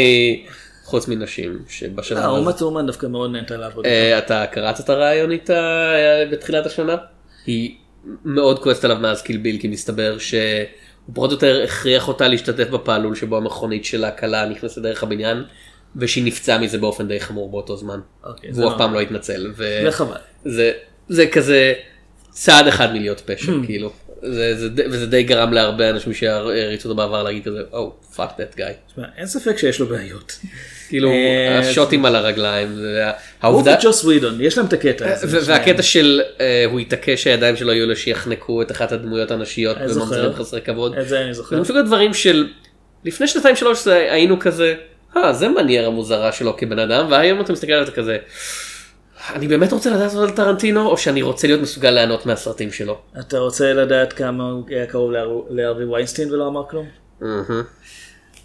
חוץ 0.89 1.09
מנשים 1.09 1.59
שבשנה 1.69 2.21
אה, 2.21 2.25
הזאת. 2.25 2.39
אומה 2.39 2.53
תורמן 2.53 2.87
דווקא 2.87 3.07
מאוד 3.07 3.31
נהנתה 3.31 3.57
לעבוד. 3.57 3.87
אה, 3.87 4.19
אתה 4.19 4.47
קראת 4.47 4.81
את 4.81 4.91
הרעיון 4.91 5.31
איתה 5.31 5.93
אה, 5.95 6.25
בתחילת 6.31 6.67
השנה? 6.67 6.97
היא 7.47 7.77
מאוד 8.25 8.59
כועסת 8.59 8.85
עליו 8.85 8.97
מאז 8.97 9.23
קילביל 9.23 9.59
כי 9.61 9.69
מסתבר 9.69 10.19
שהוא 10.19 10.41
פחות 11.15 11.31
או 11.31 11.35
יותר 11.35 11.63
הכריח 11.65 12.09
אותה 12.09 12.29
להשתתף 12.29 12.69
בפעלול 12.69 13.15
שבו 13.15 13.37
המכונית 13.37 13.85
של 13.85 14.05
הכלה 14.05 14.49
נכנסת 14.49 14.83
דרך 14.83 15.03
הבניין 15.03 15.45
ושהיא 15.97 16.25
נפצעה 16.25 16.59
מזה 16.59 16.79
באופן 16.79 17.09
די 17.09 17.21
חמור 17.21 17.51
באותו 17.51 17.77
זמן. 17.77 18.01
אוקיי, 18.25 18.51
והוא 18.53 18.65
אף 18.65 18.71
נורא. 18.71 18.79
פעם 18.79 18.95
לא 18.95 19.01
התנצל. 19.01 19.53
ו- 19.57 19.83
וחבל. 19.89 20.17
זה, 20.45 20.73
זה 21.09 21.27
כזה 21.27 21.75
צעד 22.31 22.67
אחד 22.67 22.93
מלהיות 22.93 23.21
פשע 23.21 23.53
כאילו. 23.67 23.93
זה, 24.23 24.55
זה, 24.57 24.69
וזה 24.91 25.07
די 25.07 25.23
גרם 25.23 25.53
להרבה 25.53 25.91
אנשים 25.91 26.15
שהריצו 26.15 26.89
אותו 26.89 26.97
בעבר 26.97 27.23
להגיד 27.23 27.45
כזה, 27.45 27.63
Oh, 27.73 28.17
fuck 28.17 28.31
that 28.39 28.59
guy. 28.59 28.73
תשמע, 28.93 29.05
אין 29.17 29.27
ספק 29.27 29.59
שיש 29.59 29.81
לו 29.81 29.87
בעיות. 29.87 30.33
כאילו 30.89 31.11
אה, 31.11 31.59
השוטים 31.59 32.05
על 32.05 32.17
הרגליים. 32.17 32.75
זה- 32.75 33.05
הוא 33.05 33.13
העובדה... 33.43 33.77
וג'וס 33.81 34.05
ווידון, 34.05 34.39
יש 34.41 34.59
להם 34.59 34.67
את 34.67 34.73
הקטע 34.73 35.13
הזה. 35.13 35.27
ו- 35.39 35.45
והקטע 35.47 35.83
של 35.83 36.21
אה, 36.41 36.65
הוא 36.71 36.81
התעקש 36.81 37.23
שהידיים 37.23 37.57
שלו 37.57 37.73
יהיו 37.73 37.87
לו 37.87 37.97
שיחנקו 37.97 38.63
את 38.63 38.71
אחת 38.71 38.93
הדמויות 38.93 39.31
הנשיות. 39.31 39.77
בממזרים 39.79 40.33
חסרי 40.33 40.61
כבוד. 40.61 40.99
את 40.99 41.09
זה 41.09 41.21
אני 41.21 41.35
זוכר. 41.35 41.57
זה 41.57 41.63
מסוג 41.63 41.77
הדברים 41.77 42.15
של 42.15 42.47
לפני 43.05 43.29
שנתיים 43.29 43.57
שלוש 43.57 43.87
היינו 43.87 44.39
כזה, 44.41 44.75
אה 45.17 45.33
זה 45.33 45.49
מניירה 45.49 45.91
מוזרה 45.91 46.33
שלו 46.33 46.57
כבן 46.57 46.79
אדם 46.79 47.07
והיום 47.11 47.41
אתה 47.41 47.53
מסתכל 47.53 47.73
על 47.73 47.87
זה 47.87 47.93
כזה. 47.93 48.19
אני 49.35 49.49
באמת 49.49 49.73
רוצה 49.73 49.91
לדעת 49.91 50.15
על 50.15 50.31
טרנטינו 50.31 50.87
או 50.87 50.99
שאני 50.99 51.23
רוצה 51.23 51.47
להיות 51.47 51.61
מסוגל 51.61 51.91
ליהנות 51.91 52.27
מהסרטים 52.27 52.73
שלו. 52.73 52.99
אתה 53.21 53.39
רוצה 53.39 53.73
לדעת 53.73 54.13
כמה 54.13 54.45
הוא 54.45 54.65
היה 54.69 54.87
קרוב 54.87 55.13
להרווי 55.51 55.85
ויינסטין 55.85 56.33
ולא 56.33 56.49
אמר 56.49 56.63
כלום? 56.71 56.87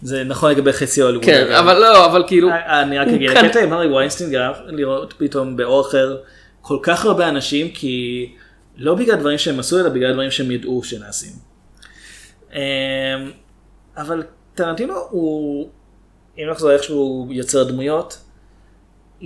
זה 0.02 0.24
נכון 0.24 0.50
לגבי 0.50 0.72
חצי 0.72 1.02
הוליווד. 1.02 1.24
כן. 1.24 1.52
אבל 1.52 1.78
לא 1.78 2.06
אבל 2.06 2.24
כאילו 2.26 2.50
אה, 2.50 2.82
אני 2.82 2.98
רק 2.98 3.08
אגיד, 3.08 3.30
הקטע 3.30 3.60
עם 3.60 3.72
הארי 3.72 3.94
ויינסטין 3.94 4.30
גרם 4.30 4.52
לראות 4.66 5.14
פתאום 5.18 5.56
אחר 5.80 6.16
כל 6.60 6.78
כך 6.82 7.04
הרבה 7.04 7.28
אנשים 7.28 7.70
כי 7.70 8.26
לא 8.76 8.94
בגלל 8.94 9.16
דברים 9.16 9.38
שהם 9.38 9.58
עשו 9.58 9.80
אלא 9.80 9.88
בגלל 9.88 10.12
דברים 10.12 10.30
שהם 10.30 10.50
ידעו 10.50 10.84
שנעשים. 10.84 11.32
אמ, 12.52 12.58
אבל 13.96 14.22
טרנטינו 14.54 14.94
הוא, 15.10 15.68
אם 16.38 16.50
נחזור 16.50 16.70
איך 16.70 16.82
שהוא 16.82 17.32
יוצר 17.32 17.64
דמויות, 17.64 18.18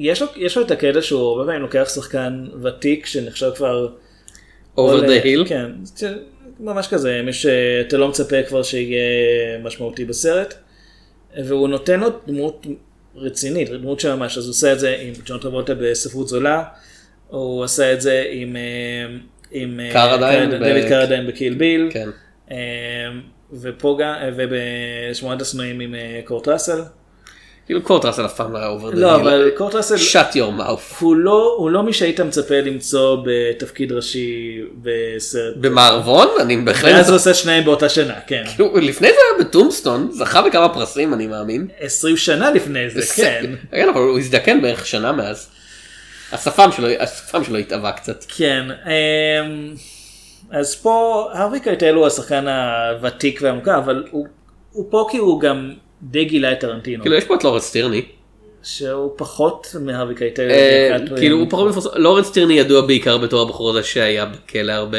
יש 0.01 0.23
לו, 0.23 0.29
יש 0.37 0.57
לו 0.57 0.63
את 0.63 0.71
הקטע 0.71 1.03
שהוא 1.03 1.21
הרבה 1.31 1.45
פעמים 1.45 1.63
לוקח 1.63 1.89
שחקן 1.95 2.47
ותיק 2.63 3.07
שנחשב 3.07 3.51
כבר... 3.57 3.89
עולה- 4.75 5.07
the 5.23 5.25
hill. 5.25 5.49
כן, 5.49 5.71
ממש 6.61 6.87
כזה, 6.89 7.21
מי 7.25 7.33
שאתה 7.33 7.97
לא 7.97 8.09
מצפה 8.09 8.43
כבר 8.43 8.63
שיהיה 8.63 9.01
משמעותי 9.63 10.05
בסרט, 10.05 10.55
והוא 11.45 11.69
נותן 11.69 12.01
לו 12.01 12.07
דמות 12.27 12.67
רצינית, 13.17 13.71
דמות 13.71 14.01
של 14.01 14.15
ממש, 14.15 14.39
אז 14.39 14.45
הוא 14.45 14.51
עושה 14.51 14.73
את 14.73 14.81
זה 14.81 14.97
עם 15.01 15.13
ג'ון 15.27 15.39
טרבוטה 15.41 15.75
בספרות 15.75 16.29
זולה, 16.29 16.65
הוא 17.29 17.65
עשה 17.65 17.93
את 17.93 18.01
זה 18.01 18.25
עם, 18.31 18.57
אה, 18.57 19.17
עם 19.51 19.81
אה, 19.81 19.93
קרדיין 19.93 20.51
קר- 20.51 20.57
ב- 20.59 20.63
דויד 20.63 20.89
קרדיין 20.89 21.27
בקיל 21.27 21.55
ביל, 21.55 21.89
כן. 21.93 22.09
אה, 22.51 22.57
ופה 23.53 23.99
גם, 24.01 24.15
ובשמונת 24.37 25.41
השנואים 25.43 25.81
עם 25.81 25.95
קורט 26.25 26.49
ראסל. 26.49 26.81
כאילו 27.69 27.83
קורט 27.83 28.05
ראסל 28.05 28.27
אף 28.27 28.35
פעם 28.35 28.53
לא 28.53 28.59
היה 28.59 28.69
the 28.69 28.97
לא. 28.97 29.15
אבל 29.15 29.51
קורט 29.57 29.75
ראסל, 29.75 29.95
shut 29.95 30.35
your 30.35 30.61
mouth. 30.61 30.95
הוא 31.01 31.17
לא, 31.17 31.55
הוא 31.59 31.71
לא 31.71 31.83
מי 31.83 31.93
שהיית 31.93 32.21
מצפה 32.21 32.55
למצוא 32.55 33.17
בתפקיד 33.25 33.93
ראשי 33.93 34.61
בסרט. 34.83 35.57
במערבון 35.57 36.29
אני 36.41 36.57
בהחלט 36.57 36.95
ואז 36.95 37.09
הוא 37.09 37.17
עושה 37.17 37.35
שניהם 37.35 37.65
באותה 37.65 37.89
שנה, 37.89 38.15
כן. 38.27 38.45
כאילו, 38.57 38.77
לפני 38.77 39.09
זה 39.09 39.15
היה 39.15 39.45
בטומסטון 39.45 40.09
זכה 40.13 40.43
בכמה 40.43 40.69
פרסים 40.69 41.15
אני 41.15 41.27
מאמין. 41.27 41.69
20 41.79 42.17
שנה 42.17 42.51
לפני 42.51 42.91
זה, 42.91 43.15
כן. 43.17 43.55
כן 43.71 43.89
אבל 43.89 44.01
הוא 44.01 44.19
הזדקן 44.19 44.63
בערך 44.63 44.87
שנה 44.87 45.13
מאז. 45.13 45.49
השפם 46.33 46.71
שלו 46.77 46.89
השפם 46.99 47.45
שלו 47.45 47.57
התאווה 47.59 47.93
קצת. 47.93 48.25
כן, 48.29 48.65
אמ, 48.87 49.75
אז 50.51 50.75
פה 50.75 51.29
הרווי 51.33 51.61
קייטל 51.61 51.95
הוא 51.95 52.07
השחקן 52.07 52.49
הוותיק 52.49 53.41
והמוכר, 53.43 53.79
אבל 53.79 54.05
הוא, 54.11 54.27
הוא 54.73 54.87
פה 54.91 55.09
כי 55.11 55.17
הוא 55.17 55.41
גם 55.41 55.73
די 56.03 56.25
גילה 56.25 56.53
את 56.53 56.61
טרנטינו, 56.61 57.03
כאילו 57.03 57.17
יש 57.17 57.25
פה 57.25 57.35
את 57.35 57.45
לורנס 57.45 57.73
טירני. 57.73 58.03
שהוא 58.63 59.13
פחות 59.17 59.67
מהרווי 59.81 60.15
קייטל. 60.15 60.51
אה, 60.51 60.97
כאילו 61.17 61.37
הוא 61.37 61.47
פחות 61.51 61.69
מפורסם, 61.69 61.89
לורנס 61.97 62.31
טירני 62.31 62.55
ידוע 62.59 62.81
בעיקר 62.87 63.19
בתור 63.19 63.43
הבחור 63.43 63.71
הזה 63.71 63.83
שהיה 63.83 64.25
בכלא 64.27 64.73
הרבה 64.73 64.99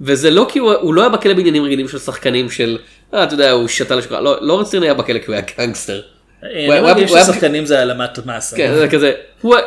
וזה 0.00 0.30
לא 0.30 0.46
כי 0.52 0.58
הוא 0.58 0.94
לא 0.94 1.00
היה 1.00 1.10
בכלא 1.10 1.34
בעניינים 1.34 1.64
רגילים 1.64 1.88
של 1.88 1.98
שחקנים 1.98 2.50
של 2.50 2.78
אה, 3.14 3.24
אתה 3.24 3.34
יודע 3.34 3.50
הוא 3.50 3.68
שתה 3.68 3.94
לשקרה 3.96 4.20
לא 4.20 4.36
לורנס 4.40 4.70
טירני 4.70 4.86
היה 4.86 4.94
בכלא 4.94 5.18
כי 5.18 5.24
הוא 5.26 5.34
היה 5.34 5.44
גנגסטר. 5.58 6.00
אה, 6.44 6.48
היה- 6.72 7.08
ששחקנים 7.08 7.66
זה 7.66 7.78
העלמת 7.78 8.26
מס. 8.26 8.56
כן 8.56 8.74
זה 8.74 8.88
כזה 8.88 9.12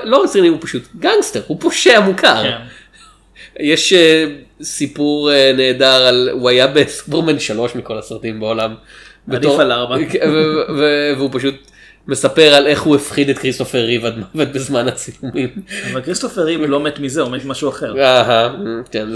לורנס 0.03 0.31
טירני 0.31 0.47
הוא 0.47 0.57
פשוט 0.61 0.83
גנגסטר 0.99 1.41
הוא 1.47 1.57
פושע 1.61 1.99
מוכר. 1.99 2.43
כן. 2.43 2.57
יש 3.59 3.93
אה, 3.93 4.25
סיפור 4.61 5.31
אה, 5.31 5.51
נהדר 5.57 6.05
על 6.07 6.29
הוא 6.31 6.49
היה 6.49 6.67
בסופרמן 6.67 7.39
3 7.39 7.75
מכל 7.75 7.97
הסרטים 7.97 8.39
בעולם. 8.39 8.75
עדיף 9.31 9.51
על 9.59 9.71
ארבע. 9.71 9.95
ו- 10.77 11.11
והוא 11.17 11.29
פשוט 11.33 11.55
מספר 12.07 12.53
על 12.53 12.67
איך 12.67 12.81
הוא 12.81 12.95
הפחיד 12.95 13.29
את 13.29 13.37
כריסטופר 13.39 13.77
ריב 13.77 14.05
עד 14.05 14.13
מוות 14.35 14.47
בזמן 14.51 14.87
הצילומים. 14.87 15.49
אבל 15.91 16.01
כריסטופר 16.01 16.41
ריב 16.41 16.61
לא 16.61 16.79
מת 16.79 16.99
מזה, 16.99 17.21
הוא 17.21 17.31
מת 17.31 17.45
ממשהו 17.45 17.69
אחר. 17.69 17.93
כן, 18.91 19.07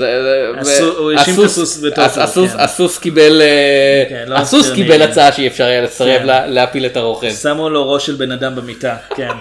הסוס- 2.28 2.56
כן. 2.98 3.02
קיבל 3.02 3.42
אה, 3.42 4.06
כן, 4.10 4.26
לא 4.28 4.36
הסוס 4.38 4.72
קיבל. 4.72 5.02
הצעה 5.02 5.32
שאי 5.32 5.48
אפשר 5.48 5.64
היה 5.64 5.82
לסרב 5.82 6.20
כן. 6.20 6.26
לה- 6.26 6.48
להפיל 6.48 6.86
את 6.86 6.98
הרוכב. 6.98 7.32
שמו 7.42 7.70
לו 7.70 7.92
ראש 7.92 8.06
של 8.06 8.16
בן 8.16 8.32
אדם 8.32 8.56
במיטה, 8.56 8.98
כן. 9.16 9.30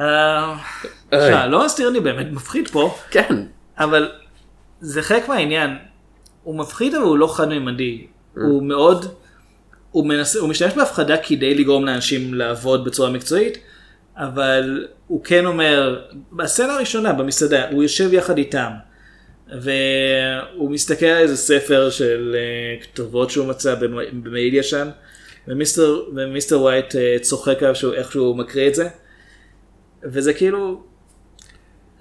אה, 0.00 0.54
תשמע, 1.10 1.46
לורנס 1.46 1.74
טירני 1.74 2.00
באמת 2.00 2.26
מפחיד 2.32 2.68
פה, 2.68 2.96
כן. 3.10 3.36
אבל 3.78 4.08
זה 4.80 5.02
חלק 5.02 5.28
מהעניין. 5.28 5.70
הוא 6.42 6.58
מפחיד 6.58 6.94
אבל 6.94 7.04
הוא 7.04 7.18
לא 7.18 7.34
חד 7.36 7.48
ממדי. 7.48 8.06
הוא 8.46 8.62
מאוד, 8.62 9.06
הוא 9.90 10.06
מנסה, 10.06 10.38
הוא 10.38 10.48
משתמש 10.48 10.72
בהפחדה 10.72 11.16
כדי 11.16 11.54
לגרום 11.54 11.84
לאנשים 11.84 12.34
לעבוד 12.34 12.84
בצורה 12.84 13.10
מקצועית, 13.10 13.58
אבל 14.16 14.86
הוא 15.06 15.24
כן 15.24 15.46
אומר, 15.46 16.04
בסצנה 16.32 16.74
הראשונה 16.74 17.12
במסעדה, 17.12 17.70
הוא 17.70 17.82
יושב 17.82 18.12
יחד 18.12 18.38
איתם, 18.38 18.70
והוא 19.62 20.70
מסתכל 20.70 21.06
על 21.06 21.22
איזה 21.22 21.36
ספר 21.36 21.90
של 21.90 22.36
אה, 22.38 22.82
כתובות 22.82 23.30
שהוא 23.30 23.46
מצא 23.46 23.74
במ- 23.74 24.22
במעיל 24.24 24.54
ישן, 24.54 24.88
ומיסטר, 25.48 26.02
ומיסטר 26.14 26.60
ווייט 26.60 26.96
אה, 26.96 27.16
צוחק 27.20 27.62
עליו 27.62 27.74
איך 27.94 28.12
שהוא 28.12 28.36
מקריא 28.36 28.68
את 28.68 28.74
זה, 28.74 28.88
וזה 30.02 30.32
כאילו, 30.32 30.82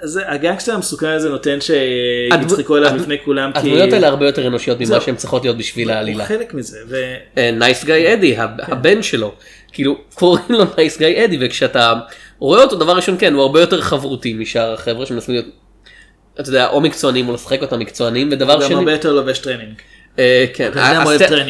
זה, 0.03 0.21
הגנגסטר 0.31 0.73
המסוכן 0.73 1.07
הזה 1.07 1.29
נותן 1.29 1.57
שיצחקו 1.61 2.75
עליו 2.75 2.91
בפני 2.99 3.17
כולם, 3.25 3.51
הדמויות 3.55 3.93
האלה 3.93 4.07
הרבה 4.07 4.25
יותר 4.25 4.47
אנושיות 4.47 4.79
ממה. 4.79 5.01
שהן 5.01 5.15
צריכות 5.15 5.43
להיות 5.43 5.57
בשביל 5.57 5.89
הוא 5.89 5.95
העלילה. 5.97 6.25
חלק 6.25 6.53
מזה. 6.53 6.77
Nice 7.53 7.83
Guy 7.85 8.13
Eddie 8.13 8.35
הבן 8.59 9.03
שלו 9.03 9.33
כאילו 9.71 9.97
קוראים 10.13 10.45
לו 10.49 10.63
Nice 10.77 10.97
Guy 10.97 11.25
Eddie 11.25 11.37
וכשאתה 11.41 11.93
רואה 12.39 12.63
אותו 12.63 12.75
דבר 12.75 12.95
ראשון 12.95 13.15
כן 13.19 13.33
הוא 13.33 13.41
הרבה 13.41 13.59
יותר 13.59 13.81
חברותי 13.81 14.33
משאר 14.33 14.73
החבר'ה 14.73 15.05
שמנסים 15.05 15.33
להיות. 15.35 15.45
אתה 16.39 16.49
יודע 16.49 16.67
או 16.67 16.81
מקצוענים 16.81 17.29
או 17.29 17.33
לשחק 17.33 17.61
אותם 17.61 17.79
מקצוענים 17.79 18.29
ודבר 18.31 18.53
הוא 18.53 18.61
גם 18.61 18.67
שני. 18.67 18.75
הרבה 18.77 18.91
יותר 18.91 19.13
לובש 19.13 19.39
טרנינג. 19.39 19.73
אה, 20.19 20.45
כן. 20.53 20.71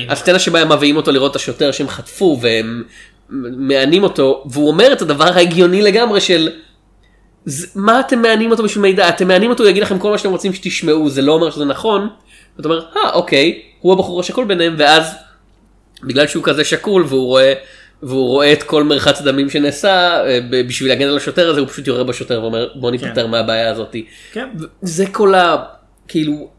הסצנה 0.10 0.40
שבה 0.40 0.62
הם 0.62 0.72
מביאים 0.72 0.98
אותו 0.98 1.12
לראות 1.12 1.32
את 1.32 1.36
השוטר 1.36 1.72
שהם 1.72 1.88
חטפו 1.88 2.40
והם 2.42 2.84
מענים 3.58 4.04
אותו 4.04 4.44
והוא 4.50 4.68
אומר 4.68 4.94
את 4.94 5.02
הדבר 5.02 5.24
ההגיוני 5.34 5.82
לגמרי 5.82 6.22
של 6.22 6.44
"זה- 6.46 6.52
מה 7.76 8.00
אתם 8.00 8.22
מענים 8.22 8.52
אותו 8.52 8.64
בשביל 8.64 8.82
מידע 8.82 9.10
אתם 9.10 9.28
מענים 9.28 9.50
אותו 9.50 9.64
הוא 9.64 9.70
יגיד 9.70 9.84
לכם 9.84 10.00
כל 10.00 10.12
מה 10.12 10.18
שאתם 10.18 10.30
רוצים 10.30 10.54
שתשמעו 10.54 11.10
זה 11.10 11.22
לא 11.22 11.32
אומר 11.32 11.52
שזה 11.52 11.66
נכון. 11.66 12.10
ואתה 12.58 12.68
אומר 12.68 12.86
אה 12.96 13.14
אוקיי 13.14 13.62
הוא 13.80 13.94
הבחור 13.94 14.20
השקול 14.20 14.46
ביניהם 14.46 14.76
ואז 14.78 15.16
בגלל 16.04 16.28
שהוא 16.28 16.44
כזה 16.44 16.64
שקול 16.64 17.06
והוא 17.08 17.26
רואה 17.26 17.54
והוא 18.04 18.28
רואה 18.28 18.54
את 18.54 18.64
כל 18.64 18.84
מרחץ 18.84 19.22
דמים 19.22 19.50
שנעשה 19.50 20.24
אה, 20.26 20.40
בשביל 20.68 20.90
להגן 20.90 21.08
על 21.08 21.18
השוטר 21.18 21.50
הזה 21.50 21.60
הוא 21.60 21.68
פשוט 21.68 21.88
יורה 21.88 22.04
בשוטר 22.04 22.42
ואומר 22.42 22.68
בוא 22.76 22.92
ניפטר 22.92 23.28
מהבעיה 23.28 23.72
הזאתי. 23.72 24.06
כן. 24.32 24.50
זה 24.82 25.06
כל 25.12 25.36
ה... 25.36 25.64
כאילו... 26.08 26.50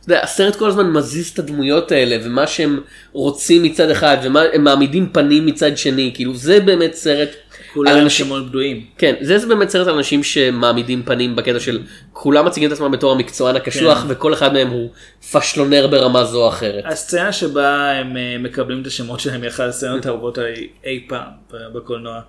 אתה 0.00 0.12
יודע, 0.12 0.22
הסרט 0.22 0.56
כל 0.56 0.68
הזמן 0.68 0.90
מזיז 0.90 1.28
את 1.28 1.38
הדמויות 1.38 1.92
האלה 1.92 2.16
ומה 2.22 2.46
שהם 2.46 2.80
רוצים 3.12 3.62
מצד 3.62 3.90
אחד 3.90 4.16
ומה 4.22 4.42
הם 4.52 4.64
מעמידים 4.64 5.08
פנים 5.12 5.46
מצד 5.46 5.78
שני 5.78 6.10
כאילו 6.14 6.34
זה 6.34 6.60
באמת 6.60 6.94
סרט 6.94 7.28
כולם 7.74 7.98
אנשים 7.98 8.26
שמות 8.26 8.48
בדויים. 8.48 8.84
כן 8.98 9.14
זה, 9.20 9.38
זה 9.38 9.46
באמת 9.46 9.68
סרט 9.68 9.86
על 9.86 9.94
אנשים 9.94 10.22
שמעמידים 10.22 11.02
פנים 11.02 11.36
בקטע 11.36 11.60
של 11.60 11.82
כולם 12.12 12.46
מציגים 12.46 12.68
את 12.68 12.72
עצמם 12.72 12.90
בתור 12.90 13.12
המקצוען 13.12 13.56
הקשוח 13.56 13.98
כן. 13.98 14.06
וכל 14.08 14.34
אחד 14.34 14.52
מהם 14.52 14.70
הוא 14.70 14.90
פשלונר 15.32 15.86
ברמה 15.86 16.24
זו 16.24 16.42
או 16.42 16.48
אחרת. 16.48 16.84
הסצנה 16.86 17.32
שבה 17.32 17.92
הם 17.92 18.16
אה, 18.16 18.36
מקבלים 18.38 18.82
את 18.82 18.86
השמות 18.86 19.20
שלהם 19.20 19.42
היא 19.42 19.50
אחת 19.50 19.68
הסצנות 19.68 20.06
האהובות 20.06 20.38
אי 20.84 21.04
פעם 21.08 21.28
בקולנוע. 21.50 22.20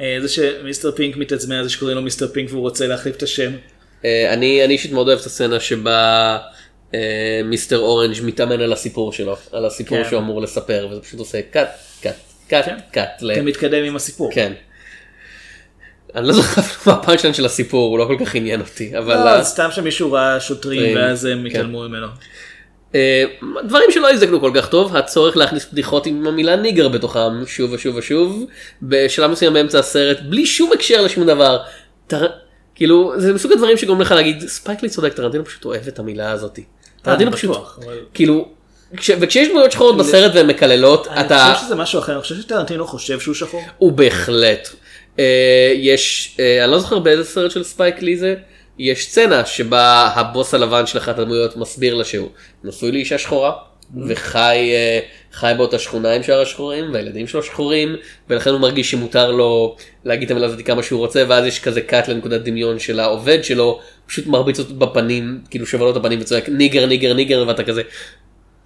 אה, 0.00 0.18
זה 0.22 0.28
ש 0.28 0.44
Mister 0.44 0.92
Pink 0.92 1.16
מתעצבן 1.16 1.54
על 1.54 1.64
זה 1.64 1.70
שקוראים 1.70 1.96
לו 1.96 2.02
Mister 2.02 2.28
Pink 2.28 2.50
והוא 2.50 2.62
רוצה 2.62 2.86
להחליף 2.86 3.16
את 3.16 3.22
השם. 3.22 3.52
אה, 4.04 4.32
אני 4.32 4.64
אישית 4.64 4.92
מאוד 4.92 5.08
אוהב 5.08 5.18
את 5.18 5.26
הסצנה 5.26 5.60
שבה 5.60 6.38
Mister 7.44 7.78
Orange 7.78 8.16
מתאמן 8.22 8.60
על 8.60 8.72
הסיפור 8.72 9.12
שלו 9.12 9.36
על 9.52 9.66
הסיפור 9.66 10.02
כן. 10.02 10.08
שהוא 10.08 10.20
אמור 10.20 10.42
לספר 10.42 10.88
וזה 10.90 11.00
פשוט 11.00 11.20
עושה 11.20 11.40
cut 11.50 11.68
cut 12.02 12.16
cut. 12.48 12.68
cut. 12.92 13.22
אתה 13.32 13.42
מתקדם 13.42 13.84
עם 13.84 13.96
הסיפור. 13.96 14.30
כן. 14.32 14.52
אני 16.16 16.26
לא 16.26 16.32
זוכר 16.32 16.60
אפילו 16.60 16.80
מה 16.86 16.92
הפאנצ'ליין 16.92 17.34
של 17.34 17.44
הסיפור 17.44 17.90
הוא 17.90 17.98
לא 17.98 18.04
כל 18.04 18.24
כך 18.24 18.34
עניין 18.34 18.60
אותי 18.60 18.98
אבל 18.98 19.14
לא, 19.14 19.28
אה, 19.28 19.44
סתם 19.44 19.68
שמישהו 19.70 20.12
ראה 20.12 20.40
שוטרים 20.40 20.94
כן. 20.94 21.00
ואז 21.00 21.24
הם 21.24 21.38
כן. 21.42 21.46
התעלמו 21.46 21.88
ממנו. 21.88 22.06
אה, 22.94 23.24
דברים 23.64 23.90
שלא 23.90 24.10
הזדקנו 24.10 24.40
כל 24.40 24.50
כך 24.54 24.68
טוב 24.68 24.96
הצורך 24.96 25.36
להכניס 25.36 25.66
בדיחות 25.72 26.06
עם 26.06 26.26
המילה 26.26 26.56
nigger 26.56 26.88
בתוכם 26.88 27.46
שוב 27.46 27.72
ושוב 27.72 27.96
ושוב 27.96 28.44
בשלב 28.82 29.30
מסוים 29.30 29.52
באמצע 29.52 29.78
הסרט 29.78 30.20
בלי 30.20 30.46
שום 30.46 30.72
הקשר 30.72 31.02
לשום 31.02 31.26
דבר. 31.26 31.58
טר... 32.06 32.26
כאילו 32.74 33.12
זה 33.16 33.32
מסוג 33.32 33.52
הדברים 33.52 33.76
שגורם 33.76 34.00
לך 34.00 34.12
להגיד 34.12 34.48
ספייק 34.48 34.77
לי 34.77 34.88
צודק 34.88 35.12
טרנטינו 35.12 35.44
פשוט 35.44 35.64
אוהב 35.64 35.88
את 35.88 35.98
המילה 35.98 36.30
הזאתי. 36.30 36.64
טרנטינו 37.02 37.30
אני 37.30 37.36
פשוט 37.36 37.50
בטוח, 37.50 37.78
אבל- 37.84 37.98
כאילו 38.14 38.48
כש... 38.96 39.10
וכשיש 39.20 39.48
דמויות 39.48 39.72
שחורות 39.72 39.96
בסרט 39.96 40.34
והן 40.34 40.46
מקללות 40.46 41.08
אני 41.08 41.26
אתה 41.26 41.52
חושב 41.54 41.66
שזה 41.66 41.74
משהו 41.74 41.98
אחר, 41.98 42.12
אני 42.12 42.20
חושב 42.20 42.40
שטרנטינו 42.40 42.86
חושב 42.86 43.20
שהוא 43.20 43.34
שחור. 43.34 43.62
הוא 43.78 43.92
בהחלט. 43.92 44.68
אה, 45.18 45.72
יש, 45.74 46.36
אה, 46.40 46.64
אני 46.64 46.72
לא 46.72 46.78
זוכר 46.78 46.98
באיזה 46.98 47.24
סרט 47.24 47.50
של 47.50 47.64
ספייק 47.64 48.02
לי 48.02 48.16
זה, 48.16 48.34
יש 48.78 49.06
סצנה 49.06 49.46
שבה 49.46 50.10
הבוס 50.14 50.54
הלבן 50.54 50.86
של 50.86 50.98
אחת 50.98 51.18
הדמויות 51.18 51.56
מסביר 51.56 51.94
לה 51.94 52.04
שהוא 52.04 52.28
נשוי 52.64 52.92
לאישה 52.92 53.18
שחורה 53.18 53.52
וחי 54.08 54.70
אה, 54.74 55.00
חי 55.32 55.52
באותה 55.56 55.78
שכונה 55.78 56.12
עם 56.12 56.22
שאר 56.22 56.40
השחורים 56.40 56.84
והילדים 56.92 57.26
שלו 57.26 57.42
שחורים 57.42 57.96
ולכן 58.30 58.50
הוא 58.50 58.60
מרגיש 58.60 58.90
שמותר 58.90 59.30
לו 59.30 59.76
להגיד 60.04 60.24
את 60.24 60.30
המילה 60.30 60.46
הזאת 60.46 60.66
כמה 60.66 60.82
שהוא 60.82 60.98
רוצה 60.98 61.24
ואז 61.28 61.44
יש 61.44 61.60
כזה 61.60 61.80
cut 61.80 62.08
לנקודת 62.08 62.40
דמיון 62.40 62.78
של 62.78 63.00
העובד 63.00 63.44
שלו 63.44 63.80
פשוט 64.06 64.26
מרביץ 64.26 64.58
אותו 64.58 64.74
בפנים 64.74 65.40
כאילו 65.50 65.66
שובר 65.66 65.84
לו 65.84 65.90
את 65.90 65.96
הפנים 65.96 66.20
וצועק 66.20 66.48
nigger 66.48 66.86
nigger 66.86 67.14
nigger 67.14 67.44
ואתה 67.48 67.64
כזה 67.64 67.82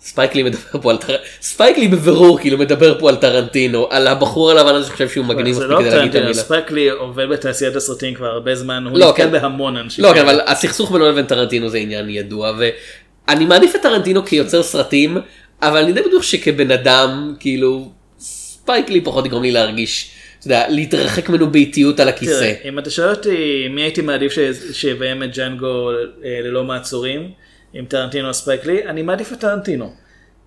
ספייק 0.02 0.31
לי 0.31 0.42
מדבר 0.42 0.80
פה 0.82 0.90
על 0.90 0.96
טר... 0.96 1.16
ספייק 1.40 1.74
לי 1.74 1.88
בבירור 1.88 2.38
כאילו 2.38 2.58
מדבר 2.58 3.00
פה 3.00 3.08
על 3.08 3.16
טרנטינו 3.16 3.86
על 3.90 4.06
הבחור 4.06 4.50
הלבן 4.50 4.74
הזה 4.74 4.86
שחושב 4.86 5.08
שהוא 5.08 5.26
מגניב 5.26 5.56
מספיק 5.56 5.70
לא 5.70 5.78
כדי 5.78 5.90
להגיד 5.90 5.96
את 5.96 6.12
טרנטינו, 6.12 6.24
המילה. 6.24 6.42
ספייק 6.42 6.76
לי 6.76 6.90
עובד 6.90 7.28
בתעשיית 7.28 7.76
הסרטים 7.76 8.14
כבר 8.14 8.26
הרבה 8.26 8.54
זמן, 8.54 8.84
הוא 8.90 8.98
לא, 8.98 9.08
נתקל 9.08 9.22
כן. 9.22 9.32
בהמון 9.32 9.76
אנשים. 9.76 10.04
לא 10.04 10.12
כן. 10.14 10.20
אבל 10.20 10.40
הסכסוך 10.46 10.92
בינו 10.92 11.06
לבין 11.06 11.26
טרנטינו 11.26 11.68
זה 11.68 11.78
עניין 11.78 12.08
ידוע 12.08 12.52
ואני 12.58 13.44
מעדיף 13.44 13.76
את 13.76 13.82
טרנטינו 13.82 14.24
כיוצר 14.24 14.62
סרטים 14.62 15.18
אבל 15.62 15.82
אני 15.82 15.92
די 15.92 16.00
בטוח 16.02 16.22
שכבן 16.22 16.70
אדם 16.70 17.34
כאילו 17.40 17.90
ספייק 18.18 18.77
לי 18.77 19.00
פחות 19.00 19.26
יגרום 19.26 19.42
לי 19.42 19.50
להרגיש. 19.50 20.10
אתה 20.38 20.46
יודע, 20.46 20.68
להתרחק 20.68 21.28
ממנו 21.28 21.50
באיטיות 21.50 22.00
על 22.00 22.08
הכיסא. 22.08 22.32
תראה, 22.32 22.54
אם 22.64 22.78
אתה 22.78 22.90
שואל 22.90 23.10
אותי 23.10 23.68
מי 23.70 23.82
הייתי 23.82 24.02
מעדיף 24.02 24.32
שיביים 24.72 25.22
את 25.22 25.36
ג'אנגו 25.36 25.90
אה, 26.24 26.40
ללא 26.44 26.64
מעצורים, 26.64 27.30
עם 27.72 27.84
טרנטינו 27.84 28.28
או 28.28 28.34
ספייקלי, 28.34 28.84
אני 28.84 29.02
מעדיף 29.02 29.32
את 29.32 29.40
טרנטינו. 29.40 29.92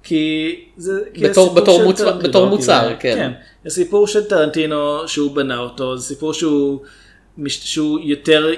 כי 0.04 0.56
זה 0.78 1.00
כי 1.14 1.24
בתור- 1.24 1.44
הסיפור 1.46 1.62
בתור 1.62 1.84
מוצר- 1.84 2.04
טרנטינו, 2.06 2.30
בתור 2.30 2.46
כי 2.50 2.56
מוצר, 2.56 2.88
זה- 2.90 2.96
כן. 3.00 3.16
כן. 3.16 3.32
זה 3.66 3.76
סיפור 3.76 4.08
של 4.08 4.24
טרנטינו 4.24 5.08
שהוא 5.08 5.36
בנה 5.36 5.58
אותו, 5.58 5.98
זה 5.98 6.04
סיפור 6.08 6.34
שהוא, 6.34 6.80
שהוא 7.48 8.00
יותר 8.04 8.50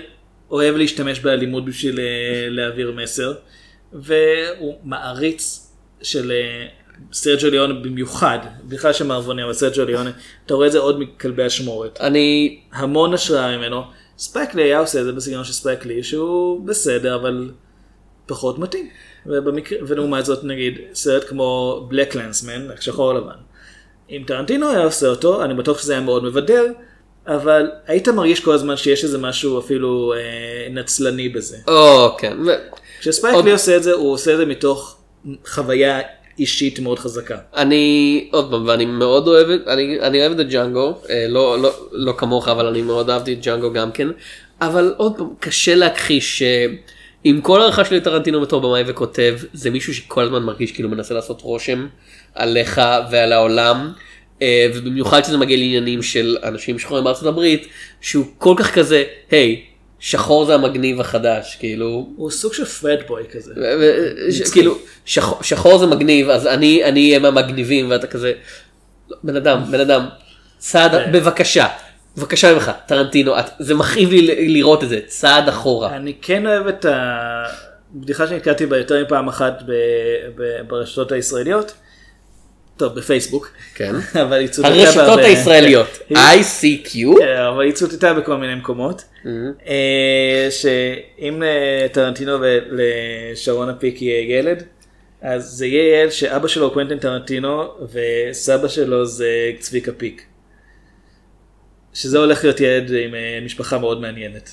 אוהב 0.51 0.75
להשתמש 0.75 1.19
באלימות 1.19 1.65
בשביל 1.65 1.99
אה, 1.99 2.05
להעביר 2.49 2.91
מסר, 2.91 3.33
והוא 3.93 4.75
מעריץ 4.83 5.71
של 6.01 6.31
אה, 6.31 6.67
סרג'ו 7.13 7.49
ליאונה 7.49 7.73
במיוחד, 7.73 8.39
בכלל 8.67 8.93
של 8.93 9.05
מערבונים, 9.07 9.45
אבל 9.45 9.53
סרג'ו 9.53 9.85
ליאונה, 9.85 10.11
אתה 10.45 10.53
רואה 10.53 10.67
את 10.67 10.71
זה 10.71 10.79
עוד 10.79 10.99
מכלבי 10.99 11.47
אשמורת. 11.47 11.97
אני 12.01 12.59
המון 12.73 13.13
השראה 13.13 13.57
ממנו. 13.57 13.81
ספייק 14.17 14.50
לי 14.50 14.63
היה 14.63 14.79
עושה 14.79 14.99
את 14.99 15.05
זה 15.05 15.11
בסגנון 15.11 15.43
של 15.43 15.53
ספייק 15.53 15.84
לי, 15.85 16.03
שהוא 16.03 16.67
בסדר, 16.67 17.15
אבל 17.15 17.49
פחות 18.25 18.59
מתאים. 18.59 18.89
ובמקרה, 19.25 19.77
ולעומת 19.87 20.25
זאת 20.25 20.43
נגיד 20.43 20.79
סרט 20.93 21.23
כמו 21.23 21.81
BlacKkKlansman, 21.89 22.67
שחור 22.79 23.13
לבן. 23.13 23.35
אם 24.09 24.23
טרנטינו 24.27 24.69
היה 24.69 24.83
עושה 24.83 25.07
אותו, 25.07 25.43
אני 25.43 25.53
בטוח 25.53 25.81
שזה 25.81 25.93
היה 25.93 26.01
מאוד 26.01 26.23
מבדר, 26.23 26.65
אבל 27.27 27.71
היית 27.87 28.07
מרגיש 28.07 28.39
כל 28.39 28.53
הזמן 28.53 28.77
שיש 28.77 29.03
איזה 29.03 29.17
משהו 29.17 29.59
אפילו 29.59 30.13
אה, 30.13 30.19
נצלני 30.71 31.29
בזה. 31.29 31.57
או 31.67 32.15
כן. 32.17 32.37
ו- 32.47 32.51
כשספייק 32.99 33.30
לי 33.30 33.37
עוד- 33.41 33.47
עושה 33.49 33.77
את 33.77 33.83
זה, 33.83 33.93
הוא 33.93 34.13
עושה 34.13 34.31
את 34.33 34.37
זה 34.37 34.45
מתוך 34.45 34.97
חוויה 35.47 35.99
אישית 36.39 36.79
מאוד 36.79 36.99
חזקה. 36.99 37.37
אני 37.55 38.27
עוד 38.31 38.51
פעם 38.51 38.67
ואני 38.67 38.85
מאוד 38.85 39.27
אוהב 39.27 39.49
את 39.49 39.67
אני 39.67 39.99
אני 40.01 40.21
אוהב 40.27 40.39
את 40.39 40.49
ג'אנגו 40.49 40.93
אה, 41.09 41.25
לא 41.29 41.61
לא 41.61 41.71
לא 41.91 42.13
כמוך 42.17 42.47
אבל 42.47 42.65
אני 42.67 42.81
מאוד 42.81 43.09
אהבתי 43.09 43.33
את 43.33 43.41
ג'אנגו 43.41 43.73
גם 43.73 43.91
כן 43.91 44.07
אבל 44.61 44.93
עוד 44.97 45.17
פעם 45.17 45.27
קשה 45.39 45.75
להכחיש 45.75 46.43
שעם 47.25 47.41
כל 47.41 47.61
הערכה 47.61 47.85
שלי 47.85 47.97
לטרנטינו 47.97 48.41
בתור 48.41 48.61
במאי 48.61 48.83
וכותב 48.87 49.39
זה 49.53 49.69
מישהו 49.69 49.93
שכל 49.93 50.23
הזמן 50.23 50.43
מרגיש 50.43 50.71
כאילו 50.71 50.89
מנסה 50.89 51.13
לעשות 51.13 51.41
רושם 51.41 51.87
עליך 52.35 52.81
ועל 53.11 53.33
העולם. 53.33 53.91
אה, 54.41 54.67
ובמיוחד 54.75 55.23
שזה 55.23 55.37
מגיע 55.37 55.57
לעניינים 55.57 56.03
של 56.03 56.37
אנשים 56.43 56.79
שחורים 56.79 57.03
בארצות 57.03 57.25
הברית 57.27 57.67
שהוא 58.01 58.25
כל 58.37 58.55
כך 58.57 58.73
כזה 58.73 59.03
היי 59.31 59.61
שחור 59.99 60.45
זה 60.45 60.53
המגניב 60.55 60.99
החדש 60.99 61.57
כאילו 61.59 62.07
הוא 62.15 62.31
סוג 62.31 62.53
של 62.53 62.65
פרד 62.65 62.97
בוי 63.07 63.23
כזה. 63.33 63.53
ש- 64.31 64.49
כאילו 64.51 64.77
שחור, 65.05 65.43
שחור 65.43 65.77
זה 65.77 65.85
מגניב 65.85 66.29
אז 66.29 66.47
אני 66.47 66.83
אני 66.83 67.07
אהיה 67.07 67.19
מהמגניבים 67.19 67.89
ואתה 67.89 68.07
כזה 68.07 68.33
לא, 69.09 69.17
בן 69.23 69.35
אדם 69.35 69.61
בן 69.71 69.79
אדם 69.79 70.05
צעד 70.57 70.91
בבקשה 71.13 71.67
בבקשה 72.17 72.53
ממך 72.53 72.71
טרנטינו 72.87 73.39
את, 73.39 73.45
זה 73.59 73.75
מכאיב 73.75 74.09
לי 74.09 74.21
ל- 74.21 74.53
לראות 74.57 74.83
את 74.83 74.89
זה 74.89 74.99
צעד 75.07 75.49
אחורה 75.49 75.95
אני 75.95 76.13
כן 76.21 76.47
אוהב 76.47 76.67
את 76.67 76.85
הבדיחה 76.89 78.27
שנתקלתי 78.27 78.65
בה 78.65 78.77
יותר 78.77 79.03
מפעם 79.03 79.27
אחת 79.27 79.63
ב- 79.65 79.71
ב- 80.35 80.61
ברשתות 80.67 81.11
הישראליות. 81.11 81.73
טוב, 82.77 82.93
בפייסבוק. 82.95 83.51
כן 83.75 83.95
אבל 84.23 84.33
היא 84.41 84.47
צוטטה 84.47 84.71
הרשתות 84.73 85.19
הישראליות 85.19 85.99
ICQ 86.11 86.97
אבל 87.49 87.63
היא 87.63 87.73
צוטטה 87.73 88.13
בכל 88.13 88.37
מיני 88.37 88.55
מקומות. 88.55 89.03
אה, 89.67 90.47
שאם 90.49 91.43
לטרנטינו 91.85 92.31
ולשרון 92.41 93.69
הפיק 93.69 94.01
יהיה 94.01 94.37
ילד, 94.39 94.63
אז 95.21 95.43
זה 95.45 95.65
יהיה 95.65 96.01
ילד 96.01 96.11
שאבא 96.11 96.47
שלו 96.47 96.65
הוא 96.65 96.73
קוונטין 96.73 96.99
טרנטינו 96.99 97.63
וסבא 97.93 98.67
שלו 98.67 99.05
זה 99.05 99.27
צביקה 99.59 99.91
פיק. 99.91 100.25
שזה 101.95 102.17
הולך 102.17 102.43
להיות 102.43 102.59
ילד 102.59 102.91
עם 103.05 103.15
אה, 103.15 103.39
משפחה 103.45 103.77
מאוד 103.77 104.01
מעניינת. 104.01 104.49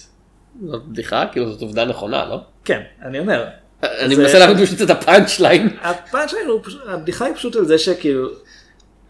זאת 0.66 0.82
בדיחה 0.84 1.24
כאילו 1.32 1.53
זאת 1.53 1.62
עובדה 1.62 1.84
נכונה 1.84 2.24
לא 2.24 2.36
כן, 2.64 2.80
אני 3.03 3.18
אומר. 3.18 3.45
אני 3.82 4.14
מנסה 4.14 4.38
להבין 4.38 4.66
פשוט 4.66 4.82
את 4.82 4.90
הפאנצ' 4.90 5.40
ליין 5.40 5.68
הוא 6.47 6.61
פשוט- 6.64 6.80
הבדיחה 6.86 7.24
היא 7.24 7.34
פשוט 7.34 7.57
על 7.57 7.64
זה 7.64 7.78
שכאילו, 7.78 8.28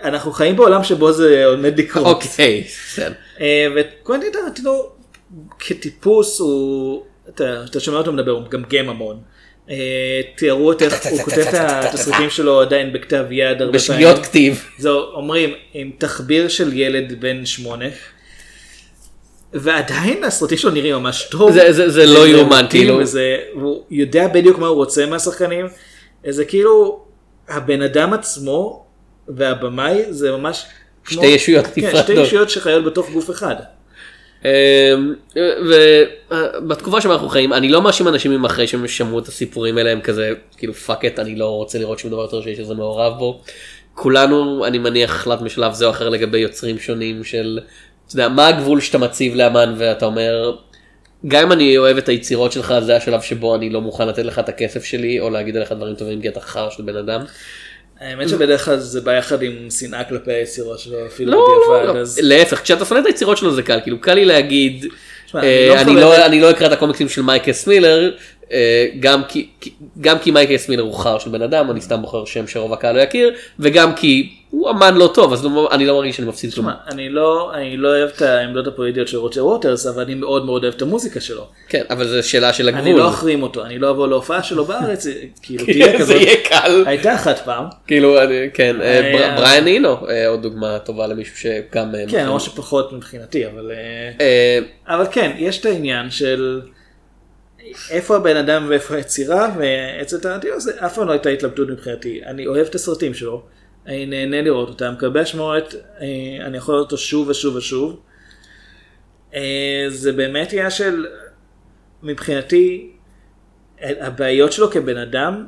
אנחנו 0.05 0.33
חיים 0.33 0.57
בעולם 0.57 0.85
שבו 0.85 1.13
זה 1.13 1.47
עומד 1.47 1.79
לקרות. 1.81 2.07
אוקיי 2.25 2.65
בסדר. 2.69 3.13
אה, 3.41 3.67
וקוונטין 3.77 4.33
טרנטינו 4.33 4.89
כטיפוס 5.59 6.41
הוא, 6.41 7.03
אתה, 7.29 7.81
שומע 7.81 7.99
אותו 7.99 8.13
מדבר, 8.13 8.31
הוא 8.31 8.43
מגמגם 8.43 8.89
המון. 8.89 9.21
אה, 9.71 10.21
תיארו 10.37 10.73
את 10.73 10.83
איך 10.83 11.07
הוא 11.07 11.19
כותב 11.19 11.39
את 11.39 11.55
התסריטים 11.55 12.31
שלו 12.31 12.61
עדיין 12.61 12.93
בכתב 12.93 13.25
יד 13.31 13.63
הרבה 13.63 13.73
בשגיאות 13.73 14.27
כתיב 14.27 14.65
זהו, 14.79 15.01
אומרים, 15.03 15.55
עם 15.75 15.91
תחביר 15.99 16.49
של 16.49 16.73
ילד 16.73 17.21
בן 17.21 17.47
שמונה. 17.47 17.85
ועדיין 19.55 20.25
הסרטים 20.25 20.59
שלו 20.59 20.71
נראים 20.71 20.95
ממש 20.95 21.29
טוב. 21.31 21.53
זה- 21.53 21.73
זה- 21.73 21.91
זה 21.91 22.07
לא 22.07 22.27
יאומן, 22.29 22.67
כאילו. 22.71 22.97
וזה, 22.99 23.37
הוא 23.53 23.83
יודע 23.91 24.29
בדיוק 24.29 24.59
מה 24.59 24.67
הוא 24.67 24.77
רוצה 24.77 25.07
מהשחקנים. 25.07 25.67
זה 26.29 26.45
כאילו, 26.45 27.01
הבן 27.49 27.83
אדם 27.83 28.13
עצמו 28.13 28.85
והבמאי 29.29 30.03
זה 30.11 30.33
ממש... 30.33 30.65
כמו- 31.05 31.23
שתי 31.23 31.27
ישויות 31.27 31.67
כן, 31.67 31.71
שתי 31.73 31.81
נפרדות. 31.87 32.27
ישויות 32.27 32.51
שחיות 32.51 32.85
בתוך 32.85 33.11
גוף 33.11 33.31
אחד. 33.31 33.55
אמ, 34.45 34.49
ובתקופה 36.31 37.01
שבה 37.01 37.13
אנחנו 37.15 37.29
חיים 37.29 37.53
אני 37.53 37.69
לא 37.69 37.83
מאשים 37.83 38.09
אנשים 38.09 38.33
אם 38.33 38.45
אחרי 38.45 38.67
שהם 38.67 38.89
שמעו 38.89 39.19
את 39.19 39.29
הסיפורים 39.29 39.79
האלה 39.79 39.91
הם 39.91 40.01
כזה 40.01 40.31
כאילו 40.57 40.75
fuck 40.75 41.05
it 41.05 41.19
אני 41.19 41.37
לא 41.37 41.47
רוצה 41.47 41.79
לראות 41.79 41.99
שום 41.99 42.11
דבר 42.11 42.23
יותר 42.23 42.43
שיש 42.43 42.59
איזה 42.59 42.75
מעורב 42.75 43.19
בו. 43.19 43.41
כולנו 43.95 44.65
אני 44.67 44.79
מניח 44.79 45.11
החלטנו 45.15 45.41
בשלב 45.41 45.73
זה 45.73 45.85
או 45.87 45.91
אחר 45.91 46.09
לגבי 46.09 46.39
יוצרים 46.39 46.79
שונים 46.79 47.25
של 47.25 47.59
אתה 48.15 48.23
יודע, 48.23 48.35
מה 48.35 48.47
הגבול 48.49 48.81
שאתה 48.81 48.99
מציב 48.99 49.35
לאמן 49.35 49.75
ואתה 49.79 50.07
אומר 50.07 50.53
גם 51.29 51.43
אם 51.43 51.53
אני 51.53 51.79
אוהב 51.79 51.97
את 51.97 52.09
היצירות 52.09 52.53
שלך 52.53 52.75
זה 52.81 52.97
השלב 52.97 53.21
שבו 53.21 53.55
אני 53.55 53.71
לא 53.71 53.81
מוכן 53.81 54.09
לתת 54.09 54.25
לך 54.25 54.39
את 54.39 54.49
הכסף 54.49 54.85
שלי 54.85 55.21
או 55.21 55.31
להגיד 55.31 55.57
עליך 55.57 55.73
דברים 55.73 55.95
טובים 55.95 56.23
כי 56.23 56.29
אתה 56.29 56.41
חרא 56.41 56.71
של 56.71 56.83
בן 56.83 56.97
אדם. 56.97 57.21
האמת 58.01 58.29
שבדרך 58.29 58.65
כלל 58.65 58.77
זה 58.79 59.01
בא 59.01 59.13
יחד 59.13 59.43
עם 59.43 59.71
שנאה 59.71 60.05
כלפי 60.05 60.33
היצירות 60.33 60.79
שלו 60.79 61.07
אפילו 61.07 61.33
לא, 61.33 61.39
לא, 61.39 61.77
בדיעבד. 61.79 61.95
לא, 61.97 62.01
אז- 62.01 62.21
להפך, 62.23 62.63
כשאתה 62.63 62.85
שונא 62.85 63.01
את 63.01 63.07
היצירות 63.07 63.39
שלו 63.39 63.55
זה 63.55 63.63
קל, 63.63 63.79
כאילו 63.83 64.01
קל 64.01 64.15
לי 64.15 64.25
להגיד, 64.25 64.87
אה, 65.35 65.41
אני 65.73 65.81
אני 65.83 65.95
לא 65.95 66.01
לא- 66.01 66.27
אני 66.27 66.41
לא 66.41 66.51
אקרא 66.51 66.67
את 66.67 66.73
הקומיקסים 66.73 67.09
של 67.09 67.23
מייקס 67.23 67.67
מילר, 67.67 68.05
אה, 68.05 68.11
גם 69.01 69.23
כי- 69.29 69.49
גם 70.01 70.19
כי 70.19 70.31
מייקס 70.31 70.69
מילר 70.69 70.83
הוא 70.83 70.95
חרא 70.95 71.19
של 71.19 71.31
בן 71.31 71.43
אדם, 71.43 71.71
אני 71.71 71.81
סתם 71.81 72.03
בוחר 72.03 72.25
שם 72.25 72.47
שרוב 72.47 72.73
הקהל 72.73 72.97
לא 72.97 73.01
יכיר, 73.01 73.31
וגם 73.59 73.95
כי 73.95 74.29
הוא 74.51 74.71
אמן 74.71 74.95
לא 74.95 75.11
טוב, 75.15 75.33
אז 75.33 75.45
לא- 75.45 75.69
אני 75.73 75.87
לא 75.87 75.95
מרגיש 75.95 76.17
שאני 76.17 76.29
מפסיד 76.29 76.55
כלום. 76.55 76.67
אני 76.91 77.09
לא, 77.09 77.51
אני 77.55 77.77
לא 77.77 77.89
אוהב 77.89 78.11
את 78.17 78.23
העמדות 78.23 78.67
הפוליטיות 78.67 79.09
של 79.09 79.17
רוג'ר 79.17 79.47
ווטרס, 79.47 79.87
אבל 79.87 80.03
אני 80.03 80.15
מאוד 80.15 80.45
מאוד 80.47 80.63
אוהב 80.65 80.75
את 80.75 80.83
המוזיקה 80.83 81.21
שלו. 81.21 81.47
כן, 81.69 81.83
אבל 81.91 82.07
זו 82.09 82.29
שאלה 82.29 82.53
של 82.53 82.69
אני 82.69 82.79
הגבול. 82.79 83.01
לא 83.03 83.09
מחרים 83.09 83.43
אותו, 83.43 83.65
אני 83.65 83.79
לא 83.79 83.91
אבוא 83.91 84.09
להופעה 84.09 84.43
שלו 84.43 84.65
בארץ, 84.65 85.07
כאילו 85.43 85.67
כן, 85.67 85.73
תהיה 85.73 85.93
זה 85.93 85.99
כזאת. 85.99 86.17
יהיה 86.21 86.37
קל. 86.49 86.85
הייתה 86.87 87.15
אחת 87.15 87.39
פעם, 87.45 87.65
כאילו, 87.87 88.23
אני- 88.23 88.51
כן, 88.55 88.77
אה, 88.81 88.87
אה, 88.87 89.13
בר- 89.37 89.41
בריאן 89.43 89.67
אינו, 89.67 90.09
אה, 90.09 90.29
עוד 90.29 90.43
דוגמה 90.43 90.79
טובה 90.79 91.07
למישהו 91.07 91.37
שגם... 91.37 91.95
אה, 91.95 92.05
כן. 92.09 92.25
למרות 92.25 92.41
שפחות 92.41 92.93
מבחינתי, 92.93 93.47
אבל... 93.47 93.71
אה, 93.71 94.11
אה, 94.21 94.59
אבל 94.97 95.05
כן, 95.11 95.33
יש 95.39 95.61
את 95.61 95.67
העניין 95.67 96.11
של 96.11 96.61
איפה 97.91 98.17
הבן 98.17 98.37
אדם 98.37 98.67
ואיפה 98.69 98.95
היצירה, 98.95 99.55
ואצל 99.59 100.19
טרנטינו 100.19 100.61
זה 100.61 100.87
אף 100.87 100.95
פעם 100.95 101.07
לא 101.07 101.13
הייתה 101.13 101.29
התלבטות 101.29 101.69
מבחינתי. 101.69 102.21
אני 102.27 102.47
אוהב 102.47 102.67
את 102.67 102.75
הסרטים 102.75 103.15
שלו, 103.15 103.43
אני 103.87 104.07
נהנה 104.07 104.43
לראות 104.43 104.69
אותם, 104.69 104.95
כלבי 105.01 105.23
אשמורת, 105.23 105.75
אה, 105.75 106.47
אני 106.47 106.57
יכול 106.57 106.75
לראות 106.75 106.85
אותו 106.85 106.99
שוב 106.99 107.29
ושוב 107.29 107.57
ושוב. 107.57 108.01
אה, 109.35 109.85
זה 109.89 110.13
באמת 110.13 110.53
עניין 110.53 110.71
של, 110.71 111.07
מבחינתי, 112.03 112.91
הבעיות 113.81 114.53
שלו 114.53 114.71
כבן 114.71 114.97
אדם 114.97 115.47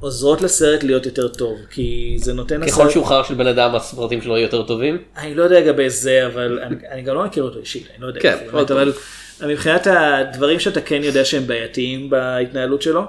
עוזרות 0.00 0.42
לסרט 0.42 0.82
להיות 0.82 1.06
יותר 1.06 1.28
טוב, 1.28 1.58
כי 1.70 2.16
זה 2.18 2.32
נותן 2.32 2.66
ככל 2.68 2.90
שהוא 2.90 3.06
חר 3.06 3.22
של 3.22 3.34
בן 3.34 3.46
אדם 3.46 3.74
הסרטים 3.74 4.22
שלו 4.22 4.36
יהיו 4.36 4.42
יותר 4.42 4.62
טובים. 4.62 4.98
אני 5.16 5.34
לא 5.34 5.42
יודע 5.42 5.60
לגבי 5.60 5.90
זה, 5.90 6.26
אבל 6.26 6.58
אני, 6.62 6.76
אני 6.88 7.02
גם 7.02 7.14
לא 7.14 7.24
מכיר 7.24 7.42
אותו 7.42 7.58
אישית, 7.58 7.88
אני 7.94 8.02
לא 8.02 8.06
יודע. 8.06 8.20
כן. 8.20 8.36
אבל 8.52 8.92
מבחינת 9.48 9.86
הדברים 9.86 10.60
שאתה 10.60 10.80
כן 10.80 11.00
יודע 11.04 11.24
שהם 11.24 11.46
בעייתיים 11.46 12.10
בהתנהלות 12.10 12.82
שלו, 12.82 13.02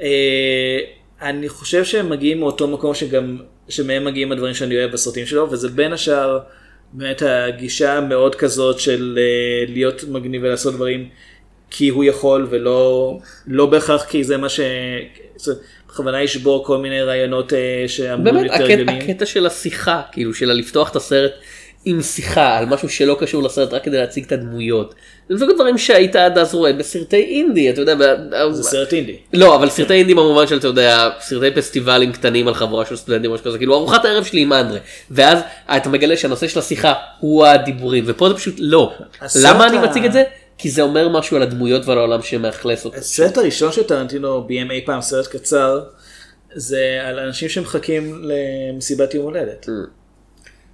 אה, 0.00 0.78
אני 1.22 1.48
חושב 1.48 1.84
שהם 1.84 2.10
מגיעים 2.10 2.40
מאותו 2.40 2.68
מקום 2.68 2.94
שגם, 2.94 3.38
שמהם 3.68 4.04
מגיעים 4.04 4.32
הדברים 4.32 4.54
שאני 4.54 4.76
אוהב 4.78 4.92
בסרטים 4.92 5.26
שלו, 5.26 5.50
וזה 5.50 5.68
בין 5.68 5.92
השאר 5.92 6.38
באמת 6.92 7.22
הגישה 7.26 7.96
המאוד 7.96 8.34
כזאת 8.34 8.80
של 8.80 9.18
אה, 9.18 9.72
להיות 9.72 10.04
מגניב 10.08 10.42
ולעשות 10.42 10.74
דברים 10.74 11.08
כי 11.70 11.88
הוא 11.88 12.04
יכול 12.04 12.46
ולא 12.50 13.18
לא 13.46 13.66
בהכרח 13.66 14.04
כי 14.04 14.24
זה 14.24 14.36
מה 14.36 14.48
ש... 14.48 14.60
בכוונה 15.96 16.22
ישבור 16.22 16.64
כל 16.64 16.78
מיני 16.78 17.02
רעיונות 17.02 17.52
אה, 17.52 17.84
שאמרו 17.86 18.24
באמת 18.24 18.42
יותר 18.42 18.54
הקטע, 18.54 18.72
הגיוניים. 18.72 19.10
הקטע 19.10 19.26
של 19.26 19.46
השיחה 19.46 20.02
כאילו 20.12 20.34
של 20.34 20.52
לפתוח 20.52 20.90
את 20.90 20.96
הסרט 20.96 21.32
עם 21.88 22.02
שיחה 22.02 22.58
על 22.58 22.66
משהו 22.66 22.88
שלא 22.88 23.16
קשור 23.20 23.42
לסרט 23.42 23.72
רק 23.72 23.84
כדי 23.84 23.96
להציג 23.96 24.24
את 24.24 24.32
הדמויות. 24.32 24.94
זה 25.28 25.34
מסוג 25.34 25.50
הדברים 25.50 25.78
שהיית 25.78 26.16
עד 26.16 26.38
אז 26.38 26.54
רואה 26.54 26.72
בסרטי 26.72 27.16
אינדי 27.16 27.70
אתה 27.70 27.80
יודע. 27.80 27.94
זה 28.50 28.62
סרט 28.62 28.92
אינדי. 28.92 29.16
לא 29.32 29.56
אבל 29.56 29.68
סרטי 29.68 29.94
אינדי 29.94 30.14
במובן 30.14 30.46
של 30.46 30.58
אתה 30.58 30.66
יודע 30.66 31.10
סרטי 31.20 31.50
פסטיבלים 31.50 32.12
קטנים 32.12 32.48
על 32.48 32.54
חבורה 32.54 32.86
של 32.86 32.96
סטודנטים 32.96 33.30
או 33.30 33.34
משהו 33.34 33.46
כזה 33.46 33.58
כאילו 33.58 33.74
ארוחת 33.74 34.04
הערב 34.04 34.24
שלי 34.24 34.40
עם 34.40 34.52
אנדרה 34.52 34.78
ואז 35.10 35.38
אתה 35.76 35.88
מגלה 35.88 36.16
שהנושא 36.16 36.48
של 36.48 36.58
השיחה 36.58 36.92
הוא 37.20 37.46
הדיבורים 37.46 38.04
ופה 38.06 38.28
זה 38.28 38.34
פשוט 38.34 38.54
לא. 38.58 38.94
למה 39.42 39.66
אני 39.66 39.78
מציג 39.78 40.04
את 40.04 40.12
זה? 40.12 40.22
כי 40.58 40.70
זה 40.70 40.82
אומר 40.82 41.08
משהו 41.08 41.36
על 41.36 41.42
הדמויות 41.42 41.86
ועל 41.86 41.98
העולם 41.98 42.22
שמאכלס 42.22 42.84
אותו. 42.84 42.96
הסרט 42.96 43.38
הראשון 43.38 43.72
של 43.72 43.82
טרנטינו 43.82 44.44
ביים 44.44 44.70
אי 44.70 44.82
פעם 44.86 45.00
סרט 45.00 45.26
קצר 45.26 45.80
זה 46.54 46.98
על 47.04 47.18
אנשים 47.18 47.48
שמחכים 47.48 48.22
למסיבת 48.22 49.14
יום 49.14 49.24
הולדת. 49.24 49.66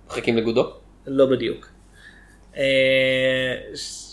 מחכים 0.08 0.36
לגודו? 0.36 0.81
לא 1.06 1.26
בדיוק. 1.26 1.68
אה, 2.56 3.54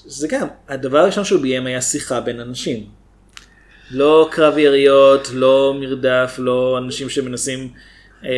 זה 0.06 0.28
גם 0.28 0.48
הדבר 0.68 0.98
הראשון 0.98 1.24
שהוא 1.24 1.42
ביים 1.42 1.66
היה 1.66 1.82
שיחה 1.82 2.22
בין 2.22 2.40
אנשים. 2.40 2.86
לא 3.92 4.30
קרב 4.32 4.58
יריות, 4.58 5.30
לא 5.34 5.74
מרדף, 5.80 6.36
לא 6.38 6.78
אנשים 6.78 7.10
שמנסים 7.10 7.70
אה, 8.26 8.30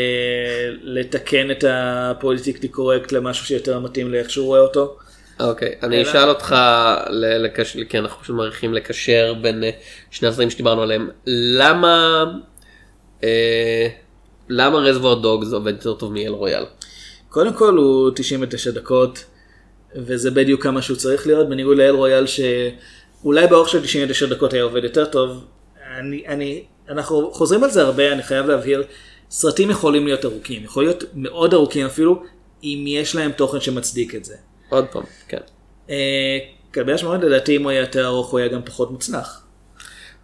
לתקן 0.81 1.51
את 1.51 1.63
הפוליטיקלי 1.67 2.67
קורקט 2.69 3.11
למשהו 3.11 3.45
שיותר 3.45 3.79
מתאים 3.79 4.11
לאיך 4.11 4.29
שהוא 4.29 4.45
רואה 4.45 4.59
אותו. 4.59 4.97
אוקיי, 5.39 5.75
אני 5.83 6.01
אלא- 6.01 6.09
אשאל 6.09 6.29
אותך, 6.29 6.55
לקש... 7.09 7.77
כי 7.89 7.99
אנחנו 7.99 8.21
פשוט 8.23 8.35
מעריכים 8.35 8.73
לקשר 8.73 9.33
בין 9.41 9.63
אה, 9.63 9.69
שני 10.11 10.27
הסרטים 10.27 10.49
שדיברנו 10.49 10.81
עליהם, 10.81 11.09
למה, 11.27 12.23
אה, 13.23 13.87
למה 14.49 14.77
רזבור 14.77 15.21
דוגס 15.21 15.53
עובד 15.53 15.71
יותר 15.73 15.93
טוב 15.93 16.13
מאל 16.13 16.31
רויאל? 16.31 16.63
קודם 17.31 17.53
כל 17.53 17.77
הוא 17.77 18.11
99 18.15 18.71
דקות, 18.71 19.25
וזה 19.95 20.31
בדיוק 20.31 20.63
כמה 20.63 20.81
שהוא 20.81 20.97
צריך 20.97 21.27
להיות, 21.27 21.49
בניגוד 21.49 21.77
לאל 21.77 21.95
רויאל 21.95 22.25
שאולי 22.27 23.47
באורך 23.47 23.69
של 23.69 23.81
99 23.83 24.25
דקות 24.25 24.53
היה 24.53 24.63
עובד 24.63 24.83
יותר 24.83 25.05
טוב. 25.05 25.45
אני, 25.99 26.27
אני, 26.27 26.63
אנחנו 26.89 27.31
חוזרים 27.33 27.63
על 27.63 27.69
זה 27.69 27.81
הרבה, 27.81 28.11
אני 28.11 28.23
חייב 28.23 28.45
להבהיר, 28.45 28.83
סרטים 29.29 29.69
יכולים 29.69 30.05
להיות 30.05 30.25
ארוכים, 30.25 30.63
יכול 30.63 30.83
להיות 30.83 31.03
מאוד 31.13 31.53
ארוכים 31.53 31.85
אפילו, 31.85 32.23
אם 32.63 32.83
יש 32.87 33.15
להם 33.15 33.31
תוכן 33.31 33.59
שמצדיק 33.59 34.15
את 34.15 34.25
זה. 34.25 34.35
עוד 34.69 34.85
פעם, 34.91 35.03
כן. 35.27 35.41
אה, 35.89 36.39
כלבי 36.73 36.93
השמורת 36.93 37.23
לדעתי 37.23 37.57
אם 37.57 37.63
הוא 37.63 37.71
היה 37.71 37.81
יותר 37.81 38.05
ארוך 38.05 38.29
הוא 38.29 38.39
היה 38.39 38.47
גם 38.47 38.61
פחות 38.65 38.91
מוצלח. 38.91 39.43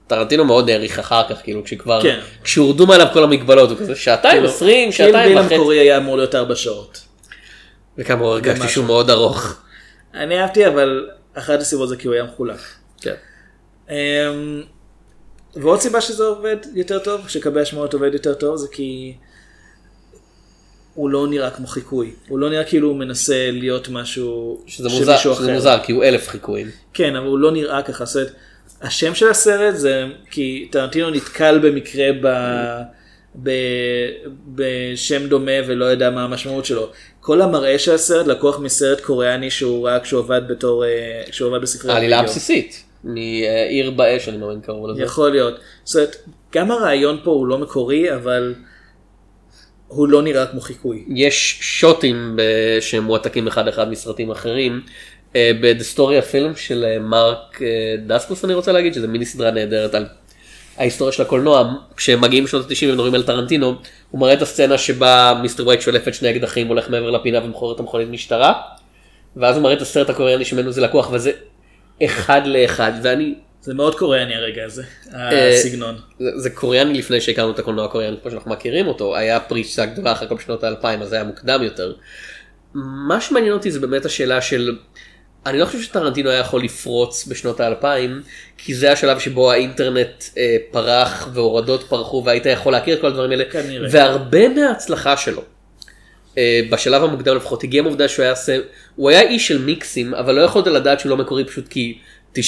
טרנטינו 0.08 0.46
מאוד 0.46 0.70
העריך 0.70 1.00
אחר 1.00 1.24
כך, 1.30 1.44
כאילו 1.44 1.64
כשכבר, 1.64 2.02
כן. 2.02 2.20
כשהורדו 2.44 2.88
מעליו 2.88 3.08
כל 3.14 3.24
המגבלות, 3.24 3.70
הוא 3.70 3.78
כזה 3.78 3.96
שעתיים 3.96 4.34
כאילו, 4.34 4.50
עשרים, 4.50 4.92
שעתיים 4.92 5.38
וחצי, 5.38 5.56
המקורי 5.56 5.80
היה 5.80 5.98
אמור 5.98 6.18
להיות 6.18 6.36
4 6.36 6.56
שעות. 6.56 7.02
וכמה 7.98 8.26
הרגשתי. 8.26 8.68
שהוא 8.68 8.86
מאוד 8.86 9.10
ארוך. 9.10 9.58
אני 10.14 10.42
אהבתי 10.42 10.68
אבל 10.68 11.10
אחת 11.34 11.60
הסיבות 11.60 11.90
זה 11.90 11.98
כי 11.98 12.08
הוא 12.08 12.16
היה 12.16 12.24
מחולק. 12.24 12.60
כן. 13.02 13.14
אמ, 13.90 13.96
ועוד 15.56 15.80
סיבה 15.80 16.02
שזה 16.02 16.24
עובד 16.24 16.58
יותר 16.74 17.00
טוב, 17.00 17.30
שקווי 17.30 17.62
השמועות 17.62 17.94
עובד 17.94 18.14
יותר 18.14 18.34
טוב, 18.34 18.56
זה 18.58 18.68
כי 18.72 19.14
הוא 20.94 21.10
לא 21.10 21.28
נראה 21.28 21.50
כמו 21.50 21.68
חיקוי. 21.68 22.14
הוא 22.28 22.40
לא 22.40 22.50
נראה 22.50 22.64
כאילו 22.64 22.88
הוא 22.88 22.98
מנסה 22.98 23.50
להיות 23.52 23.90
משהו 23.90 24.62
שזה 24.68 24.90
מוזר, 24.90 25.18
שזה 25.18 25.32
אחר. 25.32 25.54
מוזר, 25.54 25.78
כי 25.84 25.92
הוא 25.92 26.04
אלף 26.04 26.28
חיקויים. 26.28 26.68
כן, 26.94 27.16
אבל 27.16 27.28
הוא 27.28 27.40
לא 27.40 27.52
נראה 27.52 27.82
ככה. 27.82 28.06
זאת 28.06 28.16
אומרת, 28.16 28.34
השם 28.82 29.16
של 29.16 29.30
הסרט 29.30 29.76
זה 29.76 30.06
כי 30.32 30.68
טרנטינו 30.72 31.10
נתקל 31.10 31.60
במקרה 31.60 32.08
ב... 32.22 32.28
ב... 33.44 33.52
בשם 34.56 35.28
דומה 35.28 35.52
ולא 35.68 35.92
ידע 35.92 36.10
מה 36.10 36.24
המשמעות 36.24 36.66
שלו. 36.66 36.90
כל 37.20 37.42
המראה 37.42 37.80
של 37.80 37.94
הסרט 37.94 38.28
לקוח 38.28 38.60
מסרט 38.60 39.02
קוריאני 39.02 39.52
שהוא 39.52 39.88
ראה 39.88 40.00
כשהוא 40.00 40.20
עבד 40.20 40.42
בתור, 40.48 40.86
אה, 40.86 41.24
כשהוא 41.32 41.50
עבד 41.50 41.62
בספרי 41.62 41.94
העלילה 41.94 42.20
הבסיסית, 42.20 42.84
מעיר 43.04 43.92
באש 43.92 44.30
אני 44.30 44.38
מאמין 44.38 44.62
קראו 44.62 44.88
לזה. 44.88 45.04
יכול 45.04 45.32
להיות. 45.32 45.60
זאת 45.84 45.96
אומרת, 45.96 46.16
גם 46.56 46.72
הרעיון 46.72 47.20
פה 47.24 47.32
הוא 47.32 47.48
לא 47.48 47.58
מקורי, 47.58 48.16
אבל 48.16 48.54
הוא 49.88 50.08
לא 50.08 50.22
נראה 50.22 50.46
כמו 50.46 50.62
חיקוי. 50.62 51.06
יש 51.16 51.58
שוטים 51.62 52.36
ב- 52.36 52.82
שהם 52.82 53.04
מועתקים 53.04 53.48
אחד 53.48 53.68
אחד 53.68 53.90
מסרטים 53.90 54.32
אחרים. 54.32 54.82
בדסטוריה 55.62 56.22
פילם 56.22 56.56
של 56.56 56.86
אה, 56.88 57.00
מרק 57.00 57.62
אה, 57.62 57.96
דסקוס 58.08 58.46
אני 58.46 58.54
רוצה 58.54 58.72
להגיד 58.72 58.94
שזה 58.94 59.08
מיני 59.08 59.26
סדרה 59.26 59.52
נהדרת 59.52 59.96
על 59.96 60.06
ההיסטוריה 60.78 61.14
של 61.14 61.22
הקולנוע 61.22 61.74
כשהם 61.98 62.22
מגיעים 62.22 62.44
בשנות 62.44 62.72
ה-90 62.72 62.86
ומדברים 62.88 63.16
על 63.16 63.24
טרנטינו 63.24 63.76
הוא 64.12 64.22
מראה 64.22 64.34
את 64.34 64.42
הסצנה 64.42 64.78
שבה 64.78 65.40
מיסטר 65.42 65.66
ווייט 65.66 65.82
שולף 65.82 66.08
את 66.08 66.14
שני 66.14 66.32
אקדחים 66.32 66.68
הולך 66.68 66.90
מעבר 66.90 67.12
לפינה 67.12 67.44
ומוכר 67.44 67.72
את 67.72 67.80
המכונית 67.80 68.10
משטרה. 68.10 68.54
ואז 69.38 69.56
הוא 69.56 69.64
מראה 69.64 69.74
את 69.74 69.82
הסרט 69.82 70.10
הקוריאני 70.10 70.46
שממנו 70.46 70.72
זה 70.72 70.82
לקוח 70.82 71.10
וזה 71.12 71.32
אחד 72.04 72.42
לאחד 72.46 72.92
ואני 73.04 73.34
זה 73.62 73.74
מאוד 73.74 73.96
קוריאני 73.96 74.36
הרגע 74.36 74.66
הזה, 74.66 74.84
אה, 75.14 75.50
הסגנון. 75.50 75.96
זה, 76.20 76.30
זה 76.36 76.50
קוריאני 76.50 76.94
לפני 76.94 77.22
שהכרנו 77.22 77.52
את 77.52 77.60
הקולנוע 77.60 77.86
הקוריאני 77.86 78.18
כמו 78.22 78.32
שאנחנו 78.32 78.52
מכירים 78.52 78.88
אותו 78.88 79.16
היה 79.16 79.40
פריצה 79.40 79.86
גדולה 79.86 80.12
אחר 80.12 80.26
כך 80.26 80.32
בשנות 80.32 80.64
האלפיים 80.64 81.02
אז 81.02 81.10
זה 81.10 81.16
היה 81.16 81.24
מוקדם 81.24 81.64
יותר. 81.64 81.94
מה 83.08 83.22
שמעניין 83.22 83.54
אותי 83.54 83.72
זה 83.72 83.80
באמת 83.80 84.06
השאלה 84.06 84.42
של 84.42 84.78
אני 85.50 85.60
לא 85.60 85.66
חושב 85.66 85.82
שטרנטינו 85.82 86.30
היה 86.30 86.40
יכול 86.40 86.64
לפרוץ 86.64 87.28
בשנות 87.28 87.60
האלפיים 87.60 88.22
כי 88.58 88.76
זה 88.76 88.92
השלב 88.92 89.20
שבו 89.20 89.52
האינטרנט 89.52 90.24
אה, 90.38 90.56
פרח 90.72 91.30
והורדות 91.34 91.84
פרחו 91.84 92.24
והיית 92.26 92.46
יכול 92.46 92.72
להכיר 92.72 92.96
את 92.96 93.02
כל 93.02 93.08
הדברים 93.08 93.32
האלה 93.32 93.46
כנראה. 93.46 93.88
והרבה 93.92 94.48
מההצלחה 94.50 95.18
שלו. 95.18 95.42
אה, 96.38 96.62
בשלב 96.70 97.04
המוקדם 97.04 97.36
לפחות 97.36 97.64
הגיע 97.64 97.82
מהעובדה 97.82 98.08
שהוא 98.08 98.24
היה 98.24 98.32
עושה, 98.32 98.58
הוא 98.96 99.10
היה 99.10 99.22
איש 99.22 99.48
של 99.48 99.58
מיקסים 99.62 100.14
אבל 100.14 100.36
לא 100.36 100.42
יכולת 100.42 100.68
לדעת 100.68 101.00
שהוא 101.00 101.10
לא 101.10 101.18
מקורי 101.18 101.46
פשוט 101.46 101.68
כי 101.68 101.98
99.99999% 102.36 102.40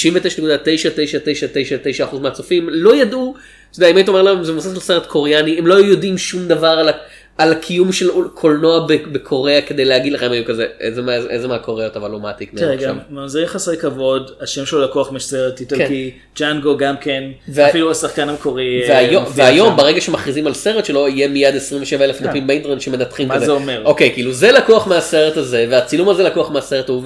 מהצופים 2.21 2.69
לא 2.71 2.95
ידעו, 2.95 3.35
אתה 3.71 3.79
יודע, 3.79 3.87
אם 3.91 3.95
היית 3.95 4.07
אומר 4.07 4.21
להם 4.21 4.43
זה 4.43 4.51
מבוסס 4.51 4.73
על 4.73 4.79
סרט 4.79 5.05
קוריאני 5.05 5.57
הם 5.57 5.67
לא 5.67 5.77
היו 5.77 5.85
יודעים 5.85 6.17
שום 6.17 6.47
דבר 6.47 6.67
על, 6.67 6.89
ה- 6.89 6.93
על 7.37 7.51
הקיום 7.51 7.91
של 7.91 8.09
קולנוע 8.33 8.87
בקוריאה 9.11 9.61
כדי 9.61 9.85
להגיד 9.85 10.13
לכם 10.13 10.31
היו 10.31 10.45
כזה 10.45 10.65
איזה, 10.79 11.01
מה- 11.01 11.15
איזה 11.15 11.47
מהקוריאות 11.47 11.97
אבל 11.97 12.11
הוא 12.11 12.21
מעתיק 12.21 12.53
מהם 12.53 12.63
תראה. 12.63 12.75
גם 12.75 12.97
ממזרי 13.09 13.47
חסרי 13.47 13.77
כבוד, 13.77 14.31
השם 14.41 14.65
שלו 14.65 14.81
לקוח 14.81 15.11
מסרט 15.11 15.59
איטלקי, 15.59 16.11
ג'אנגו 16.39 16.77
גם 16.77 16.95
כן, 17.01 17.23
אפילו 17.69 17.91
השחקן 17.91 18.29
המקורי 18.29 18.81
אה, 18.89 19.09
והיום. 19.35 19.75
ברגע 19.77 20.01
שמכריזים 20.01 20.47
על 20.47 20.53
סרט 20.53 20.85
שלו 20.85 21.07
יהיה 21.07 21.27
מיד 21.27 21.55
27 21.55 22.05
אלף 22.05 22.21
דפים 22.21 22.47
באינטרנט 22.47 22.81
שמנתחים 22.81 23.27
מה 23.27 23.35
כזה. 23.35 23.45
זה 23.45 23.51
אומר? 23.51 23.81
אוקיי 23.85 24.13
כאילו 24.13 24.31
זה 24.33 24.51
לקוח 24.51 24.87
מהסרט 24.87 25.37
הזה 25.37 25.65
והצילום 25.69 26.09
הזה 26.09 26.23
לקוח 26.23 26.51
מהסרט 26.51 26.89
ההוא. 26.89 27.03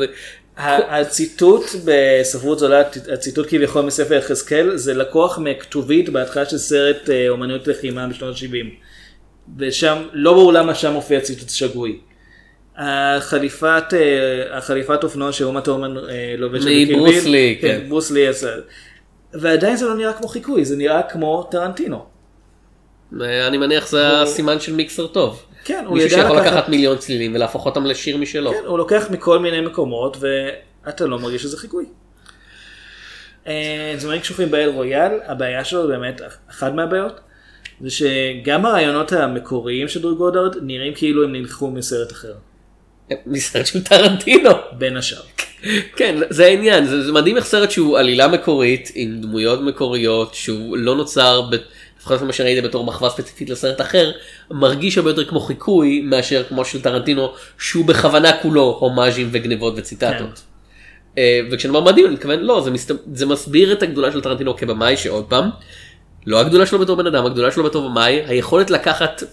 הציטוט 0.58 1.64
בספרות 1.86 2.60
זולה, 2.60 2.82
הציטוט 3.14 3.46
כביכול 3.50 3.82
מספר 3.82 4.14
יחזקאל, 4.14 4.78
זה 4.78 4.94
לקוח 4.94 5.40
מכתובית 5.40 6.10
בהתחלה 6.10 6.46
של 6.46 6.58
סרט 6.58 7.10
אה, 7.10 7.30
אומנויות 7.30 7.68
לחימה 7.68 8.08
בשנות 8.08 8.36
ה-70. 8.36 8.66
ושם, 9.58 9.98
לא 10.14 10.34
ברור 10.34 10.54
למה 10.54 10.76
שם 10.76 10.92
מופיע 10.94 11.20
ציטוט 11.22 11.50
שגוי. 11.50 12.00
החליפת, 12.78 13.84
אה, 13.94 14.58
החליפת 14.58 15.04
אופנוע 15.04 15.32
שאומה 15.32 15.62
תורמן 15.62 15.98
אה, 15.98 16.04
לובשת 16.38 16.66
בקיל 16.66 16.96
מברוס 16.96 17.24
ביל, 17.24 17.32
לי, 17.32 17.58
כן. 17.62 17.82
ברוס 17.90 18.12
לי 18.12 18.28
עשה. 18.28 18.50
ועדיין 19.34 19.76
זה 19.76 19.86
לא 19.86 19.96
נראה 19.96 20.14
כמו 20.14 20.28
חיקוי, 20.28 20.66
זה 20.66 20.76
נראה 20.76 21.02
כמו 21.04 21.48
טרנטינו. 21.52 22.06
אני 23.22 23.58
מניח 23.58 23.88
זה 23.88 24.22
הסימן 24.22 24.60
של 24.60 24.74
מיקסר 24.74 25.08
טוב. 25.08 25.44
כן, 25.66 25.84
הוא 25.88 25.94
מישהו 25.94 26.10
ידע 26.10 26.18
שיכול 26.22 26.38
לקחת- 26.38 26.52
לקחת 26.54 26.70
מיליון 26.70 26.98
צלילים 26.98 27.36
ולהפוך 27.36 27.66
אותם 27.66 27.86
לשיר 27.86 28.18
משלו. 28.18 28.52
כן, 28.52 28.66
הוא 28.66 28.78
לוקח 28.78 29.08
מכל 29.10 29.40
מיני 29.40 29.62
מקומות 29.62 30.18
ואתה 30.86 31.06
לא 31.06 31.20
מרגיש 31.20 31.42
שזה 31.42 31.58
חיקוי. 31.58 31.86
אה, 33.48 33.94
זמנים 33.98 34.22
קשוחים 34.22 34.52
באל 34.52 34.70
רויאל, 34.70 35.12
הבעיה 35.26 35.64
שלו 35.64 35.88
באמת, 35.88 36.22
אחת 36.50 36.74
מהבעיות, 36.74 37.20
זה 37.84 37.90
שגם 37.90 38.66
הרעיונות 38.66 39.12
המקוריים 39.12 39.88
של 39.88 40.02
דרו 40.02 40.16
גודארד 40.16 40.56
נראים 40.62 40.94
כאילו 40.94 41.24
הם 41.24 41.32
נלקחו 41.32 41.72
מסרט 41.72 42.12
אחר, 42.12 42.34
מסרט 43.26 43.66
של 43.66 43.84
טרנטינו. 43.84 44.50
בין 44.78 44.98
השאר. 44.98 45.22
כן 45.96 46.16
זה 46.30 46.46
העניין 46.46 46.86
זה, 46.86 47.04
זה 47.04 47.12
מדהים 47.12 47.38
איך 47.38 47.46
סרט 47.46 47.72
שהוא 47.72 47.98
עלילה 47.98 48.28
מקורית 48.28 48.92
עם 48.96 49.22
דמויות 49.22 49.62
מקוריות 49.62 50.34
שהוא 50.34 50.78
לא 50.78 50.96
נוצר 50.96 51.42
לפחות 52.00 52.22
מה 52.22 52.34
שראיתי 52.34 52.62
בתור 52.62 52.86
מחווה 52.86 53.10
ספציפית 53.10 53.50
לסרט 53.50 53.82
אחר 53.82 54.12
מרגיש 54.52 54.98
הרבה 54.98 55.10
יותר 55.10 55.26
כמו 55.26 55.40
חיקוי 55.40 56.02
מאשר 56.02 56.44
כמו 56.44 56.66
של 56.66 56.82
טרנטינו 56.82 57.34
שהוא 57.60 57.86
בכוונה 57.86 58.32
כולו 58.42 58.78
הומאז'ים 58.80 59.30
וגניבות 59.32 59.74
וציטטות. 59.78 60.42
אה, 61.18 61.40
וכשאני 61.52 61.78
אומר 61.78 61.92
מדהים 61.92 62.06
אני 62.06 62.14
מתכוון 62.14 62.40
לא 62.40 62.62
זה, 62.62 62.72
מסת... 62.72 62.96
זה 63.14 63.26
מסביר 63.26 63.74
את 63.74 63.84
הגדולה 63.84 64.12
של 64.12 64.22
טרנטינו 64.22 64.58
כבמאי 64.58 64.98
שעוד 64.98 65.26
פעם 65.26 65.50
לא 66.26 66.40
הגדולה 66.40 66.66
שלו 66.66 66.80
בתור 66.80 66.98
בן 66.98 67.08
אדם 67.08 67.26
הגדולה 67.26 67.52
שלו 67.52 67.64
בתור 67.64 67.90
במאי 67.90 68.24
היכולת 68.28 68.70
לקחת 68.70 69.24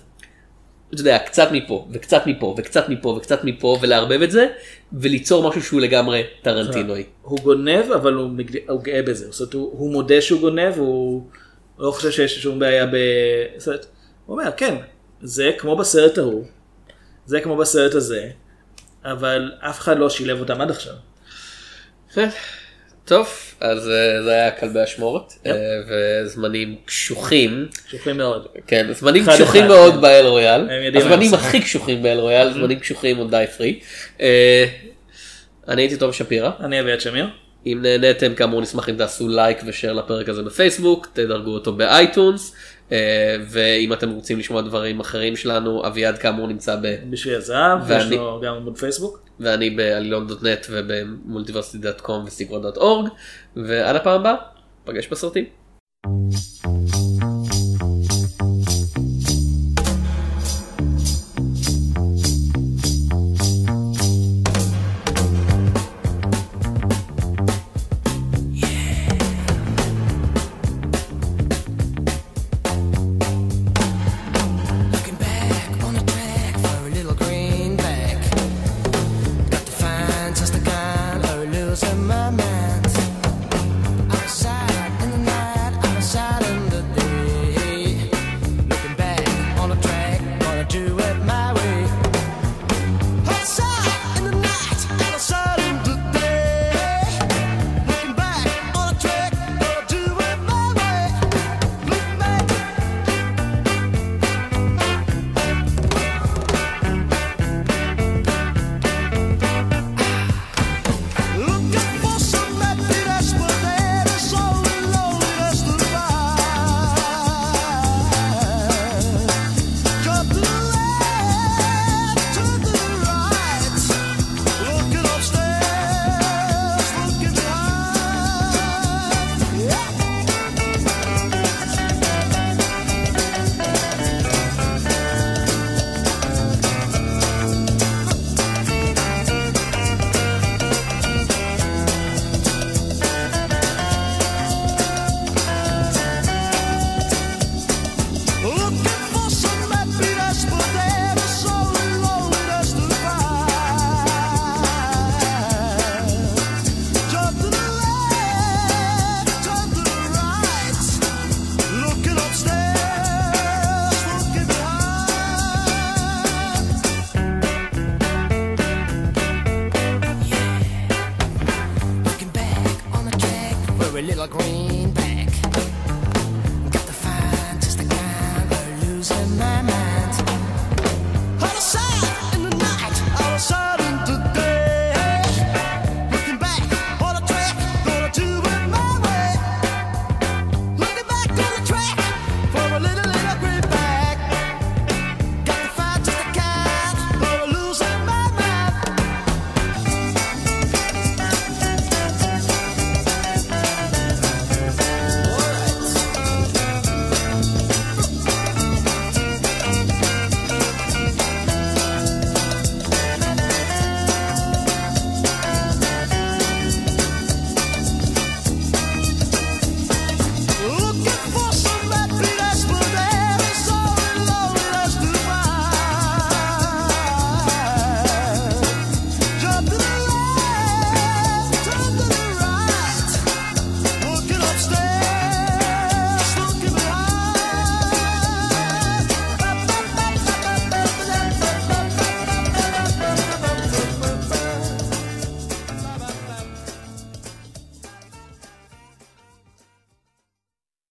אתה 0.94 1.00
יודע, 1.00 1.18
קצת 1.18 1.48
מפה, 1.52 1.88
וקצת 1.92 2.22
מפה, 2.26 2.54
וקצת 2.58 2.88
מפה, 2.88 3.08
וקצת 3.08 3.44
מפה, 3.44 3.78
ולערבב 3.82 4.22
את 4.22 4.30
זה, 4.30 4.46
וליצור 4.92 5.48
משהו 5.48 5.62
שהוא 5.62 5.80
לגמרי 5.80 6.22
טרנטינוי. 6.42 7.04
הוא 7.22 7.38
גונב 7.38 7.92
אבל 7.94 8.14
הוא, 8.14 8.30
מגד... 8.30 8.60
הוא 8.68 8.82
גאה 8.82 9.02
בזה, 9.02 9.26
זאת 9.30 9.40
אומרת, 9.40 9.54
הוא, 9.54 9.78
הוא 9.78 9.92
מודה 9.92 10.20
שהוא 10.20 10.40
גונב, 10.40 10.74
הוא 10.76 11.26
לא 11.78 11.90
חושב 11.90 12.10
שיש 12.10 12.38
שום 12.38 12.58
בעיה 12.58 12.86
ב... 12.86 12.96
זאת 13.56 13.68
אומרת, 13.68 13.86
הוא 14.26 14.38
אומר 14.38 14.50
כן, 14.56 14.76
זה 15.22 15.50
כמו 15.58 15.76
בסרט 15.76 16.18
ההוא, 16.18 16.44
זה 17.26 17.40
כמו 17.40 17.56
בסרט 17.56 17.94
הזה, 17.94 18.28
אבל 19.04 19.52
אף 19.60 19.78
אחד 19.78 19.98
לא 19.98 20.10
שילב 20.10 20.40
אותם 20.40 20.60
עד 20.60 20.70
עכשיו. 20.70 20.94
טוב, 23.10 23.28
אז 23.60 23.88
אה, 23.88 24.22
זה 24.22 24.30
היה 24.30 24.50
כלבי 24.50 24.84
אשמורת, 24.84 25.32
אה, 25.46 25.52
וזמנים 25.88 26.76
קשוחים. 26.84 27.66
שוכרים 27.90 28.16
מאוד. 28.16 28.46
כן, 28.66 28.92
זמנים 28.92 29.26
קשוחים 29.26 29.66
מאוד 29.66 29.94
כן. 29.94 30.00
באל 30.00 30.26
רויאל, 30.26 30.68
הזמנים. 30.94 31.34
הכי 31.34 31.60
קשוחים 31.60 32.02
באל 32.02 32.18
רויאל, 32.18 32.52
זמנים 32.52 32.78
קשוחים 32.78 33.30
die 33.30 33.58
free. 33.58 33.84
אה, 34.20 34.64
אני 35.68 35.82
הייתי 35.82 35.96
תום 35.96 36.12
שפירא, 36.12 36.50
אני 36.60 36.80
אביעד 36.80 37.00
שמיר. 37.00 37.26
אם 37.66 37.78
נהניתם 37.82 38.34
כאמור 38.34 38.60
נשמח 38.60 38.88
אם 38.88 38.96
תעשו 38.96 39.28
לייק 39.28 39.58
ושאר 39.66 39.92
לפרק 39.92 40.28
הזה 40.28 40.42
בפייסבוק, 40.42 41.08
תדרגו 41.12 41.50
אותו 41.50 41.72
באייטונס, 41.72 42.54
ואם 43.48 43.92
אתם 43.92 44.10
רוצים 44.10 44.38
לשמוע 44.38 44.62
דברים 44.62 45.00
אחרים 45.00 45.36
שלנו, 45.36 45.86
אביעד 45.86 46.18
כאמור 46.18 46.46
נמצא 46.46 46.76
ב... 46.82 46.94
בשביל 47.10 47.34
הזהב, 47.34 47.78
ואני- 47.86 48.04
יש 48.04 48.12
לו 48.12 48.40
גם 48.44 48.54
עמוד 48.54 48.78
פייסבוק. 48.78 49.22
ואני 49.40 49.70
בעלילון.נט 49.70 50.66
ובמולטיברסיטי.קום 50.70 52.24
וסיקרו.אורג, 52.26 53.08
ועד 53.56 53.96
הפעם 53.96 54.20
הבאה, 54.20 54.34
פגש 54.84 55.08
בסרטים. 55.08 55.44